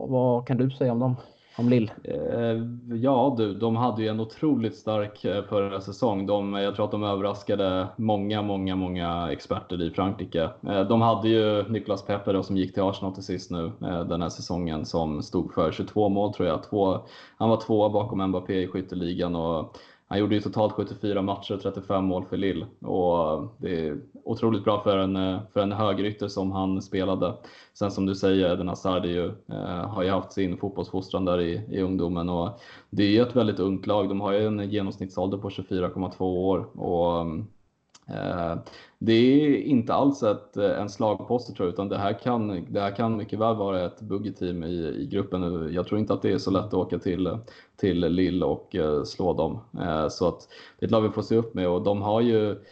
vad 0.08 0.48
kan 0.48 0.58
du 0.58 0.72
säga 0.72 0.92
om 0.92 1.00
dem? 1.00 1.16
Om 1.58 1.70
Lill? 1.70 1.92
Eh, 2.04 2.64
ja 2.96 3.36
du, 3.38 3.54
de 3.54 3.76
hade 3.76 4.02
ju 4.02 4.08
en 4.08 4.20
otroligt 4.20 4.76
stark 4.76 5.26
eh, 5.26 5.44
förra 5.44 5.82
säsong. 5.82 6.26
De, 6.26 6.54
jag 6.54 6.76
tror 6.76 6.86
att 6.86 6.92
de 6.92 7.04
överraskade 7.04 7.88
många, 7.96 8.42
många, 8.42 8.76
många 8.76 9.32
experter 9.32 9.82
i 9.82 9.92
Frankrike. 9.92 10.50
Eh, 10.68 10.82
de 10.82 11.02
hade 11.02 11.30
ju 11.30 11.70
Niklas 11.70 12.06
Pepe 12.06 12.34
då, 12.34 12.44
som 12.44 12.58
gick 12.58 12.74
till 12.74 12.84
Arsenal 12.84 13.14
till 13.14 13.24
sist 13.24 13.52
nu 13.52 13.72
eh, 13.82 14.04
den 14.04 14.22
här 14.22 14.30
säsongen 14.30 14.86
som 14.86 15.22
stod 15.22 15.54
för 15.54 15.72
22 15.72 16.10
mål 16.10 16.34
tror 16.34 16.48
jag. 16.48 16.64
Två, 16.64 17.00
han 17.38 17.50
var 17.50 17.62
tvåa 17.62 17.90
bakom 17.90 18.28
Mbappé 18.28 18.62
i 18.62 18.68
skytteligan 18.68 19.36
och 19.36 19.78
han 20.08 20.20
gjorde 20.20 20.36
ju 20.36 20.42
totalt 20.42 20.74
74 20.74 21.22
matcher 21.22 21.54
och 21.54 21.62
35 21.62 22.06
mål 22.06 22.26
för 22.26 22.38
Lille 22.38 22.66
och 22.82 23.34
eh, 23.34 23.50
det 23.58 23.88
är 23.88 23.98
otroligt 24.24 24.64
bra 24.64 24.84
för 24.84 24.98
en, 24.98 25.16
eh, 25.16 25.40
för 25.54 25.60
en 25.60 25.72
högerytter 25.72 26.28
som 26.28 26.52
han 26.52 26.82
spelade. 26.82 27.34
Sen 27.74 27.92
som 27.92 28.06
du 28.06 28.16
säger, 28.16 28.54
Eden 28.54 28.68
Hazard 28.68 29.06
ju, 29.06 29.26
eh, 29.26 29.90
har 29.90 30.04
ju 30.04 30.10
haft 30.10 30.32
sin 30.32 30.58
fotbollsfostran 30.58 31.26
där 31.26 31.42
i, 31.42 31.62
i 31.70 31.82
ungdomen 31.82 32.30
och 32.30 32.60
det 32.90 33.04
är 33.04 33.10
ju 33.10 33.22
ett 33.22 33.36
väldigt 33.36 33.60
ungt 33.60 33.88
lag. 33.88 34.10
De 34.10 34.22
har 34.22 34.34
ju 34.34 34.48
en 34.48 34.70
genomsnittsålder 34.70 35.38
på 35.38 35.50
24,2 35.50 36.22
år 36.22 36.80
och 36.80 37.22
mm, 37.22 37.48
Eh, 38.08 38.56
det 39.00 39.14
är 39.14 39.58
inte 39.58 39.94
alls 39.94 40.24
ett, 40.24 40.58
eh, 40.58 40.80
en 40.80 40.90
slagposter 40.90 41.54
tror 41.54 41.68
jag, 41.68 41.74
utan 41.74 41.90
det 41.90 41.98
här, 41.98 42.14
kan, 42.14 42.66
det 42.70 42.82
här 42.82 42.96
kan 42.96 43.18
mycket 43.18 43.40
väl 43.40 43.56
vara 43.56 43.86
ett 43.86 44.02
buggeteam 44.02 44.64
i, 44.64 44.88
i 44.88 45.08
gruppen. 45.08 45.74
Jag 45.74 45.88
tror 45.88 46.00
inte 46.00 46.14
att 46.14 46.22
det 46.22 46.32
är 46.32 46.38
så 46.38 46.52
lätt 46.52 46.66
att 46.66 46.74
åka 46.74 47.00
till, 47.00 47.38
till 47.76 48.00
Lille 48.00 48.46
och 48.46 48.76
eh, 48.76 49.04
slå 49.04 49.34
dem. 49.34 49.60
Så 50.10 50.28
att 50.28 50.48
det 50.80 50.86
är 50.86 50.88
ett 50.88 50.92
lag 50.92 51.02
vi 51.02 51.10
får 51.10 51.22
se 51.22 51.36
upp 51.36 51.54
med 51.54 51.70
och 51.70 51.84
de 51.84 52.02
har 52.02 52.22
ju 52.22 52.64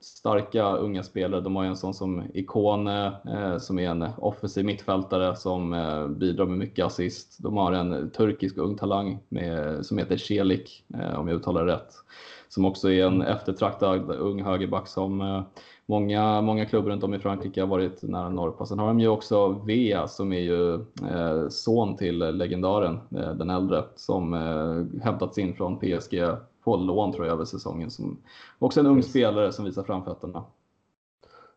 starka 0.00 0.72
unga 0.72 1.02
spelare. 1.02 1.40
De 1.40 1.56
har 1.56 1.62
ju 1.62 1.68
en 1.68 1.76
sån 1.76 1.94
som 1.94 2.22
Ikone 2.34 3.12
som 3.60 3.78
är 3.78 3.90
en 3.90 4.06
offensiv 4.18 4.64
mittfältare 4.64 5.36
som 5.36 5.70
bidrar 6.18 6.46
med 6.46 6.58
mycket 6.58 6.86
assist. 6.86 7.36
De 7.38 7.56
har 7.56 7.72
en 7.72 8.10
turkisk 8.10 8.58
ung 8.58 8.76
talang 8.76 9.18
med, 9.28 9.86
som 9.86 9.98
heter 9.98 10.16
Celik, 10.16 10.84
om 11.16 11.28
jag 11.28 11.36
uttalar 11.36 11.66
det 11.66 11.72
rätt 11.72 11.94
som 12.50 12.64
också 12.64 12.90
är 12.90 13.06
en 13.06 13.22
eftertraktad 13.22 14.10
ung 14.10 14.42
högerback 14.42 14.88
som 14.88 15.20
eh, 15.20 15.42
många, 15.86 16.40
många 16.40 16.66
klubbar 16.66 16.90
runt 16.90 17.04
om 17.04 17.14
i 17.14 17.18
Frankrike 17.18 17.60
har 17.60 17.68
varit 17.68 18.02
nära 18.02 18.28
norpa. 18.28 18.66
Sen 18.66 18.78
har 18.78 18.86
de 18.86 19.00
ju 19.00 19.08
också 19.08 19.48
Vea 19.48 20.08
som 20.08 20.32
är 20.32 20.40
ju 20.40 20.74
eh, 20.74 21.48
son 21.48 21.96
till 21.96 22.18
legendaren, 22.18 23.00
eh, 23.10 23.34
den 23.34 23.50
äldre, 23.50 23.84
som 23.94 24.32
hämtats 25.02 25.38
in 25.38 25.54
från 25.54 25.78
PSG 25.78 26.22
på 26.64 26.76
lån 26.76 27.12
tror 27.12 27.26
jag 27.26 27.34
över 27.34 27.44
säsongen. 27.44 27.90
Som 27.90 28.18
också 28.58 28.80
en 28.80 28.86
ung 28.86 29.02
spelare 29.02 29.52
som 29.52 29.64
visar 29.64 29.82
framfötterna. 29.82 30.44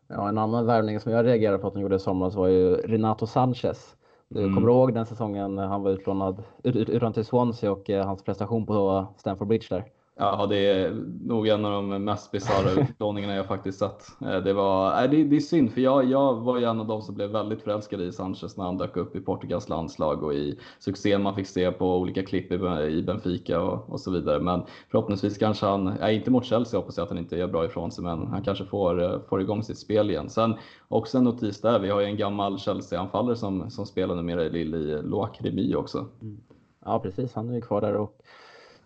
Ja, 0.08 0.28
en 0.28 0.38
annan 0.38 0.66
värvning 0.66 1.00
som 1.00 1.12
jag 1.12 1.26
reagerade 1.26 1.58
på 1.58 1.66
att 1.66 1.74
de 1.74 1.82
gjorde 1.82 1.96
i 1.96 1.98
somras 1.98 2.34
var 2.34 2.48
ju 2.48 2.74
Renato 2.74 3.26
Sanchez. 3.26 3.96
Du 4.28 4.42
mm. 4.42 4.54
kommer 4.54 4.68
ihåg 4.68 4.94
den 4.94 5.06
säsongen 5.06 5.58
han 5.58 5.82
var 5.82 5.90
utlånad 5.90 6.42
ut, 6.62 7.14
till 7.14 7.24
Swansea 7.24 7.72
och 7.72 7.90
hans 7.90 8.22
prestation 8.22 8.66
på 8.66 9.06
Stamford 9.16 9.48
Bridge 9.48 9.66
där? 9.70 9.84
Ja, 10.16 10.46
det 10.46 10.56
är 10.56 10.90
nog 11.24 11.48
en 11.48 11.64
av 11.64 11.72
de 11.72 12.04
mest 12.04 12.30
bisarra 12.30 12.82
utlåningarna 12.82 13.34
jag 13.36 13.46
faktiskt 13.46 13.78
sett. 13.78 14.06
Eh, 14.20 14.36
det, 14.36 14.52
var, 14.52 15.02
äh, 15.02 15.10
det, 15.10 15.24
det 15.24 15.36
är 15.36 15.40
synd, 15.40 15.72
för 15.72 15.80
jag, 15.80 16.04
jag 16.04 16.34
var 16.34 16.58
ju 16.58 16.64
en 16.64 16.80
av 16.80 16.86
de 16.86 17.02
som 17.02 17.14
blev 17.14 17.30
väldigt 17.30 17.62
förälskade 17.62 18.04
i 18.04 18.12
Sanchez 18.12 18.56
när 18.56 18.64
han 18.64 18.78
dök 18.78 18.96
upp 18.96 19.16
i 19.16 19.20
Portugals 19.20 19.68
landslag 19.68 20.22
och 20.22 20.34
i 20.34 20.58
succén 20.78 21.22
man 21.22 21.34
fick 21.34 21.46
se 21.46 21.72
på 21.72 21.96
olika 21.96 22.22
klipp 22.22 22.52
i 22.52 23.02
Benfica 23.02 23.60
och, 23.60 23.90
och 23.90 24.00
så 24.00 24.10
vidare. 24.10 24.40
Men 24.40 24.62
förhoppningsvis 24.90 25.38
kanske 25.38 25.66
han, 25.66 25.88
äh, 25.88 26.16
inte 26.16 26.30
mot 26.30 26.44
Chelsea 26.44 26.80
hoppas 26.80 26.96
jag 26.96 27.04
att 27.04 27.10
han 27.10 27.18
inte 27.18 27.36
gör 27.36 27.48
bra 27.48 27.64
ifrån 27.64 27.92
sig, 27.92 28.04
men 28.04 28.26
han 28.26 28.42
kanske 28.42 28.64
får, 28.64 29.02
eh, 29.02 29.20
får 29.28 29.40
igång 29.40 29.62
sitt 29.62 29.78
spel 29.78 30.10
igen. 30.10 30.30
Sen 30.30 30.54
också 30.88 31.18
en 31.18 31.24
notis 31.24 31.60
där, 31.60 31.78
vi 31.78 31.90
har 31.90 32.00
ju 32.00 32.06
en 32.06 32.16
gammal 32.16 32.58
Chelsea-anfallare 32.58 33.36
som, 33.36 33.70
som 33.70 33.86
spelar 33.86 34.14
numera 34.14 34.44
i 34.44 34.50
Lille 34.50 34.76
i 34.76 35.02
Loacademy 35.02 35.74
också. 35.74 36.06
Mm. 36.22 36.40
Ja, 36.84 36.98
precis. 36.98 37.34
Han 37.34 37.50
är 37.50 37.54
ju 37.54 37.60
kvar 37.60 37.80
där 37.80 37.94
och 37.94 38.20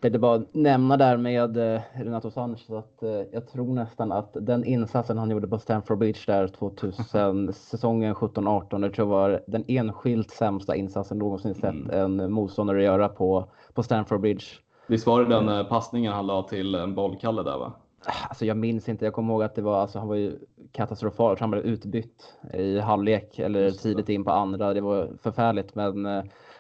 tänkte 0.01 0.18
bara 0.18 0.42
nämna 0.53 0.96
där 0.96 1.16
med 1.16 1.57
eh, 1.57 1.80
Renato 1.92 2.30
Sanchez 2.30 2.70
att 2.70 3.03
eh, 3.03 3.11
jag 3.11 3.49
tror 3.49 3.74
nästan 3.74 4.12
att 4.12 4.36
den 4.40 4.64
insatsen 4.64 5.18
han 5.18 5.30
gjorde 5.30 5.49
på 5.49 5.59
Stamford 5.59 5.99
Bridge 5.99 6.20
där 6.26 6.49
2000, 6.49 7.53
säsongen 7.53 8.14
17-18, 8.14 8.80
det 8.80 8.90
tror 8.90 9.09
jag 9.09 9.18
var 9.18 9.42
den 9.46 9.64
enskilt 9.68 10.30
sämsta 10.30 10.76
insatsen 10.76 11.18
någonsin 11.18 11.55
sett 11.55 11.64
mm. 11.64 12.20
en 12.20 12.32
motståndare 12.32 12.82
göra 12.82 13.09
på, 13.09 13.49
på 13.74 13.82
Stamford 13.82 14.20
Bridge. 14.20 14.46
Visst 14.86 15.07
var 15.07 15.24
det 15.24 15.34
den 15.34 15.49
eh, 15.49 15.66
passningen 15.66 16.12
han 16.12 16.26
la 16.26 16.42
till 16.42 16.74
en 16.74 16.94
bollkalle 16.94 17.42
där 17.42 17.59
va? 17.59 17.72
Alltså 18.28 18.44
jag 18.44 18.57
minns 18.57 18.88
inte, 18.88 19.05
jag 19.05 19.14
kommer 19.14 19.32
ihåg 19.32 19.42
att 19.42 19.55
det 19.55 19.62
var, 19.62 19.80
alltså 19.80 19.99
han 19.99 20.09
var 20.09 20.14
ju 20.14 20.38
katastrofal, 20.72 21.36
han 21.40 21.51
blev 21.51 21.64
utbytt 21.64 22.34
i 22.55 22.78
halvlek 22.78 23.38
eller 23.38 23.70
tidigt 23.70 24.09
in 24.09 24.24
på 24.24 24.30
andra. 24.30 24.74
Det 24.74 24.80
var 24.80 25.09
förfärligt 25.22 25.74
men 25.74 26.07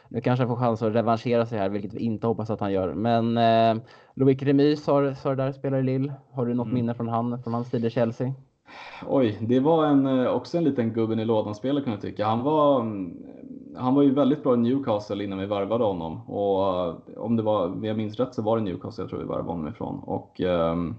nu 0.08 0.20
kanske 0.20 0.44
han 0.44 0.56
får 0.56 0.64
chans 0.64 0.82
att 0.82 0.94
revanschera 0.94 1.46
sig 1.46 1.58
här, 1.58 1.68
vilket 1.68 1.94
vi 1.94 1.98
inte 1.98 2.26
hoppas 2.26 2.50
att 2.50 2.60
han 2.60 2.72
gör. 2.72 2.94
Men 2.94 3.36
eh, 3.36 3.82
Loic 4.14 4.42
Remy 4.42 4.76
sa, 4.76 5.14
sa 5.14 5.34
där, 5.34 5.52
spelar 5.52 5.78
i 5.78 5.82
Lille. 5.82 6.12
Har 6.32 6.46
du 6.46 6.54
något 6.54 6.64
mm. 6.64 6.74
minne 6.74 6.94
från, 6.94 7.08
han, 7.08 7.42
från 7.42 7.54
hans 7.54 7.70
tid 7.70 7.84
i 7.84 7.90
Chelsea? 7.90 8.32
Oj, 9.06 9.38
det 9.40 9.60
var 9.60 9.86
en, 9.86 10.06
eh, 10.06 10.26
också 10.26 10.58
en 10.58 10.64
liten 10.64 10.92
gubben 10.92 11.20
i 11.20 11.24
lådan-spelare 11.24 11.84
kan 11.84 11.92
jag 11.92 12.02
tycka. 12.02 12.26
Han 12.26 12.42
var, 12.42 12.80
mm, 12.80 13.16
han 13.76 13.94
var 13.94 14.02
ju 14.02 14.14
väldigt 14.14 14.42
bra 14.42 14.54
i 14.54 14.56
Newcastle 14.56 15.24
innan 15.24 15.38
vi 15.38 15.46
värvade 15.46 15.84
honom. 15.84 16.30
Och 16.30 16.88
eh, 16.88 16.94
om 17.16 17.36
det 17.36 17.42
var, 17.42 17.66
om 17.66 17.84
jag 17.84 17.96
minns 17.96 18.16
rätt 18.16 18.34
så 18.34 18.42
var 18.42 18.56
det 18.56 18.62
Newcastle 18.62 19.02
jag 19.02 19.10
tror 19.10 19.20
vi 19.20 19.26
värvade 19.26 19.48
honom 19.48 19.68
ifrån. 19.68 19.98
Och, 19.98 20.40
um, 20.40 20.96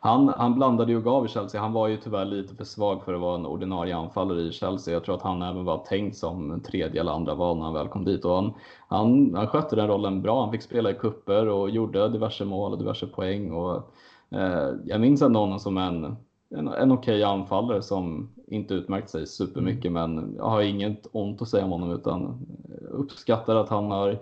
han, 0.00 0.28
han 0.28 0.54
blandade 0.54 0.92
ju 0.92 0.96
och 0.98 1.04
gav 1.04 1.26
i 1.26 1.28
Chelsea. 1.28 1.60
Han 1.60 1.72
var 1.72 1.88
ju 1.88 1.96
tyvärr 1.96 2.24
lite 2.24 2.54
för 2.54 2.64
svag 2.64 3.04
för 3.04 3.14
att 3.14 3.20
vara 3.20 3.34
en 3.34 3.46
ordinarie 3.46 3.96
anfallare 3.96 4.40
i 4.40 4.52
Chelsea. 4.52 4.94
Jag 4.94 5.04
tror 5.04 5.14
att 5.14 5.22
han 5.22 5.42
även 5.42 5.64
var 5.64 5.78
tänkt 5.78 6.16
som 6.16 6.60
tredje 6.60 7.00
eller 7.00 7.12
andra 7.12 7.34
val 7.34 7.56
när 7.56 7.64
han 7.64 7.74
väl 7.74 7.88
kom 7.88 8.04
dit. 8.04 8.24
Och 8.24 8.34
han, 8.34 8.54
han, 8.88 9.34
han 9.34 9.46
skötte 9.46 9.76
den 9.76 9.88
rollen 9.88 10.22
bra. 10.22 10.40
Han 10.42 10.52
fick 10.52 10.62
spela 10.62 10.90
i 10.90 10.94
kupper 10.94 11.48
och 11.48 11.70
gjorde 11.70 12.08
diverse 12.08 12.44
mål 12.44 12.72
och 12.72 12.78
diverse 12.78 13.06
poäng. 13.06 13.52
Och, 13.52 13.92
eh, 14.30 14.70
jag 14.84 15.00
minns 15.00 15.22
ändå 15.22 15.40
honom 15.40 15.58
som 15.58 15.78
en 15.78 16.16
en, 16.54 16.68
en 16.68 16.92
okej 16.92 17.14
okay 17.14 17.22
anfallare 17.22 17.82
som 17.82 18.28
inte 18.46 18.74
utmärkt 18.74 19.10
sig 19.10 19.26
supermycket, 19.26 19.84
mm. 19.84 20.14
men 20.14 20.34
jag 20.36 20.44
har 20.44 20.62
inget 20.62 21.06
ont 21.12 21.42
att 21.42 21.48
säga 21.48 21.64
om 21.64 21.70
honom 21.70 21.90
utan 21.90 22.46
uppskattar 22.90 23.56
att 23.56 23.68
han 23.68 23.90
har 23.90 24.18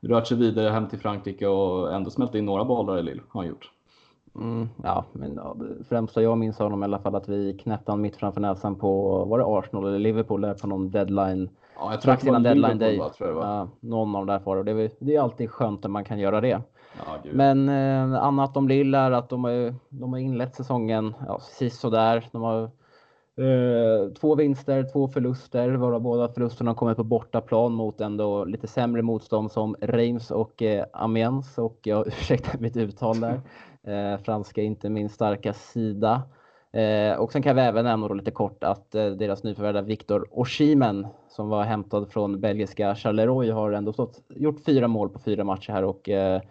rört 0.00 0.26
sig 0.26 0.36
vidare 0.36 0.68
hem 0.68 0.88
till 0.88 0.98
Frankrike 0.98 1.46
och 1.46 1.94
ändå 1.94 2.10
smält 2.10 2.34
in 2.34 2.46
några 2.46 2.64
bollar 2.64 2.98
i 2.98 3.02
Lille, 3.02 3.22
har 3.28 3.40
han 3.40 3.48
gjort. 3.48 3.70
Mm, 4.34 4.68
ja, 4.82 5.04
men 5.12 5.34
ja, 5.34 5.56
främsta 5.88 6.22
jag 6.22 6.38
minns 6.38 6.58
honom 6.58 6.82
i 6.82 6.84
alla 6.84 6.98
fall 6.98 7.14
att 7.14 7.28
vi 7.28 7.58
knäppte 7.58 7.92
han 7.92 8.00
mitt 8.00 8.16
framför 8.16 8.40
näsan 8.40 8.76
på, 8.76 9.24
var 9.24 9.38
det 9.38 9.44
Arsenal 9.46 9.86
eller 9.86 9.98
Liverpool 9.98 10.40
där 10.40 10.54
på 10.54 10.66
någon 10.66 10.90
deadline? 10.90 11.48
Ja, 11.78 11.90
jag 11.90 12.00
tror 12.00 12.16
det 12.24 12.30
var 12.30 12.40
deadline 12.40 12.78
day. 12.78 12.98
Va, 12.98 13.08
tror 13.08 13.28
jag 13.28 13.36
va? 13.36 13.42
Ja, 13.44 13.88
någon 13.88 14.16
av 14.16 14.26
de 14.26 14.32
där 14.32 14.40
var 14.44 14.64
det. 14.64 14.90
Det 14.98 15.16
är 15.16 15.20
alltid 15.20 15.50
skönt 15.50 15.82
när 15.82 15.90
man 15.90 16.04
kan 16.04 16.18
göra 16.18 16.40
det. 16.40 16.62
Ja, 16.98 17.30
men 17.32 17.68
eh, 17.68 18.22
annat 18.22 18.56
om 18.56 18.68
Lille 18.68 18.98
är 18.98 19.10
att 19.10 19.28
de 19.28 19.44
har, 19.44 19.74
de 19.88 20.12
har 20.12 20.20
inlett 20.20 20.54
säsongen 20.54 21.14
ja, 21.26 21.34
precis 21.34 21.78
sådär. 21.78 22.28
De 22.32 22.42
har 22.42 22.62
eh, 23.36 24.12
två 24.20 24.34
vinster, 24.34 24.88
två 24.92 25.08
förluster, 25.08 25.70
varav 25.70 26.00
båda 26.00 26.28
förlusterna 26.28 26.70
har 26.70 26.76
kommit 26.76 26.96
på 26.96 27.04
bortaplan 27.04 27.72
mot 27.72 28.00
ändå 28.00 28.44
lite 28.44 28.66
sämre 28.66 29.02
motstånd 29.02 29.52
som 29.52 29.76
Reims 29.80 30.30
och 30.30 30.62
eh, 30.62 30.84
Amiens. 30.92 31.58
Och 31.58 31.78
jag 31.82 32.06
ursäktar 32.06 32.58
mitt 32.58 32.76
uttal 32.76 33.20
där. 33.20 33.40
Eh, 33.86 34.18
franska 34.18 34.60
är 34.60 34.64
inte 34.64 34.90
min 34.90 35.08
starka 35.08 35.52
sida. 35.52 36.22
Eh, 36.72 37.18
och 37.18 37.32
sen 37.32 37.42
kan 37.42 37.56
vi 37.56 37.62
även 37.62 37.84
nämna 37.84 38.08
lite 38.08 38.30
kort 38.30 38.64
att 38.64 38.94
eh, 38.94 39.06
deras 39.06 39.42
nyförvärvade 39.42 39.86
Viktor 39.86 40.28
Oshimen 40.30 41.06
som 41.28 41.48
var 41.48 41.64
hämtad 41.64 42.12
från 42.12 42.40
belgiska 42.40 42.94
Charleroi 42.94 43.50
har 43.50 43.72
ändå 43.72 43.92
stått, 43.92 44.22
gjort 44.28 44.64
fyra 44.64 44.88
mål 44.88 45.08
på 45.08 45.18
fyra 45.18 45.44
matcher 45.44 45.72
här 45.72 45.84
och 45.84 46.08
eh, 46.08 46.42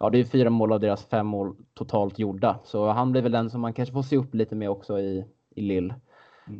ja, 0.00 0.10
det 0.10 0.18
är 0.18 0.24
fyra 0.24 0.50
mål 0.50 0.72
av 0.72 0.80
deras 0.80 1.04
fem 1.04 1.26
mål 1.26 1.56
totalt 1.74 2.18
gjorda. 2.18 2.58
Så 2.64 2.88
han 2.88 3.12
blir 3.12 3.22
väl 3.22 3.32
den 3.32 3.50
som 3.50 3.60
man 3.60 3.72
kanske 3.72 3.92
får 3.92 4.02
se 4.02 4.16
upp 4.16 4.34
lite 4.34 4.54
med 4.54 4.70
också 4.70 4.98
i, 4.98 5.24
i 5.56 5.60
Lille. 5.60 5.94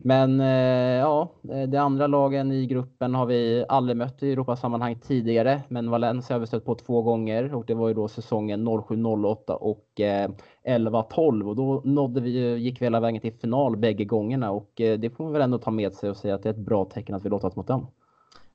Men 0.04 0.40
eh, 0.40 0.98
ja, 0.98 1.28
eh, 1.50 1.62
de 1.62 1.76
andra 1.76 2.06
lagen 2.06 2.52
i 2.52 2.66
gruppen 2.66 3.14
har 3.14 3.26
vi 3.26 3.64
aldrig 3.68 3.96
mött 3.96 4.22
i 4.22 4.32
Europasammanhang 4.32 4.98
tidigare. 5.00 5.62
Men 5.68 5.90
Valencia 5.90 6.34
har 6.34 6.40
vi 6.40 6.46
stött 6.46 6.64
på 6.64 6.74
två 6.74 7.02
gånger 7.02 7.54
och 7.54 7.64
det 7.66 7.74
var 7.74 7.88
ju 7.88 7.94
då 7.94 8.08
säsongen 8.08 8.68
07-08 8.68 9.50
och 9.50 10.00
eh, 10.00 10.30
11-12 10.68 11.48
och 11.48 11.56
då 11.56 11.82
nådde 11.84 12.20
vi, 12.20 12.56
gick 12.56 12.80
vi 12.80 12.86
hela 12.86 13.00
vägen 13.00 13.20
till 13.20 13.32
final 13.32 13.76
bägge 13.76 14.04
gångerna 14.04 14.50
och 14.50 14.80
eh, 14.80 14.98
det 14.98 15.10
får 15.10 15.24
man 15.24 15.32
väl 15.32 15.42
ändå 15.42 15.58
ta 15.58 15.70
med 15.70 15.94
sig 15.94 16.10
och 16.10 16.16
säga 16.16 16.34
att 16.34 16.42
det 16.42 16.48
är 16.48 16.54
ett 16.54 16.58
bra 16.58 16.84
tecken 16.84 17.14
att 17.14 17.24
vi 17.24 17.28
lottat 17.28 17.56
mot 17.56 17.66
dem. 17.66 17.86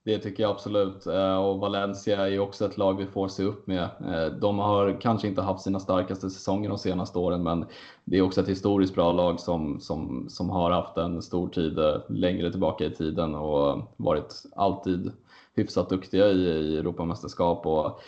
Det 0.05 0.19
tycker 0.19 0.43
jag 0.43 0.51
absolut. 0.51 1.07
Eh, 1.07 1.37
och 1.37 1.59
Valencia 1.59 2.27
är 2.27 2.39
också 2.39 2.65
ett 2.65 2.77
lag 2.77 2.97
vi 2.97 3.05
får 3.05 3.27
se 3.27 3.43
upp 3.43 3.67
med. 3.67 3.83
Eh, 3.83 4.25
de 4.39 4.59
har 4.59 5.01
kanske 5.01 5.27
inte 5.27 5.41
haft 5.41 5.63
sina 5.63 5.79
starkaste 5.79 6.29
säsonger 6.29 6.69
de 6.69 6.77
senaste 6.77 7.19
åren, 7.19 7.43
men 7.43 7.65
det 8.03 8.17
är 8.17 8.21
också 8.21 8.41
ett 8.41 8.49
historiskt 8.49 8.95
bra 8.95 9.11
lag 9.11 9.39
som, 9.39 9.79
som, 9.79 10.25
som 10.29 10.49
har 10.49 10.71
haft 10.71 10.97
en 10.97 11.21
stor 11.21 11.47
tid 11.47 11.79
eh, 11.79 11.95
längre 12.07 12.51
tillbaka 12.51 12.85
i 12.85 12.91
tiden 12.91 13.35
och 13.35 13.81
varit 13.97 14.43
alltid 14.55 15.11
hyfsat 15.55 15.89
duktiga 15.89 16.27
i, 16.27 16.47
i 16.47 16.77
Europamästerskap. 16.77 17.65
Och, 17.65 18.01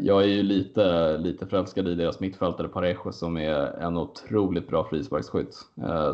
jag 0.00 0.22
är 0.22 0.26
ju 0.26 0.42
lite, 0.42 1.16
lite 1.18 1.46
förälskad 1.46 1.88
i 1.88 1.94
deras 1.94 2.20
mittfältare 2.20 2.68
Parejo 2.68 3.12
som 3.12 3.36
är 3.36 3.78
en 3.80 3.96
otroligt 3.96 4.68
bra 4.68 4.84
frisparksskytt 4.90 5.56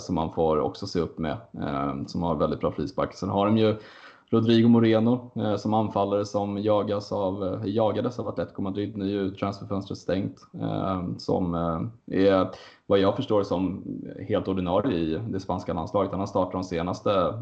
som 0.00 0.14
man 0.14 0.32
får 0.32 0.60
också 0.60 0.86
se 0.86 1.00
upp 1.00 1.18
med, 1.18 1.36
som 2.06 2.22
har 2.22 2.34
väldigt 2.34 2.60
bra 2.60 2.72
frispark. 2.72 3.14
Sen 3.14 3.28
har 3.28 3.46
de 3.46 3.58
ju 3.58 3.76
Rodrigo 4.32 4.68
Moreno 4.68 5.30
eh, 5.36 5.56
som 5.56 5.74
anfallare 5.74 6.26
som 6.26 6.58
jagas 6.58 7.12
av, 7.12 7.44
eh, 7.44 7.60
jagades 7.64 8.18
av 8.18 8.28
Atletico 8.28 8.62
Madrid. 8.62 8.96
Nu 8.96 9.04
är 9.04 9.08
ju 9.08 9.30
transferfönstret 9.30 9.98
stängt. 9.98 10.40
Eh, 10.60 11.02
som 11.18 11.54
är 12.06 12.48
vad 12.86 12.98
jag 12.98 13.16
förstår 13.16 13.42
som 13.42 13.84
helt 14.28 14.48
ordinarie 14.48 14.98
i 14.98 15.20
det 15.28 15.40
spanska 15.40 15.72
landslaget. 15.72 16.10
Han 16.10 16.20
har 16.20 16.26
startat 16.26 16.52
de 16.52 16.64
senaste 16.64 17.34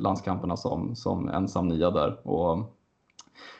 landskamperna 0.00 0.56
som, 0.56 0.96
som 0.96 1.28
ensam 1.28 1.68
nia 1.68 1.90
där. 1.90 2.28
Och 2.28 2.58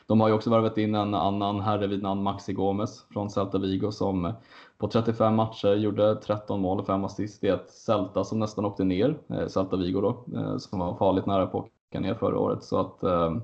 de 0.07 0.21
har 0.21 0.27
ju 0.27 0.33
också 0.33 0.49
värvat 0.49 0.77
in 0.77 0.95
en 0.95 1.13
annan 1.13 1.61
herre 1.61 1.87
vid 1.87 2.03
namn 2.03 2.23
Maxi 2.23 2.53
Gomes 2.53 3.05
från 3.13 3.29
Celta 3.29 3.57
Vigo 3.57 3.91
som 3.91 4.33
på 4.77 4.87
35 4.87 5.35
matcher 5.35 5.75
gjorde 5.75 6.15
13 6.15 6.61
mål 6.61 6.79
och 6.79 6.85
5 6.85 7.03
assist 7.03 7.43
i 7.43 7.47
ett 7.47 7.69
Celta 7.69 8.23
som 8.23 8.39
nästan 8.39 8.65
åkte 8.65 8.83
ner, 8.83 9.17
Celta 9.47 9.77
Vigo 9.77 10.01
då, 10.01 10.23
som 10.59 10.79
var 10.79 10.95
farligt 10.95 11.25
nära 11.25 11.47
på 11.47 11.67
ner 11.99 12.13
förra 12.13 12.39
året. 12.39 12.63
Så 12.63 12.79
att, 12.79 13.03
eh, 13.03 13.37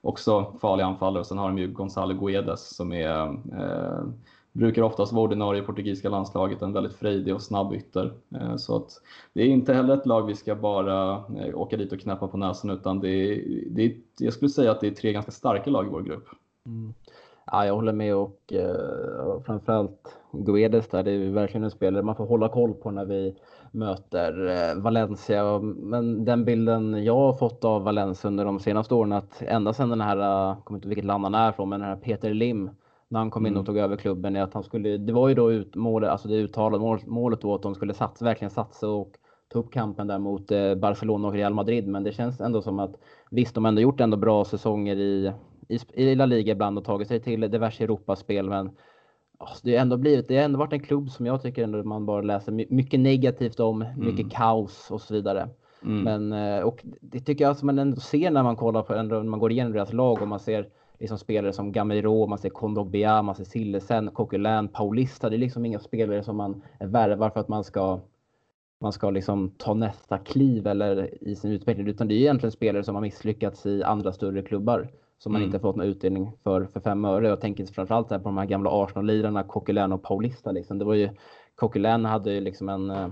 också 0.00 0.54
farliga 0.60 0.86
anfallare. 0.86 1.24
Sen 1.24 1.38
har 1.38 1.48
de 1.48 1.58
ju 1.58 1.72
Gonzalo 1.72 2.14
Guedes 2.14 2.76
som 2.76 2.92
är, 2.92 3.24
eh, 3.28 4.04
brukar 4.52 4.82
oftast 4.82 5.12
vara 5.12 5.24
ordinarie 5.24 5.62
i 5.62 5.66
portugisiska 5.66 6.08
landslaget, 6.08 6.62
en 6.62 6.72
väldigt 6.72 6.94
frejdig 6.94 7.34
och 7.34 7.42
snabb 7.42 7.74
ytter. 7.74 8.12
Eh, 8.34 8.56
så 8.56 8.76
att 8.76 8.90
det 9.32 9.42
är 9.42 9.46
inte 9.46 9.74
heller 9.74 9.94
ett 9.94 10.06
lag 10.06 10.26
vi 10.26 10.34
ska 10.34 10.54
bara 10.54 11.12
eh, 11.12 11.54
åka 11.54 11.76
dit 11.76 11.92
och 11.92 12.00
knäppa 12.00 12.28
på 12.28 12.36
näsan 12.36 12.70
utan 12.70 13.00
det 13.00 13.08
är, 13.08 13.64
det 13.70 13.82
är, 13.82 13.92
jag 14.18 14.32
skulle 14.32 14.48
säga 14.48 14.70
att 14.70 14.80
det 14.80 14.86
är 14.86 14.90
tre 14.90 15.12
ganska 15.12 15.32
starka 15.32 15.70
lag 15.70 15.86
i 15.86 15.90
vår 15.90 16.02
grupp. 16.02 16.28
Mm. 16.66 16.94
Ja, 17.52 17.66
jag 17.66 17.74
håller 17.74 17.92
med 17.92 18.14
och 18.14 18.52
eh, 18.52 19.40
framförallt 19.46 20.16
Guedes 20.32 20.88
där, 20.88 21.02
det 21.02 21.10
är 21.10 21.30
verkligen 21.30 21.64
en 21.64 21.70
spelare 21.70 22.02
man 22.02 22.16
får 22.16 22.26
hålla 22.26 22.48
koll 22.48 22.74
på 22.74 22.90
när 22.90 23.04
vi 23.04 23.36
möter 23.72 24.48
eh, 24.48 24.82
Valencia. 24.82 25.58
Men 25.58 26.24
den 26.24 26.44
bilden 26.44 27.04
jag 27.04 27.16
har 27.16 27.32
fått 27.32 27.64
av 27.64 27.82
Valencia 27.82 28.28
under 28.28 28.44
de 28.44 28.60
senaste 28.60 28.94
åren 28.94 29.12
att 29.12 29.42
ända 29.42 29.72
sedan 29.72 29.88
den 29.88 30.00
här, 30.00 30.16
jag 30.16 30.64
kommer 30.64 30.78
inte 30.78 30.88
vilket 30.88 31.04
land 31.04 31.24
han 31.24 31.34
är 31.34 31.52
från, 31.52 31.68
men 31.68 31.80
den 31.80 31.88
här 31.88 31.96
Peter 31.96 32.34
Lim 32.34 32.70
när 33.08 33.18
han 33.18 33.30
kom 33.30 33.46
in 33.46 33.52
och 33.52 33.56
mm. 33.56 33.66
tog 33.66 33.78
över 33.78 33.96
klubben 33.96 34.36
är 34.36 34.42
att 34.42 34.54
han 34.54 34.62
skulle, 34.62 34.96
det 34.96 35.12
var 35.12 35.28
ju 35.28 35.34
då 35.34 35.52
ut, 35.52 35.74
målet, 35.74 36.10
alltså 36.10 36.28
det 36.28 36.34
uttalade 36.34 36.98
målet 37.06 37.40
då 37.40 37.54
att 37.54 37.62
de 37.62 37.74
skulle 37.74 37.94
satsa, 37.94 38.24
verkligen 38.24 38.50
satsa 38.50 38.88
och 38.88 39.12
ta 39.52 39.58
upp 39.58 39.72
kampen 39.72 40.06
där 40.06 40.18
mot 40.18 40.50
eh, 40.50 40.74
Barcelona 40.74 41.28
och 41.28 41.34
Real 41.34 41.54
Madrid. 41.54 41.88
Men 41.88 42.04
det 42.04 42.12
känns 42.12 42.40
ändå 42.40 42.62
som 42.62 42.78
att 42.78 42.96
visst, 43.30 43.54
de 43.54 43.64
har 43.64 43.68
ändå 43.68 43.80
gjort 43.80 44.00
ändå 44.00 44.16
bra 44.16 44.44
säsonger 44.44 44.96
i, 44.96 45.32
i, 45.92 46.14
La 46.14 46.26
Liga 46.26 46.52
ibland 46.52 46.78
och 46.78 46.84
tagit 46.84 47.08
sig 47.08 47.20
till 47.20 47.40
diverse 47.40 47.84
Europaspel. 47.84 48.48
Men 48.48 48.70
Alltså, 49.40 49.60
det, 49.62 49.74
har 49.74 49.82
ändå 49.82 49.96
blivit, 49.96 50.28
det 50.28 50.36
har 50.36 50.44
ändå 50.44 50.58
varit 50.58 50.72
en 50.72 50.80
klubb 50.80 51.10
som 51.10 51.26
jag 51.26 51.42
tycker 51.42 51.64
ändå 51.64 51.82
man 51.82 52.06
bara 52.06 52.22
läser 52.22 52.52
mycket 52.52 53.00
negativt 53.00 53.60
om, 53.60 53.84
mycket 53.96 54.20
mm. 54.20 54.30
kaos 54.30 54.90
och 54.90 55.00
så 55.00 55.14
vidare. 55.14 55.48
Mm. 55.82 56.02
Men, 56.02 56.32
eh, 56.32 56.62
och 56.62 56.80
det 57.00 57.20
tycker 57.20 57.44
jag 57.44 57.50
att 57.50 57.62
man 57.62 57.78
ändå 57.78 58.00
ser 58.00 58.30
när 58.30 58.42
man 58.42 58.56
kollar 58.56 58.82
på, 58.82 59.02
när 59.02 59.22
man 59.22 59.40
går 59.40 59.52
igenom 59.52 59.72
deras 59.72 59.92
lag 59.92 60.22
och 60.22 60.28
man 60.28 60.40
ser 60.40 60.68
liksom 60.98 61.18
spelare 61.18 61.52
som 61.52 61.72
Gamiro, 61.72 62.26
man 62.26 62.38
ser 62.38 62.48
Kondogbia, 62.48 63.22
man 63.22 63.34
ser 63.34 63.44
Sillesen, 63.44 64.10
Coquelin, 64.10 64.68
Paulista. 64.68 65.30
Det 65.30 65.36
är 65.36 65.38
liksom 65.38 65.66
inga 65.66 65.78
spelare 65.78 66.22
som 66.22 66.36
man 66.36 66.62
värvar 66.80 67.30
för 67.30 67.40
att 67.40 67.48
man 67.48 67.64
ska 67.64 68.00
man 68.80 68.92
ska 68.92 69.10
liksom 69.10 69.50
ta 69.56 69.74
nästa 69.74 70.18
kliv 70.18 70.66
eller 70.66 71.24
i 71.24 71.36
sin 71.36 71.50
utveckling, 71.50 71.86
utan 71.86 72.08
det 72.08 72.14
är 72.14 72.18
egentligen 72.18 72.52
spelare 72.52 72.84
som 72.84 72.94
har 72.94 73.02
misslyckats 73.02 73.66
i 73.66 73.82
andra 73.82 74.12
större 74.12 74.42
klubbar 74.42 74.88
som 75.22 75.32
man 75.32 75.40
mm. 75.40 75.48
inte 75.48 75.58
fått 75.58 75.76
någon 75.76 75.86
utdelning 75.86 76.32
för 76.42 76.64
för 76.64 76.80
fem 76.80 77.04
öre. 77.04 77.28
Jag 77.28 77.40
tänker 77.40 77.66
framförallt 77.66 78.08
på 78.08 78.18
de 78.18 78.38
här 78.38 78.46
gamla 78.46 78.70
Arsenal-lirarna, 78.70 79.42
Coquelin 79.42 79.92
och 79.92 80.02
Paulista. 80.02 80.52
Liksom. 80.52 80.78
Det 80.78 80.84
var 80.84 80.94
ju, 80.94 81.10
Coquelin 81.54 82.04
hade 82.04 82.32
ju 82.32 82.40
liksom 82.40 82.68
en, 82.68 82.90
eh, 82.90 83.08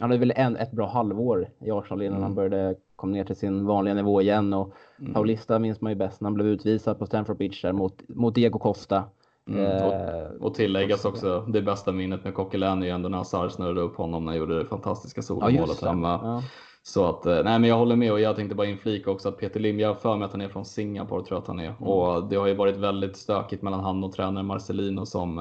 han 0.00 0.10
hade 0.10 0.18
väl 0.18 0.32
en, 0.36 0.56
ett 0.56 0.72
bra 0.72 0.86
halvår 0.86 1.48
i 1.60 1.70
Arsenal 1.70 2.02
innan 2.02 2.16
mm. 2.16 2.22
han 2.22 2.34
började 2.34 2.74
komma 2.96 3.12
ner 3.12 3.24
till 3.24 3.36
sin 3.36 3.66
vanliga 3.66 3.94
nivå 3.94 4.22
igen. 4.22 4.52
Och 4.52 4.74
mm. 5.00 5.12
Paulista 5.12 5.58
minns 5.58 5.80
man 5.80 5.92
ju 5.92 5.96
bäst 5.96 6.20
när 6.20 6.26
han 6.26 6.34
blev 6.34 6.46
utvisad 6.46 6.98
på 6.98 7.06
Stamford 7.06 7.36
Bridge 7.36 7.58
där 7.62 7.72
mot, 7.72 8.08
mot 8.08 8.34
Diego 8.34 8.58
Costa. 8.58 9.04
Mm, 9.48 9.64
och, 9.64 9.94
eh, 9.94 10.30
och 10.40 10.54
tilläggas 10.54 11.04
också, 11.04 11.40
det 11.40 11.62
bästa 11.62 11.92
minnet 11.92 12.24
med 12.24 12.34
Coquelin 12.34 12.82
är 12.82 12.86
ju 12.86 12.92
ändå 12.92 13.08
när 13.08 13.18
Hazard 13.18 13.50
snurrade 13.50 13.80
upp 13.80 13.96
honom 13.96 14.24
när 14.24 14.32
han 14.32 14.38
gjorde 14.38 14.58
det 14.58 14.64
fantastiska 14.64 15.22
solomålet 15.22 15.78
ja, 15.82 15.88
hemma. 15.88 16.20
Ja. 16.22 16.42
Så 16.86 17.06
att, 17.06 17.26
eh, 17.26 17.34
nej 17.34 17.58
men 17.58 17.64
jag 17.64 17.76
håller 17.76 17.96
med 17.96 18.12
och 18.12 18.20
jag 18.20 18.36
tänkte 18.36 18.54
bara 18.54 18.66
inflika 18.66 19.10
också 19.10 19.28
att 19.28 19.38
Peter 19.38 19.60
Lim, 19.60 19.80
jag 19.80 19.88
har 19.88 19.94
för 19.94 20.16
mig 20.16 20.26
att 20.26 20.32
han 20.32 20.40
är 20.40 20.48
från 20.48 20.64
Singapore 20.64 21.24
tror 21.24 21.36
jag 21.36 21.42
att 21.42 21.48
han 21.48 21.60
är. 21.60 21.68
Mm. 21.68 21.82
Och 21.82 22.28
det 22.28 22.36
har 22.36 22.46
ju 22.46 22.54
varit 22.54 22.76
väldigt 22.76 23.16
stökigt 23.16 23.62
mellan 23.62 23.80
han 23.80 24.04
och 24.04 24.12
tränaren 24.12 24.46
Marcelino 24.46 25.06
som 25.06 25.38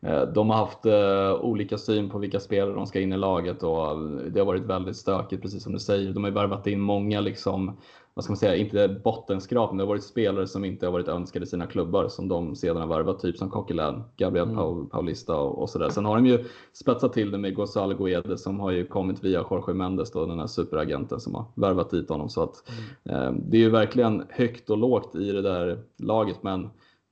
eh, 0.00 0.22
de 0.22 0.50
har 0.50 0.56
haft 0.56 0.86
eh, 0.86 1.34
olika 1.44 1.78
syn 1.78 2.10
på 2.10 2.18
vilka 2.18 2.40
spelare 2.40 2.74
de 2.74 2.86
ska 2.86 3.00
in 3.00 3.12
i 3.12 3.16
laget 3.16 3.62
och 3.62 3.98
det 4.30 4.38
har 4.38 4.46
varit 4.46 4.62
väldigt 4.62 4.96
stökigt 4.96 5.42
precis 5.42 5.62
som 5.62 5.72
du 5.72 5.78
säger. 5.78 6.12
De 6.12 6.24
har 6.24 6.30
ju 6.30 6.34
värvat 6.34 6.66
in 6.66 6.80
många 6.80 7.20
liksom 7.20 7.76
vad 8.14 8.24
ska 8.24 8.30
man 8.32 8.36
säga, 8.36 8.56
inte 8.56 9.00
bottenskrap, 9.04 9.70
men 9.70 9.76
det 9.76 9.82
har 9.82 9.88
varit 9.88 10.04
spelare 10.04 10.46
som 10.46 10.64
inte 10.64 10.86
har 10.86 10.92
varit 10.92 11.08
önskade 11.08 11.44
i 11.44 11.46
sina 11.46 11.66
klubbar 11.66 12.08
som 12.08 12.28
de 12.28 12.56
sedan 12.56 12.76
har 12.76 12.86
värvat, 12.86 13.20
typ 13.20 13.36
som 13.36 13.50
Coquelin, 13.50 14.02
Gabriel 14.16 14.48
mm. 14.48 14.88
Paulista 14.88 15.36
och, 15.36 15.62
och 15.62 15.70
sådär. 15.70 15.88
Sen 15.88 16.04
har 16.04 16.16
de 16.16 16.26
ju 16.26 16.44
spetsat 16.72 17.12
till 17.12 17.30
det 17.30 17.38
med 17.38 17.54
Gonzalo 17.54 17.96
Guedes 17.96 18.42
som 18.42 18.60
har 18.60 18.70
ju 18.70 18.86
kommit 18.86 19.24
via 19.24 19.44
Jorge 19.50 19.74
Mendes 19.74 20.10
då, 20.12 20.26
den 20.26 20.38
här 20.38 20.46
superagenten 20.46 21.20
som 21.20 21.34
har 21.34 21.44
värvat 21.54 21.90
dit 21.90 22.08
honom. 22.08 22.28
Så 22.28 22.42
att 22.42 22.70
mm. 23.04 23.22
eh, 23.22 23.32
det 23.32 23.56
är 23.56 23.60
ju 23.60 23.70
verkligen 23.70 24.24
högt 24.30 24.70
och 24.70 24.78
lågt 24.78 25.14
i 25.14 25.32
det 25.32 25.42
där 25.42 25.78
laget, 25.96 26.42
men 26.42 26.70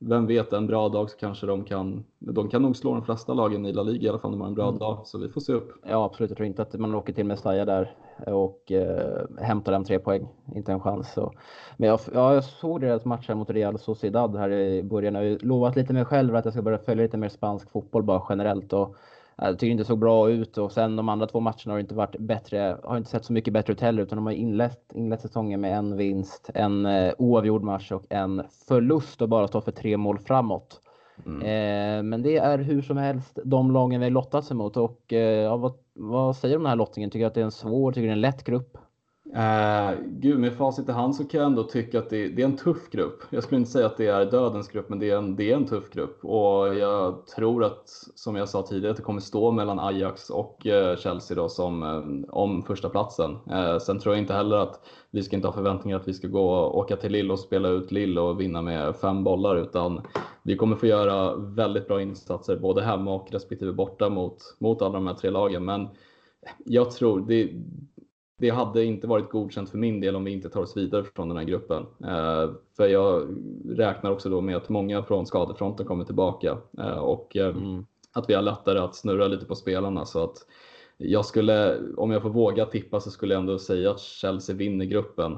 vem 0.09 0.27
vet, 0.27 0.53
en 0.53 0.67
bra 0.67 0.89
dag 0.89 1.09
så 1.09 1.17
kanske 1.17 1.47
de 1.47 1.63
kan, 1.63 2.03
de 2.19 2.49
kan 2.49 2.61
nog 2.61 2.75
slå 2.75 2.93
de 2.93 3.05
flesta 3.05 3.33
lagen 3.33 3.65
i 3.65 3.73
La 3.73 3.83
Liga 3.83 4.05
i 4.05 4.09
alla 4.09 4.19
fall 4.19 4.33
om 4.33 4.39
de 4.39 4.41
har 4.41 4.47
en 4.47 4.55
bra 4.55 4.67
mm. 4.67 4.79
dag, 4.79 5.01
så 5.05 5.17
vi 5.17 5.29
får 5.29 5.41
se 5.41 5.53
upp. 5.53 5.71
Ja 5.89 6.05
absolut, 6.05 6.29
jag 6.29 6.37
tror 6.37 6.47
inte 6.47 6.61
att 6.61 6.73
man 6.73 6.95
åker 6.95 7.13
till 7.13 7.25
Mestalla 7.25 7.65
där 7.65 7.95
och 8.27 8.71
eh, 8.71 9.25
hämtar 9.37 9.71
dem 9.71 9.83
tre 9.83 9.99
poäng, 9.99 10.27
inte 10.55 10.71
en 10.71 10.79
chans. 10.79 11.13
Så. 11.13 11.33
Men 11.77 11.89
jag, 11.89 11.99
ja, 12.13 12.33
jag 12.33 12.43
såg 12.43 12.81
deras 12.81 13.05
match 13.05 13.27
här 13.27 13.35
mot 13.35 13.49
Real 13.49 13.79
Sociedad 13.79 14.35
här 14.35 14.51
i 14.51 14.83
början. 14.83 15.15
Jag 15.15 15.21
har 15.21 15.45
lovat 15.45 15.75
lite 15.75 15.93
mer 15.93 16.03
själv 16.03 16.35
att 16.35 16.45
jag 16.45 16.53
ska 16.53 16.61
börja 16.61 16.77
följa 16.77 17.03
lite 17.03 17.17
mer 17.17 17.29
spansk 17.29 17.69
fotboll 17.69 18.03
bara 18.03 18.23
generellt 18.29 18.73
och 18.73 18.95
jag 19.37 19.59
tycker 19.59 19.71
inte 19.71 19.85
såg 19.85 19.99
bra 19.99 20.29
ut 20.29 20.57
och 20.57 20.71
sen 20.71 20.95
de 20.95 21.09
andra 21.09 21.27
två 21.27 21.39
matcherna 21.39 21.71
har 21.73 21.79
inte 21.79 21.95
varit 21.95 22.19
bättre, 22.19 22.77
har 22.83 22.97
inte 22.97 23.09
sett 23.09 23.25
så 23.25 23.33
mycket 23.33 23.53
bättre 23.53 23.73
ut 23.73 23.81
heller 23.81 24.03
utan 24.03 24.15
de 24.15 24.25
har 24.25 24.33
inlett, 24.33 24.91
inlett 24.93 25.21
säsongen 25.21 25.61
med 25.61 25.77
en 25.77 25.97
vinst, 25.97 26.49
en 26.53 26.85
eh, 26.85 27.13
oavgjord 27.17 27.63
match 27.63 27.91
och 27.91 28.05
en 28.09 28.43
förlust 28.67 29.21
och 29.21 29.29
bara 29.29 29.47
stått 29.47 29.65
för 29.65 29.71
tre 29.71 29.97
mål 29.97 30.19
framåt. 30.19 30.79
Mm. 31.25 31.41
Eh, 31.41 32.03
men 32.03 32.21
det 32.21 32.37
är 32.37 32.57
hur 32.57 32.81
som 32.81 32.97
helst 32.97 33.39
de 33.45 33.71
lagen 33.71 33.99
vi 33.99 34.05
har 34.05 34.11
lottats 34.11 34.51
emot 34.51 34.77
och 34.77 35.13
eh, 35.13 35.41
ja, 35.41 35.57
vad, 35.57 35.73
vad 35.93 36.35
säger 36.35 36.53
du 36.53 36.57
om 36.57 36.63
den 36.63 36.69
här 36.69 36.75
lottningen? 36.75 37.09
Tycker 37.09 37.23
du 37.23 37.27
att 37.27 37.33
det 37.33 37.41
är 37.41 37.45
en 37.45 37.51
svår, 37.51 37.91
tycker 37.91 38.01
du 38.01 38.07
det 38.07 38.11
är 38.11 38.15
en 38.15 38.21
lätt 38.21 38.43
grupp? 38.43 38.77
Eh, 39.35 39.91
gud, 40.05 40.39
med 40.39 40.53
facit 40.53 40.89
i 40.89 40.91
hand 40.91 41.15
så 41.15 41.25
kan 41.25 41.39
jag 41.39 41.47
ändå 41.47 41.63
tycka 41.63 41.99
att 41.99 42.09
det, 42.09 42.27
det, 42.27 42.41
är 42.41 42.45
en 42.45 42.57
tuff 42.57 42.89
grupp. 42.91 43.23
Jag 43.29 43.43
skulle 43.43 43.59
inte 43.59 43.71
säga 43.71 43.85
att 43.85 43.97
det 43.97 44.07
är 44.07 44.25
dödens 44.25 44.67
grupp, 44.67 44.89
men 44.89 44.99
det 44.99 45.09
är, 45.09 45.17
en, 45.17 45.35
det 45.35 45.51
är 45.51 45.55
en 45.55 45.65
tuff 45.65 45.89
grupp. 45.89 46.25
Och 46.25 46.75
jag 46.75 47.27
tror 47.27 47.63
att, 47.63 47.89
som 48.15 48.35
jag 48.35 48.49
sa 48.49 48.61
tidigare, 48.61 48.91
att 48.91 48.97
det 48.97 49.03
kommer 49.03 49.21
stå 49.21 49.51
mellan 49.51 49.79
Ajax 49.79 50.29
och 50.29 50.67
eh, 50.67 50.97
Chelsea 50.97 51.35
då 51.35 51.49
som, 51.49 51.83
eh, 51.83 52.33
om 52.35 52.63
första 52.63 52.89
platsen. 52.89 53.37
Eh, 53.51 53.77
sen 53.77 53.99
tror 53.99 54.15
jag 54.15 54.23
inte 54.23 54.33
heller 54.33 54.57
att 54.57 54.79
vi 55.11 55.23
ska 55.23 55.35
inte 55.35 55.47
ha 55.47 55.53
förväntningar 55.53 55.97
att 55.97 56.07
vi 56.07 56.13
ska 56.13 56.27
gå 56.27 56.49
och 56.49 56.77
åka 56.77 56.95
till 56.95 57.11
Lille 57.11 57.33
och 57.33 57.39
spela 57.39 57.69
ut 57.69 57.91
Lille 57.91 58.21
och 58.21 58.41
vinna 58.41 58.61
med 58.61 58.95
fem 58.95 59.23
bollar, 59.23 59.55
utan 59.55 60.01
vi 60.43 60.55
kommer 60.55 60.75
få 60.75 60.85
göra 60.85 61.35
väldigt 61.35 61.87
bra 61.87 62.01
insatser 62.01 62.55
både 62.55 62.83
hemma 62.83 63.13
och 63.13 63.31
respektive 63.31 63.73
borta 63.73 64.09
mot, 64.09 64.37
mot 64.59 64.81
alla 64.81 64.93
de 64.93 65.07
här 65.07 65.13
tre 65.13 65.29
lagen. 65.29 65.65
Men 65.65 65.87
jag 66.65 66.91
tror, 66.91 67.21
det, 67.27 67.49
det 68.37 68.49
hade 68.49 68.85
inte 68.85 69.07
varit 69.07 69.29
godkänt 69.29 69.69
för 69.69 69.77
min 69.77 69.99
del 69.99 70.15
om 70.15 70.23
vi 70.23 70.31
inte 70.31 70.49
tar 70.49 70.61
oss 70.61 70.77
vidare 70.77 71.03
från 71.03 71.27
den 71.27 71.37
här 71.37 71.43
gruppen. 71.43 71.85
Eh, 72.03 72.51
för 72.77 72.87
jag 72.87 73.27
räknar 73.65 74.11
också 74.11 74.29
då 74.29 74.41
med 74.41 74.55
att 74.57 74.69
många 74.69 75.03
från 75.03 75.25
skadefronten 75.25 75.85
kommer 75.85 76.05
tillbaka 76.05 76.57
eh, 76.77 76.97
och 76.97 77.37
eh, 77.37 77.55
mm. 77.55 77.85
att 78.13 78.29
vi 78.29 78.33
har 78.33 78.41
lättare 78.41 78.79
att 78.79 78.95
snurra 78.95 79.27
lite 79.27 79.45
på 79.45 79.55
spelarna. 79.55 80.05
Så 80.05 80.23
att 80.23 80.37
jag 80.97 81.25
skulle, 81.25 81.79
om 81.97 82.11
jag 82.11 82.21
får 82.21 82.29
våga 82.29 82.65
tippa 82.65 82.99
så 82.99 83.11
skulle 83.11 83.33
jag 83.33 83.41
ändå 83.41 83.59
säga 83.59 83.91
att 83.91 83.99
Chelsea 83.99 84.55
vinner 84.55 84.85
gruppen. 84.85 85.37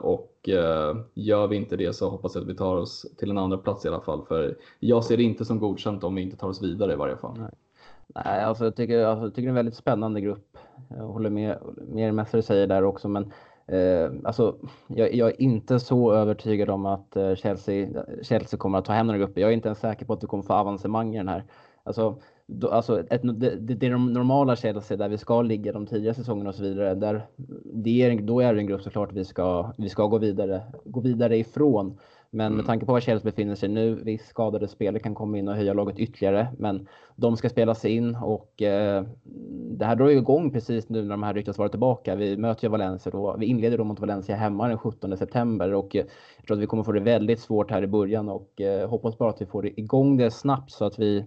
och 0.00 0.48
gör 1.14 1.46
vi 1.46 1.56
inte 1.56 1.76
det 1.76 1.92
så 1.92 2.10
hoppas 2.10 2.34
jag 2.34 2.42
att 2.42 2.48
vi 2.48 2.54
tar 2.54 2.76
oss 2.76 3.06
till 3.18 3.30
en 3.30 3.38
andra 3.38 3.58
plats 3.58 3.84
i 3.84 3.88
alla 3.88 4.00
fall. 4.00 4.26
För 4.26 4.58
jag 4.80 5.04
ser 5.04 5.16
det 5.16 5.22
inte 5.22 5.44
som 5.44 5.58
godkänt 5.58 6.04
om 6.04 6.14
vi 6.14 6.22
inte 6.22 6.36
tar 6.36 6.48
oss 6.48 6.62
vidare 6.62 6.92
i 6.92 6.96
varje 6.96 7.16
fall. 7.16 7.38
Nej. 7.38 7.50
Nej, 8.14 8.44
alltså 8.44 8.64
jag 8.64 8.76
tycker, 8.76 9.04
alltså, 9.04 9.24
jag 9.24 9.34
tycker 9.34 9.42
det 9.42 9.46
är 9.46 9.48
en 9.48 9.54
väldigt 9.54 9.76
spännande 9.76 10.20
grupp. 10.20 10.58
Jag 10.96 11.06
håller 11.06 11.30
med, 11.30 11.58
med 11.76 12.08
det 12.08 12.12
mesta 12.12 12.36
du 12.36 12.42
säger 12.42 12.66
där 12.66 12.84
också, 12.84 13.08
men 13.08 13.32
eh, 13.66 14.10
alltså, 14.24 14.56
jag, 14.86 15.14
jag, 15.14 15.28
är 15.28 15.42
inte 15.42 15.80
så 15.80 16.12
övertygad 16.12 16.70
om 16.70 16.86
att 16.86 17.16
eh, 17.16 17.34
Chelsea, 17.34 17.88
Chelsea 18.22 18.58
kommer 18.58 18.78
att 18.78 18.84
ta 18.84 18.92
hem 18.92 19.06
den 19.06 19.14
här 19.14 19.26
gruppen. 19.26 19.42
Jag 19.42 19.50
är 19.50 19.54
inte 19.54 19.68
ens 19.68 19.78
säker 19.78 20.06
på 20.06 20.12
att 20.12 20.22
vi 20.22 20.26
kommer 20.26 20.42
få 20.42 20.52
avancemang 20.52 21.14
i 21.14 21.18
den 21.18 21.28
här. 21.28 21.44
Alltså, 21.84 22.20
då, 22.46 22.68
alltså 22.68 23.00
ett, 23.10 23.20
det, 23.22 23.56
det 23.56 23.86
är 23.86 23.90
de 23.90 24.12
normala 24.12 24.56
Chelsea 24.56 24.96
där 24.96 25.08
vi 25.08 25.18
ska 25.18 25.42
ligga 25.42 25.72
de 25.72 25.86
tidiga 25.86 26.14
säsongerna 26.14 26.48
och 26.48 26.54
så 26.54 26.62
vidare. 26.62 26.94
Där, 26.94 27.26
det 27.74 28.02
är, 28.02 28.20
då 28.20 28.40
är 28.40 28.54
det 28.54 28.60
en 28.60 28.66
grupp 28.66 28.82
såklart 28.82 29.12
vi 29.12 29.24
ska, 29.24 29.72
vi 29.78 29.88
ska 29.88 30.06
gå, 30.06 30.18
vidare, 30.18 30.62
gå 30.84 31.00
vidare 31.00 31.36
ifrån. 31.36 31.98
Men 32.34 32.46
mm. 32.46 32.56
med 32.56 32.66
tanke 32.66 32.86
på 32.86 32.92
var 32.92 33.00
Chelsea 33.00 33.24
befinner 33.24 33.54
sig 33.54 33.68
nu, 33.68 33.94
visst 33.94 34.28
skadade 34.28 34.68
spelare 34.68 35.02
kan 35.02 35.14
komma 35.14 35.38
in 35.38 35.48
och 35.48 35.54
höja 35.54 35.72
laget 35.72 35.98
ytterligare, 35.98 36.48
men 36.58 36.88
de 37.16 37.36
ska 37.36 37.48
spelas 37.48 37.84
in 37.84 38.16
och 38.16 38.62
eh, 38.62 39.04
det 39.78 39.84
här 39.84 39.96
drar 39.96 40.08
ju 40.08 40.16
igång 40.16 40.52
precis 40.52 40.88
nu 40.88 41.02
när 41.02 41.10
de 41.10 41.22
här 41.22 41.34
ryktas 41.34 41.58
vara 41.58 41.68
tillbaka. 41.68 42.14
Vi 42.14 42.36
möter 42.36 42.64
ju 42.64 42.70
Valencia 42.70 43.12
då, 43.12 43.36
vi 43.38 43.46
inleder 43.46 43.78
då 43.78 43.84
mot 43.84 44.00
Valencia 44.00 44.36
hemma 44.36 44.68
den 44.68 44.78
17 44.78 45.16
september 45.16 45.74
och 45.74 45.96
eh, 45.96 46.04
jag 46.36 46.46
tror 46.46 46.56
att 46.56 46.62
vi 46.62 46.66
kommer 46.66 46.82
få 46.82 46.92
det 46.92 47.00
väldigt 47.00 47.40
svårt 47.40 47.70
här 47.70 47.82
i 47.82 47.86
början 47.86 48.28
och 48.28 48.60
eh, 48.60 48.88
hoppas 48.88 49.18
bara 49.18 49.30
att 49.30 49.40
vi 49.40 49.46
får 49.46 49.66
igång 49.66 50.16
det 50.16 50.30
snabbt 50.30 50.70
så 50.70 50.84
att 50.84 50.98
vi 50.98 51.24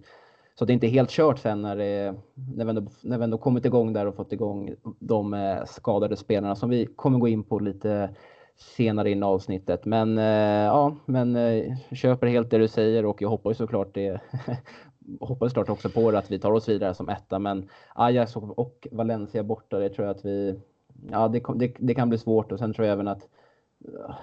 så 0.55 0.63
att 0.63 0.67
det 0.67 0.73
inte 0.73 0.87
är 0.87 0.91
helt 0.91 1.09
kört 1.09 1.39
sen 1.39 1.61
när, 1.61 1.75
det, 1.75 2.15
när, 2.33 2.65
vi 2.65 2.69
ändå, 2.69 2.91
när 3.01 3.17
vi 3.17 3.23
ändå 3.23 3.37
kommit 3.37 3.65
igång 3.65 3.93
där 3.93 4.05
och 4.05 4.15
fått 4.15 4.33
igång 4.33 4.73
de 4.99 5.33
eh, 5.33 5.65
skadade 5.65 6.15
spelarna 6.15 6.55
som 6.55 6.69
vi 6.69 6.85
kommer 6.85 7.19
gå 7.19 7.27
in 7.27 7.43
på 7.43 7.59
lite 7.59 8.09
senare 8.55 9.11
in 9.11 9.23
i 9.23 9.25
avsnittet. 9.25 9.85
Men 9.85 10.17
eh, 10.17 10.65
ja, 10.65 10.95
men 11.05 11.35
eh, 11.35 11.77
köper 11.91 12.27
helt 12.27 12.49
det 12.49 12.57
du 12.57 12.67
säger 12.67 13.05
och 13.05 13.21
jag 13.21 13.29
hoppas 13.29 13.57
såklart 13.57 13.93
det. 13.93 14.21
hoppas 15.19 15.51
såklart 15.51 15.69
också 15.69 15.89
på 15.89 16.11
det 16.11 16.17
att 16.17 16.31
vi 16.31 16.39
tar 16.39 16.51
oss 16.51 16.69
vidare 16.69 16.93
som 16.93 17.09
etta, 17.09 17.39
men 17.39 17.69
Ajax 17.95 18.35
och, 18.35 18.59
och 18.59 18.87
Valencia 18.91 19.43
borta, 19.43 19.79
det 19.79 19.89
tror 19.89 20.07
jag 20.07 20.15
att 20.15 20.25
vi. 20.25 20.59
Ja, 21.11 21.27
det, 21.27 21.43
det, 21.55 21.75
det 21.79 21.93
kan 21.93 22.09
bli 22.09 22.17
svårt 22.17 22.51
och 22.51 22.59
sen 22.59 22.73
tror 22.73 22.87
jag 22.87 22.93
även 22.93 23.07
att 23.07 23.27
eh, 23.87 24.15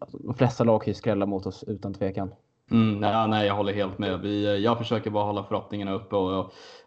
alltså, 0.00 0.18
de 0.18 0.34
flesta 0.34 0.64
lag 0.64 0.82
kan 0.82 0.90
ju 0.90 0.94
skrälla 0.94 1.26
mot 1.26 1.46
oss 1.46 1.64
utan 1.64 1.94
tvekan. 1.94 2.34
Mm, 2.70 3.00
nej, 3.00 3.28
nej, 3.28 3.46
jag 3.46 3.54
håller 3.54 3.72
helt 3.72 3.98
med. 3.98 4.20
Vi, 4.20 4.44
eh, 4.46 4.52
jag 4.52 4.78
försöker 4.78 5.10
bara 5.10 5.24
hålla 5.24 5.44
förhoppningarna 5.44 5.92
uppe 5.92 6.16
och, 6.16 6.38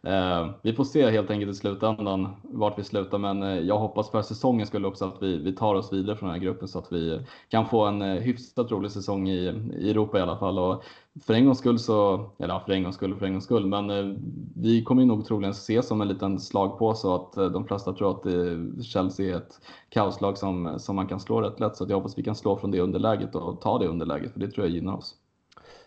och 0.04 0.10
eh, 0.10 0.50
vi 0.62 0.74
får 0.74 0.84
se 0.84 1.10
helt 1.10 1.30
enkelt 1.32 1.52
i 1.52 1.56
slutändan 1.56 2.36
vart 2.44 2.80
vi 2.80 2.84
slutar. 2.84 3.18
Men 3.18 3.44
eh, 3.44 3.60
jag 3.60 3.78
hoppas 3.80 4.12
för 4.12 4.22
säsongen 4.22 4.68
skulle 4.68 4.88
också 4.88 5.06
att 5.06 5.24
vi, 5.24 5.38
vi 5.38 5.56
tar 5.56 5.76
oss 5.76 5.94
vidare 5.94 6.16
från 6.16 6.30
den 6.30 6.40
här 6.40 6.44
gruppen 6.46 6.68
så 6.68 6.80
att 6.80 6.92
vi 6.92 7.22
kan 7.50 7.66
få 7.66 7.86
en 7.86 8.02
eh, 8.02 8.22
hyfsat 8.22 8.72
rolig 8.72 8.92
säsong 8.92 9.30
i, 9.30 9.54
i 9.80 9.90
Europa 9.92 10.20
i 10.20 10.22
alla 10.22 10.38
fall. 10.38 10.60
Och 10.60 10.84
för 11.26 11.34
en 11.34 11.46
gångs 11.46 11.58
skull 11.60 11.80
så, 11.80 12.30
eller 12.40 12.60
för 12.60 12.72
en 12.72 12.84
gångs 12.84 12.96
skull 12.96 13.16
för 13.16 13.26
en 13.26 13.32
gångs 13.34 13.44
skull, 13.46 13.66
men 13.66 13.90
eh, 13.90 14.16
vi 14.56 14.84
kommer 14.84 15.06
nog 15.06 15.26
troligen 15.26 15.54
se 15.54 15.84
som 15.84 16.02
en 16.02 16.08
liten 16.08 16.40
slag 16.40 16.80
på 16.80 16.94
så 16.94 17.16
att 17.16 17.38
eh, 17.38 17.46
de 17.46 17.68
flesta 17.68 17.94
tror 17.94 18.12
att 18.12 18.26
eh, 18.26 18.82
Chelsea 18.84 19.34
är 19.36 19.38
ett 19.38 19.60
kaoslag 19.90 20.38
som, 20.38 20.80
som 20.80 20.96
man 20.96 21.08
kan 21.08 21.20
slå 21.20 21.42
rätt 21.42 21.60
lätt. 21.60 21.76
Så 21.78 21.84
att 21.84 21.90
jag 21.90 21.98
hoppas 21.98 22.18
vi 22.18 22.24
kan 22.24 22.36
slå 22.36 22.58
från 22.58 22.72
det 22.72 22.80
underläget 22.80 23.36
och 23.36 23.62
ta 23.62 23.78
det 23.80 23.88
underläget, 23.88 24.34
för 24.34 24.40
det 24.40 24.52
tror 24.52 24.66
jag 24.68 24.76
gynnar 24.76 24.96
oss. 24.98 25.16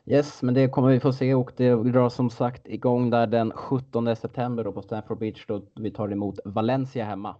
Yes, 0.06 0.42
men 0.42 0.54
det 0.54 0.68
kommer 0.68 0.88
vi 0.88 1.00
få 1.00 1.12
se 1.12 1.34
och 1.34 1.52
det 1.56 1.74
drar 1.74 2.08
som 2.08 2.30
sagt 2.30 2.68
igång 2.68 3.10
där 3.10 3.26
den 3.26 3.52
17 3.52 4.16
september 4.16 4.64
då 4.64 4.72
på 4.72 4.82
Stamford 4.82 5.18
Beach 5.18 5.44
då 5.46 5.62
vi 5.74 5.90
tar 5.90 6.12
emot 6.12 6.38
Valencia 6.44 7.04
hemma. 7.04 7.36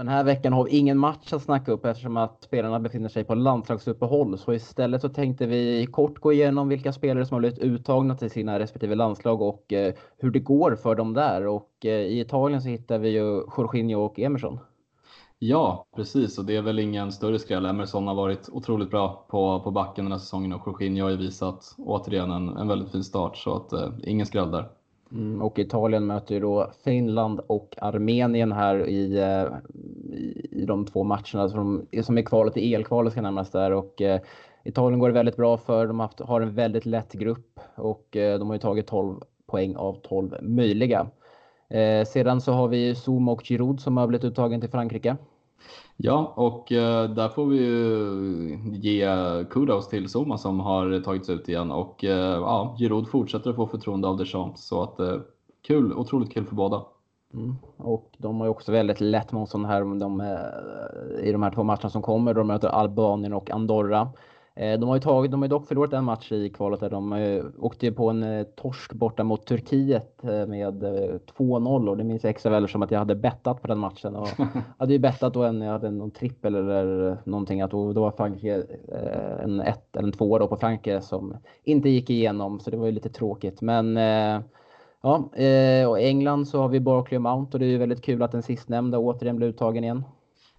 Den 0.00 0.08
här 0.08 0.24
veckan 0.24 0.52
har 0.52 0.64
vi 0.64 0.70
ingen 0.70 0.98
match 0.98 1.32
att 1.32 1.42
snacka 1.42 1.72
upp 1.72 1.84
eftersom 1.84 2.16
att 2.16 2.42
spelarna 2.42 2.80
befinner 2.80 3.08
sig 3.08 3.24
på 3.24 3.34
landslagsuppehåll. 3.34 4.38
Så 4.38 4.52
istället 4.54 5.00
så 5.00 5.08
tänkte 5.08 5.46
vi 5.46 5.86
kort 5.86 6.18
gå 6.18 6.32
igenom 6.32 6.68
vilka 6.68 6.92
spelare 6.92 7.26
som 7.26 7.34
har 7.34 7.40
blivit 7.40 7.58
uttagna 7.58 8.16
till 8.16 8.30
sina 8.30 8.58
respektive 8.58 8.94
landslag 8.94 9.42
och 9.42 9.72
eh, 9.72 9.94
hur 10.18 10.30
det 10.30 10.38
går 10.38 10.76
för 10.76 10.94
dem 10.94 11.14
där. 11.14 11.46
Och 11.46 11.70
eh, 11.84 11.90
i 11.90 12.20
Italien 12.20 12.62
så 12.62 12.68
hittar 12.68 12.98
vi 12.98 13.08
ju 13.08 13.42
Jorginho 13.56 14.00
och 14.00 14.18
Emerson. 14.18 14.58
Ja, 15.38 15.86
precis. 15.96 16.38
Och 16.38 16.44
det 16.44 16.56
är 16.56 16.62
väl 16.62 16.78
ingen 16.78 17.12
större 17.12 17.38
skräll. 17.38 17.66
Emerson 17.66 18.06
har 18.06 18.14
varit 18.14 18.48
otroligt 18.52 18.90
bra 18.90 19.26
på, 19.30 19.60
på 19.60 19.70
backen 19.70 20.04
den 20.04 20.12
här 20.12 20.18
säsongen 20.18 20.52
och 20.52 20.62
Jorginho 20.66 21.04
har 21.04 21.10
ju 21.10 21.16
visat 21.16 21.74
återigen 21.78 22.30
en, 22.30 22.48
en 22.48 22.68
väldigt 22.68 22.92
fin 22.92 23.04
start. 23.04 23.36
Så 23.36 23.56
att 23.56 23.72
eh, 23.72 23.88
ingen 24.04 24.26
skräll 24.26 24.50
där. 24.50 24.68
Mm, 25.12 25.42
och 25.42 25.58
Italien 25.58 26.06
möter 26.06 26.34
ju 26.34 26.40
då 26.40 26.70
Finland 26.84 27.40
och 27.46 27.74
Armenien 27.80 28.52
här 28.52 28.88
i, 28.88 29.18
eh, 29.18 29.56
i, 30.14 30.64
de 30.68 30.86
två 30.86 31.04
matcherna 31.04 31.48
som, 31.48 31.86
som 32.02 32.18
är 32.18 32.22
kvalet 32.22 32.56
i 32.56 32.74
elkvalet 32.74 33.12
ska 33.12 33.22
närmast 33.22 33.52
där. 33.52 33.70
Och, 33.70 34.02
eh, 34.02 34.20
Italien 34.64 35.00
går 35.00 35.08
det 35.08 35.14
väldigt 35.14 35.36
bra 35.36 35.56
för. 35.56 35.86
De 35.86 36.00
har, 36.00 36.06
haft, 36.06 36.20
har 36.20 36.40
en 36.40 36.54
väldigt 36.54 36.86
lätt 36.86 37.12
grupp 37.12 37.60
och 37.74 38.16
eh, 38.16 38.38
de 38.38 38.48
har 38.48 38.54
ju 38.54 38.60
tagit 38.60 38.86
12 38.86 39.20
poäng 39.46 39.76
av 39.76 39.96
12 40.02 40.36
möjliga. 40.42 41.06
Eh, 41.68 42.04
sedan 42.04 42.40
så 42.40 42.52
har 42.52 42.68
vi 42.68 42.94
Zuma 42.94 43.32
och 43.32 43.42
Giroud 43.44 43.80
som 43.80 43.96
har 43.96 44.06
blivit 44.06 44.24
uttagen 44.24 44.60
till 44.60 44.70
Frankrike. 44.70 45.16
Ja, 45.96 46.32
och 46.36 46.72
eh, 46.72 47.10
där 47.10 47.28
får 47.28 47.46
vi 47.46 47.56
ju 47.56 48.58
ge 48.72 49.08
kudos 49.50 49.88
till 49.88 50.06
Zuma 50.08 50.38
som 50.38 50.60
har 50.60 51.00
tagits 51.00 51.30
ut 51.30 51.48
igen 51.48 51.70
och 51.70 52.04
eh, 52.04 52.38
ja, 52.40 52.76
Giroud 52.78 53.08
fortsätter 53.08 53.50
att 53.50 53.56
få 53.56 53.66
förtroende 53.66 54.08
av 54.08 54.16
Deschamps 54.16 54.66
så 54.66 54.82
att 54.82 55.00
eh, 55.00 55.16
kul, 55.66 55.92
otroligt 55.92 56.32
kul 56.32 56.46
för 56.46 56.54
båda. 56.54 56.82
Mm. 57.34 57.56
Och 57.76 58.08
de 58.18 58.40
har 58.40 58.46
ju 58.46 58.50
också 58.50 58.72
väldigt 58.72 59.00
lätt 59.00 59.32
motstånd 59.32 59.66
här 59.66 59.80
de, 59.80 60.22
i 61.22 61.32
de 61.32 61.42
här 61.42 61.50
två 61.50 61.62
matcherna 61.62 61.90
som 61.90 62.02
kommer. 62.02 62.34
De 62.34 62.46
möter 62.46 62.68
Albanien 62.68 63.32
och 63.32 63.50
Andorra. 63.50 64.12
Eh, 64.60 64.78
de 64.78 64.88
har 64.88 64.96
ju 64.96 65.00
tagit, 65.00 65.30
de 65.30 65.42
har 65.42 65.48
dock 65.48 65.66
förlorat 65.66 65.92
en 65.92 66.04
match 66.04 66.32
i 66.32 66.50
kvalet 66.50 66.80
där 66.80 66.90
de 66.90 67.12
eh, 67.12 67.44
åkte 67.58 67.92
på 67.92 68.10
en 68.10 68.22
eh, 68.22 68.42
torsk 68.42 68.92
borta 68.92 69.24
mot 69.24 69.46
Turkiet 69.46 70.22
med 70.22 70.82
2-0 71.36 71.88
och 71.88 71.96
det 71.96 72.04
minns 72.04 72.24
jag 72.24 72.30
extra 72.30 72.50
väl 72.50 72.68
som 72.68 72.82
att 72.82 72.90
jag 72.90 72.98
hade 72.98 73.14
bettat 73.14 73.62
på 73.62 73.68
den 73.68 73.78
matchen. 73.78 74.16
Och 74.16 74.28
hade 74.78 74.92
ju 74.92 74.98
bettat 74.98 75.34
då 75.34 75.44
en, 75.44 75.60
jag 75.60 75.72
hade 75.72 75.90
någon 75.90 76.10
trippel 76.10 76.54
eller 76.54 77.16
någonting 77.24 77.60
att 77.60 77.70
då, 77.70 77.92
då 77.92 78.00
var 78.00 78.10
Frankrike 78.10 78.62
en 79.42 79.60
1 79.60 79.96
eller 79.96 80.06
en 80.06 80.12
2 80.12 80.38
då 80.38 80.46
på 80.46 80.56
Frankrike 80.56 81.00
som 81.00 81.36
inte 81.64 81.88
gick 81.88 82.10
igenom 82.10 82.60
så 82.60 82.70
det 82.70 82.76
var 82.76 82.86
ju 82.86 82.92
lite 82.92 83.08
tråkigt. 83.08 83.60
Men 83.60 83.98
ja, 85.02 85.42
eh, 85.42 85.88
och 85.88 86.00
England 86.00 86.48
så 86.48 86.60
har 86.60 86.68
vi 86.68 86.80
Barkley 86.80 87.18
och 87.18 87.22
Mount 87.22 87.52
och 87.52 87.58
det 87.58 87.66
är 87.66 87.70
ju 87.70 87.78
väldigt 87.78 88.02
kul 88.02 88.22
att 88.22 88.32
den 88.32 88.42
sistnämnda 88.42 88.98
återigen 88.98 89.36
blir 89.36 89.48
uttagen 89.48 89.84
igen. 89.84 90.04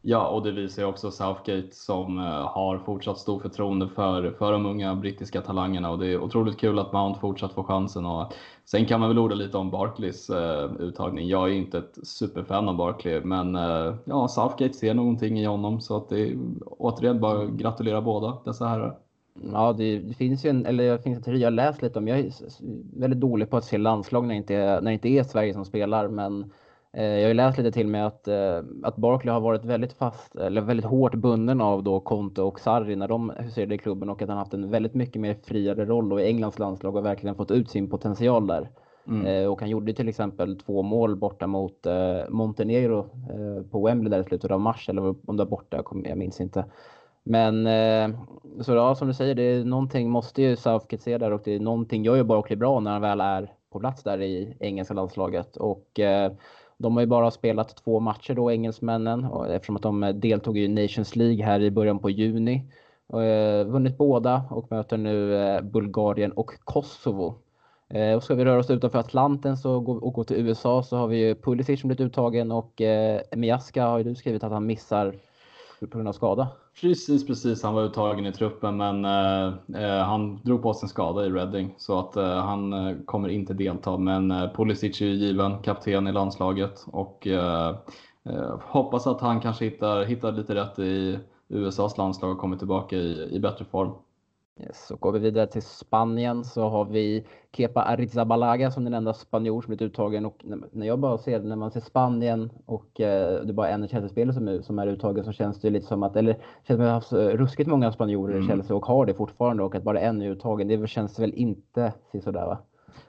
Ja, 0.03 0.27
och 0.27 0.43
det 0.43 0.51
visar 0.51 0.81
ju 0.81 0.87
också 0.87 1.11
Southgate 1.11 1.67
som 1.71 2.19
eh, 2.19 2.23
har 2.25 2.77
fortsatt 2.77 3.17
stor 3.17 3.39
förtroende 3.39 3.87
för, 3.87 4.31
för 4.31 4.51
de 4.51 4.65
unga 4.65 4.95
brittiska 4.95 5.41
talangerna 5.41 5.91
och 5.91 5.99
det 5.99 6.07
är 6.07 6.21
otroligt 6.21 6.59
kul 6.59 6.79
att 6.79 6.93
Mount 6.93 7.19
fortsatt 7.19 7.53
får 7.53 7.63
chansen. 7.63 8.05
Och 8.05 8.33
sen 8.65 8.85
kan 8.85 8.99
man 8.99 9.09
väl 9.09 9.19
orda 9.19 9.35
lite 9.35 9.57
om 9.57 9.69
Barkleys 9.69 10.29
eh, 10.29 10.71
uttagning. 10.79 11.27
Jag 11.27 11.49
är 11.49 11.53
inte 11.53 11.77
ett 11.77 12.07
superfan 12.07 12.69
av 12.69 12.75
Barkley, 12.75 13.21
men 13.23 13.55
ja, 14.05 14.27
Southgate 14.27 14.73
ser 14.73 14.93
någonting 14.93 15.39
i 15.39 15.45
honom 15.45 15.81
så 15.81 15.97
att 15.97 16.09
det 16.09 16.19
är 16.19 16.37
återigen 16.63 17.19
bara 17.19 17.45
gratulera 17.45 18.01
båda 18.01 18.37
dessa 18.45 18.67
herrar. 18.67 18.97
Ja, 19.53 19.73
det, 19.73 19.99
det, 19.99 20.13
finns 20.13 20.45
ju 20.45 20.49
en, 20.49 20.65
eller 20.65 20.91
det 20.91 20.99
finns 20.99 21.17
en 21.17 21.23
teori 21.23 21.41
jag 21.41 21.53
läst 21.53 21.81
lite 21.81 21.99
om. 21.99 22.07
Jag 22.07 22.19
är 22.19 22.31
väldigt 22.99 23.19
dålig 23.19 23.49
på 23.49 23.57
att 23.57 23.65
se 23.65 23.77
landslag 23.77 24.23
när 24.23 24.29
det 24.29 24.37
inte 24.37 24.55
är, 24.55 24.81
när 24.81 24.91
det 24.91 24.93
inte 24.93 25.09
är 25.09 25.23
Sverige 25.23 25.53
som 25.53 25.65
spelar, 25.65 26.07
men 26.07 26.51
eh, 26.93 27.03
jag 27.03 27.29
har 27.29 27.33
läst 27.33 27.57
lite 27.57 27.71
till 27.71 27.87
mig 27.87 28.01
att, 28.01 28.27
eh, 28.27 28.59
att 28.83 28.95
Barkley 28.95 29.33
har 29.33 29.41
varit 29.41 29.65
väldigt 29.65 29.93
fast, 29.93 30.35
eller 30.35 30.61
väldigt 30.61 30.85
hårt 30.85 31.15
bunden 31.15 31.61
av 31.61 31.83
då 31.83 31.99
Conte 31.99 32.41
och 32.41 32.59
Sarri 32.59 32.95
när 32.95 33.07
de 33.07 33.33
huserade 33.37 33.75
i 33.75 33.77
klubben 33.77 34.09
och 34.09 34.21
att 34.21 34.29
han 34.29 34.37
haft 34.37 34.53
en 34.53 34.71
väldigt 34.71 34.93
mycket 34.93 35.21
mer 35.21 35.35
friare 35.43 35.85
roll 35.85 36.13
och 36.13 36.21
i 36.21 36.25
Englands 36.25 36.59
landslag 36.59 36.95
och 36.95 37.05
verkligen 37.05 37.35
fått 37.35 37.51
ut 37.51 37.69
sin 37.69 37.89
potential 37.89 38.47
där. 38.47 38.69
Mm. 39.07 39.25
Eh, 39.25 39.51
och 39.51 39.59
han 39.59 39.69
gjorde 39.69 39.93
till 39.93 40.09
exempel 40.09 40.59
två 40.59 40.81
mål 40.81 41.15
borta 41.15 41.47
mot 41.47 41.85
eh, 41.85 42.29
Montenegro 42.29 42.99
eh, 42.99 43.63
på 43.71 43.85
Wembley 43.85 44.09
där 44.09 44.19
i 44.19 44.23
slutet 44.23 44.51
av 44.51 44.61
mars, 44.61 44.89
eller 44.89 45.01
om 45.01 45.37
det 45.37 45.43
var 45.43 45.49
borta, 45.49 45.83
jag 46.03 46.17
minns 46.17 46.41
inte. 46.41 46.65
Men 47.23 47.67
eh, 47.67 48.09
så 48.61 48.73
ja, 48.73 48.95
som 48.95 49.07
du 49.07 49.13
säger, 49.13 49.35
det 49.35 49.43
är 49.43 49.63
någonting 49.63 50.09
måste 50.09 50.41
ju 50.41 50.55
Southgate 50.55 51.03
se 51.03 51.17
där 51.17 51.31
och 51.31 51.41
det 51.43 51.55
är 51.55 51.59
någonting 51.59 52.03
gör 52.03 52.15
ju 52.15 52.23
Barkley 52.23 52.57
bra 52.57 52.79
när 52.79 52.91
han 52.91 53.01
väl 53.01 53.21
är 53.21 53.53
på 53.71 53.79
plats 53.79 54.03
där 54.03 54.21
i 54.21 54.57
engelska 54.59 54.93
landslaget. 54.93 55.57
Och 55.57 55.99
eh, 55.99 56.31
de 56.77 56.93
har 56.93 57.01
ju 57.01 57.07
bara 57.07 57.31
spelat 57.31 57.75
två 57.75 57.99
matcher 57.99 58.33
då, 58.33 58.51
engelsmännen, 58.51 59.27
eftersom 59.49 59.75
att 59.75 59.81
de 59.81 60.11
deltog 60.15 60.57
i 60.57 60.67
Nations 60.67 61.15
League 61.15 61.45
här 61.45 61.61
i 61.61 61.71
början 61.71 61.99
på 61.99 62.09
juni. 62.09 62.65
Och, 63.07 63.23
eh, 63.23 63.65
vunnit 63.67 63.97
båda 63.97 64.43
och 64.49 64.71
möter 64.71 64.97
nu 64.97 65.35
eh, 65.35 65.61
Bulgarien 65.61 66.31
och 66.31 66.51
Kosovo. 66.63 67.35
Eh, 67.89 68.15
och 68.15 68.23
ska 68.23 68.35
vi 68.35 68.45
röra 68.45 68.59
oss 68.59 68.69
utanför 68.69 68.99
Atlanten 68.99 69.57
så 69.57 69.79
går, 69.79 70.03
och 70.03 70.13
gå 70.13 70.23
till 70.23 70.37
USA 70.37 70.83
så 70.83 70.97
har 70.97 71.07
vi 71.07 71.17
ju 71.17 71.35
Pulisic 71.35 71.81
som 71.81 71.87
blivit 71.87 72.05
uttagen 72.05 72.51
och 72.51 72.81
eh, 72.81 73.21
Miaska 73.35 73.85
har 73.85 73.97
ju 73.97 74.03
du 74.03 74.15
skrivit 74.15 74.43
att 74.43 74.51
han 74.51 74.65
missar 74.65 75.15
på 75.87 75.97
grund 75.97 76.07
av 76.07 76.13
skada. 76.13 76.47
Precis, 76.81 77.27
precis. 77.27 77.63
Han 77.63 77.73
var 77.73 77.83
uttagen 77.83 78.25
i 78.25 78.31
truppen 78.31 78.77
men 78.77 79.05
eh, 79.05 79.53
eh 79.83 80.03
han 80.03 80.39
drog 80.43 80.61
på 80.61 80.73
sig 80.73 80.85
en 80.85 80.89
skada 80.89 81.25
i 81.25 81.29
Reading 81.29 81.73
så 81.77 81.99
att 81.99 82.15
eh, 82.15 82.35
han 82.35 82.73
eh, 82.73 82.97
kommer 83.05 83.29
inte 83.29 83.53
delta. 83.53 83.97
Men 83.97 84.31
eh, 84.31 84.51
Pulisic 84.53 85.01
är 85.01 85.05
ju 85.05 85.13
given 85.13 85.61
kapten 85.61 86.07
i 86.07 86.11
landslaget 86.11 86.85
och 86.87 87.27
eh, 87.27 87.75
eh 88.25 88.59
hoppas 88.61 89.07
att 89.07 89.21
han 89.21 89.41
kanske 89.41 89.65
hittar, 89.65 90.03
hittar 90.03 90.31
lite 90.31 90.55
rätt 90.55 90.79
i 90.79 91.19
USAs 91.47 91.97
landslag 91.97 92.31
och 92.31 92.37
kommer 92.37 92.57
tillbaka 92.57 92.95
i, 92.95 93.35
i 93.35 93.39
bättre 93.39 93.65
form. 93.65 93.91
Så 94.73 94.95
går 94.95 95.11
vi 95.11 95.19
vidare 95.19 95.47
till 95.47 95.61
Spanien 95.61 96.43
så 96.43 96.69
har 96.69 96.85
vi 96.85 97.25
Kepa 97.53 97.81
Arrizabalaga 97.81 98.71
som 98.71 98.83
den 98.83 98.93
enda 98.93 99.13
spanjor 99.13 99.61
som 99.61 99.67
blivit 99.67 99.81
uttagen. 99.81 100.25
Och 100.25 100.41
när 100.71 100.87
jag 100.87 100.99
bara 100.99 101.17
ser, 101.17 101.39
när 101.39 101.55
man 101.55 101.71
ser 101.71 101.79
Spanien 101.79 102.49
och 102.65 103.01
eh, 103.01 103.43
det 103.43 103.49
är 103.49 103.53
bara 103.53 103.69
en 103.69 103.87
Chelsea-spelare 103.87 104.33
som 104.33 104.47
är, 104.47 104.61
som 104.61 104.79
är 104.79 104.87
uttagen 104.87 105.23
så 105.23 105.31
känns 105.31 105.61
det 105.61 105.69
lite 105.69 105.87
som 105.87 106.03
att, 106.03 106.15
eller 106.15 106.33
känns 106.67 106.67
som 106.67 106.75
att 106.75 106.79
vi 106.79 106.85
har 106.85 106.93
haft 106.93 107.13
ruskigt 107.13 107.69
många 107.69 107.91
spanjorer 107.91 108.33
mm. 108.33 108.45
i 108.45 108.47
Chelsea 108.47 108.75
och 108.75 108.85
har 108.85 109.05
det 109.05 109.13
fortfarande 109.13 109.63
och 109.63 109.75
att 109.75 109.83
bara 109.83 109.99
en 109.99 110.21
är 110.21 110.29
uttagen, 110.29 110.67
det 110.67 110.87
känns 110.87 111.19
väl 111.19 111.33
inte 111.33 111.93
sådär 112.23 112.45
va? 112.45 112.57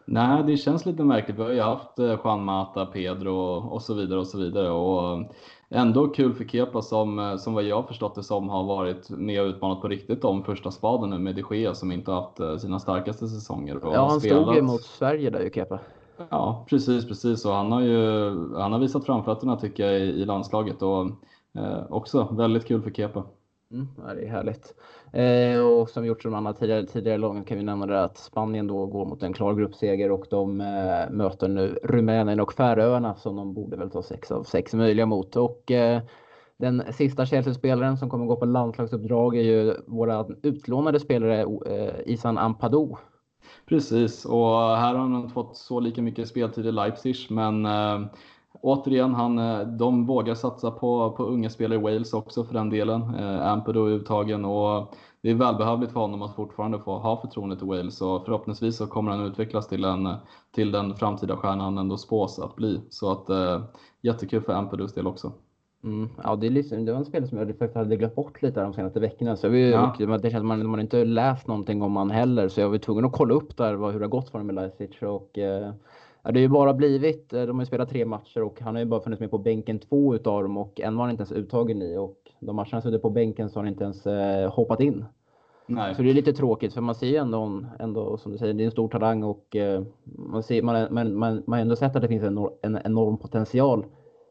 Nej, 0.04 0.44
det 0.46 0.56
känns 0.56 0.86
lite 0.86 1.04
märkligt. 1.04 1.38
Vi 1.38 1.42
har 1.42 1.50
ju 1.50 1.60
haft 1.60 1.98
eh, 1.98 2.18
Juan 2.24 2.44
Mata, 2.44 2.86
Pedro 2.86 3.34
och 3.70 3.82
så 3.82 3.94
vidare 3.94 4.20
och 4.20 4.26
så 4.26 4.38
vidare. 4.38 4.70
Och 4.70 5.32
ändå 5.72 6.08
kul 6.08 6.34
för 6.34 6.44
Kepa 6.44 6.82
som, 6.82 7.18
eh, 7.18 7.36
som 7.36 7.54
vad 7.54 7.64
jag 7.64 7.88
förstått 7.88 8.14
det 8.14 8.22
som 8.22 8.48
har 8.48 8.64
varit 8.64 9.10
med 9.10 9.42
och 9.42 9.46
utmanat 9.46 9.80
på 9.80 9.88
riktigt 9.88 10.24
om 10.24 10.44
första 10.44 10.70
spaden 10.70 11.10
nu 11.10 11.18
med 11.18 11.34
de 11.34 11.56
Gea 11.56 11.74
som 11.74 11.92
inte 11.92 12.10
haft 12.12 12.40
eh, 12.40 12.56
sina 12.56 12.78
starkaste 12.78 13.28
säsonger. 13.28 13.80
ja, 13.82 14.08
han 14.08 14.20
spelat... 14.20 14.42
stod 14.42 14.54
ju 14.54 14.62
mot 14.62 14.82
Sverige 14.82 15.30
där 15.30 15.40
ju 15.40 15.50
Kepa. 15.50 15.78
Ja, 16.28 16.66
precis, 16.68 17.08
precis. 17.08 17.44
Och 17.44 17.52
han 17.52 17.72
har 17.72 17.80
ju 17.80 18.30
han 18.54 18.72
har 18.72 18.78
visat 18.78 19.06
framfötterna 19.06 19.56
tycker 19.56 19.86
jag 19.86 20.00
i, 20.00 20.04
i 20.04 20.24
landslaget 20.24 20.82
och 20.82 21.06
eh, 21.58 21.82
också 21.90 22.28
väldigt 22.32 22.66
kul 22.66 22.82
för 22.82 22.90
Kepa. 22.90 23.24
Mm, 23.70 23.88
det 24.16 24.24
är 24.24 24.30
härligt. 24.30 24.74
Eh, 25.12 25.60
och 25.60 25.90
som 25.90 26.06
gjorts 26.06 26.24
de 26.24 26.34
andra 26.34 26.52
tidigare, 26.52 26.86
tidigare 26.86 27.18
lagen 27.18 27.44
kan 27.44 27.58
vi 27.58 27.64
nämna 27.64 27.86
det 27.86 28.04
att 28.04 28.18
Spanien 28.18 28.66
då 28.66 28.86
går 28.86 29.06
mot 29.06 29.22
en 29.22 29.32
klar 29.32 29.54
gruppseger 29.54 30.10
och 30.10 30.26
de 30.30 30.60
eh, 30.60 31.10
möter 31.10 31.48
nu 31.48 31.78
Rumänien 31.82 32.40
och 32.40 32.52
Färöarna 32.52 33.14
som 33.14 33.36
de 33.36 33.54
borde 33.54 33.76
väl 33.76 33.90
ta 33.90 34.02
sex 34.02 34.30
av 34.30 34.42
sex 34.42 34.74
möjliga 34.74 35.06
mot. 35.06 35.36
Och 35.36 35.70
eh, 35.70 36.02
den 36.58 36.82
sista 36.92 37.26
Chelsea-spelaren 37.26 37.96
som 37.96 38.10
kommer 38.10 38.26
gå 38.26 38.36
på 38.36 38.44
landslagsuppdrag 38.44 39.36
är 39.36 39.42
ju 39.42 39.74
våra 39.86 40.26
utlånade 40.42 41.00
spelare 41.00 41.40
eh, 41.66 41.94
Isan 42.12 42.38
Ampadu. 42.38 42.88
Precis, 43.68 44.24
och 44.24 44.58
här 44.58 44.94
har 44.94 45.00
han 45.00 45.16
inte 45.16 45.34
fått 45.34 45.56
så 45.56 45.80
lika 45.80 46.02
mycket 46.02 46.28
speltid 46.28 46.66
i 46.66 46.72
Leipzig, 46.72 47.16
men 47.30 47.66
eh, 47.66 48.00
återigen, 48.62 49.14
han, 49.14 49.38
eh, 49.38 49.60
de 49.60 50.06
vågar 50.06 50.34
satsa 50.34 50.70
på, 50.70 51.10
på 51.10 51.24
unga 51.24 51.50
spelare 51.50 51.78
i 51.78 51.82
Wales 51.82 52.12
också 52.12 52.44
för 52.44 52.54
den 52.54 52.70
delen. 52.70 53.14
Eh, 53.14 53.46
Ampado 53.46 53.86
är 53.86 53.90
uttagen 53.90 54.44
och 54.44 54.94
det 55.22 55.30
är 55.30 55.34
välbehövligt 55.34 55.92
för 55.92 56.00
honom 56.00 56.22
att 56.22 56.34
fortfarande 56.34 56.78
få 56.78 56.98
ha 56.98 57.20
förtroendet 57.20 57.62
i 57.62 57.66
Wales 57.66 58.00
och 58.00 58.24
förhoppningsvis 58.24 58.76
så 58.76 58.86
kommer 58.86 59.10
han 59.10 59.26
utvecklas 59.26 59.68
till, 59.68 59.84
en, 59.84 60.08
till 60.54 60.72
den 60.72 60.94
framtida 60.94 61.36
stjärnan 61.36 61.60
han 61.60 61.78
ändå 61.78 61.96
spås 61.96 62.38
att 62.38 62.56
bli. 62.56 62.80
Så 62.90 63.12
att 63.12 63.30
eh, 63.30 63.62
jättekul 64.00 64.42
för 64.42 64.52
Ampados 64.52 64.94
del 64.94 65.06
också. 65.06 65.32
Mm. 65.84 66.08
Ja, 66.24 66.36
det, 66.36 66.46
är 66.46 66.50
liksom, 66.50 66.84
det 66.84 66.92
var 66.92 66.98
en 66.98 67.04
spelare 67.04 67.28
som 67.28 67.38
jag 67.38 67.48
faktiskt 67.48 67.74
hade 67.74 67.96
glömt 67.96 68.14
bort 68.14 68.42
lite 68.42 68.60
de 68.60 68.74
senaste 68.74 69.00
veckorna. 69.00 69.36
Så 69.36 69.48
vi, 69.48 69.70
ja. 69.70 69.94
det 69.98 70.30
känns 70.30 70.40
som 70.40 70.46
man, 70.46 70.66
man 70.66 70.80
inte 70.80 71.04
läst 71.04 71.46
någonting 71.46 71.82
om 71.82 71.96
han 71.96 72.10
heller. 72.10 72.48
Så 72.48 72.60
jag 72.60 72.68
var 72.68 72.78
tvungen 72.78 73.04
att 73.04 73.12
kolla 73.12 73.34
upp 73.34 73.56
där 73.56 73.74
vad, 73.74 73.92
hur 73.92 74.00
det 74.00 74.06
har 74.06 74.10
gått 74.10 74.30
för 74.30 74.38
honom 74.38 74.46
med 74.46 74.54
Leipzig. 74.54 75.08
Och, 75.08 75.38
eh, 75.38 75.72
Ja, 76.24 76.32
det 76.32 76.38
har 76.38 76.42
ju 76.42 76.48
bara 76.48 76.74
blivit, 76.74 77.32
eh, 77.32 77.42
de 77.42 77.56
har 77.56 77.62
ju 77.62 77.66
spelat 77.66 77.88
tre 77.88 78.04
matcher 78.04 78.42
och 78.42 78.60
han 78.60 78.74
har 78.74 78.80
ju 78.82 78.88
bara 78.88 79.00
funnits 79.00 79.20
med 79.20 79.30
på 79.30 79.38
bänken 79.38 79.78
två 79.78 80.14
utav 80.14 80.42
dem 80.42 80.56
och 80.56 80.80
en 80.80 80.96
var 80.96 81.04
han 81.04 81.10
inte 81.10 81.20
ens 81.20 81.32
uttagen 81.32 81.82
i 81.82 81.96
och 81.96 82.16
de 82.40 82.56
matcherna 82.56 82.68
han 82.72 82.82
suttit 82.82 83.02
på 83.02 83.10
bänken 83.10 83.50
så 83.50 83.58
har 83.58 83.64
han 83.64 83.72
inte 83.72 83.84
ens 83.84 84.06
eh, 84.06 84.52
hoppat 84.52 84.80
in. 84.80 85.04
Nej. 85.66 85.94
Så 85.94 86.02
det 86.02 86.10
är 86.10 86.14
lite 86.14 86.32
tråkigt 86.32 86.74
för 86.74 86.80
man 86.80 86.94
ser 86.94 87.06
ju 87.06 87.16
ändå, 87.16 87.64
ändå 87.78 88.16
som 88.16 88.32
du 88.32 88.38
säger, 88.38 88.54
det 88.54 88.62
är 88.62 88.64
en 88.64 88.70
stor 88.70 88.88
talang 88.88 89.22
och 89.22 89.56
eh, 89.56 89.82
man, 90.04 90.42
ser, 90.42 90.62
man, 90.62 90.94
man, 90.94 91.14
man, 91.14 91.42
man 91.46 91.58
har 91.58 91.62
ändå 91.62 91.76
sett 91.76 91.96
att 91.96 92.02
det 92.02 92.08
finns 92.08 92.24
en, 92.24 92.48
en 92.62 92.78
enorm 92.84 93.18
potential 93.18 93.84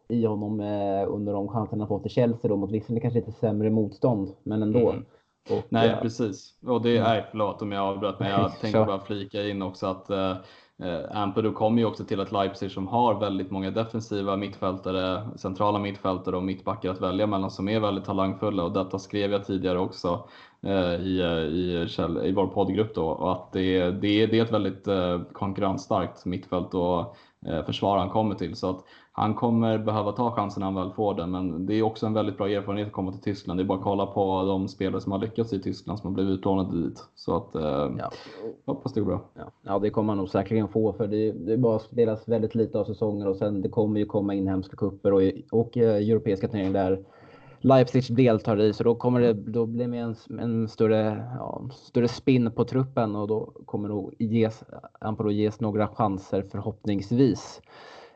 i 0.08 0.26
honom 0.26 0.60
under 1.08 1.34
de 1.34 1.48
chanserna 1.48 1.82
han 1.82 1.88
fått 1.88 2.06
i 2.06 2.10
Chelsea 2.10 2.50
då 2.50 2.56
mot 2.56 2.72
visserligen 2.72 3.02
kanske 3.02 3.20
lite 3.20 3.32
sämre 3.32 3.70
motstånd, 3.70 4.32
men 4.44 4.64
ändå. 4.64 4.92
Mm. 4.92 5.06
Och, 5.50 5.64
Nej, 5.70 5.90
ja. 5.90 5.98
precis. 6.02 6.60
Och 6.68 6.82
det 6.82 6.98
är, 6.98 7.14
mm. 7.14 7.24
förlåt 7.32 7.62
om 7.62 7.72
jag 7.72 7.84
avbröt, 7.84 8.20
men 8.20 8.30
jag 8.30 8.52
tänkte 8.62 8.86
bara 8.86 9.00
flika 9.00 9.44
in 9.48 9.62
också 9.62 9.88
att 9.88 10.10
eh, 10.10 10.36
Eh, 10.82 11.54
kommer 11.54 11.80
ju 11.80 11.86
också 11.86 12.04
till 12.06 12.20
ett 12.20 12.32
Leipzig 12.32 12.72
som 12.72 12.88
har 12.88 13.20
väldigt 13.20 13.52
många 13.52 13.72
defensiva 13.72 14.38
mittfältare, 14.38 15.28
centrala 15.36 15.80
mittfältare 15.80 16.38
och 16.38 16.44
mittbackar 16.44 16.90
att 16.90 17.02
välja 17.02 17.28
mellan 17.28 17.52
som 17.52 17.70
är 17.70 17.80
väldigt 17.80 18.06
talangfulla. 18.06 18.64
Och 18.64 18.72
detta 18.72 19.00
skrev 19.00 19.32
jag 19.32 19.46
tidigare 19.46 19.80
också 19.80 20.28
eh, 20.62 20.96
i, 20.96 21.22
eh, 21.22 21.28
i, 21.28 21.88
i 22.24 22.32
vår 22.32 22.48
poddgrupp 22.48 22.96
då. 22.96 23.08
Och 23.08 23.32
att 23.32 23.52
det, 23.52 23.92
det, 23.92 24.26
det 24.26 24.40
är 24.40 24.44
ett 24.44 24.52
väldigt 24.52 24.88
eh, 24.88 25.22
konkurrensstarkt 25.34 26.26
mittfält. 26.26 26.74
Och 26.74 27.16
försvar 27.66 27.98
han 27.98 28.10
kommer 28.10 28.36
till 28.36 28.56
så 28.56 28.70
att 28.70 28.84
han 29.14 29.34
kommer 29.34 29.78
behöva 29.78 30.12
ta 30.12 30.32
chansen 30.32 30.62
när 30.62 30.66
han 30.66 30.76
väl 30.76 30.92
får 30.92 31.14
den, 31.14 31.32
men 31.32 31.66
det 31.66 31.74
är 31.74 31.84
också 31.84 32.06
en 32.06 32.14
väldigt 32.14 32.38
bra 32.38 32.50
erfarenhet 32.50 32.88
att 32.88 32.94
komma 32.94 33.12
till 33.12 33.22
Tyskland. 33.22 33.60
Det 33.60 33.64
är 33.64 33.66
bara 33.66 33.78
att 33.78 33.84
kolla 33.84 34.06
på 34.06 34.44
de 34.44 34.68
spelare 34.68 35.02
som 35.02 35.12
har 35.12 35.20
lyckats 35.20 35.54
i 35.54 35.62
Tyskland 35.62 36.00
som 36.00 36.08
har 36.08 36.14
blivit 36.14 36.40
utlånade 36.40 36.82
dit. 36.82 37.04
Så 37.16 37.36
att, 37.36 37.56
eh, 37.56 37.92
ja. 37.98 38.12
hoppas 38.66 38.94
det 38.94 39.00
går 39.00 39.08
bra. 39.08 39.22
Ja. 39.34 39.52
ja, 39.62 39.80
det 39.80 39.90
kommer 39.90 40.10
han 40.10 40.18
nog 40.18 40.30
säkerligen 40.30 40.68
få, 40.68 40.94
för 40.94 41.08
det, 41.08 41.32
det 41.32 41.58
bara 41.58 41.80
spelas 41.80 42.28
väldigt 42.28 42.56
lite 42.56 42.80
av 42.80 42.86
säsonger 42.86 43.28
och 43.28 43.36
sen 43.36 43.62
det 43.62 43.70
kommer 43.70 44.00
ju 44.00 44.06
komma 44.06 44.34
inhemska 44.34 44.76
kupper 44.76 45.14
och, 45.14 45.22
och 45.52 45.78
uh, 45.78 45.84
europeiska 45.84 46.48
turneringar 46.48 46.74
där 46.74 47.04
Leipzig 47.62 48.16
deltar 48.16 48.62
i, 48.62 48.74
så 48.74 48.84
då 48.84 48.96
kommer 48.96 49.22
det 49.22 49.34
då 49.34 49.66
blir 49.66 49.88
det 49.88 49.98
en, 49.98 50.16
en 50.40 50.68
större, 50.68 51.28
ja, 51.40 51.70
större 51.74 52.08
spinn 52.08 52.52
på 52.52 52.66
truppen 52.66 53.16
och 53.16 53.28
då 53.28 53.54
kommer 53.66 53.90
då 53.90 54.12
ges, 54.20 54.64
Amparo 55.00 55.32
ges 55.32 55.60
några 55.60 55.88
chanser 55.88 56.46
förhoppningsvis. 56.52 57.62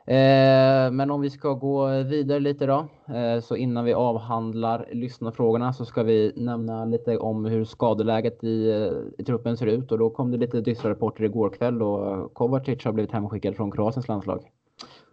Eh, 0.06 0.90
men 0.90 1.10
om 1.10 1.20
vi 1.20 1.30
ska 1.30 1.52
gå 1.52 2.02
vidare 2.02 2.40
lite 2.40 2.66
då, 2.66 2.88
eh, 3.14 3.40
så 3.40 3.56
innan 3.56 3.84
vi 3.84 3.94
avhandlar 3.94 4.88
lyssnarfrågorna 4.92 5.72
så 5.72 5.84
ska 5.84 6.02
vi 6.02 6.32
nämna 6.36 6.84
lite 6.84 7.18
om 7.18 7.44
hur 7.44 7.64
skadeläget 7.64 8.44
i, 8.44 8.70
eh, 8.70 9.20
i 9.22 9.24
truppen 9.24 9.56
ser 9.56 9.66
ut 9.66 9.92
och 9.92 9.98
då 9.98 10.10
kom 10.10 10.30
det 10.30 10.38
lite 10.38 10.60
dystra 10.60 10.90
rapporter 10.90 11.24
igår 11.24 11.50
kväll 11.50 11.82
och 11.82 12.34
Kovacic 12.34 12.84
har 12.84 12.92
blivit 12.92 13.12
hemskickad 13.12 13.56
från 13.56 13.70
Kroatiens 13.70 14.08
landslag. 14.08 14.40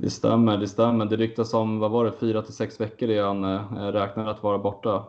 Det 0.03 0.09
stämmer, 0.09 0.57
det 0.57 0.67
stämmer. 0.67 1.05
Det 1.05 1.15
ryktas 1.15 1.53
om, 1.53 1.79
vad 1.79 1.91
var 1.91 2.05
det, 2.05 2.11
fyra 2.11 2.41
till 2.41 2.53
sex 2.53 2.81
veckor 2.81 3.09
är 3.09 3.23
han 3.23 3.91
räknar 3.93 4.27
att 4.27 4.43
vara 4.43 4.57
borta 4.57 5.03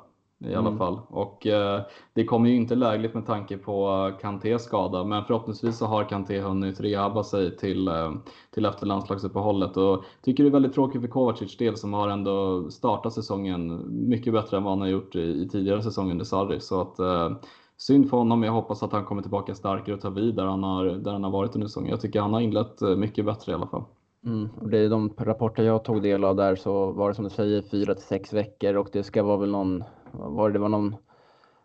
i 0.44 0.54
alla 0.54 0.68
mm. 0.68 0.78
fall. 0.78 1.00
Och 1.08 1.46
eh, 1.46 1.80
det 2.12 2.24
kommer 2.24 2.50
ju 2.50 2.56
inte 2.56 2.74
lägligt 2.74 3.14
med 3.14 3.26
tanke 3.26 3.58
på 3.58 4.10
Kantés 4.20 4.62
skada, 4.62 5.04
men 5.04 5.24
förhoppningsvis 5.24 5.78
så 5.78 5.86
har 5.86 6.04
Kanté 6.04 6.40
hunnit 6.40 6.80
rehabba 6.80 7.24
sig 7.24 7.56
till, 7.56 7.88
eh, 7.88 8.12
till 8.54 8.64
efter 8.64 8.86
landslagsuppehållet. 8.86 9.76
Och 9.76 10.04
tycker 10.22 10.42
det 10.42 10.48
är 10.48 10.52
väldigt 10.52 10.74
tråkigt 10.74 11.00
för 11.00 11.08
Kovacic 11.08 11.56
del 11.56 11.76
som 11.76 11.92
har 11.92 12.08
ändå 12.08 12.70
startat 12.70 13.12
säsongen 13.12 13.82
mycket 14.08 14.32
bättre 14.32 14.56
än 14.56 14.62
vad 14.62 14.72
han 14.72 14.80
har 14.80 14.88
gjort 14.88 15.16
i, 15.16 15.42
i 15.42 15.48
tidigare 15.48 15.82
säsonger 15.82 16.12
under 16.12 16.24
Sarri. 16.24 16.60
Så 16.60 16.80
att, 16.80 16.98
eh, 16.98 17.30
synd 17.76 18.10
för 18.10 18.16
honom. 18.16 18.42
Jag 18.42 18.52
hoppas 18.52 18.82
att 18.82 18.92
han 18.92 19.04
kommer 19.04 19.22
tillbaka 19.22 19.54
starkare 19.54 19.94
och 19.94 20.00
tar 20.00 20.10
vid 20.10 20.34
där 20.34 20.44
han 20.44 20.62
har, 20.62 20.84
där 20.84 21.12
han 21.12 21.24
har 21.24 21.30
varit 21.30 21.54
under 21.54 21.68
säsongen. 21.68 21.90
Jag 21.90 22.00
tycker 22.00 22.20
han 22.20 22.32
har 22.32 22.40
inlett 22.40 22.82
eh, 22.82 22.96
mycket 22.96 23.24
bättre 23.24 23.52
i 23.52 23.54
alla 23.54 23.66
fall. 23.66 23.84
Mm. 24.26 24.48
Och 24.60 24.68
det 24.68 24.78
är 24.78 24.88
de 24.88 25.14
rapporter 25.18 25.62
jag 25.62 25.84
tog 25.84 26.02
del 26.02 26.24
av 26.24 26.36
där 26.36 26.56
så 26.56 26.92
var 26.92 27.08
det 27.08 27.14
som 27.14 27.24
du 27.24 27.30
säger 27.30 27.62
fyra 27.62 27.94
till 27.94 28.04
sex 28.04 28.32
veckor 28.32 28.74
och 28.74 28.88
det 28.92 29.02
ska 29.02 29.22
vara 29.22 29.36
väl 29.36 29.50
någon, 29.50 29.84
var 30.12 30.50
det 30.50 30.58
var 30.58 30.68
någon, 30.68 30.96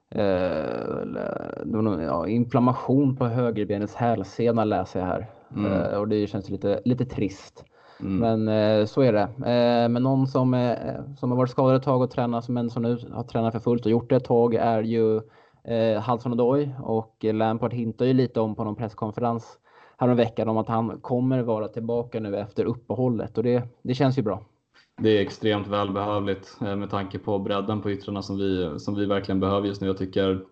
eh, 0.09 0.25
det 1.65 1.81
någon 1.81 2.01
ja, 2.01 2.27
inflammation 2.27 3.15
på 3.15 3.25
högerbenets 3.25 3.95
hälsena 3.95 4.63
läser 4.63 4.99
jag 4.99 5.07
här. 5.07 5.29
Mm. 5.55 5.71
Eh, 5.71 5.99
och 5.99 6.07
det 6.07 6.27
känns 6.27 6.49
lite, 6.49 6.81
lite 6.85 7.05
trist. 7.05 7.65
Mm. 7.99 8.17
Men 8.17 8.47
eh, 8.47 8.85
så 8.85 9.01
är 9.01 9.13
det. 9.13 9.21
Eh, 9.51 9.89
men 9.89 10.03
någon 10.03 10.27
som, 10.27 10.75
som 11.17 11.31
har 11.31 11.37
varit 11.37 11.51
skadad 11.51 11.75
ett 11.75 11.83
tag 11.83 12.01
och 12.01 12.11
tränat, 12.11 12.49
men 12.49 12.69
som 12.69 12.83
nu 12.83 12.97
har 13.11 13.23
tränat 13.23 13.53
för 13.53 13.59
fullt 13.59 13.85
och 13.85 13.91
gjort 13.91 14.09
det 14.09 14.15
ett 14.15 14.25
tag 14.25 14.55
är 14.55 14.83
ju 14.83 15.21
eh, 15.63 16.09
Hudson 16.09 16.33
Odoi 16.33 16.69
och 16.83 17.15
Lampard 17.21 17.73
hintar 17.73 18.05
ju 18.05 18.13
lite 18.13 18.39
om 18.39 18.55
på 18.55 18.63
någon 18.63 18.75
presskonferens 18.75 19.59
häromveckan 19.99 20.49
om 20.49 20.57
att 20.57 20.67
han 20.67 20.99
kommer 21.01 21.41
vara 21.41 21.67
tillbaka 21.67 22.19
nu 22.19 22.37
efter 22.37 22.65
uppehållet 22.65 23.37
och 23.37 23.43
det, 23.43 23.63
det 23.81 23.93
känns 23.93 24.17
ju 24.17 24.21
bra. 24.21 24.41
Det 25.01 25.17
är 25.17 25.21
extremt 25.21 25.67
välbehövligt 25.67 26.57
eh, 26.61 26.75
med 26.75 26.89
tanke 26.89 27.19
på 27.19 27.39
bredden 27.39 27.81
på 27.81 27.91
yttrarna 27.91 28.21
som 28.21 28.37
vi, 28.37 28.79
som 28.79 28.95
vi 28.95 29.05
verkligen 29.05 29.39
behöver 29.39 29.67
just 29.67 29.81
nu. 29.81 29.87
Jag 29.87 29.97
tycker 29.97 30.45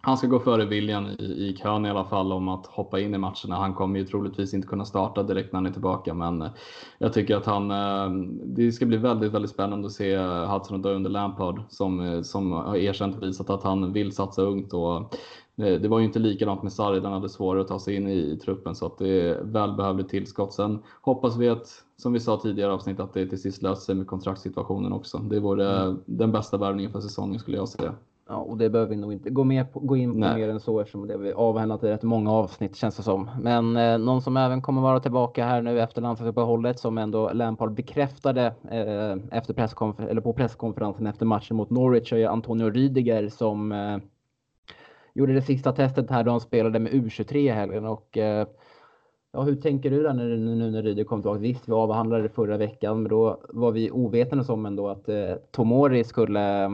han 0.00 0.18
ska 0.18 0.26
gå 0.26 0.40
före 0.40 0.64
William 0.64 1.06
i, 1.06 1.24
i 1.24 1.56
kön 1.62 1.86
i 1.86 1.90
alla 1.90 2.04
fall 2.04 2.32
om 2.32 2.48
att 2.48 2.66
hoppa 2.66 3.00
in 3.00 3.14
i 3.14 3.18
matcherna. 3.18 3.56
Han 3.56 3.74
kommer 3.74 3.98
ju 3.98 4.06
troligtvis 4.06 4.54
inte 4.54 4.68
kunna 4.68 4.84
starta 4.84 5.22
direkt 5.22 5.52
när 5.52 5.58
han 5.58 5.66
är 5.66 5.72
tillbaka, 5.72 6.14
men 6.14 6.42
eh, 6.42 6.50
jag 6.98 7.12
tycker 7.12 7.36
att 7.36 7.46
han, 7.46 7.70
eh, 7.70 8.26
det 8.44 8.72
ska 8.72 8.86
bli 8.86 8.96
väldigt, 8.96 9.32
väldigt 9.32 9.50
spännande 9.50 9.86
att 9.86 9.92
se 9.92 10.18
Hudson 10.18 10.84
och 10.84 10.90
under 10.90 11.10
Lampard 11.10 11.60
som, 11.68 12.24
som 12.24 12.52
har 12.52 12.76
erkänt 12.76 13.16
och 13.16 13.22
visat 13.22 13.50
att 13.50 13.62
han 13.62 13.92
vill 13.92 14.12
satsa 14.12 14.42
ungt 14.42 14.72
och 14.72 15.16
det 15.62 15.88
var 15.88 15.98
ju 15.98 16.04
inte 16.04 16.18
likadant 16.18 16.62
med 16.62 16.72
Sarri, 16.72 17.00
den 17.00 17.12
hade 17.12 17.28
svårare 17.28 17.62
att 17.62 17.68
ta 17.68 17.78
sig 17.78 17.96
in 17.96 18.08
i, 18.08 18.32
i 18.32 18.36
truppen 18.36 18.74
så 18.74 18.86
att 18.86 18.98
det 18.98 19.08
är 19.08 19.42
välbehövligt 19.42 20.10
tillskott. 20.10 20.52
Sen 20.52 20.78
hoppas 21.02 21.36
vi 21.36 21.48
att, 21.48 21.68
som 21.96 22.12
vi 22.12 22.20
sa 22.20 22.36
tidigare 22.36 22.72
avsnitt, 22.72 23.00
att 23.00 23.14
det 23.14 23.26
till 23.26 23.42
sist 23.42 23.62
löser 23.62 23.82
sig 23.82 23.94
med 23.94 24.06
kontraktssituationen 24.06 24.92
också. 24.92 25.18
Det 25.18 25.40
vore 25.40 25.82
mm. 25.82 26.00
den 26.06 26.32
bästa 26.32 26.56
värvningen 26.56 26.92
för 26.92 27.00
säsongen 27.00 27.38
skulle 27.38 27.56
jag 27.56 27.68
säga. 27.68 27.94
Ja, 28.28 28.36
och 28.36 28.56
det 28.56 28.70
behöver 28.70 28.90
vi 28.90 28.96
nog 28.96 29.12
inte 29.12 29.30
gå, 29.30 29.44
med 29.44 29.72
på, 29.72 29.80
gå 29.80 29.96
in 29.96 30.12
på 30.12 30.18
Nej. 30.18 30.36
mer 30.36 30.48
än 30.48 30.60
så 30.60 30.80
eftersom 30.80 31.06
det 31.06 31.16
vi 31.16 31.32
avhandlat 31.32 31.84
i 31.84 31.88
rätt 31.88 32.02
många 32.02 32.32
avsnitt 32.32 32.76
känns 32.76 32.96
det 32.96 33.02
som. 33.02 33.30
Men 33.40 33.76
eh, 33.76 33.98
någon 33.98 34.22
som 34.22 34.36
även 34.36 34.62
kommer 34.62 34.82
vara 34.82 35.00
tillbaka 35.00 35.44
här 35.44 35.62
nu 35.62 35.80
efter 35.80 36.02
landslagsuppehållet 36.02 36.78
som 36.78 36.98
ändå 36.98 37.30
Lampard 37.32 37.74
bekräftade 37.74 38.46
eh, 38.46 39.38
efter 39.38 39.54
presskonfer- 39.54 40.08
eller 40.08 40.20
på 40.20 40.32
presskonferensen 40.32 41.06
efter 41.06 41.26
matchen 41.26 41.56
mot 41.56 41.70
Norwich 41.70 42.12
är 42.12 42.26
Antonio 42.26 42.70
Rydiger 42.70 43.28
som 43.28 43.72
eh, 43.72 43.98
gjorde 45.12 45.32
det 45.32 45.42
sista 45.42 45.72
testet 45.72 46.10
här 46.10 46.24
då 46.24 46.30
han 46.30 46.40
spelade 46.40 46.78
med 46.78 46.92
U23 46.92 47.36
i 47.36 47.48
helgen 47.48 47.84
och 47.84 48.18
eh, 48.18 48.46
Ja, 49.34 49.42
hur 49.42 49.56
tänker 49.56 49.90
du 49.90 50.02
där 50.02 50.14
när, 50.14 50.36
nu 50.36 50.70
när 50.70 50.82
Rydiger 50.82 51.04
kom 51.04 51.22
tillbaka? 51.22 51.40
Visst, 51.40 51.68
vi 51.68 51.72
avhandlade 51.72 52.22
det 52.22 52.28
förra 52.28 52.56
veckan, 52.56 53.02
men 53.02 53.10
då 53.10 53.40
var 53.48 53.72
vi 53.72 53.90
ovetande 53.90 54.52
om 54.52 54.66
ändå 54.66 54.88
att 54.88 55.08
eh, 55.08 55.34
Tomori 55.50 56.04
skulle, 56.04 56.64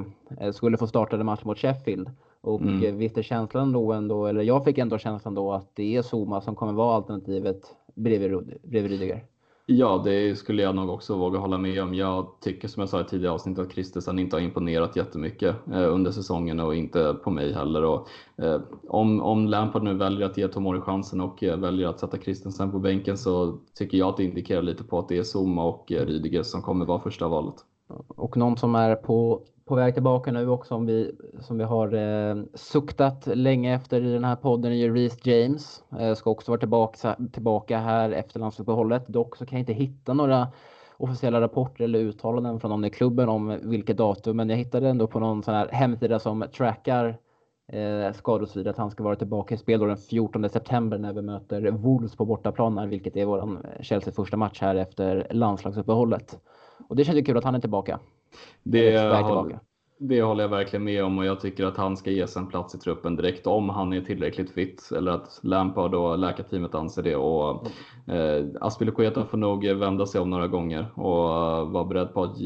eh, 0.40 0.52
skulle 0.52 0.76
få 0.76 0.86
starta 0.86 1.16
en 1.16 1.26
match 1.26 1.44
mot 1.44 1.58
Sheffield. 1.58 2.10
Och 2.40 2.60
mm. 2.60 2.84
eh, 2.84 2.94
visst 2.94 3.18
är 3.18 3.22
känslan 3.22 3.72
då 3.72 3.92
ändå, 3.92 4.26
eller 4.26 4.42
jag 4.42 4.64
fick 4.64 4.78
ändå 4.78 4.98
känslan 4.98 5.34
då 5.34 5.52
att 5.52 5.70
det 5.74 5.96
är 5.96 6.02
Zuma 6.02 6.40
som 6.40 6.54
kommer 6.54 6.72
vara 6.72 6.96
alternativet 6.96 7.62
bredvid, 7.94 8.58
bredvid 8.62 8.90
Rydiger. 8.90 9.24
Ja, 9.70 10.00
det 10.04 10.38
skulle 10.38 10.62
jag 10.62 10.74
nog 10.74 10.90
också 10.90 11.16
våga 11.16 11.38
hålla 11.38 11.58
med 11.58 11.82
om. 11.82 11.94
Jag 11.94 12.26
tycker 12.40 12.68
som 12.68 12.80
jag 12.80 12.88
sa 12.88 13.00
i 13.00 13.04
tidigare 13.04 13.34
avsnitt 13.34 13.58
att 13.58 13.72
Christensen 13.72 14.18
inte 14.18 14.36
har 14.36 14.40
imponerat 14.40 14.96
jättemycket 14.96 15.56
eh, 15.72 15.94
under 15.94 16.10
säsongen 16.10 16.60
och 16.60 16.74
inte 16.74 17.14
på 17.24 17.30
mig 17.30 17.52
heller. 17.52 17.84
Och, 17.84 18.08
eh, 18.36 18.60
om, 18.88 19.20
om 19.20 19.46
Lampard 19.46 19.82
nu 19.82 19.94
väljer 19.94 20.26
att 20.26 20.38
ge 20.38 20.48
Tomori 20.48 20.80
chansen 20.80 21.20
och 21.20 21.42
eh, 21.42 21.56
väljer 21.56 21.88
att 21.88 22.00
sätta 22.00 22.18
Christensen 22.18 22.72
på 22.72 22.78
bänken 22.78 23.18
så 23.18 23.58
tycker 23.74 23.98
jag 23.98 24.08
att 24.08 24.16
det 24.16 24.24
indikerar 24.24 24.62
lite 24.62 24.84
på 24.84 24.98
att 24.98 25.08
det 25.08 25.18
är 25.18 25.24
Zuma 25.36 25.64
och 25.64 25.84
Rydiger 25.88 26.42
som 26.42 26.62
kommer 26.62 26.84
vara 26.86 27.00
första 27.00 27.28
valet. 27.28 27.56
Och 28.08 28.36
någon 28.36 28.56
som 28.56 28.74
är 28.74 28.94
på 28.94 29.42
på 29.68 29.74
väg 29.74 29.94
tillbaka 29.94 30.32
nu 30.32 30.48
också 30.48 30.68
som 30.68 30.86
vi, 30.86 31.12
som 31.40 31.58
vi 31.58 31.64
har 31.64 31.94
eh, 31.94 32.36
suktat 32.54 33.26
länge 33.26 33.74
efter 33.74 34.04
i 34.04 34.12
den 34.12 34.24
här 34.24 34.36
podden 34.36 34.72
är 34.72 34.76
ju 34.76 34.94
Reece 34.94 35.26
James. 35.26 35.84
Eh, 35.98 36.14
ska 36.14 36.30
också 36.30 36.50
vara 36.50 36.60
tillbaka, 36.60 37.16
tillbaka 37.32 37.78
här 37.78 38.10
efter 38.10 38.40
landslagsuppehållet. 38.40 39.08
Dock 39.08 39.36
så 39.36 39.46
kan 39.46 39.56
jag 39.56 39.62
inte 39.62 39.72
hitta 39.72 40.14
några 40.14 40.48
officiella 40.96 41.40
rapporter 41.40 41.84
eller 41.84 41.98
uttalanden 41.98 42.60
från 42.60 42.70
någon 42.70 42.84
i 42.84 42.90
klubben 42.90 43.28
om 43.28 43.58
vilket 43.62 43.96
datum. 43.96 44.36
Men 44.36 44.48
jag 44.50 44.56
hittade 44.56 44.88
ändå 44.88 45.06
på 45.06 45.20
någon 45.20 45.42
sån 45.42 45.54
här 45.54 45.68
hemsida 45.68 46.18
som 46.18 46.44
trackar 46.52 47.18
eh, 47.72 48.36
vidare 48.54 48.70
att 48.70 48.76
han 48.76 48.90
ska 48.90 49.04
vara 49.04 49.16
tillbaka 49.16 49.54
i 49.54 49.58
spel 49.58 49.80
då 49.80 49.86
den 49.86 49.96
14 49.96 50.48
september 50.48 50.98
när 50.98 51.12
vi 51.12 51.22
möter 51.22 51.70
Wolves 51.70 52.16
på 52.16 52.24
bortaplan, 52.24 52.88
vilket 52.88 53.16
är 53.16 53.24
vår 53.24 53.60
Chelsea 53.80 54.12
första 54.12 54.36
match 54.36 54.60
här 54.60 54.74
efter 54.74 55.26
landslagsuppehållet. 55.30 56.38
Och 56.88 56.96
det 56.96 57.04
känns 57.04 57.18
ju 57.18 57.24
kul 57.24 57.36
att 57.36 57.44
han 57.44 57.54
är 57.54 57.60
tillbaka. 57.60 58.00
Det, 58.62 58.98
håller, 59.22 59.60
det 59.98 60.22
håller 60.22 60.44
jag 60.44 60.48
verkligen 60.48 60.84
med 60.84 61.04
om 61.04 61.18
och 61.18 61.24
jag 61.24 61.40
tycker 61.40 61.66
att 61.66 61.76
han 61.76 61.96
ska 61.96 62.10
ges 62.10 62.36
en 62.36 62.46
plats 62.46 62.74
i 62.74 62.78
truppen 62.78 63.16
direkt 63.16 63.46
om 63.46 63.68
han 63.68 63.92
är 63.92 64.00
tillräckligt 64.00 64.50
fit 64.50 64.90
eller 64.96 65.12
att 65.12 65.40
Lampard 65.42 65.94
och 65.94 66.18
läkarteamet 66.18 66.74
anser 66.74 67.02
det. 67.02 67.16
Och, 67.16 67.66
eh, 68.12 68.46
Aspilicueta 68.60 69.24
får 69.24 69.38
nog 69.38 69.66
vända 69.66 70.06
sig 70.06 70.20
om 70.20 70.30
några 70.30 70.48
gånger 70.48 70.86
och 70.94 71.04
uh, 71.04 71.70
vara 71.72 71.84
beredd 71.84 72.14
på 72.14 72.22
att 72.22 72.40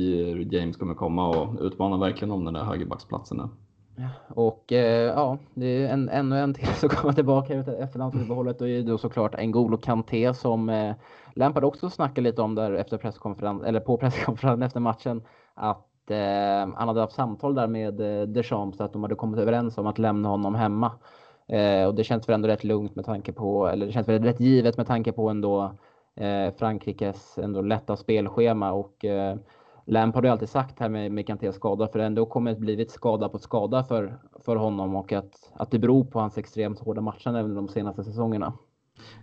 James 0.52 0.76
kommer 0.76 0.94
komma 0.94 1.28
och 1.28 1.60
utmana 1.60 1.96
verkligen 1.96 2.32
om 2.32 2.44
den 2.44 2.54
där 2.54 2.64
högerbacksplatsen. 2.64 3.50
Och 4.28 4.72
eh, 4.72 5.06
ja, 5.06 5.38
det 5.54 5.66
är 5.66 5.88
en, 5.88 6.08
ännu 6.08 6.38
en 6.38 6.54
till 6.54 6.66
som 6.80 6.88
kommer 6.88 7.14
tillbaka 7.14 7.54
efter 7.54 7.98
landslagsuppehållet 7.98 8.60
och 8.60 8.68
är 8.68 8.82
då 8.82 8.98
såklart 8.98 9.34
N'Golo 9.34 9.76
Kanté 9.76 10.34
som 10.34 10.68
eh, 10.68 10.94
Lampard 11.34 11.64
också 11.64 11.90
snackade 11.90 12.20
lite 12.20 12.42
om 12.42 12.54
där 12.54 12.72
efter 12.72 12.98
presskonferens, 12.98 13.62
eller 13.62 13.80
på 13.80 13.96
presskonferensen 13.98 14.62
efter 14.62 14.80
matchen 14.80 15.22
att 15.54 16.10
eh, 16.10 16.74
han 16.76 16.88
hade 16.88 17.00
haft 17.00 17.14
samtal 17.14 17.54
där 17.54 17.66
med 17.66 18.00
eh, 18.00 18.28
Deschamps 18.28 18.80
att 18.80 18.92
de 18.92 19.02
hade 19.02 19.14
kommit 19.14 19.40
överens 19.40 19.78
om 19.78 19.86
att 19.86 19.98
lämna 19.98 20.28
honom 20.28 20.54
hemma. 20.54 20.92
Eh, 21.48 21.86
och 21.86 21.94
det 21.94 22.04
känns 22.04 22.28
väl 22.28 22.34
ändå 22.34 22.48
rätt 22.48 22.64
lugnt 22.64 22.96
med 22.96 23.04
tanke 23.04 23.32
på, 23.32 23.66
eller 23.66 23.86
det 23.86 23.92
känns 23.92 24.08
väl 24.08 24.22
rätt 24.22 24.40
givet 24.40 24.76
med 24.76 24.86
tanke 24.86 25.12
på 25.12 25.28
ändå 25.28 25.76
eh, 26.16 26.54
Frankrikes 26.56 27.38
ändå 27.38 27.60
lätta 27.60 27.96
spelschema 27.96 28.72
och 28.72 29.04
eh, 29.04 29.36
Lampard 29.84 30.24
har 30.24 30.28
ju 30.28 30.32
alltid 30.32 30.48
sagt 30.48 30.80
här 30.80 30.88
med, 30.88 31.12
med 31.12 31.26
Kantés 31.26 31.54
skada 31.54 31.88
för 31.88 31.98
det 31.98 32.04
ändå 32.04 32.26
kommer 32.26 32.54
blivit 32.54 32.90
skada 32.90 33.28
på 33.28 33.38
skada 33.38 33.84
för, 33.84 34.18
för 34.40 34.56
honom 34.56 34.96
och 34.96 35.12
att, 35.12 35.52
att 35.54 35.70
det 35.70 35.78
beror 35.78 36.04
på 36.04 36.20
hans 36.20 36.38
extremt 36.38 36.80
hårda 36.80 37.00
matcher 37.00 37.28
även 37.28 37.54
de 37.54 37.68
senaste 37.68 38.04
säsongerna. 38.04 38.52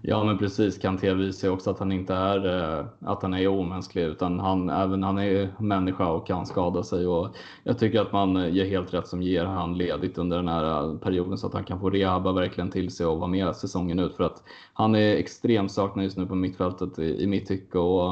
Ja, 0.01 0.23
men 0.23 0.37
precis. 0.37 0.77
Kanté 0.77 1.13
visar 1.13 1.49
också 1.49 1.69
att 1.69 1.79
han 1.79 1.91
inte 1.91 2.13
är, 2.13 2.77
eh, 2.79 2.85
att 2.99 3.21
han 3.21 3.33
är 3.33 3.47
omänsklig, 3.47 4.03
utan 4.03 4.39
han, 4.39 4.69
även 4.69 5.03
han 5.03 5.17
är 5.17 5.49
människa 5.59 6.11
och 6.11 6.27
kan 6.27 6.45
skada 6.45 6.83
sig. 6.83 7.07
Och 7.07 7.35
jag 7.63 7.79
tycker 7.79 8.01
att 8.01 8.11
man 8.11 8.37
eh, 8.37 8.49
ger 8.49 8.65
helt 8.65 8.93
rätt 8.93 9.07
som 9.07 9.21
ger 9.21 9.45
han 9.45 9.77
ledigt 9.77 10.17
under 10.17 10.37
den 10.37 10.47
här 10.47 10.83
eh, 10.83 10.97
perioden 10.97 11.37
så 11.37 11.47
att 11.47 11.53
han 11.53 11.63
kan 11.63 11.79
få 11.79 11.89
rehabba 11.89 12.31
verkligen 12.31 12.71
till 12.71 12.91
sig 12.91 13.05
och 13.05 13.17
vara 13.17 13.27
med 13.27 13.55
säsongen 13.55 13.99
ut. 13.99 14.15
För 14.15 14.23
att 14.23 14.43
han 14.73 14.95
är 14.95 15.15
extremt 15.15 15.71
saknad 15.71 16.03
just 16.03 16.17
nu 16.17 16.25
på 16.25 16.35
mittfältet 16.35 16.99
i, 16.99 17.23
i 17.23 17.27
mitt 17.27 17.47
tycke. 17.47 17.77
Och, 17.77 18.11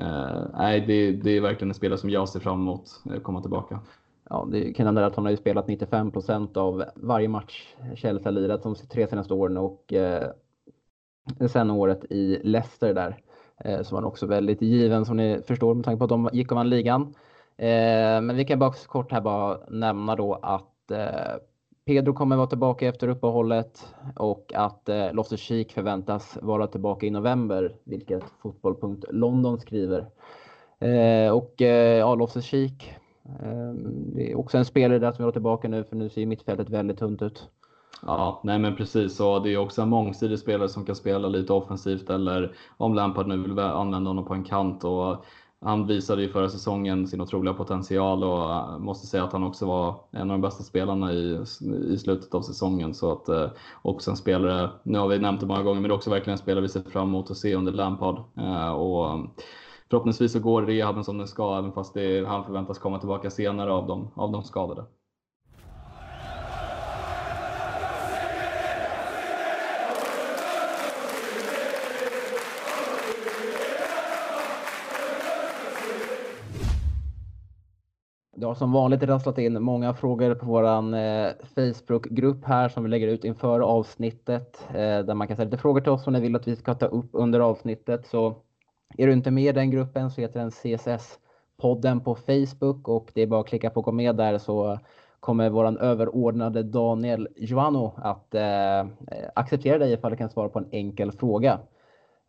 eh, 0.00 0.42
nej, 0.54 0.84
det, 0.86 1.12
det 1.12 1.30
är 1.30 1.40
verkligen 1.40 1.70
en 1.70 1.74
spelare 1.74 1.98
som 1.98 2.10
jag 2.10 2.28
ser 2.28 2.40
fram 2.40 2.60
emot 2.60 2.82
att 3.04 3.22
komma 3.22 3.40
tillbaka. 3.40 3.80
Ja, 4.30 4.48
det 4.50 4.72
kan 4.72 4.84
nämna 4.84 5.06
att 5.06 5.16
han 5.16 5.24
har 5.24 5.30
ju 5.30 5.36
spelat 5.36 5.66
95% 5.68 6.56
av 6.56 6.84
varje 6.94 7.28
match 7.28 7.74
Chelsea 7.96 8.24
har 8.24 8.32
lirat 8.32 8.62
de 8.62 8.74
tre 8.74 9.06
senaste 9.06 9.34
åren 9.34 9.56
och 9.56 9.92
sen 11.48 11.70
året 11.70 12.04
i 12.10 12.40
Leicester 12.42 12.94
där. 12.94 13.16
Eh, 13.64 13.82
som 13.82 13.96
var 14.02 14.08
också 14.08 14.26
väldigt 14.26 14.62
given 14.62 15.04
som 15.04 15.16
ni 15.16 15.42
förstår 15.46 15.74
med 15.74 15.84
tanke 15.84 15.98
på 15.98 16.04
att 16.04 16.10
de 16.10 16.30
gick 16.32 16.50
och 16.52 16.56
vann 16.56 16.68
ligan. 16.68 17.14
Eh, 17.56 18.20
men 18.20 18.36
vi 18.36 18.44
kan 18.44 18.58
bara 18.58 18.72
kort 18.72 19.12
här 19.12 19.20
bara 19.20 19.58
nämna 19.68 20.16
då 20.16 20.34
att 20.34 20.90
eh, 20.90 21.36
Pedro 21.84 22.12
kommer 22.12 22.36
vara 22.36 22.46
tillbaka 22.46 22.88
efter 22.88 23.08
uppehållet 23.08 23.94
och 24.16 24.52
att 24.54 24.88
eh, 24.88 25.12
Loftus 25.12 25.40
Cheek 25.40 25.72
förväntas 25.72 26.38
vara 26.42 26.66
tillbaka 26.66 27.06
i 27.06 27.10
november, 27.10 27.76
vilket 27.84 28.24
Fotboll.London 28.42 29.60
skriver. 29.60 30.06
Eh, 30.78 31.32
och 31.32 31.62
eh, 31.62 31.98
ja, 31.98 32.14
Loftus 32.14 32.44
Cheek, 32.44 32.94
eh, 33.42 33.72
det 34.14 34.32
är 34.32 34.38
också 34.38 34.58
en 34.58 34.64
spelare 34.64 34.98
där 34.98 35.12
som 35.12 35.16
vill 35.16 35.24
vara 35.24 35.32
tillbaka 35.32 35.68
nu 35.68 35.84
för 35.84 35.96
nu 35.96 36.08
ser 36.08 36.26
mittfältet 36.26 36.70
väldigt 36.70 36.98
tunt 36.98 37.22
ut. 37.22 37.48
Ja, 38.06 38.40
nej 38.44 38.58
men 38.58 38.76
precis. 38.76 39.20
Och 39.20 39.42
det 39.42 39.54
är 39.54 39.58
också 39.58 39.82
en 39.82 39.88
mångsidig 39.88 40.38
spelare 40.38 40.68
som 40.68 40.84
kan 40.84 40.96
spela 40.96 41.28
lite 41.28 41.52
offensivt 41.52 42.10
eller 42.10 42.56
om 42.76 42.94
Lampard 42.94 43.26
nu 43.26 43.36
vill 43.36 43.58
använda 43.58 44.10
honom 44.10 44.24
på 44.24 44.34
en 44.34 44.44
kant. 44.44 44.84
Och 44.84 45.24
han 45.60 45.86
visade 45.86 46.22
ju 46.22 46.28
förra 46.28 46.48
säsongen 46.48 47.06
sin 47.08 47.20
otroliga 47.20 47.54
potential 47.54 48.24
och 48.24 48.52
eh, 48.52 48.78
måste 48.78 49.06
säga 49.06 49.24
att 49.24 49.32
han 49.32 49.44
också 49.44 49.66
var 49.66 49.94
en 50.10 50.20
av 50.20 50.28
de 50.28 50.40
bästa 50.40 50.62
spelarna 50.62 51.12
i, 51.12 51.44
i 51.88 51.98
slutet 51.98 52.34
av 52.34 52.42
säsongen. 52.42 52.94
Så 52.94 53.12
att 53.12 53.28
eh, 53.28 53.50
också 53.82 54.10
en 54.10 54.16
spelare, 54.16 54.70
nu 54.82 54.98
har 54.98 55.08
vi 55.08 55.18
nämnt 55.18 55.40
det 55.40 55.46
många 55.46 55.62
gånger, 55.62 55.80
men 55.80 55.88
det 55.88 55.92
är 55.92 55.96
också 55.96 56.10
verkligen 56.10 56.32
en 56.32 56.38
spelare 56.38 56.62
vi 56.62 56.68
ser 56.68 56.82
fram 56.82 57.08
emot 57.08 57.30
att 57.30 57.36
se 57.36 57.54
under 57.54 57.72
Lampard. 57.72 58.18
Eh, 58.36 58.70
och 58.70 59.20
förhoppningsvis 59.90 60.32
så 60.32 60.40
går 60.40 60.62
rehaben 60.62 61.04
som 61.04 61.18
den 61.18 61.28
ska, 61.28 61.58
även 61.58 61.72
fast 61.72 61.94
det, 61.94 62.28
han 62.28 62.44
förväntas 62.44 62.78
komma 62.78 62.98
tillbaka 62.98 63.30
senare 63.30 63.72
av 63.72 63.86
de, 63.86 64.10
av 64.14 64.32
de 64.32 64.44
skadade. 64.44 64.84
Det 78.40 78.46
har 78.46 78.54
som 78.54 78.72
vanligt 78.72 79.02
rasslat 79.02 79.38
in 79.38 79.62
många 79.62 79.94
frågor 79.94 80.34
på 80.34 80.46
våran 80.46 80.94
eh, 80.94 81.28
Facebookgrupp 81.54 82.44
här 82.44 82.68
som 82.68 82.82
vi 82.82 82.88
lägger 82.88 83.08
ut 83.08 83.24
inför 83.24 83.60
avsnittet. 83.60 84.66
Eh, 84.68 84.74
där 84.74 85.14
man 85.14 85.26
kan 85.26 85.36
ställa 85.36 85.50
lite 85.50 85.62
frågor 85.62 85.80
till 85.80 85.92
oss 85.92 86.04
som 86.04 86.12
ni 86.12 86.20
vill 86.20 86.36
att 86.36 86.48
vi 86.48 86.56
ska 86.56 86.74
ta 86.74 86.86
upp 86.86 87.10
under 87.12 87.40
avsnittet. 87.40 88.06
Så 88.06 88.34
är 88.98 89.06
du 89.06 89.12
inte 89.12 89.30
med 89.30 89.44
i 89.44 89.52
den 89.52 89.70
gruppen 89.70 90.10
så 90.10 90.20
heter 90.20 90.40
den 90.40 90.50
CSS-podden 90.50 92.00
på 92.00 92.14
Facebook 92.14 92.88
och 92.88 93.10
det 93.14 93.22
är 93.22 93.26
bara 93.26 93.40
att 93.40 93.46
klicka 93.46 93.70
på 93.70 93.80
gå 93.80 93.92
med 93.92 94.16
där 94.16 94.38
så 94.38 94.78
kommer 95.20 95.50
våran 95.50 95.78
överordnade 95.78 96.62
Daniel 96.62 97.28
Joano 97.36 97.94
att 97.96 98.34
eh, 98.34 98.86
acceptera 99.34 99.78
dig 99.78 99.92
ifall 99.92 100.10
du 100.10 100.16
kan 100.16 100.30
svara 100.30 100.48
på 100.48 100.58
en 100.58 100.68
enkel 100.70 101.12
fråga. 101.12 101.58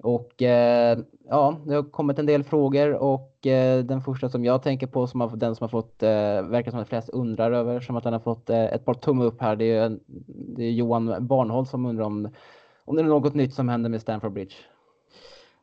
Och 0.04 0.42
eh, 0.42 1.00
ja, 1.30 1.58
det 1.66 1.76
har 1.76 1.84
kommit 1.84 2.20
en 2.20 2.26
del 2.26 2.44
frågor 2.44 2.94
och 2.94 3.48
eh, 3.48 3.84
den 3.84 4.02
första 4.02 4.30
som 4.30 4.46
jag 4.46 4.64
tänker 4.64 4.88
på, 4.88 5.08
som 5.08 5.22
har, 5.22 5.36
den 5.36 5.56
som 5.56 5.64
har 5.64 5.70
fått, 5.70 6.04
eh, 6.04 6.42
verkar 6.50 6.72
som 6.72 6.80
att 6.80 6.88
flest 6.88 7.10
undrar 7.10 7.52
över, 7.52 7.80
som 7.80 7.96
att 7.96 8.04
den 8.04 8.14
har 8.14 8.20
fått 8.20 8.50
eh, 8.50 8.64
ett 8.64 8.86
par 8.86 8.94
tummar 8.94 9.26
upp 9.26 9.42
här. 9.42 9.56
Det 9.56 9.72
är, 9.72 9.98
det 10.56 10.64
är 10.64 10.72
Johan 10.72 11.28
Barnhold 11.28 11.68
som 11.68 11.86
undrar 11.86 12.06
om, 12.06 12.30
om 12.86 12.96
det 12.96 13.02
är 13.02 13.06
något 13.06 13.34
nytt 13.34 13.54
som 13.54 13.70
händer 13.70 13.90
med 13.90 14.02
Stanford 14.02 14.34
Bridge. 14.34 14.56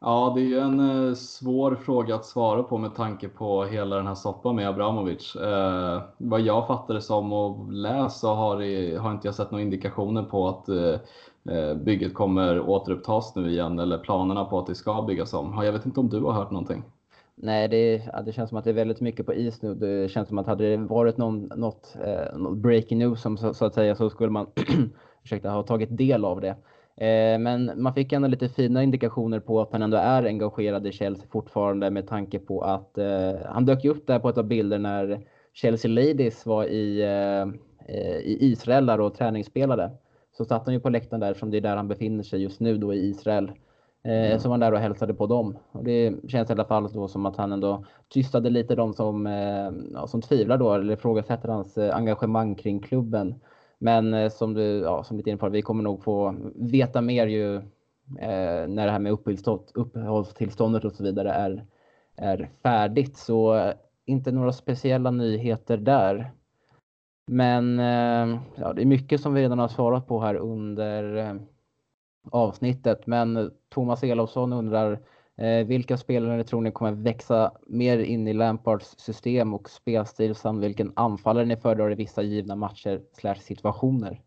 Ja, 0.01 0.33
det 0.35 0.41
är 0.41 0.45
ju 0.45 0.59
en 0.59 1.09
eh, 1.09 1.15
svår 1.15 1.75
fråga 1.75 2.15
att 2.15 2.25
svara 2.25 2.63
på 2.63 2.79
med 2.79 2.95
tanke 2.95 3.29
på 3.29 3.65
hela 3.65 3.97
den 3.97 4.07
här 4.07 4.15
soppan 4.15 4.57
med 4.57 4.69
Abramovic. 4.69 5.37
Eh, 5.37 6.03
vad 6.19 6.41
jag 6.41 6.67
fattar 6.67 6.95
det 6.95 7.03
som 7.03 7.33
och 7.33 7.73
läst 7.73 8.21
så 8.21 8.35
har, 8.35 8.59
det, 8.59 8.97
har 8.97 9.13
inte 9.13 9.29
jag 9.29 9.35
sett 9.35 9.51
några 9.51 9.63
indikationer 9.63 10.23
på 10.23 10.49
att 10.49 10.69
eh, 10.69 11.01
eh, 11.57 11.75
bygget 11.75 12.15
kommer 12.15 12.61
återupptas 12.61 13.37
nu 13.37 13.51
igen 13.51 13.79
eller 13.79 13.99
planerna 13.99 14.45
på 14.45 14.59
att 14.59 14.67
det 14.67 14.75
ska 14.75 15.03
byggas 15.03 15.35
om. 15.35 15.65
Jag 15.65 15.73
vet 15.73 15.87
inte 15.87 16.01
om 16.01 16.09
du 16.09 16.21
har 16.21 16.33
hört 16.33 16.51
någonting? 16.51 16.85
Nej, 17.35 17.69
det, 17.69 18.11
det 18.25 18.33
känns 18.33 18.49
som 18.49 18.59
att 18.59 18.65
det 18.65 18.71
är 18.71 18.75
väldigt 18.75 19.01
mycket 19.01 19.27
på 19.27 19.35
is 19.35 19.63
nu. 19.63 19.75
Det 19.75 20.11
känns 20.11 20.29
som 20.29 20.39
att 20.39 20.47
hade 20.47 20.71
det 20.71 20.77
varit 20.77 21.17
någon, 21.17 21.45
något, 21.57 21.97
eh, 22.05 22.39
något 22.39 22.59
breaking 22.59 22.99
news 22.99 23.23
som, 23.23 23.37
så, 23.37 23.55
så, 23.55 23.65
att 23.65 23.75
säga 23.75 23.95
så 23.95 24.11
skulle 24.11 24.31
man 24.31 24.47
ursäkta, 25.25 25.51
ha 25.51 25.63
tagit 25.63 25.97
del 25.97 26.25
av 26.25 26.41
det. 26.41 26.57
Eh, 27.01 27.39
men 27.39 27.83
man 27.83 27.95
fick 27.95 28.13
ändå 28.13 28.29
lite 28.29 28.49
fina 28.49 28.83
indikationer 28.83 29.41
på 29.41 29.61
att 29.61 29.73
han 29.73 29.83
ändå 29.83 29.97
är 29.97 30.23
engagerad 30.23 30.87
i 30.87 30.93
Chelsea 30.93 31.27
fortfarande 31.31 31.91
med 31.91 32.09
tanke 32.09 32.39
på 32.39 32.61
att 32.61 32.99
eh, 32.99 33.35
han 33.47 33.65
dök 33.65 33.85
upp 33.85 34.07
där 34.07 34.19
på 34.19 34.29
ett 34.29 34.39
av 34.39 34.45
bilder 34.45 34.79
när 34.79 35.21
Chelsea 35.53 35.91
Ladies 35.91 36.47
var 36.47 36.65
i, 36.65 37.03
eh, 37.03 37.95
i 38.21 38.39
Israel 38.41 38.87
där 38.87 39.01
och 39.01 39.15
träningsspelade. 39.15 39.91
Så 40.37 40.45
satt 40.45 40.65
han 40.65 40.75
ju 40.75 40.81
på 40.81 40.89
läktaren 40.89 41.21
där 41.21 41.35
som 41.35 41.51
det 41.51 41.57
är 41.57 41.61
där 41.61 41.77
han 41.77 41.89
befinner 41.89 42.23
sig 42.23 42.43
just 42.43 42.61
nu 42.61 42.79
då 42.79 42.95
i 42.95 43.09
Israel. 43.09 43.53
Mm. 44.05 44.39
Så 44.39 44.49
var 44.49 44.53
han 44.53 44.61
där 44.61 44.73
och 44.73 44.79
hälsade 44.79 45.15
på 45.15 45.27
dem. 45.27 45.57
Och 45.73 45.85
det 45.85 46.15
känns 46.29 46.51
i 46.51 46.53
alla 46.53 46.65
fall 46.65 46.93
då 46.93 47.09
som 47.09 47.27
att 47.27 47.37
han 47.37 47.53
ändå 47.53 47.85
tystade 48.09 48.51
lite 48.51 48.75
de 48.75 48.95
som, 48.95 49.29
som 50.07 50.23
tvivlar 50.23 50.59
då 50.59 50.75
eller 50.75 50.93
ifrågasätter 50.93 51.49
hans 51.49 51.79
engagemang 51.79 52.55
kring 52.55 52.81
klubben. 52.81 53.35
Men 53.79 54.15
eh, 54.15 54.31
som 54.31 54.55
du, 54.55 54.63
ja, 54.63 55.05
som 55.05 55.17
lite 55.17 55.31
inne 55.31 55.39
på, 55.39 55.49
vi 55.49 55.63
kommer 55.63 55.83
nog 55.83 56.03
få 56.03 56.35
veta 56.55 57.01
mer 57.01 57.27
ju 57.27 57.57
eh, 58.19 58.69
när 58.69 58.87
det 58.87 58.93
här 58.93 58.99
med 58.99 59.13
uppehållstillståndet 59.75 60.85
och 60.85 60.93
så 60.93 61.03
vidare 61.03 61.33
är, 61.33 61.67
är 62.17 62.51
färdigt. 62.63 63.17
Så 63.17 63.55
eh, 63.55 63.75
inte 64.05 64.33
några 64.33 64.53
speciella 64.53 65.11
nyheter 65.11 65.77
där. 65.77 66.31
Men 67.27 67.79
eh, 67.79 68.41
ja, 68.55 68.73
det 68.73 68.83
är 68.83 68.87
mycket 68.87 69.21
som 69.21 69.35
vi 69.35 69.43
redan 69.43 69.59
har 69.59 69.69
svarat 69.69 70.07
på 70.07 70.21
här 70.21 70.35
under 70.35 71.17
eh, 71.17 71.35
avsnittet. 72.31 73.07
Men 73.07 73.37
eh, 73.37 73.47
Thomas 73.69 74.03
Elofsson 74.03 74.53
undrar 74.53 74.93
Eh, 74.93 74.99
Eh, 75.39 75.67
vilka 75.67 75.97
spelare 75.97 76.45
tror 76.45 76.61
ni 76.61 76.71
kommer 76.71 76.93
växa 76.93 77.53
mer 77.67 77.99
in 77.99 78.29
i 78.29 78.33
Lampards 78.33 78.95
system 78.99 79.55
och 79.55 79.71
spelstil 79.71 80.35
samt 80.35 80.65
vilken 80.65 80.93
anfallare 80.97 81.45
ni 81.45 81.57
föredrar 81.57 81.93
i 81.93 81.95
vissa 81.95 82.23
givna 82.23 82.57
matcher 82.57 83.01
slash 83.13 83.35
situationer? 83.35 84.21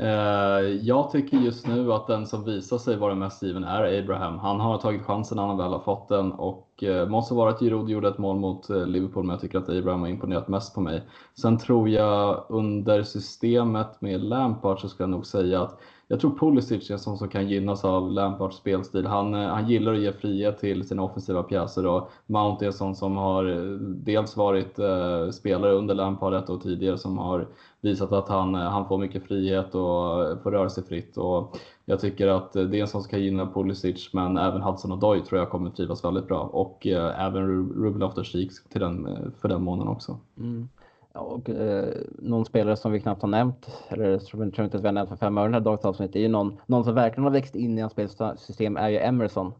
Eh, 0.00 0.60
jag 0.82 1.10
tycker 1.10 1.36
just 1.36 1.66
nu 1.66 1.92
att 1.92 2.06
den 2.06 2.26
som 2.26 2.44
visar 2.44 2.78
sig 2.78 2.96
vara 2.96 3.14
mest 3.14 3.42
given 3.42 3.64
är 3.64 3.98
Abraham. 3.98 4.38
Han 4.38 4.60
har 4.60 4.78
tagit 4.78 5.02
chansen 5.02 5.36
när 5.36 5.46
han 5.46 5.58
väl 5.58 5.72
har 5.72 5.80
fått 5.80 6.08
den 6.08 6.32
och 6.32 6.82
eh, 6.82 7.08
måste 7.08 7.34
vara 7.34 7.50
att 7.50 7.60
Giroud 7.60 7.88
gjorde 7.88 8.08
ett 8.08 8.18
mål 8.18 8.36
mot 8.36 8.70
eh, 8.70 8.86
Liverpool 8.86 9.24
men 9.24 9.34
jag 9.34 9.40
tycker 9.40 9.58
att 9.58 9.68
Abraham 9.68 10.00
har 10.00 10.08
imponerat 10.08 10.48
mest 10.48 10.74
på 10.74 10.80
mig. 10.80 11.02
Sen 11.40 11.58
tror 11.58 11.88
jag 11.88 12.46
under 12.48 13.02
systemet 13.02 14.00
med 14.00 14.20
Lampard 14.20 14.80
så 14.80 14.88
ska 14.88 15.02
jag 15.02 15.10
nog 15.10 15.26
säga 15.26 15.62
att 15.62 15.80
jag 16.08 16.20
tror 16.20 16.38
Pulisic 16.38 16.90
är 16.90 16.94
en 16.94 16.98
sån 16.98 17.18
som 17.18 17.28
kan 17.28 17.48
gynnas 17.48 17.84
av 17.84 18.10
Lampards 18.10 18.56
spelstil. 18.56 19.06
Han, 19.06 19.34
eh, 19.34 19.48
han 19.48 19.68
gillar 19.68 19.92
att 19.92 20.00
ge 20.00 20.12
frihet 20.12 20.58
till 20.58 20.88
sina 20.88 21.02
offensiva 21.02 21.42
pjäser 21.42 21.86
och 21.86 22.10
Mount 22.26 22.64
är 22.64 22.66
en 22.66 22.72
sån 22.72 22.94
som 22.94 23.16
har 23.16 23.44
eh, 23.44 23.78
dels 23.80 24.36
varit 24.36 24.78
eh, 24.78 25.30
spelare 25.30 25.72
under 25.72 25.94
Lampard 25.94 26.34
ett 26.34 26.50
år 26.50 26.58
tidigare 26.58 26.98
som 26.98 27.18
har 27.18 27.48
visat 27.80 28.12
att 28.12 28.28
han, 28.28 28.54
eh, 28.54 28.60
han 28.60 28.88
får 28.88 28.98
mycket 28.98 29.24
frihet 29.24 29.74
och 29.74 30.42
får 30.42 30.50
röra 30.50 30.70
sig 30.70 30.84
fritt. 30.84 31.16
Och 31.16 31.58
jag 31.84 32.00
tycker 32.00 32.28
att 32.28 32.52
det 32.52 32.60
är 32.60 32.74
en 32.74 32.88
sån 32.88 33.02
som 33.02 33.10
kan 33.10 33.22
gynna 33.22 33.46
Pulisic 33.46 34.12
men 34.12 34.36
även 34.36 34.62
Hudson 34.62 34.92
och 34.92 34.98
Doy 34.98 35.20
tror 35.20 35.40
jag 35.40 35.50
kommer 35.50 35.70
trivas 35.70 36.04
väldigt 36.04 36.28
bra 36.28 36.40
och 36.40 36.86
eh, 36.86 37.26
även 37.26 37.46
Ruben 37.84 38.02
Loftus-Cheek 38.02 38.50
till 38.68 38.80
den, 38.80 39.08
för 39.40 39.48
den 39.48 39.62
månaden 39.62 39.92
också. 39.92 40.18
Mm. 40.38 40.68
Och, 41.16 41.50
eh, 41.50 41.94
någon 42.18 42.44
spelare 42.44 42.76
som 42.76 42.92
vi 42.92 43.00
knappt 43.00 43.22
har 43.22 43.28
nämnt, 43.28 43.84
eller 43.88 44.18
tror 44.18 44.44
inte 44.44 44.62
att 44.62 44.82
vi 44.82 44.88
har 44.88 44.92
nämnt 44.92 45.10
för 45.10 45.16
fem 45.16 45.38
öre 45.38 45.46
i 45.46 45.48
det 45.48 45.54
här 45.54 45.60
dagens 45.60 45.84
avsnitt, 45.84 46.16
är 46.16 46.20
ju 46.20 46.28
någon, 46.28 46.56
någon 46.66 46.84
som 46.84 46.94
verkligen 46.94 47.24
har 47.24 47.30
växt 47.30 47.54
in 47.54 47.78
i 47.78 47.80
hans 47.80 47.92
spelsystem 47.92 48.76
är 48.76 48.88
ju 48.88 48.98
Emerson. 48.98 49.52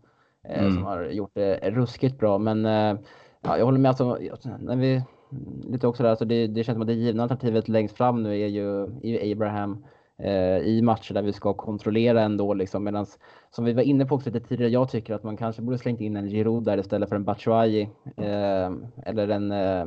Eh, 0.49 0.63
mm. 0.63 0.75
Som 0.75 0.85
har 0.85 1.05
gjort 1.05 1.35
det 1.35 1.71
ruskigt 1.71 2.19
bra. 2.19 2.39
Men 2.39 2.67
eh, 2.67 2.99
ja, 3.41 3.59
jag 3.59 3.65
håller 3.65 3.79
med. 3.79 3.89
Alltså, 3.89 4.19
när 4.61 4.77
vi, 4.77 5.03
lite 5.65 5.87
också 5.87 6.03
där, 6.03 6.11
alltså 6.11 6.25
det, 6.25 6.47
det 6.47 6.65
känns 6.65 6.75
som 6.75 6.83
att 6.83 6.89
det 6.89 6.95
givna 6.95 7.23
alternativet 7.23 7.69
längst 7.69 7.97
fram 7.97 8.23
nu 8.23 8.41
är 8.41 8.47
ju, 8.47 8.83
är 8.83 9.25
ju 9.27 9.33
Abraham 9.33 9.85
Eh, 10.19 10.59
i 10.59 10.83
matcher 10.83 11.15
där 11.15 11.23
vi 11.23 11.33
ska 11.33 11.55
kontrollera 11.55 12.23
ändå. 12.23 12.55
Liksom, 12.55 12.85
Medan, 12.85 13.07
som 13.51 13.65
vi 13.65 13.73
var 13.73 13.83
inne 13.83 14.07
på 14.07 14.15
också 14.15 14.31
lite 14.31 14.49
tidigare, 14.49 14.73
jag 14.73 14.91
tycker 14.91 15.15
att 15.15 15.23
man 15.23 15.37
kanske 15.37 15.63
borde 15.63 15.79
slängt 15.79 16.01
in 16.01 16.17
en 16.17 16.29
Giroud 16.29 16.65
där 16.65 16.79
istället 16.79 17.09
för 17.09 17.17
en 17.17 17.25
Batshuayi. 17.25 17.89
Eh, 18.17 18.73
eller 19.07 19.29
en, 19.29 19.53
eh, 19.53 19.87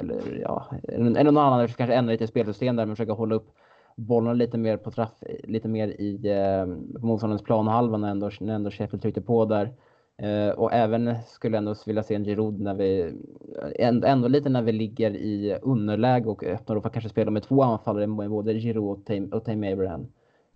eller, 0.00 0.40
ja, 0.42 0.66
eller 0.88 1.24
någon 1.24 1.36
annan, 1.36 1.68
kanske 1.68 1.94
ändra 1.94 2.12
lite 2.12 2.26
spelsystem 2.26 2.76
där, 2.76 2.86
men 2.86 2.96
försöka 2.96 3.12
hålla 3.12 3.34
upp 3.34 3.48
bollarna 3.96 4.34
lite 4.34 4.58
mer 4.58 4.76
på 4.76 4.90
traff, 4.90 5.12
lite 5.44 5.68
mer 5.68 5.88
i 5.88 6.30
eh, 6.30 6.66
motståndarens 7.02 7.42
planhalva 7.42 7.98
när 7.98 8.10
ändå, 8.10 8.30
när 8.40 8.54
ändå 8.54 8.70
Sheffield 8.70 9.02
tryckte 9.02 9.20
på 9.20 9.44
där. 9.44 9.72
Eh, 10.16 10.48
och 10.48 10.72
även 10.72 11.14
skulle 11.26 11.56
jag 11.56 11.58
ändå 11.58 11.74
vilja 11.86 12.02
se 12.02 12.14
en 12.14 12.24
Giroud 12.24 12.60
när 12.60 12.74
vi, 12.74 13.14
ändå 13.78 14.28
lite 14.28 14.48
när 14.48 14.62
vi 14.62 14.72
ligger 14.72 15.10
i 15.10 15.58
underläge 15.62 16.26
och 16.26 16.44
öppnar 16.44 16.76
upp 16.76 16.82
för 16.82 16.88
att 16.88 16.92
kanske 16.92 17.08
spela 17.08 17.30
med 17.30 17.42
två 17.42 17.62
anfallare 17.62 18.06
med 18.06 18.30
både 18.30 18.54
Giroud 18.54 18.98
och 19.32 19.44
Tame, 19.44 19.72
Abraham. 19.72 20.06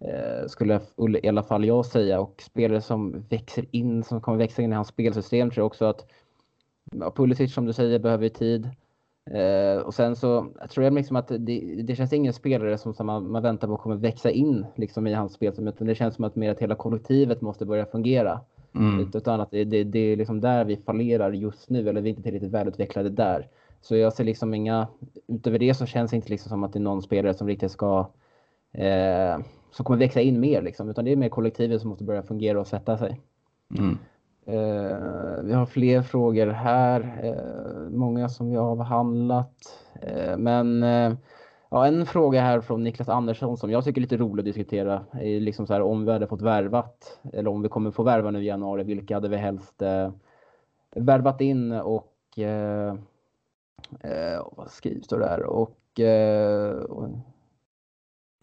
Eh, 0.01 0.47
skulle 0.47 0.81
i 1.23 1.29
alla 1.29 1.43
fall 1.43 1.65
jag 1.65 1.87
säga 1.87 2.21
och 2.21 2.43
spelare 2.43 2.81
som 2.81 3.25
växer 3.29 3.65
in, 3.71 4.05
som 4.05 4.21
kommer 4.21 4.39
växa 4.39 4.63
in 4.63 4.73
i 4.73 4.75
hans 4.75 4.89
spelsystem 4.89 5.51
tror 5.51 5.63
jag 5.63 5.67
också 5.67 5.85
att 5.85 6.07
ja, 6.93 7.11
Pulisic 7.11 7.55
som 7.55 7.67
du 7.67 7.73
säger 7.73 7.99
behöver 7.99 8.29
tid. 8.29 8.71
Uh, 9.35 9.83
och 9.83 9.95
sen 9.95 10.17
så 10.17 10.47
jag 10.61 10.71
tror 10.71 10.85
jag 10.85 10.93
liksom 10.93 11.17
att 11.17 11.29
det, 11.29 11.83
det 11.83 11.97
känns 11.97 12.13
ingen 12.13 12.33
spelare 12.33 12.79
som, 12.79 12.95
som 12.95 13.07
man, 13.07 13.31
man, 13.31 13.43
väntar 13.43 13.69
på 13.69 13.77
kommer 13.77 13.97
växa 13.97 14.31
in 14.31 14.67
liksom 14.75 15.07
i 15.07 15.15
hans 15.15 15.33
spel. 15.33 15.69
Utan 15.69 15.87
det 15.87 15.95
känns 15.95 16.15
som 16.15 16.25
att 16.25 16.37
mer 16.37 16.51
att 16.51 16.59
hela 16.59 16.75
kollektivet 16.75 17.41
måste 17.41 17.67
börja 17.67 17.87
fungera. 17.87 18.41
Mm. 18.75 19.11
Utan 19.15 19.41
att 19.41 19.51
det, 19.51 19.65
det, 19.65 19.85
det, 19.85 19.99
är 19.99 20.17
liksom 20.17 20.41
där 20.41 20.65
vi 20.65 20.77
fallerar 20.77 21.33
just 21.33 21.71
nu, 21.71 21.89
eller 21.89 22.01
vi 22.01 22.09
är 22.09 22.11
inte 22.11 22.23
tillräckligt 22.23 22.53
välutvecklade 22.53 23.11
där. 23.11 23.49
Så 23.81 23.97
jag 23.97 24.13
ser 24.13 24.25
liksom 24.25 24.55
inga, 24.55 24.89
utöver 25.27 25.59
det 25.59 25.75
så 25.75 25.87
känns 25.87 26.11
det 26.11 26.17
inte 26.17 26.29
liksom 26.29 26.51
som 26.51 26.65
att 26.65 26.73
det 26.73 26.79
är 26.79 26.81
någon 26.81 27.03
spelare 27.03 27.35
som 27.35 27.47
riktigt 27.47 27.73
ska, 27.73 28.09
eh, 28.73 29.39
som 29.71 29.85
kommer 29.85 29.99
växa 29.99 30.21
in 30.21 30.41
mer 30.41 30.63
liksom, 30.63 30.91
utan 30.91 31.05
det 31.05 31.13
är 31.13 31.17
mer 31.17 31.29
kollektivet 31.29 31.81
som 31.81 31.91
måste 31.91 32.05
börja 32.05 32.23
fungera 32.23 32.61
och 32.61 32.67
sätta 32.67 32.99
sig. 32.99 33.21
Mm. 33.79 33.99
Eh, 34.47 35.43
vi 35.45 35.53
har 35.53 35.67
fler 35.67 36.03
frågor 36.03 36.47
här, 36.47 37.21
eh, 37.23 37.91
många 37.91 38.29
som 38.29 38.51
vi 38.51 38.57
har 38.57 38.71
avhandlat, 38.71 39.79
eh, 40.03 40.37
men 40.37 40.83
eh, 40.83 41.13
Ja, 41.71 41.87
en 41.87 42.07
fråga 42.07 42.41
här 42.41 42.61
från 42.61 42.85
Niklas 42.85 43.09
Andersson 43.09 43.57
som 43.57 43.71
jag 43.71 43.85
tycker 43.85 44.01
är 44.01 44.03
lite 44.03 44.17
rolig 44.17 44.41
att 44.41 44.45
diskutera. 44.45 45.05
Är 45.13 45.41
liksom 45.41 45.67
så 45.67 45.73
här, 45.73 45.83
om 45.83 46.05
vi 46.05 46.13
hade 46.13 46.27
fått 46.27 46.43
värvat, 46.43 47.21
eller 47.33 47.51
om 47.51 47.63
vi 47.63 47.69
kommer 47.69 47.91
få 47.91 48.03
värva 48.03 48.31
nu 48.31 48.43
i 48.43 48.47
januari, 48.47 48.85
vilka 48.85 49.15
hade 49.15 49.29
vi 49.29 49.37
helst 49.37 49.83
eh, 49.83 50.11
värvat 50.97 51.41
in 51.41 51.73
och 51.73 52.39
eh, 52.39 52.95
eh 54.01 54.47
vad 54.57 54.71
skrivs 54.71 55.09
det 55.09 55.19
där? 55.19 55.43
Och, 55.43 56.01
eh, 56.01 56.85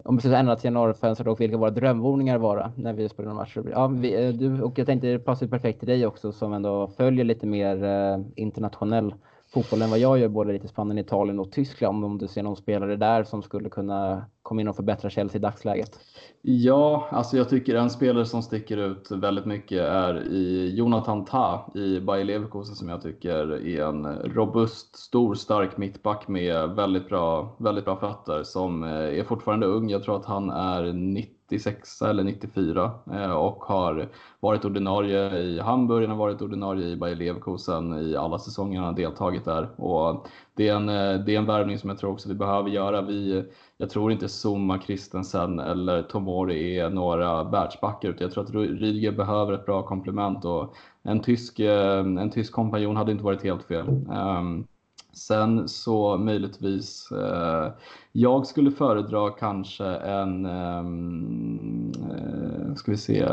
om 0.04 0.16
vi 0.16 0.20
skulle 0.20 0.38
ändra 0.38 0.56
till 0.56 0.66
januarifönstret 0.66 1.28
och 1.28 1.42
vilka 1.42 1.58
våra 1.58 1.72
drömvåningar 1.72 2.38
vara 2.38 2.72
när 2.78 2.94
vi 2.94 3.10
spelar 3.10 3.34
matcher. 3.34 3.70
Ja, 3.72 3.88
vi, 3.88 4.26
eh, 4.26 4.34
du, 4.34 4.62
och 4.62 4.80
jag 4.80 4.88
tänkte 4.88 5.08
det 5.08 5.20
passar 5.20 5.48
perfekt 5.48 5.80
till 5.80 5.88
dig 5.88 6.06
också 6.06 6.32
som 6.32 6.54
ändå 6.54 6.88
följer 6.88 7.26
lite 7.26 7.48
mer 7.48 7.84
eh, 7.84 8.20
internationell 8.36 9.14
fotboll 9.56 9.82
än 9.82 9.90
vad 9.90 10.00
jag 10.00 10.20
gör, 10.20 10.28
både 10.28 10.54
lite 10.54 10.68
Spanien, 10.68 10.98
Italien 10.98 11.40
och 11.40 11.52
Tyskland. 11.52 12.06
Om 12.06 12.18
du 12.18 12.28
ser 12.28 12.44
någon 12.44 12.56
spelare 12.56 12.96
där 12.96 13.24
som 13.24 13.42
skulle 13.44 13.70
kunna 13.70 14.26
komma 14.42 14.62
in 14.62 14.68
och 14.68 14.76
förbättra 14.76 15.10
Chelsea 15.10 15.38
i 15.38 15.42
dagsläget? 15.42 16.00
Ja, 16.42 17.08
alltså 17.12 17.38
jag 17.38 17.50
tycker 17.50 17.76
en 17.76 17.90
spelare 17.90 18.26
som 18.26 18.44
sticker 18.44 18.78
ut 18.78 19.12
väldigt 19.12 19.46
mycket 19.46 19.82
är 19.82 20.28
i 20.32 20.76
Jonathan 20.76 21.26
Ta 21.26 21.72
i 21.76 22.00
Bayer 22.00 22.26
Leverkusen 22.26 22.76
som 22.76 22.90
jag 22.90 23.02
tycker 23.02 23.68
är 23.68 23.86
en 23.86 24.06
robust, 24.20 24.96
stor, 24.96 25.36
stark 25.36 25.78
mittback 25.78 26.28
med 26.28 26.70
väldigt 26.70 27.10
bra, 27.10 27.56
väldigt 27.60 27.86
bra 27.86 27.96
fötter 27.96 28.44
som 28.44 28.84
eh, 28.84 29.20
är 29.20 29.24
fortfarande 29.24 29.66
ung. 29.66 29.90
Jag 29.90 30.04
tror 30.04 30.16
att 30.16 30.26
han 30.26 30.50
är 30.50 30.94
90 30.94 31.35
96 31.50 32.02
eller 32.02 32.24
94 32.24 32.92
eh, 33.14 33.32
och 33.32 33.64
har 33.64 34.10
varit 34.40 34.66
ordinarie 34.66 35.38
i 35.38 35.60
Hamburg, 35.60 36.08
har 36.10 36.16
varit 36.16 36.42
ordinarie 36.42 36.88
i 36.88 36.96
Bayer 36.96 37.16
Leverkusen 37.16 37.94
i 37.94 38.16
alla 38.16 38.40
säsonger 38.40 38.80
han 38.80 38.88
har 38.88 38.94
deltagit 38.94 39.46
där. 39.46 39.82
Och 39.82 40.28
det, 40.56 40.68
är 40.68 40.76
en, 40.76 40.90
eh, 40.90 41.26
det 41.26 41.36
är 41.36 41.38
en 41.38 41.46
värvning 41.46 41.80
som 41.80 41.90
jag 41.90 42.00
tror 42.00 42.12
också 42.12 42.30
vi 42.30 42.36
behöver 42.36 42.70
göra. 42.70 43.02
Vi, 43.02 43.46
jag 43.78 43.90
tror 43.90 44.12
inte 44.12 44.28
Zuma, 44.30 44.82
Christensen 44.82 45.60
eller 45.60 46.04
Tomori 46.04 46.80
är 46.80 46.90
några 46.90 47.44
världsbackar 47.44 48.10
utan 48.10 48.26
jag 48.26 48.32
tror 48.32 48.44
att 48.44 48.54
Rydiger 48.54 49.12
behöver 49.12 49.54
ett 49.54 49.66
bra 49.66 49.84
komplement 49.84 50.46
och 50.46 50.76
en 51.04 51.20
tysk, 51.22 51.60
eh, 51.60 52.00
en 52.00 52.32
tysk 52.32 52.54
kompanjon 52.54 52.96
hade 52.96 53.12
inte 53.12 53.24
varit 53.24 53.44
helt 53.44 53.64
fel. 53.64 53.88
Um, 53.88 54.68
Sen 55.16 55.68
så 55.68 56.18
möjligtvis, 56.18 57.12
eh, 57.12 57.72
jag 58.12 58.48
skulle 58.48 58.72
föredra 58.72 59.30
kanske 59.30 59.86
en, 59.86 60.46
ehm, 60.46 61.92
eh, 62.12 62.76
ska 62.76 62.92
vi 62.92 62.98
se, 62.98 63.28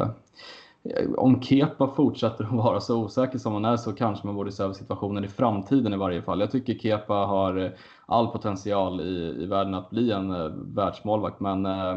om 1.16 1.43
Kepa 1.43 1.89
fortsätter 1.89 2.45
att 2.51 2.53
vara 2.53 2.80
så 2.80 3.05
osäker 3.05 3.39
som 3.39 3.53
han 3.53 3.64
är 3.64 3.76
så 3.76 3.93
kanske 3.93 4.26
man 4.26 4.37
borde 4.37 4.53
se 4.53 4.62
över 4.62 4.74
situationen 4.74 5.24
i 5.24 5.28
framtiden 5.28 5.93
i 5.93 5.97
varje 5.97 6.22
fall. 6.22 6.41
Jag 6.41 6.51
tycker 6.51 6.74
Kepa 6.74 7.14
har 7.14 7.72
all 8.07 8.28
potential 8.28 9.00
i, 9.00 9.42
i 9.42 9.46
världen 9.46 9.74
att 9.74 9.90
bli 9.90 10.12
en 10.12 10.30
eh, 10.30 10.50
världsmålvakt 10.55 11.40
men 11.40 11.66
eh, 11.66 11.96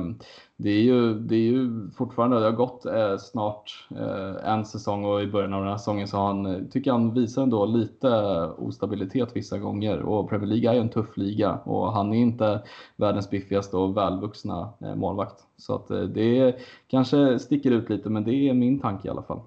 det 0.58 0.70
är 0.70 0.82
ju, 0.82 1.14
det 1.14 1.36
är 1.36 1.40
ju 1.40 1.90
fortfarande, 1.98 2.40
det 2.40 2.46
har 2.46 2.52
gått 2.52 2.86
eh, 2.86 3.18
snart 3.18 3.88
eh, 3.90 4.52
en 4.52 4.66
säsong 4.66 5.06
och 5.06 5.22
i 5.22 5.28
början 5.28 5.54
av 5.54 5.62
den 5.62 5.70
här 5.70 5.78
säsongen 5.78 6.08
så 6.08 6.18
har 6.18 6.28
han, 6.28 6.46
eh, 6.46 6.64
tycker 6.72 6.92
han 6.92 7.14
visar 7.14 7.44
ändå 7.44 7.66
lite 7.66 8.10
eh, 8.10 8.54
ostabilitet 8.58 9.36
vissa 9.36 9.58
gånger 9.58 10.00
och 10.00 10.30
Premier 10.30 10.48
League 10.48 10.70
är 10.70 10.74
ju 10.74 10.80
en 10.80 10.90
tuff 10.90 11.18
liga 11.18 11.60
och 11.64 11.94
han 11.94 12.14
är 12.14 12.18
inte 12.18 12.62
världens 12.96 13.30
biffigaste 13.30 13.78
och 13.78 13.98
välvuxna 13.98 14.70
eh, 14.82 14.96
målvakt. 14.96 15.44
Så 15.58 15.76
att 15.76 15.92
eh, 15.92 16.02
det 16.02 16.56
kanske 16.88 17.40
sticker 17.40 17.72
ut 17.72 17.90
lite 17.90 18.10
men 18.10 18.24
det 18.24 18.50
är 18.50 18.54
min 18.54 18.80
tanke 18.80 19.08
i 19.08 19.12
alla 19.12 19.24
fall. 19.24 19.40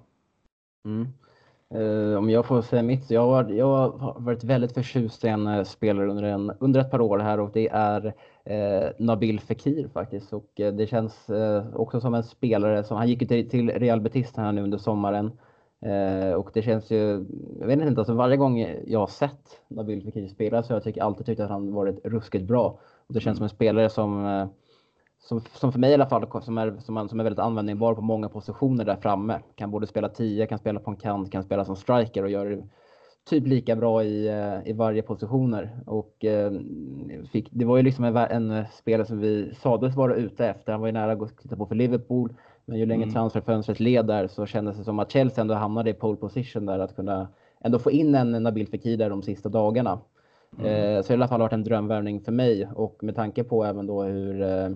Mm. 0.85 1.07
Uh, 1.75 2.17
om 2.17 2.29
jag 2.29 2.45
får 2.45 2.61
säga 2.61 2.83
mitt, 2.83 3.11
jag 3.11 3.25
har, 3.25 3.49
jag 3.49 3.89
har 3.89 4.19
varit 4.19 4.43
väldigt 4.43 4.73
förtjust 4.73 5.25
i 5.25 5.27
en 5.27 5.65
spelare 5.65 6.09
under, 6.09 6.23
en, 6.23 6.51
under 6.59 6.79
ett 6.79 6.91
par 6.91 7.01
år 7.01 7.19
här 7.19 7.39
och 7.39 7.51
det 7.53 7.67
är 7.67 8.13
eh, 8.49 8.89
Nabil 8.97 9.39
Fekir 9.39 9.87
faktiskt. 9.87 10.33
Och 10.33 10.59
eh, 10.59 10.73
det 10.73 10.87
känns 10.87 11.29
eh, 11.29 11.75
också 11.75 12.01
som 12.01 12.13
en 12.13 12.23
spelare 12.23 12.83
som, 12.83 12.97
han 12.97 13.07
gick 13.07 13.21
ju 13.21 13.27
till, 13.27 13.49
till 13.49 13.69
Real 13.69 14.01
Betis 14.01 14.37
här 14.37 14.51
nu 14.51 14.61
under 14.61 14.77
sommaren. 14.77 15.31
Eh, 15.81 16.33
och 16.33 16.49
det 16.53 16.61
känns 16.61 16.91
ju, 16.91 17.25
jag 17.59 17.67
vet 17.67 17.81
inte, 17.81 18.01
alltså 18.01 18.13
varje 18.13 18.37
gång 18.37 18.59
jag 18.87 18.99
har 18.99 19.07
sett 19.07 19.61
Nabil 19.67 20.03
Fekir 20.03 20.27
spela 20.27 20.63
så 20.63 20.73
har 20.73 20.81
jag 20.85 20.99
alltid 20.99 21.25
tyckt 21.25 21.41
att 21.41 21.49
han 21.49 21.73
varit 21.73 22.05
ruskigt 22.05 22.45
bra. 22.45 22.79
Och 23.07 23.13
det 23.13 23.19
känns 23.19 23.37
som 23.37 23.43
en 23.43 23.49
spelare 23.49 23.89
som, 23.89 24.25
eh, 24.25 24.47
som, 25.19 25.41
som 25.53 25.71
för 25.71 25.79
mig 25.79 25.91
i 25.91 25.93
alla 25.93 26.09
fall, 26.09 26.43
som 26.43 26.57
är, 26.57 26.77
som, 26.79 27.09
som 27.09 27.19
är 27.19 27.23
väldigt 27.23 27.39
användningsbar 27.39 27.95
på 27.95 28.01
många 28.01 28.29
positioner 28.29 28.85
där 28.85 28.95
framme. 28.95 29.39
Kan 29.55 29.71
både 29.71 29.87
spela 29.87 30.09
10, 30.09 30.47
kan 30.47 30.59
spela 30.59 30.79
på 30.79 30.91
en 30.91 30.97
kant, 30.97 31.31
kan 31.31 31.43
spela 31.43 31.65
som 31.65 31.75
striker 31.75 32.23
och 32.23 32.29
gör 32.29 32.63
typ 33.29 33.47
lika 33.47 33.75
bra 33.75 34.03
i, 34.03 34.27
eh, 34.27 34.69
i 34.69 34.73
varje 34.73 35.01
positioner. 35.01 35.79
Och 35.85 36.25
eh, 36.25 36.51
fick, 37.31 37.47
det 37.51 37.65
var 37.65 37.77
ju 37.77 37.83
liksom 37.83 38.05
en, 38.05 38.17
en 38.17 38.65
spelare 38.73 39.07
som 39.07 39.19
vi 39.19 39.55
sades 39.55 39.95
vara 39.95 40.15
ute 40.15 40.47
efter. 40.47 40.71
Han 40.71 40.81
var 40.81 40.87
ju 40.87 40.93
nära 40.93 41.11
att 41.11 41.37
titta 41.37 41.55
på 41.55 41.65
för 41.65 41.75
Liverpool. 41.75 42.33
Men 42.65 42.79
ju 42.79 42.85
längre 42.85 43.03
mm. 43.03 43.13
transferfönstret 43.13 43.79
led 43.79 44.05
där 44.05 44.27
så 44.27 44.45
kändes 44.45 44.77
det 44.77 44.83
som 44.83 44.99
att 44.99 45.11
Chelsea 45.11 45.41
ändå 45.41 45.53
hamnade 45.53 45.89
i 45.89 45.93
pole 45.93 46.17
position 46.17 46.65
där 46.65 46.79
att 46.79 46.95
kunna 46.95 47.27
ändå 47.61 47.79
få 47.79 47.91
in 47.91 48.15
en 48.15 48.31
Nabil 48.31 48.67
Fekir 48.67 48.97
där 48.97 49.09
de 49.09 49.21
sista 49.21 49.49
dagarna. 49.49 49.99
Mm. 50.59 50.65
Eh, 50.65 51.01
så 51.01 51.07
det 51.07 51.13
har 51.13 51.17
i 51.17 51.19
alla 51.19 51.27
fall 51.27 51.39
varit 51.39 51.53
en 51.53 51.63
drömvärvning 51.63 52.21
för 52.21 52.31
mig 52.31 52.67
och 52.75 53.03
med 53.03 53.15
tanke 53.15 53.43
på 53.43 53.63
även 53.65 53.87
då 53.87 54.03
hur 54.03 54.41
eh, 54.41 54.69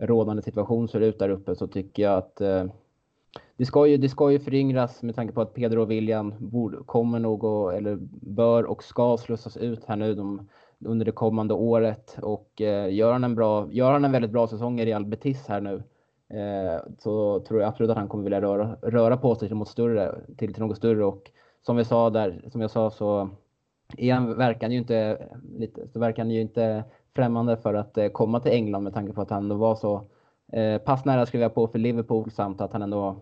rådande 0.00 0.42
situation 0.42 0.88
ser 0.88 1.00
ut 1.00 1.18
där 1.18 1.28
uppe 1.28 1.54
så 1.54 1.66
tycker 1.66 2.02
jag 2.02 2.18
att 2.18 2.40
eh, 2.40 2.64
det 3.56 3.66
ska 3.66 3.86
ju, 3.86 3.96
det 3.96 4.08
ska 4.08 4.30
ju 4.30 4.38
föryngras 4.38 5.02
med 5.02 5.14
tanke 5.14 5.34
på 5.34 5.40
att 5.40 5.54
Pedro 5.54 5.82
och 5.82 5.90
William 5.90 6.34
borde, 6.38 6.76
kommer 6.76 7.18
nog 7.18 7.44
och, 7.44 7.74
eller 7.74 7.98
bör 8.10 8.64
och 8.64 8.84
ska 8.84 9.16
slussas 9.16 9.56
ut 9.56 9.84
här 9.84 9.96
nu 9.96 10.14
de, 10.14 10.48
under 10.84 11.06
det 11.06 11.12
kommande 11.12 11.54
året. 11.54 12.18
Och 12.22 12.60
eh, 12.60 12.94
gör 12.94 13.12
han 13.12 13.24
en 13.24 13.34
bra, 13.34 13.68
gör 13.72 13.92
han 13.92 14.04
en 14.04 14.12
väldigt 14.12 14.30
bra 14.30 14.46
säsong 14.46 14.80
i 14.80 14.86
Real 14.86 15.04
Betis 15.04 15.48
här 15.48 15.60
nu 15.60 15.82
eh, 16.38 16.82
så 16.98 17.40
tror 17.40 17.60
jag 17.60 17.68
absolut 17.68 17.90
att 17.90 17.96
han 17.96 18.08
kommer 18.08 18.24
vilja 18.24 18.40
röra, 18.40 18.76
röra 18.82 19.16
på 19.16 19.34
sig 19.34 19.54
mot 19.54 19.68
större, 19.68 20.14
till, 20.36 20.54
till 20.54 20.62
något 20.62 20.76
större. 20.76 21.04
Och 21.04 21.30
som 21.62 21.76
vi 21.76 21.84
sa 21.84 22.10
där, 22.10 22.44
som 22.52 22.60
jag 22.60 22.70
sa 22.70 22.90
så 22.90 23.30
igen 23.96 24.36
verkar 24.36 24.60
han 24.60 24.72
ju 24.72 24.78
inte, 24.78 25.28
lite, 25.58 25.88
så 25.88 25.98
verkar 25.98 26.22
han 26.22 26.30
ju 26.30 26.40
inte 26.40 26.84
främmande 27.14 27.56
för 27.56 27.74
att 27.74 27.98
eh, 27.98 28.08
komma 28.08 28.40
till 28.40 28.52
England 28.52 28.82
med 28.82 28.94
tanke 28.94 29.12
på 29.12 29.20
att 29.22 29.30
han 29.30 29.48
då 29.48 29.54
var 29.54 29.74
så 29.74 30.04
eh, 30.52 30.78
pass 30.78 31.04
nära 31.04 31.26
skrev 31.26 31.42
jag 31.42 31.54
på 31.54 31.68
för 31.68 31.78
Liverpool 31.78 32.30
samt 32.30 32.60
att 32.60 32.72
han 32.72 32.82
ändå 32.82 33.16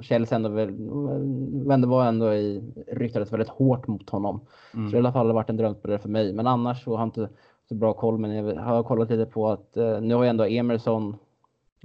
Chelsea 0.00 0.36
ändå 0.36 0.48
väl, 0.48 1.86
var 1.86 2.06
ändå 2.06 2.34
i, 2.34 2.62
ryktades 2.86 3.32
väldigt 3.32 3.48
hårt 3.48 3.86
mot 3.86 4.10
honom. 4.10 4.40
Mm. 4.74 4.86
Så 4.86 4.92
det 4.92 4.96
i 4.96 5.00
alla 5.00 5.12
fall 5.12 5.32
varit 5.32 5.50
en 5.50 5.56
drömspelare 5.56 5.98
för 5.98 6.08
mig. 6.08 6.32
Men 6.32 6.46
annars 6.46 6.84
så 6.84 6.90
har 6.90 6.98
jag 6.98 7.06
inte 7.06 7.28
så 7.68 7.74
bra 7.74 7.92
koll. 7.92 8.18
Men 8.18 8.34
jag 8.34 8.62
har 8.62 8.82
kollat 8.82 9.10
lite 9.10 9.26
på 9.26 9.50
att 9.50 9.76
eh, 9.76 10.00
nu 10.00 10.14
har 10.14 10.22
ju 10.22 10.28
ändå 10.28 10.44
Emerson 10.44 11.16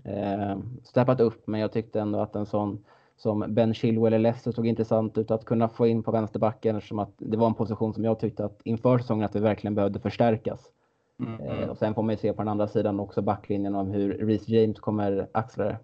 eh, 0.04 0.58
steppat 0.84 1.20
upp. 1.20 1.48
Men 1.48 1.60
jag 1.60 1.72
tyckte 1.72 2.00
ändå 2.00 2.20
att 2.20 2.36
en 2.36 2.46
sån 2.46 2.86
som 3.18 3.46
Ben 3.48 3.74
Chilwell 3.74 4.14
i 4.14 4.20
Leicester 4.20 4.52
såg 4.52 4.68
intressant 4.68 5.18
ut 5.18 5.32
att 5.32 5.46
kunna 5.46 5.70
få 5.70 5.88
in 5.88 6.04
på 6.04 6.12
vänsterbacken 6.12 6.76
eftersom 6.76 7.00
att 7.00 7.14
det 7.18 7.38
var 7.38 7.48
en 7.48 7.54
position 7.54 7.94
som 7.94 8.04
jag 8.04 8.20
tyckte 8.20 8.46
att 8.46 8.60
inför 8.64 8.98
säsongen 8.98 9.26
att 9.26 9.36
vi 9.36 9.40
verkligen 9.40 9.76
behövde 9.76 10.00
förstärkas. 10.00 10.72
Mm. 11.20 11.40
Eh, 11.42 11.70
och 11.70 11.78
sen 11.78 11.94
får 11.94 12.04
man 12.04 12.14
ju 12.14 12.18
se 12.18 12.34
på 12.34 12.42
den 12.42 12.48
andra 12.48 12.68
sidan 12.68 13.00
också 13.00 13.22
backlinjen 13.22 13.76
om 13.76 13.92
hur 13.92 14.14
Reece 14.14 14.50
James 14.50 14.80
kommer 14.80 15.28
axla 15.32 15.66
det. 15.66 15.78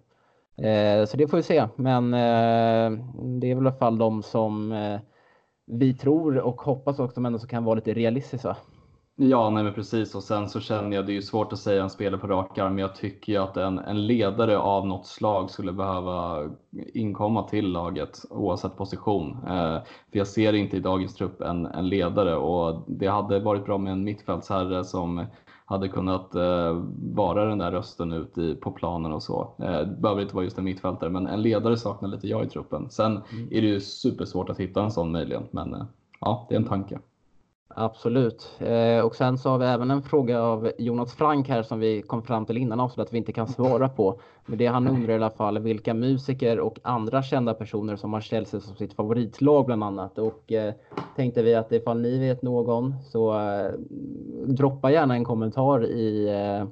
Eh, 0.68 1.06
så 1.06 1.16
det 1.16 1.28
får 1.28 1.36
vi 1.36 1.42
se. 1.42 1.68
Men 1.76 2.14
eh, 2.14 3.00
det 3.40 3.50
är 3.50 3.54
väl 3.54 3.64
i 3.64 3.68
alla 3.68 3.72
fall 3.72 3.98
de 3.98 4.22
som 4.22 4.74
vi 5.66 5.94
tror 5.94 6.38
och 6.38 6.60
hoppas 6.60 6.98
också 6.98 7.20
men 7.20 7.34
ändå 7.34 7.46
kan 7.46 7.64
vara 7.64 7.74
lite 7.74 7.94
realistiska. 7.94 8.56
Ja, 9.18 9.50
nej 9.50 9.64
men 9.64 9.72
precis. 9.72 10.14
Och 10.14 10.22
sen 10.22 10.48
så 10.48 10.60
känner 10.60 10.96
jag, 10.96 11.06
det 11.06 11.12
är 11.12 11.14
ju 11.14 11.22
svårt 11.22 11.52
att 11.52 11.58
säga 11.58 11.82
en 11.82 11.90
spelare 11.90 12.20
på 12.20 12.26
rak 12.26 12.58
arm, 12.58 12.74
men 12.74 12.82
jag 12.82 12.94
tycker 12.94 13.32
ju 13.32 13.38
att 13.38 13.56
en, 13.56 13.78
en 13.78 14.06
ledare 14.06 14.58
av 14.58 14.86
något 14.86 15.06
slag 15.06 15.50
skulle 15.50 15.72
behöva 15.72 16.50
inkomma 16.94 17.42
till 17.42 17.68
laget 17.68 18.24
oavsett 18.30 18.76
position. 18.76 19.30
Eh, 19.30 19.78
för 20.10 20.18
jag 20.18 20.26
ser 20.26 20.52
inte 20.52 20.76
i 20.76 20.80
dagens 20.80 21.14
trupp 21.14 21.40
en, 21.40 21.66
en 21.66 21.88
ledare 21.88 22.36
och 22.36 22.84
det 22.86 23.06
hade 23.06 23.40
varit 23.40 23.64
bra 23.64 23.78
med 23.78 23.92
en 23.92 24.04
mittfältsherre 24.04 24.84
som 24.84 25.26
hade 25.64 25.88
kunnat 25.88 26.34
eh, 26.34 26.84
vara 27.14 27.44
den 27.44 27.58
där 27.58 27.72
rösten 27.72 28.12
ut 28.12 28.38
i, 28.38 28.54
på 28.54 28.70
planen 28.70 29.12
och 29.12 29.22
så. 29.22 29.54
Eh, 29.58 29.78
det 29.80 29.96
behöver 30.00 30.22
inte 30.22 30.34
vara 30.34 30.44
just 30.44 30.58
en 30.58 30.64
mittfältare, 30.64 31.10
men 31.10 31.26
en 31.26 31.42
ledare 31.42 31.76
saknar 31.76 32.08
lite 32.08 32.28
jag 32.28 32.44
i 32.44 32.48
truppen. 32.48 32.90
Sen 32.90 33.12
mm. 33.12 33.48
är 33.50 33.60
det 33.60 33.68
ju 33.68 33.80
supersvårt 33.80 34.48
att 34.48 34.60
hitta 34.60 34.82
en 34.82 34.90
sån 34.90 35.12
möjligen, 35.12 35.46
men 35.50 35.74
eh, 35.74 35.84
ja, 36.20 36.46
det 36.48 36.54
är 36.54 36.58
en 36.58 36.68
tanke. 36.68 36.98
Absolut. 37.78 38.50
Eh, 38.58 39.00
och 39.00 39.14
sen 39.14 39.38
så 39.38 39.50
har 39.50 39.58
vi 39.58 39.66
även 39.66 39.90
en 39.90 40.02
fråga 40.02 40.42
av 40.42 40.72
Jonas 40.78 41.14
Frank 41.14 41.48
här 41.48 41.62
som 41.62 41.80
vi 41.80 42.02
kom 42.02 42.22
fram 42.22 42.46
till 42.46 42.56
innan 42.56 42.80
också 42.80 43.02
att 43.02 43.12
vi 43.12 43.18
inte 43.18 43.32
kan 43.32 43.48
svara 43.48 43.88
på. 43.88 44.20
Men 44.46 44.58
det 44.58 44.66
han 44.66 44.88
undrar 44.88 45.12
i 45.12 45.16
alla 45.16 45.30
fall 45.30 45.58
vilka 45.58 45.94
musiker 45.94 46.60
och 46.60 46.78
andra 46.82 47.22
kända 47.22 47.54
personer 47.54 47.96
som 47.96 48.12
har 48.12 48.20
Chelsea 48.20 48.60
som 48.60 48.76
sitt 48.76 48.92
favoritlag 48.92 49.66
bland 49.66 49.84
annat. 49.84 50.18
Och 50.18 50.52
eh, 50.52 50.74
tänkte 51.16 51.42
vi 51.42 51.54
att 51.54 51.72
ifall 51.72 52.00
ni 52.00 52.18
vet 52.18 52.42
någon 52.42 52.94
så 53.04 53.40
eh, 53.40 53.72
droppa 54.46 54.90
gärna 54.90 55.14
en 55.14 55.24
kommentar 55.24 55.84
i 55.84 56.28
eh, 56.28 56.68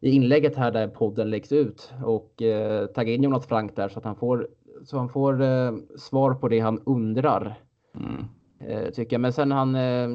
i 0.00 0.10
inlägget 0.10 0.56
här 0.56 0.70
där 0.70 0.88
podden 0.88 1.30
läggs 1.30 1.52
ut 1.52 1.92
och 2.04 2.42
eh, 2.42 2.86
tagga 2.86 3.12
in 3.12 3.22
Jonas 3.22 3.46
Frank 3.46 3.76
där 3.76 3.88
så 3.88 3.98
att 3.98 4.04
han 4.04 4.16
får, 4.16 4.48
så 4.84 4.98
han 4.98 5.08
får 5.08 5.42
eh, 5.42 5.72
svar 5.96 6.34
på 6.34 6.48
det 6.48 6.60
han 6.60 6.82
undrar. 6.84 7.54
Mm. 7.94 8.24
Eh, 8.60 8.90
tycker 8.90 9.14
jag. 9.14 9.20
Men 9.20 9.32
sen 9.32 9.52
han, 9.52 9.74
eh, 9.74 10.08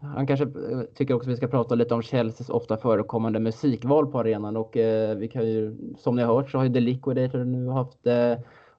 han 0.00 0.26
kanske 0.26 0.44
eh, 0.44 0.80
tycker 0.94 1.14
också 1.14 1.30
vi 1.30 1.36
ska 1.36 1.48
prata 1.48 1.74
lite 1.74 1.94
om 1.94 2.02
Chelseas 2.02 2.50
ofta 2.50 2.76
förekommande 2.76 3.40
musikval 3.40 4.06
på 4.06 4.20
arenan 4.20 4.56
och 4.56 4.76
vi 5.16 5.28
kan 5.32 5.46
ju, 5.46 5.76
som 5.98 6.16
ni 6.16 6.22
har 6.22 6.34
hört 6.34 6.50
så 6.50 6.58
har 6.58 6.64
ju 6.64 6.72
The 6.72 6.80
Liquidator 6.80 7.44
nu 7.44 7.68
haft 7.68 8.06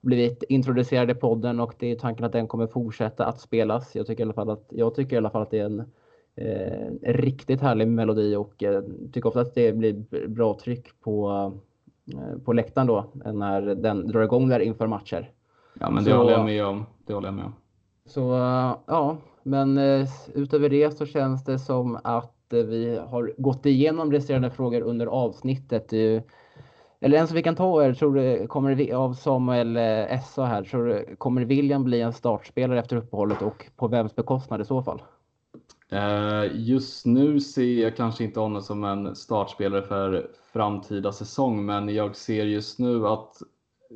blivit 0.02 0.44
introducerad 0.44 1.11
i 1.11 1.14
podden 1.14 1.60
och 1.60 1.73
det 1.80 1.91
är 1.91 1.95
tanken 1.95 2.26
att 2.26 2.31
den 2.31 2.48
kommer 2.48 2.68
fortsätta 2.68 3.26
att 3.26 3.40
spelas. 3.40 3.95
Jag 3.95 4.07
tycker 4.07 4.23
i 4.23 4.26
alla 4.26 4.34
fall 4.34 4.49
att, 4.49 4.65
jag 4.69 4.95
tycker 4.95 5.15
i 5.15 5.18
alla 5.18 5.30
fall 5.30 5.41
att 5.41 5.52
det 5.52 5.60
är 5.60 5.65
en 5.65 5.84
eh, 6.35 7.14
riktigt 7.14 7.61
härlig 7.61 7.88
melodi 7.88 8.35
och 8.35 8.64
eh, 8.64 8.84
tycker 9.14 9.27
ofta 9.27 9.41
att 9.41 9.56
det 9.56 9.73
blir 9.73 10.27
bra 10.27 10.57
tryck 10.64 11.02
på, 11.02 11.30
eh, 12.14 12.44
på 12.45 12.53
läktaren 12.53 12.88
då 12.88 13.06
när 13.14 13.61
den 13.61 14.07
drar 14.07 14.22
igång 14.22 14.49
där 14.49 14.60
inför 14.60 14.88
matcher. 14.88 15.31
Ja, 15.80 15.90
men 15.90 16.03
det 16.03 16.10
så, 16.10 16.18
håller 16.18 16.31
jag 16.31 16.45
med 16.45 16.65
om. 16.65 16.85
Det 17.06 17.14
håller 17.14 17.27
jag 17.27 17.35
med 17.35 17.45
om. 17.45 17.53
Så 18.05 18.34
eh, 18.34 18.77
ja, 18.85 19.17
men 19.43 19.77
eh, 19.77 20.09
utöver 20.34 20.69
det 20.69 20.97
så 20.97 21.05
känns 21.05 21.43
det 21.43 21.59
som 21.59 21.99
att 22.03 22.53
eh, 22.53 22.59
vi 22.59 22.97
har 22.97 23.34
gått 23.38 23.65
igenom 23.65 24.11
resterande 24.11 24.49
frågor 24.49 24.81
under 24.81 25.07
avsnittet. 25.07 25.93
eller 26.99 27.17
en 27.17 27.27
som 27.27 27.35
vi 27.35 27.43
kan 27.43 27.55
ta 27.55 27.84
är, 27.84 27.93
tror 27.93 28.15
du, 28.15 28.47
kommer 28.47 28.93
av 28.93 29.13
Samuel 29.13 29.77
Essa 29.77 30.45
här, 30.45 30.63
tror 30.63 30.85
du, 30.85 31.15
kommer 31.15 31.45
William 31.45 31.84
bli 31.84 32.01
en 32.01 32.13
startspelare 32.13 32.80
efter 32.80 32.95
uppehållet 32.95 33.41
och 33.41 33.65
på 33.75 33.88
vems 33.88 34.15
bekostnad 34.15 34.61
i 34.61 34.65
så 34.65 34.84
fall? 34.84 35.01
Just 36.51 37.05
nu 37.05 37.39
ser 37.39 37.81
jag 37.81 37.95
kanske 37.97 38.23
inte 38.23 38.39
honom 38.39 38.61
som 38.61 38.84
en 38.84 39.15
startspelare 39.15 39.81
för 39.81 40.27
framtida 40.53 41.11
säsong, 41.11 41.65
men 41.65 41.89
jag 41.89 42.15
ser 42.15 42.45
just 42.45 42.80
nu 42.80 43.07
att 43.07 43.38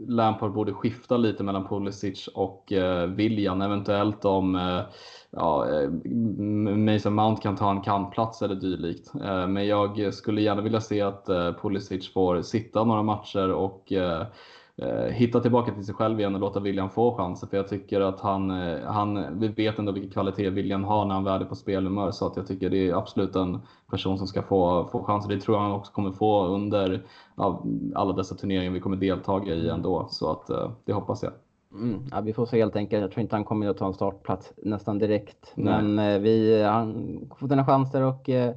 Lampard 0.07 0.53
borde 0.53 0.73
skifta 0.73 1.17
lite 1.17 1.43
mellan 1.43 1.67
Pulisic 1.67 2.27
och 2.27 2.71
eh, 2.71 3.07
William, 3.07 3.61
eventuellt 3.61 4.25
om 4.25 4.55
eh, 4.55 4.81
ja, 5.31 5.67
eh, 5.69 5.89
Mason 6.77 7.13
Mount 7.13 7.41
kan 7.41 7.55
ta 7.55 7.71
en 7.71 7.81
kantplats 7.81 8.41
eller 8.41 8.55
dylikt. 8.55 9.15
Eh, 9.15 9.47
men 9.47 9.67
jag 9.67 10.13
skulle 10.13 10.41
gärna 10.41 10.61
vilja 10.61 10.81
se 10.81 11.01
att 11.01 11.29
eh, 11.29 11.53
Pulisic 11.53 12.13
får 12.13 12.41
sitta 12.41 12.83
några 12.83 13.03
matcher 13.03 13.51
och 13.51 13.91
eh, 13.91 14.25
hitta 15.11 15.39
tillbaka 15.39 15.73
till 15.73 15.85
sig 15.85 15.95
själv 15.95 16.19
igen 16.19 16.35
och 16.35 16.41
låta 16.41 16.59
William 16.59 16.89
få 16.89 17.15
chansen. 17.15 17.49
För 17.49 17.57
jag 17.57 17.67
tycker 17.67 18.01
att 18.01 18.19
han, 18.19 18.51
eh, 18.51 18.83
han 18.85 19.39
vi 19.39 19.47
vet 19.47 19.79
ändå 19.79 19.91
vilken 19.91 20.11
kvalitet 20.11 20.49
William 20.49 20.83
har 20.83 21.05
när 21.05 21.15
han 21.15 21.27
är 21.27 21.45
på 21.45 21.55
spelhumör. 21.55 22.11
Så 22.11 22.27
att 22.27 22.37
jag 22.37 22.47
tycker 22.47 22.69
det 22.69 22.89
är 22.89 22.93
absolut 22.93 23.35
en 23.35 23.59
person 23.91 24.17
som 24.17 24.27
ska 24.27 24.41
få, 24.41 24.87
få 24.91 25.03
chansen. 25.03 25.31
Det 25.31 25.39
tror 25.39 25.57
jag 25.57 25.63
han 25.63 25.71
också 25.71 25.91
kommer 25.91 26.11
få 26.11 26.45
under 26.45 27.03
alla 27.95 28.13
dessa 28.13 28.35
turneringar 28.35 28.71
vi 28.71 28.79
kommer 28.79 28.97
delta 28.97 29.43
i 29.45 29.69
ändå. 29.69 30.07
Så 30.09 30.31
att 30.31 30.49
eh, 30.49 30.71
det 30.85 30.93
hoppas 30.93 31.23
jag. 31.23 31.31
Mm, 31.71 32.05
ja, 32.11 32.21
vi 32.21 32.33
får 32.33 32.45
se 32.45 32.57
helt 32.57 32.75
enkelt. 32.75 33.01
Jag 33.01 33.11
tror 33.11 33.21
inte 33.21 33.35
han 33.35 33.45
kommer 33.45 33.69
att 33.69 33.77
ta 33.77 33.87
en 33.87 33.93
startplats 33.93 34.53
nästan 34.57 34.97
direkt. 34.97 35.51
Nej. 35.55 35.83
Men 35.83 36.13
eh, 36.13 36.19
vi, 36.19 36.63
han 36.63 37.19
får 37.39 37.47
sina 37.47 37.65
chanser 37.65 38.01
och 38.01 38.29
eh, 38.29 38.55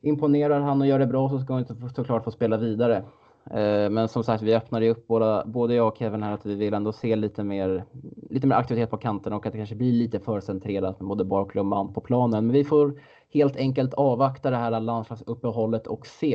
imponerar 0.00 0.60
han 0.60 0.80
och 0.80 0.86
gör 0.86 0.98
det 0.98 1.06
bra 1.06 1.28
så 1.28 1.38
ska 1.38 1.54
han 1.54 1.90
såklart 1.94 2.24
få 2.24 2.30
spela 2.30 2.56
vidare. 2.56 3.04
Eh, 3.50 3.90
men 3.90 4.08
som 4.08 4.24
sagt, 4.24 4.42
vi 4.42 4.54
öppnade 4.54 4.88
upp 4.88 5.06
båda, 5.06 5.44
både 5.46 5.74
jag 5.74 5.88
och 5.88 5.98
Kevin 5.98 6.22
här 6.22 6.32
att 6.32 6.46
vi 6.46 6.54
vill 6.54 6.74
ändå 6.74 6.92
se 6.92 7.16
lite 7.16 7.44
mer, 7.44 7.84
lite 8.30 8.46
mer 8.46 8.56
aktivitet 8.56 8.90
på 8.90 8.96
kanten 8.96 9.32
och 9.32 9.46
att 9.46 9.52
det 9.52 9.58
kanske 9.58 9.76
blir 9.76 9.92
lite 9.92 10.20
för 10.20 10.40
centrerat 10.40 11.00
med 11.00 11.08
både 11.08 11.24
Barkley 11.24 11.60
och 11.60 11.66
Mount 11.66 11.94
på 11.94 12.00
planen. 12.00 12.46
Men 12.46 12.54
vi 12.54 12.64
får 12.64 13.00
helt 13.34 13.56
enkelt 13.56 13.94
avvakta 13.94 14.50
det 14.50 14.56
här 14.56 14.80
landslagsuppehållet 14.80 15.86
och 15.86 16.06
se. 16.06 16.34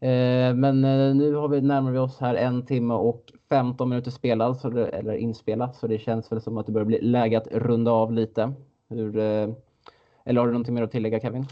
Eh, 0.00 0.54
men 0.54 0.84
eh, 0.84 1.14
nu 1.14 1.34
har 1.34 1.48
vi, 1.48 1.60
närmar 1.60 1.90
vi 1.92 1.98
oss 1.98 2.20
här 2.20 2.34
en 2.34 2.66
timme 2.66 2.94
och 2.94 3.32
15 3.48 3.88
minuter 3.88 4.10
spelad, 4.10 4.76
eller 4.92 5.14
inspelat, 5.14 5.76
så 5.76 5.86
det 5.86 5.98
känns 5.98 6.32
väl 6.32 6.40
som 6.40 6.58
att 6.58 6.66
det 6.66 6.72
börjar 6.72 6.86
bli 6.86 7.00
läge 7.00 7.38
att 7.38 7.46
runda 7.52 7.90
av 7.90 8.12
lite. 8.12 8.52
Hur, 8.88 9.18
eller 10.24 10.40
har 10.40 10.46
du 10.46 10.52
någonting 10.52 10.74
mer 10.74 10.82
att 10.82 10.90
tillägga 10.90 11.20
Kevin? 11.20 11.46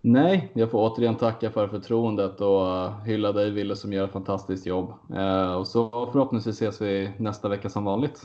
Nej, 0.00 0.50
jag 0.54 0.70
får 0.70 0.78
återigen 0.78 1.14
tacka 1.14 1.50
för 1.50 1.68
förtroendet 1.68 2.40
och 2.40 2.92
hylla 3.04 3.32
dig 3.32 3.50
Ville 3.50 3.76
som 3.76 3.92
gör 3.92 4.04
ett 4.04 4.12
fantastiskt 4.12 4.66
jobb. 4.66 4.92
Uh, 5.10 5.54
och 5.54 5.66
så 5.66 5.90
förhoppningsvis 6.12 6.54
ses 6.54 6.80
vi 6.80 7.10
nästa 7.18 7.48
vecka 7.48 7.68
som 7.68 7.84
vanligt. 7.84 8.20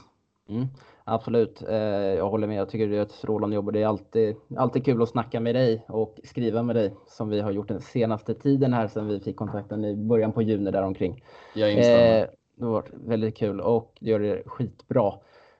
Mm, 0.49 0.67
absolut, 1.03 1.63
uh, 1.69 1.75
jag 1.75 2.29
håller 2.29 2.47
med. 2.47 2.57
Jag 2.57 2.69
tycker 2.69 2.87
du 2.87 2.95
gör 2.95 3.03
ett 3.03 3.11
strålande 3.11 3.55
jobb 3.55 3.67
och 3.67 3.73
det 3.73 3.81
är 3.81 3.87
alltid, 3.87 4.35
alltid 4.57 4.85
kul 4.85 5.01
att 5.01 5.09
snacka 5.09 5.39
med 5.39 5.55
dig 5.55 5.85
och 5.87 6.19
skriva 6.23 6.63
med 6.63 6.75
dig 6.75 6.93
som 7.07 7.29
vi 7.29 7.41
har 7.41 7.51
gjort 7.51 7.67
den 7.67 7.81
senaste 7.81 8.33
tiden 8.33 8.73
här 8.73 8.87
sedan 8.87 9.07
vi 9.07 9.19
fick 9.19 9.35
kontakten 9.35 9.85
i 9.85 9.95
början 9.95 10.31
på 10.31 10.41
juni 10.41 10.71
däromkring. 10.71 11.23
Jag 11.55 11.73
instämmer. 11.73 12.29
det 12.55 12.65
har 12.65 12.71
varit 12.71 12.91
väldigt 12.93 13.37
kul 13.37 13.61
och 13.61 13.97
du 13.99 14.11
gör 14.11 14.19
det 14.19 14.43
skitbra. 14.45 15.13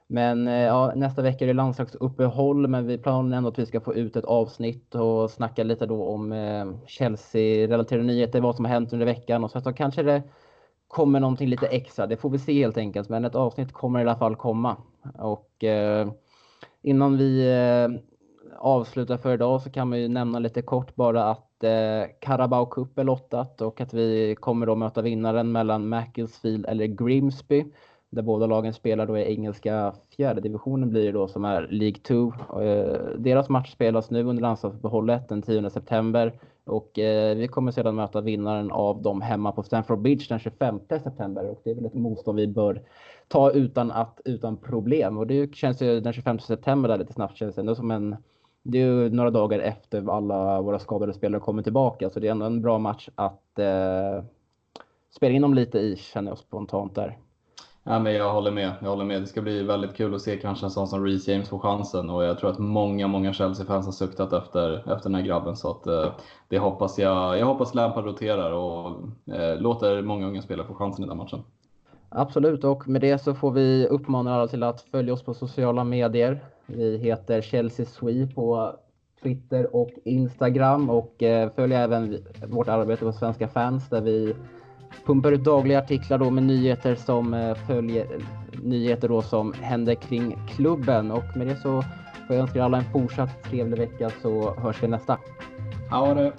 Men 0.08 0.48
eh, 0.48 0.54
ja, 0.54 0.94
nästa 0.96 1.22
vecka 1.22 1.46
är 1.46 1.48
det 1.48 1.54
landslagsuppehåll, 1.54 2.68
men 2.68 2.88
vi 2.88 2.98
planerar 2.98 3.38
ändå 3.38 3.50
att 3.50 3.60
vi 3.60 3.66
ska 3.66 3.82
få 3.82 3.96
ut 3.96 4.16
ett 4.16 4.26
avsnitt 4.26 4.96
och 4.96 5.32
snacka 5.32 5.64
lite 5.64 5.86
då 5.86 6.04
om 6.04 6.32
eh, 6.32 6.66
Chelsea-relaterade 6.88 8.04
nyheter, 8.06 8.42
vad 8.42 8.56
som 8.56 8.66
har 8.66 8.72
hänt 8.72 8.94
under 8.94 9.06
veckan 9.06 9.44
och 9.44 9.52
så 9.52 9.58
att 9.58 9.76
kanske 9.76 10.04
det 10.04 10.24
kommer 10.88 11.20
någonting 11.20 11.50
lite 11.50 11.68
extra. 11.68 12.08
Det 12.08 12.18
får 12.18 12.30
vi 12.30 12.40
se 12.40 12.54
helt 12.54 12.78
enkelt, 12.78 13.10
men 13.10 13.26
ett 13.26 13.36
avsnitt 13.36 13.74
kommer 13.74 14.00
i 14.00 14.02
alla 14.02 14.16
fall 14.16 14.36
komma. 14.36 14.78
Och 15.18 15.64
eh, 15.64 16.08
innan 16.82 17.18
vi 17.18 17.52
eh, 17.52 18.02
avslutar 18.60 19.18
för 19.18 19.34
idag 19.34 19.62
så 19.62 19.70
kan 19.70 19.90
man 19.90 20.00
ju 20.00 20.08
nämna 20.08 20.40
lite 20.40 20.62
kort 20.62 20.96
bara 20.96 21.24
att 21.24 21.64
eh, 21.64 22.04
Carabao 22.22 22.66
Cup 22.66 23.00
är 23.00 23.04
lottat 23.04 23.62
och 23.62 23.82
att 23.82 23.94
vi 23.94 24.36
kommer 24.40 24.66
då 24.66 24.76
möta 24.76 25.02
vinnaren 25.02 25.52
mellan 25.52 25.90
Macclesfield 25.90 26.66
eller 26.66 26.86
Grimsby 26.86 27.66
där 28.10 28.22
båda 28.22 28.48
lagen 28.48 28.74
spelar 28.74 29.08
då 29.08 29.18
i 29.18 29.34
engelska 29.34 29.94
fjärde 30.16 30.42
divisionen 30.42 30.90
blir 30.90 31.06
det 31.06 31.12
då 31.12 31.28
som 31.28 31.46
är 31.46 31.68
League 31.72 32.00
2. 32.04 32.34
Eh, 32.62 33.18
deras 33.18 33.50
match 33.50 33.72
spelas 33.72 34.12
nu 34.12 34.24
under 34.24 34.42
landslagsuppehållet 34.42 35.30
den 35.30 35.42
10 35.42 35.70
september 35.70 36.40
och 36.66 37.00
eh, 37.00 37.38
vi 37.38 37.48
kommer 37.48 37.72
sedan 37.72 37.96
möta 37.96 38.22
vinnaren 38.22 38.72
av 38.72 39.02
dem 39.02 39.22
hemma 39.22 39.52
på 39.52 39.64
Stamford 39.64 40.02
Bridge 40.02 40.26
den 40.30 40.40
25 40.40 40.80
september 40.90 41.46
och 41.46 41.62
det 41.64 41.72
är 41.72 41.76
väl 41.76 41.86
ett 41.86 41.94
motstånd 41.94 42.40
vi 42.40 42.48
bör 42.48 42.82
ta 43.28 43.52
utan 43.52 43.92
att 43.92 44.22
utan 44.26 44.58
problem 44.58 45.18
och 45.18 45.28
det 45.28 45.56
känns 45.56 45.82
ju 45.82 46.00
den 46.00 46.14
25 46.14 46.40
september 46.40 46.90
där 46.90 46.98
lite 46.98 47.14
snabbt 47.14 47.38
känns 47.38 47.56
det 47.56 47.62
ändå 47.62 47.76
som 47.76 47.92
en 47.92 48.16
det 48.64 48.78
är 48.78 48.86
ju 48.86 49.10
några 49.10 49.32
dagar 49.32 49.60
efter 49.60 50.18
alla 50.18 50.62
våra 50.62 50.80
skadade 50.80 51.14
spelare 51.14 51.42
kommer 51.42 51.64
tillbaka 51.64 52.10
så 52.10 52.20
det 52.20 52.28
är 52.28 52.32
ändå 52.32 52.46
en 52.46 52.62
bra 52.62 52.78
match 52.78 53.10
att 53.16 53.60
eh, 53.60 54.24
spela 55.10 55.36
in 55.36 55.42
dem 55.42 55.54
lite 55.54 55.80
i 55.80 55.96
känner 55.96 56.32
jag 56.32 56.38
spontant 56.38 56.96
där. 56.96 57.18
Ja, 57.90 58.00
men 58.00 58.14
jag 58.14 58.34
håller 58.34 58.52
med. 58.52 58.72
Jag 58.82 58.90
håller 58.90 59.06
med. 59.06 59.22
Det 59.22 59.28
ska 59.28 59.42
bli 59.42 59.64
väldigt 59.64 59.96
kul 59.96 60.16
att 60.16 60.22
se 60.22 60.38
kanske 60.38 60.66
en 60.66 60.70
sån 60.70 60.88
som 60.88 61.06
Reece 61.06 61.28
James 61.28 61.50
få 61.50 61.60
chansen 61.60 62.10
och 62.10 62.24
jag 62.24 62.40
tror 62.40 62.50
att 62.50 62.60
många, 62.60 63.08
många 63.08 63.34
Chelsea-fans 63.34 63.86
har 63.86 63.94
suktat 63.94 64.34
efter, 64.34 64.78
efter 64.78 65.04
den 65.04 65.16
här 65.16 65.22
grabben 65.22 65.56
så 65.56 65.72
att 65.72 65.88
eh, 65.88 66.12
det 66.48 66.58
hoppas 66.58 67.00
jag. 67.00 67.40
Jag 67.40 67.46
hoppas 67.46 67.76
Lampard 67.76 68.06
roterar 68.06 68.52
och 68.52 68.88
eh, 69.34 69.60
låter 69.60 70.02
många 70.02 70.28
unga 70.28 70.42
spelare 70.42 70.68
få 70.68 70.74
chansen 70.74 71.06
i 71.06 71.08
den 71.08 71.18
matchen. 71.18 71.40
Absolut 72.10 72.64
och 72.64 72.88
med 72.88 73.02
det 73.02 73.18
så 73.18 73.34
får 73.34 73.52
vi 73.52 73.88
uppmana 73.88 74.36
alla 74.36 74.48
till 74.48 74.64
att 74.64 74.82
följa 74.82 75.14
oss 75.14 75.24
på 75.24 75.34
sociala 75.34 75.84
medier. 75.84 76.44
Vi 76.66 76.98
heter 76.98 77.42
Chelsea 77.42 77.86
Swe 77.86 78.28
på 78.28 78.74
Twitter 79.24 79.76
och 79.76 79.92
Instagram 80.04 80.90
och 80.90 81.24
eh, 81.24 81.50
följ 81.56 81.74
även 81.74 82.18
vårt 82.48 82.68
arbete 82.68 83.06
på 83.06 83.12
Svenska 83.12 83.48
fans 83.48 83.90
där 83.90 84.02
vi 84.02 84.36
pumpar 85.06 85.32
ut 85.32 85.44
dagliga 85.44 85.80
artiklar 85.80 86.18
då 86.18 86.30
med 86.30 86.44
nyheter 86.44 86.96
som 86.96 87.34
eh, 87.34 87.56
följer 87.56 88.08
nyheter 88.64 89.08
då 89.08 89.22
som 89.22 89.54
händer 89.54 89.96
kring 89.96 90.38
klubben 90.56 91.12
och 91.12 91.38
med 91.38 91.48
det 91.48 91.56
så 91.56 91.82
får 92.28 92.36
jag 92.36 92.44
önska 92.44 92.64
alla 92.64 92.78
en 92.78 92.92
fortsatt 92.92 93.44
trevlig 93.44 93.78
vecka 93.78 94.12
så 94.22 94.56
hörs 94.60 94.84
vi 94.84 94.88
nästa. 94.88 95.18
Ha 95.92 96.14
det! 96.14 96.34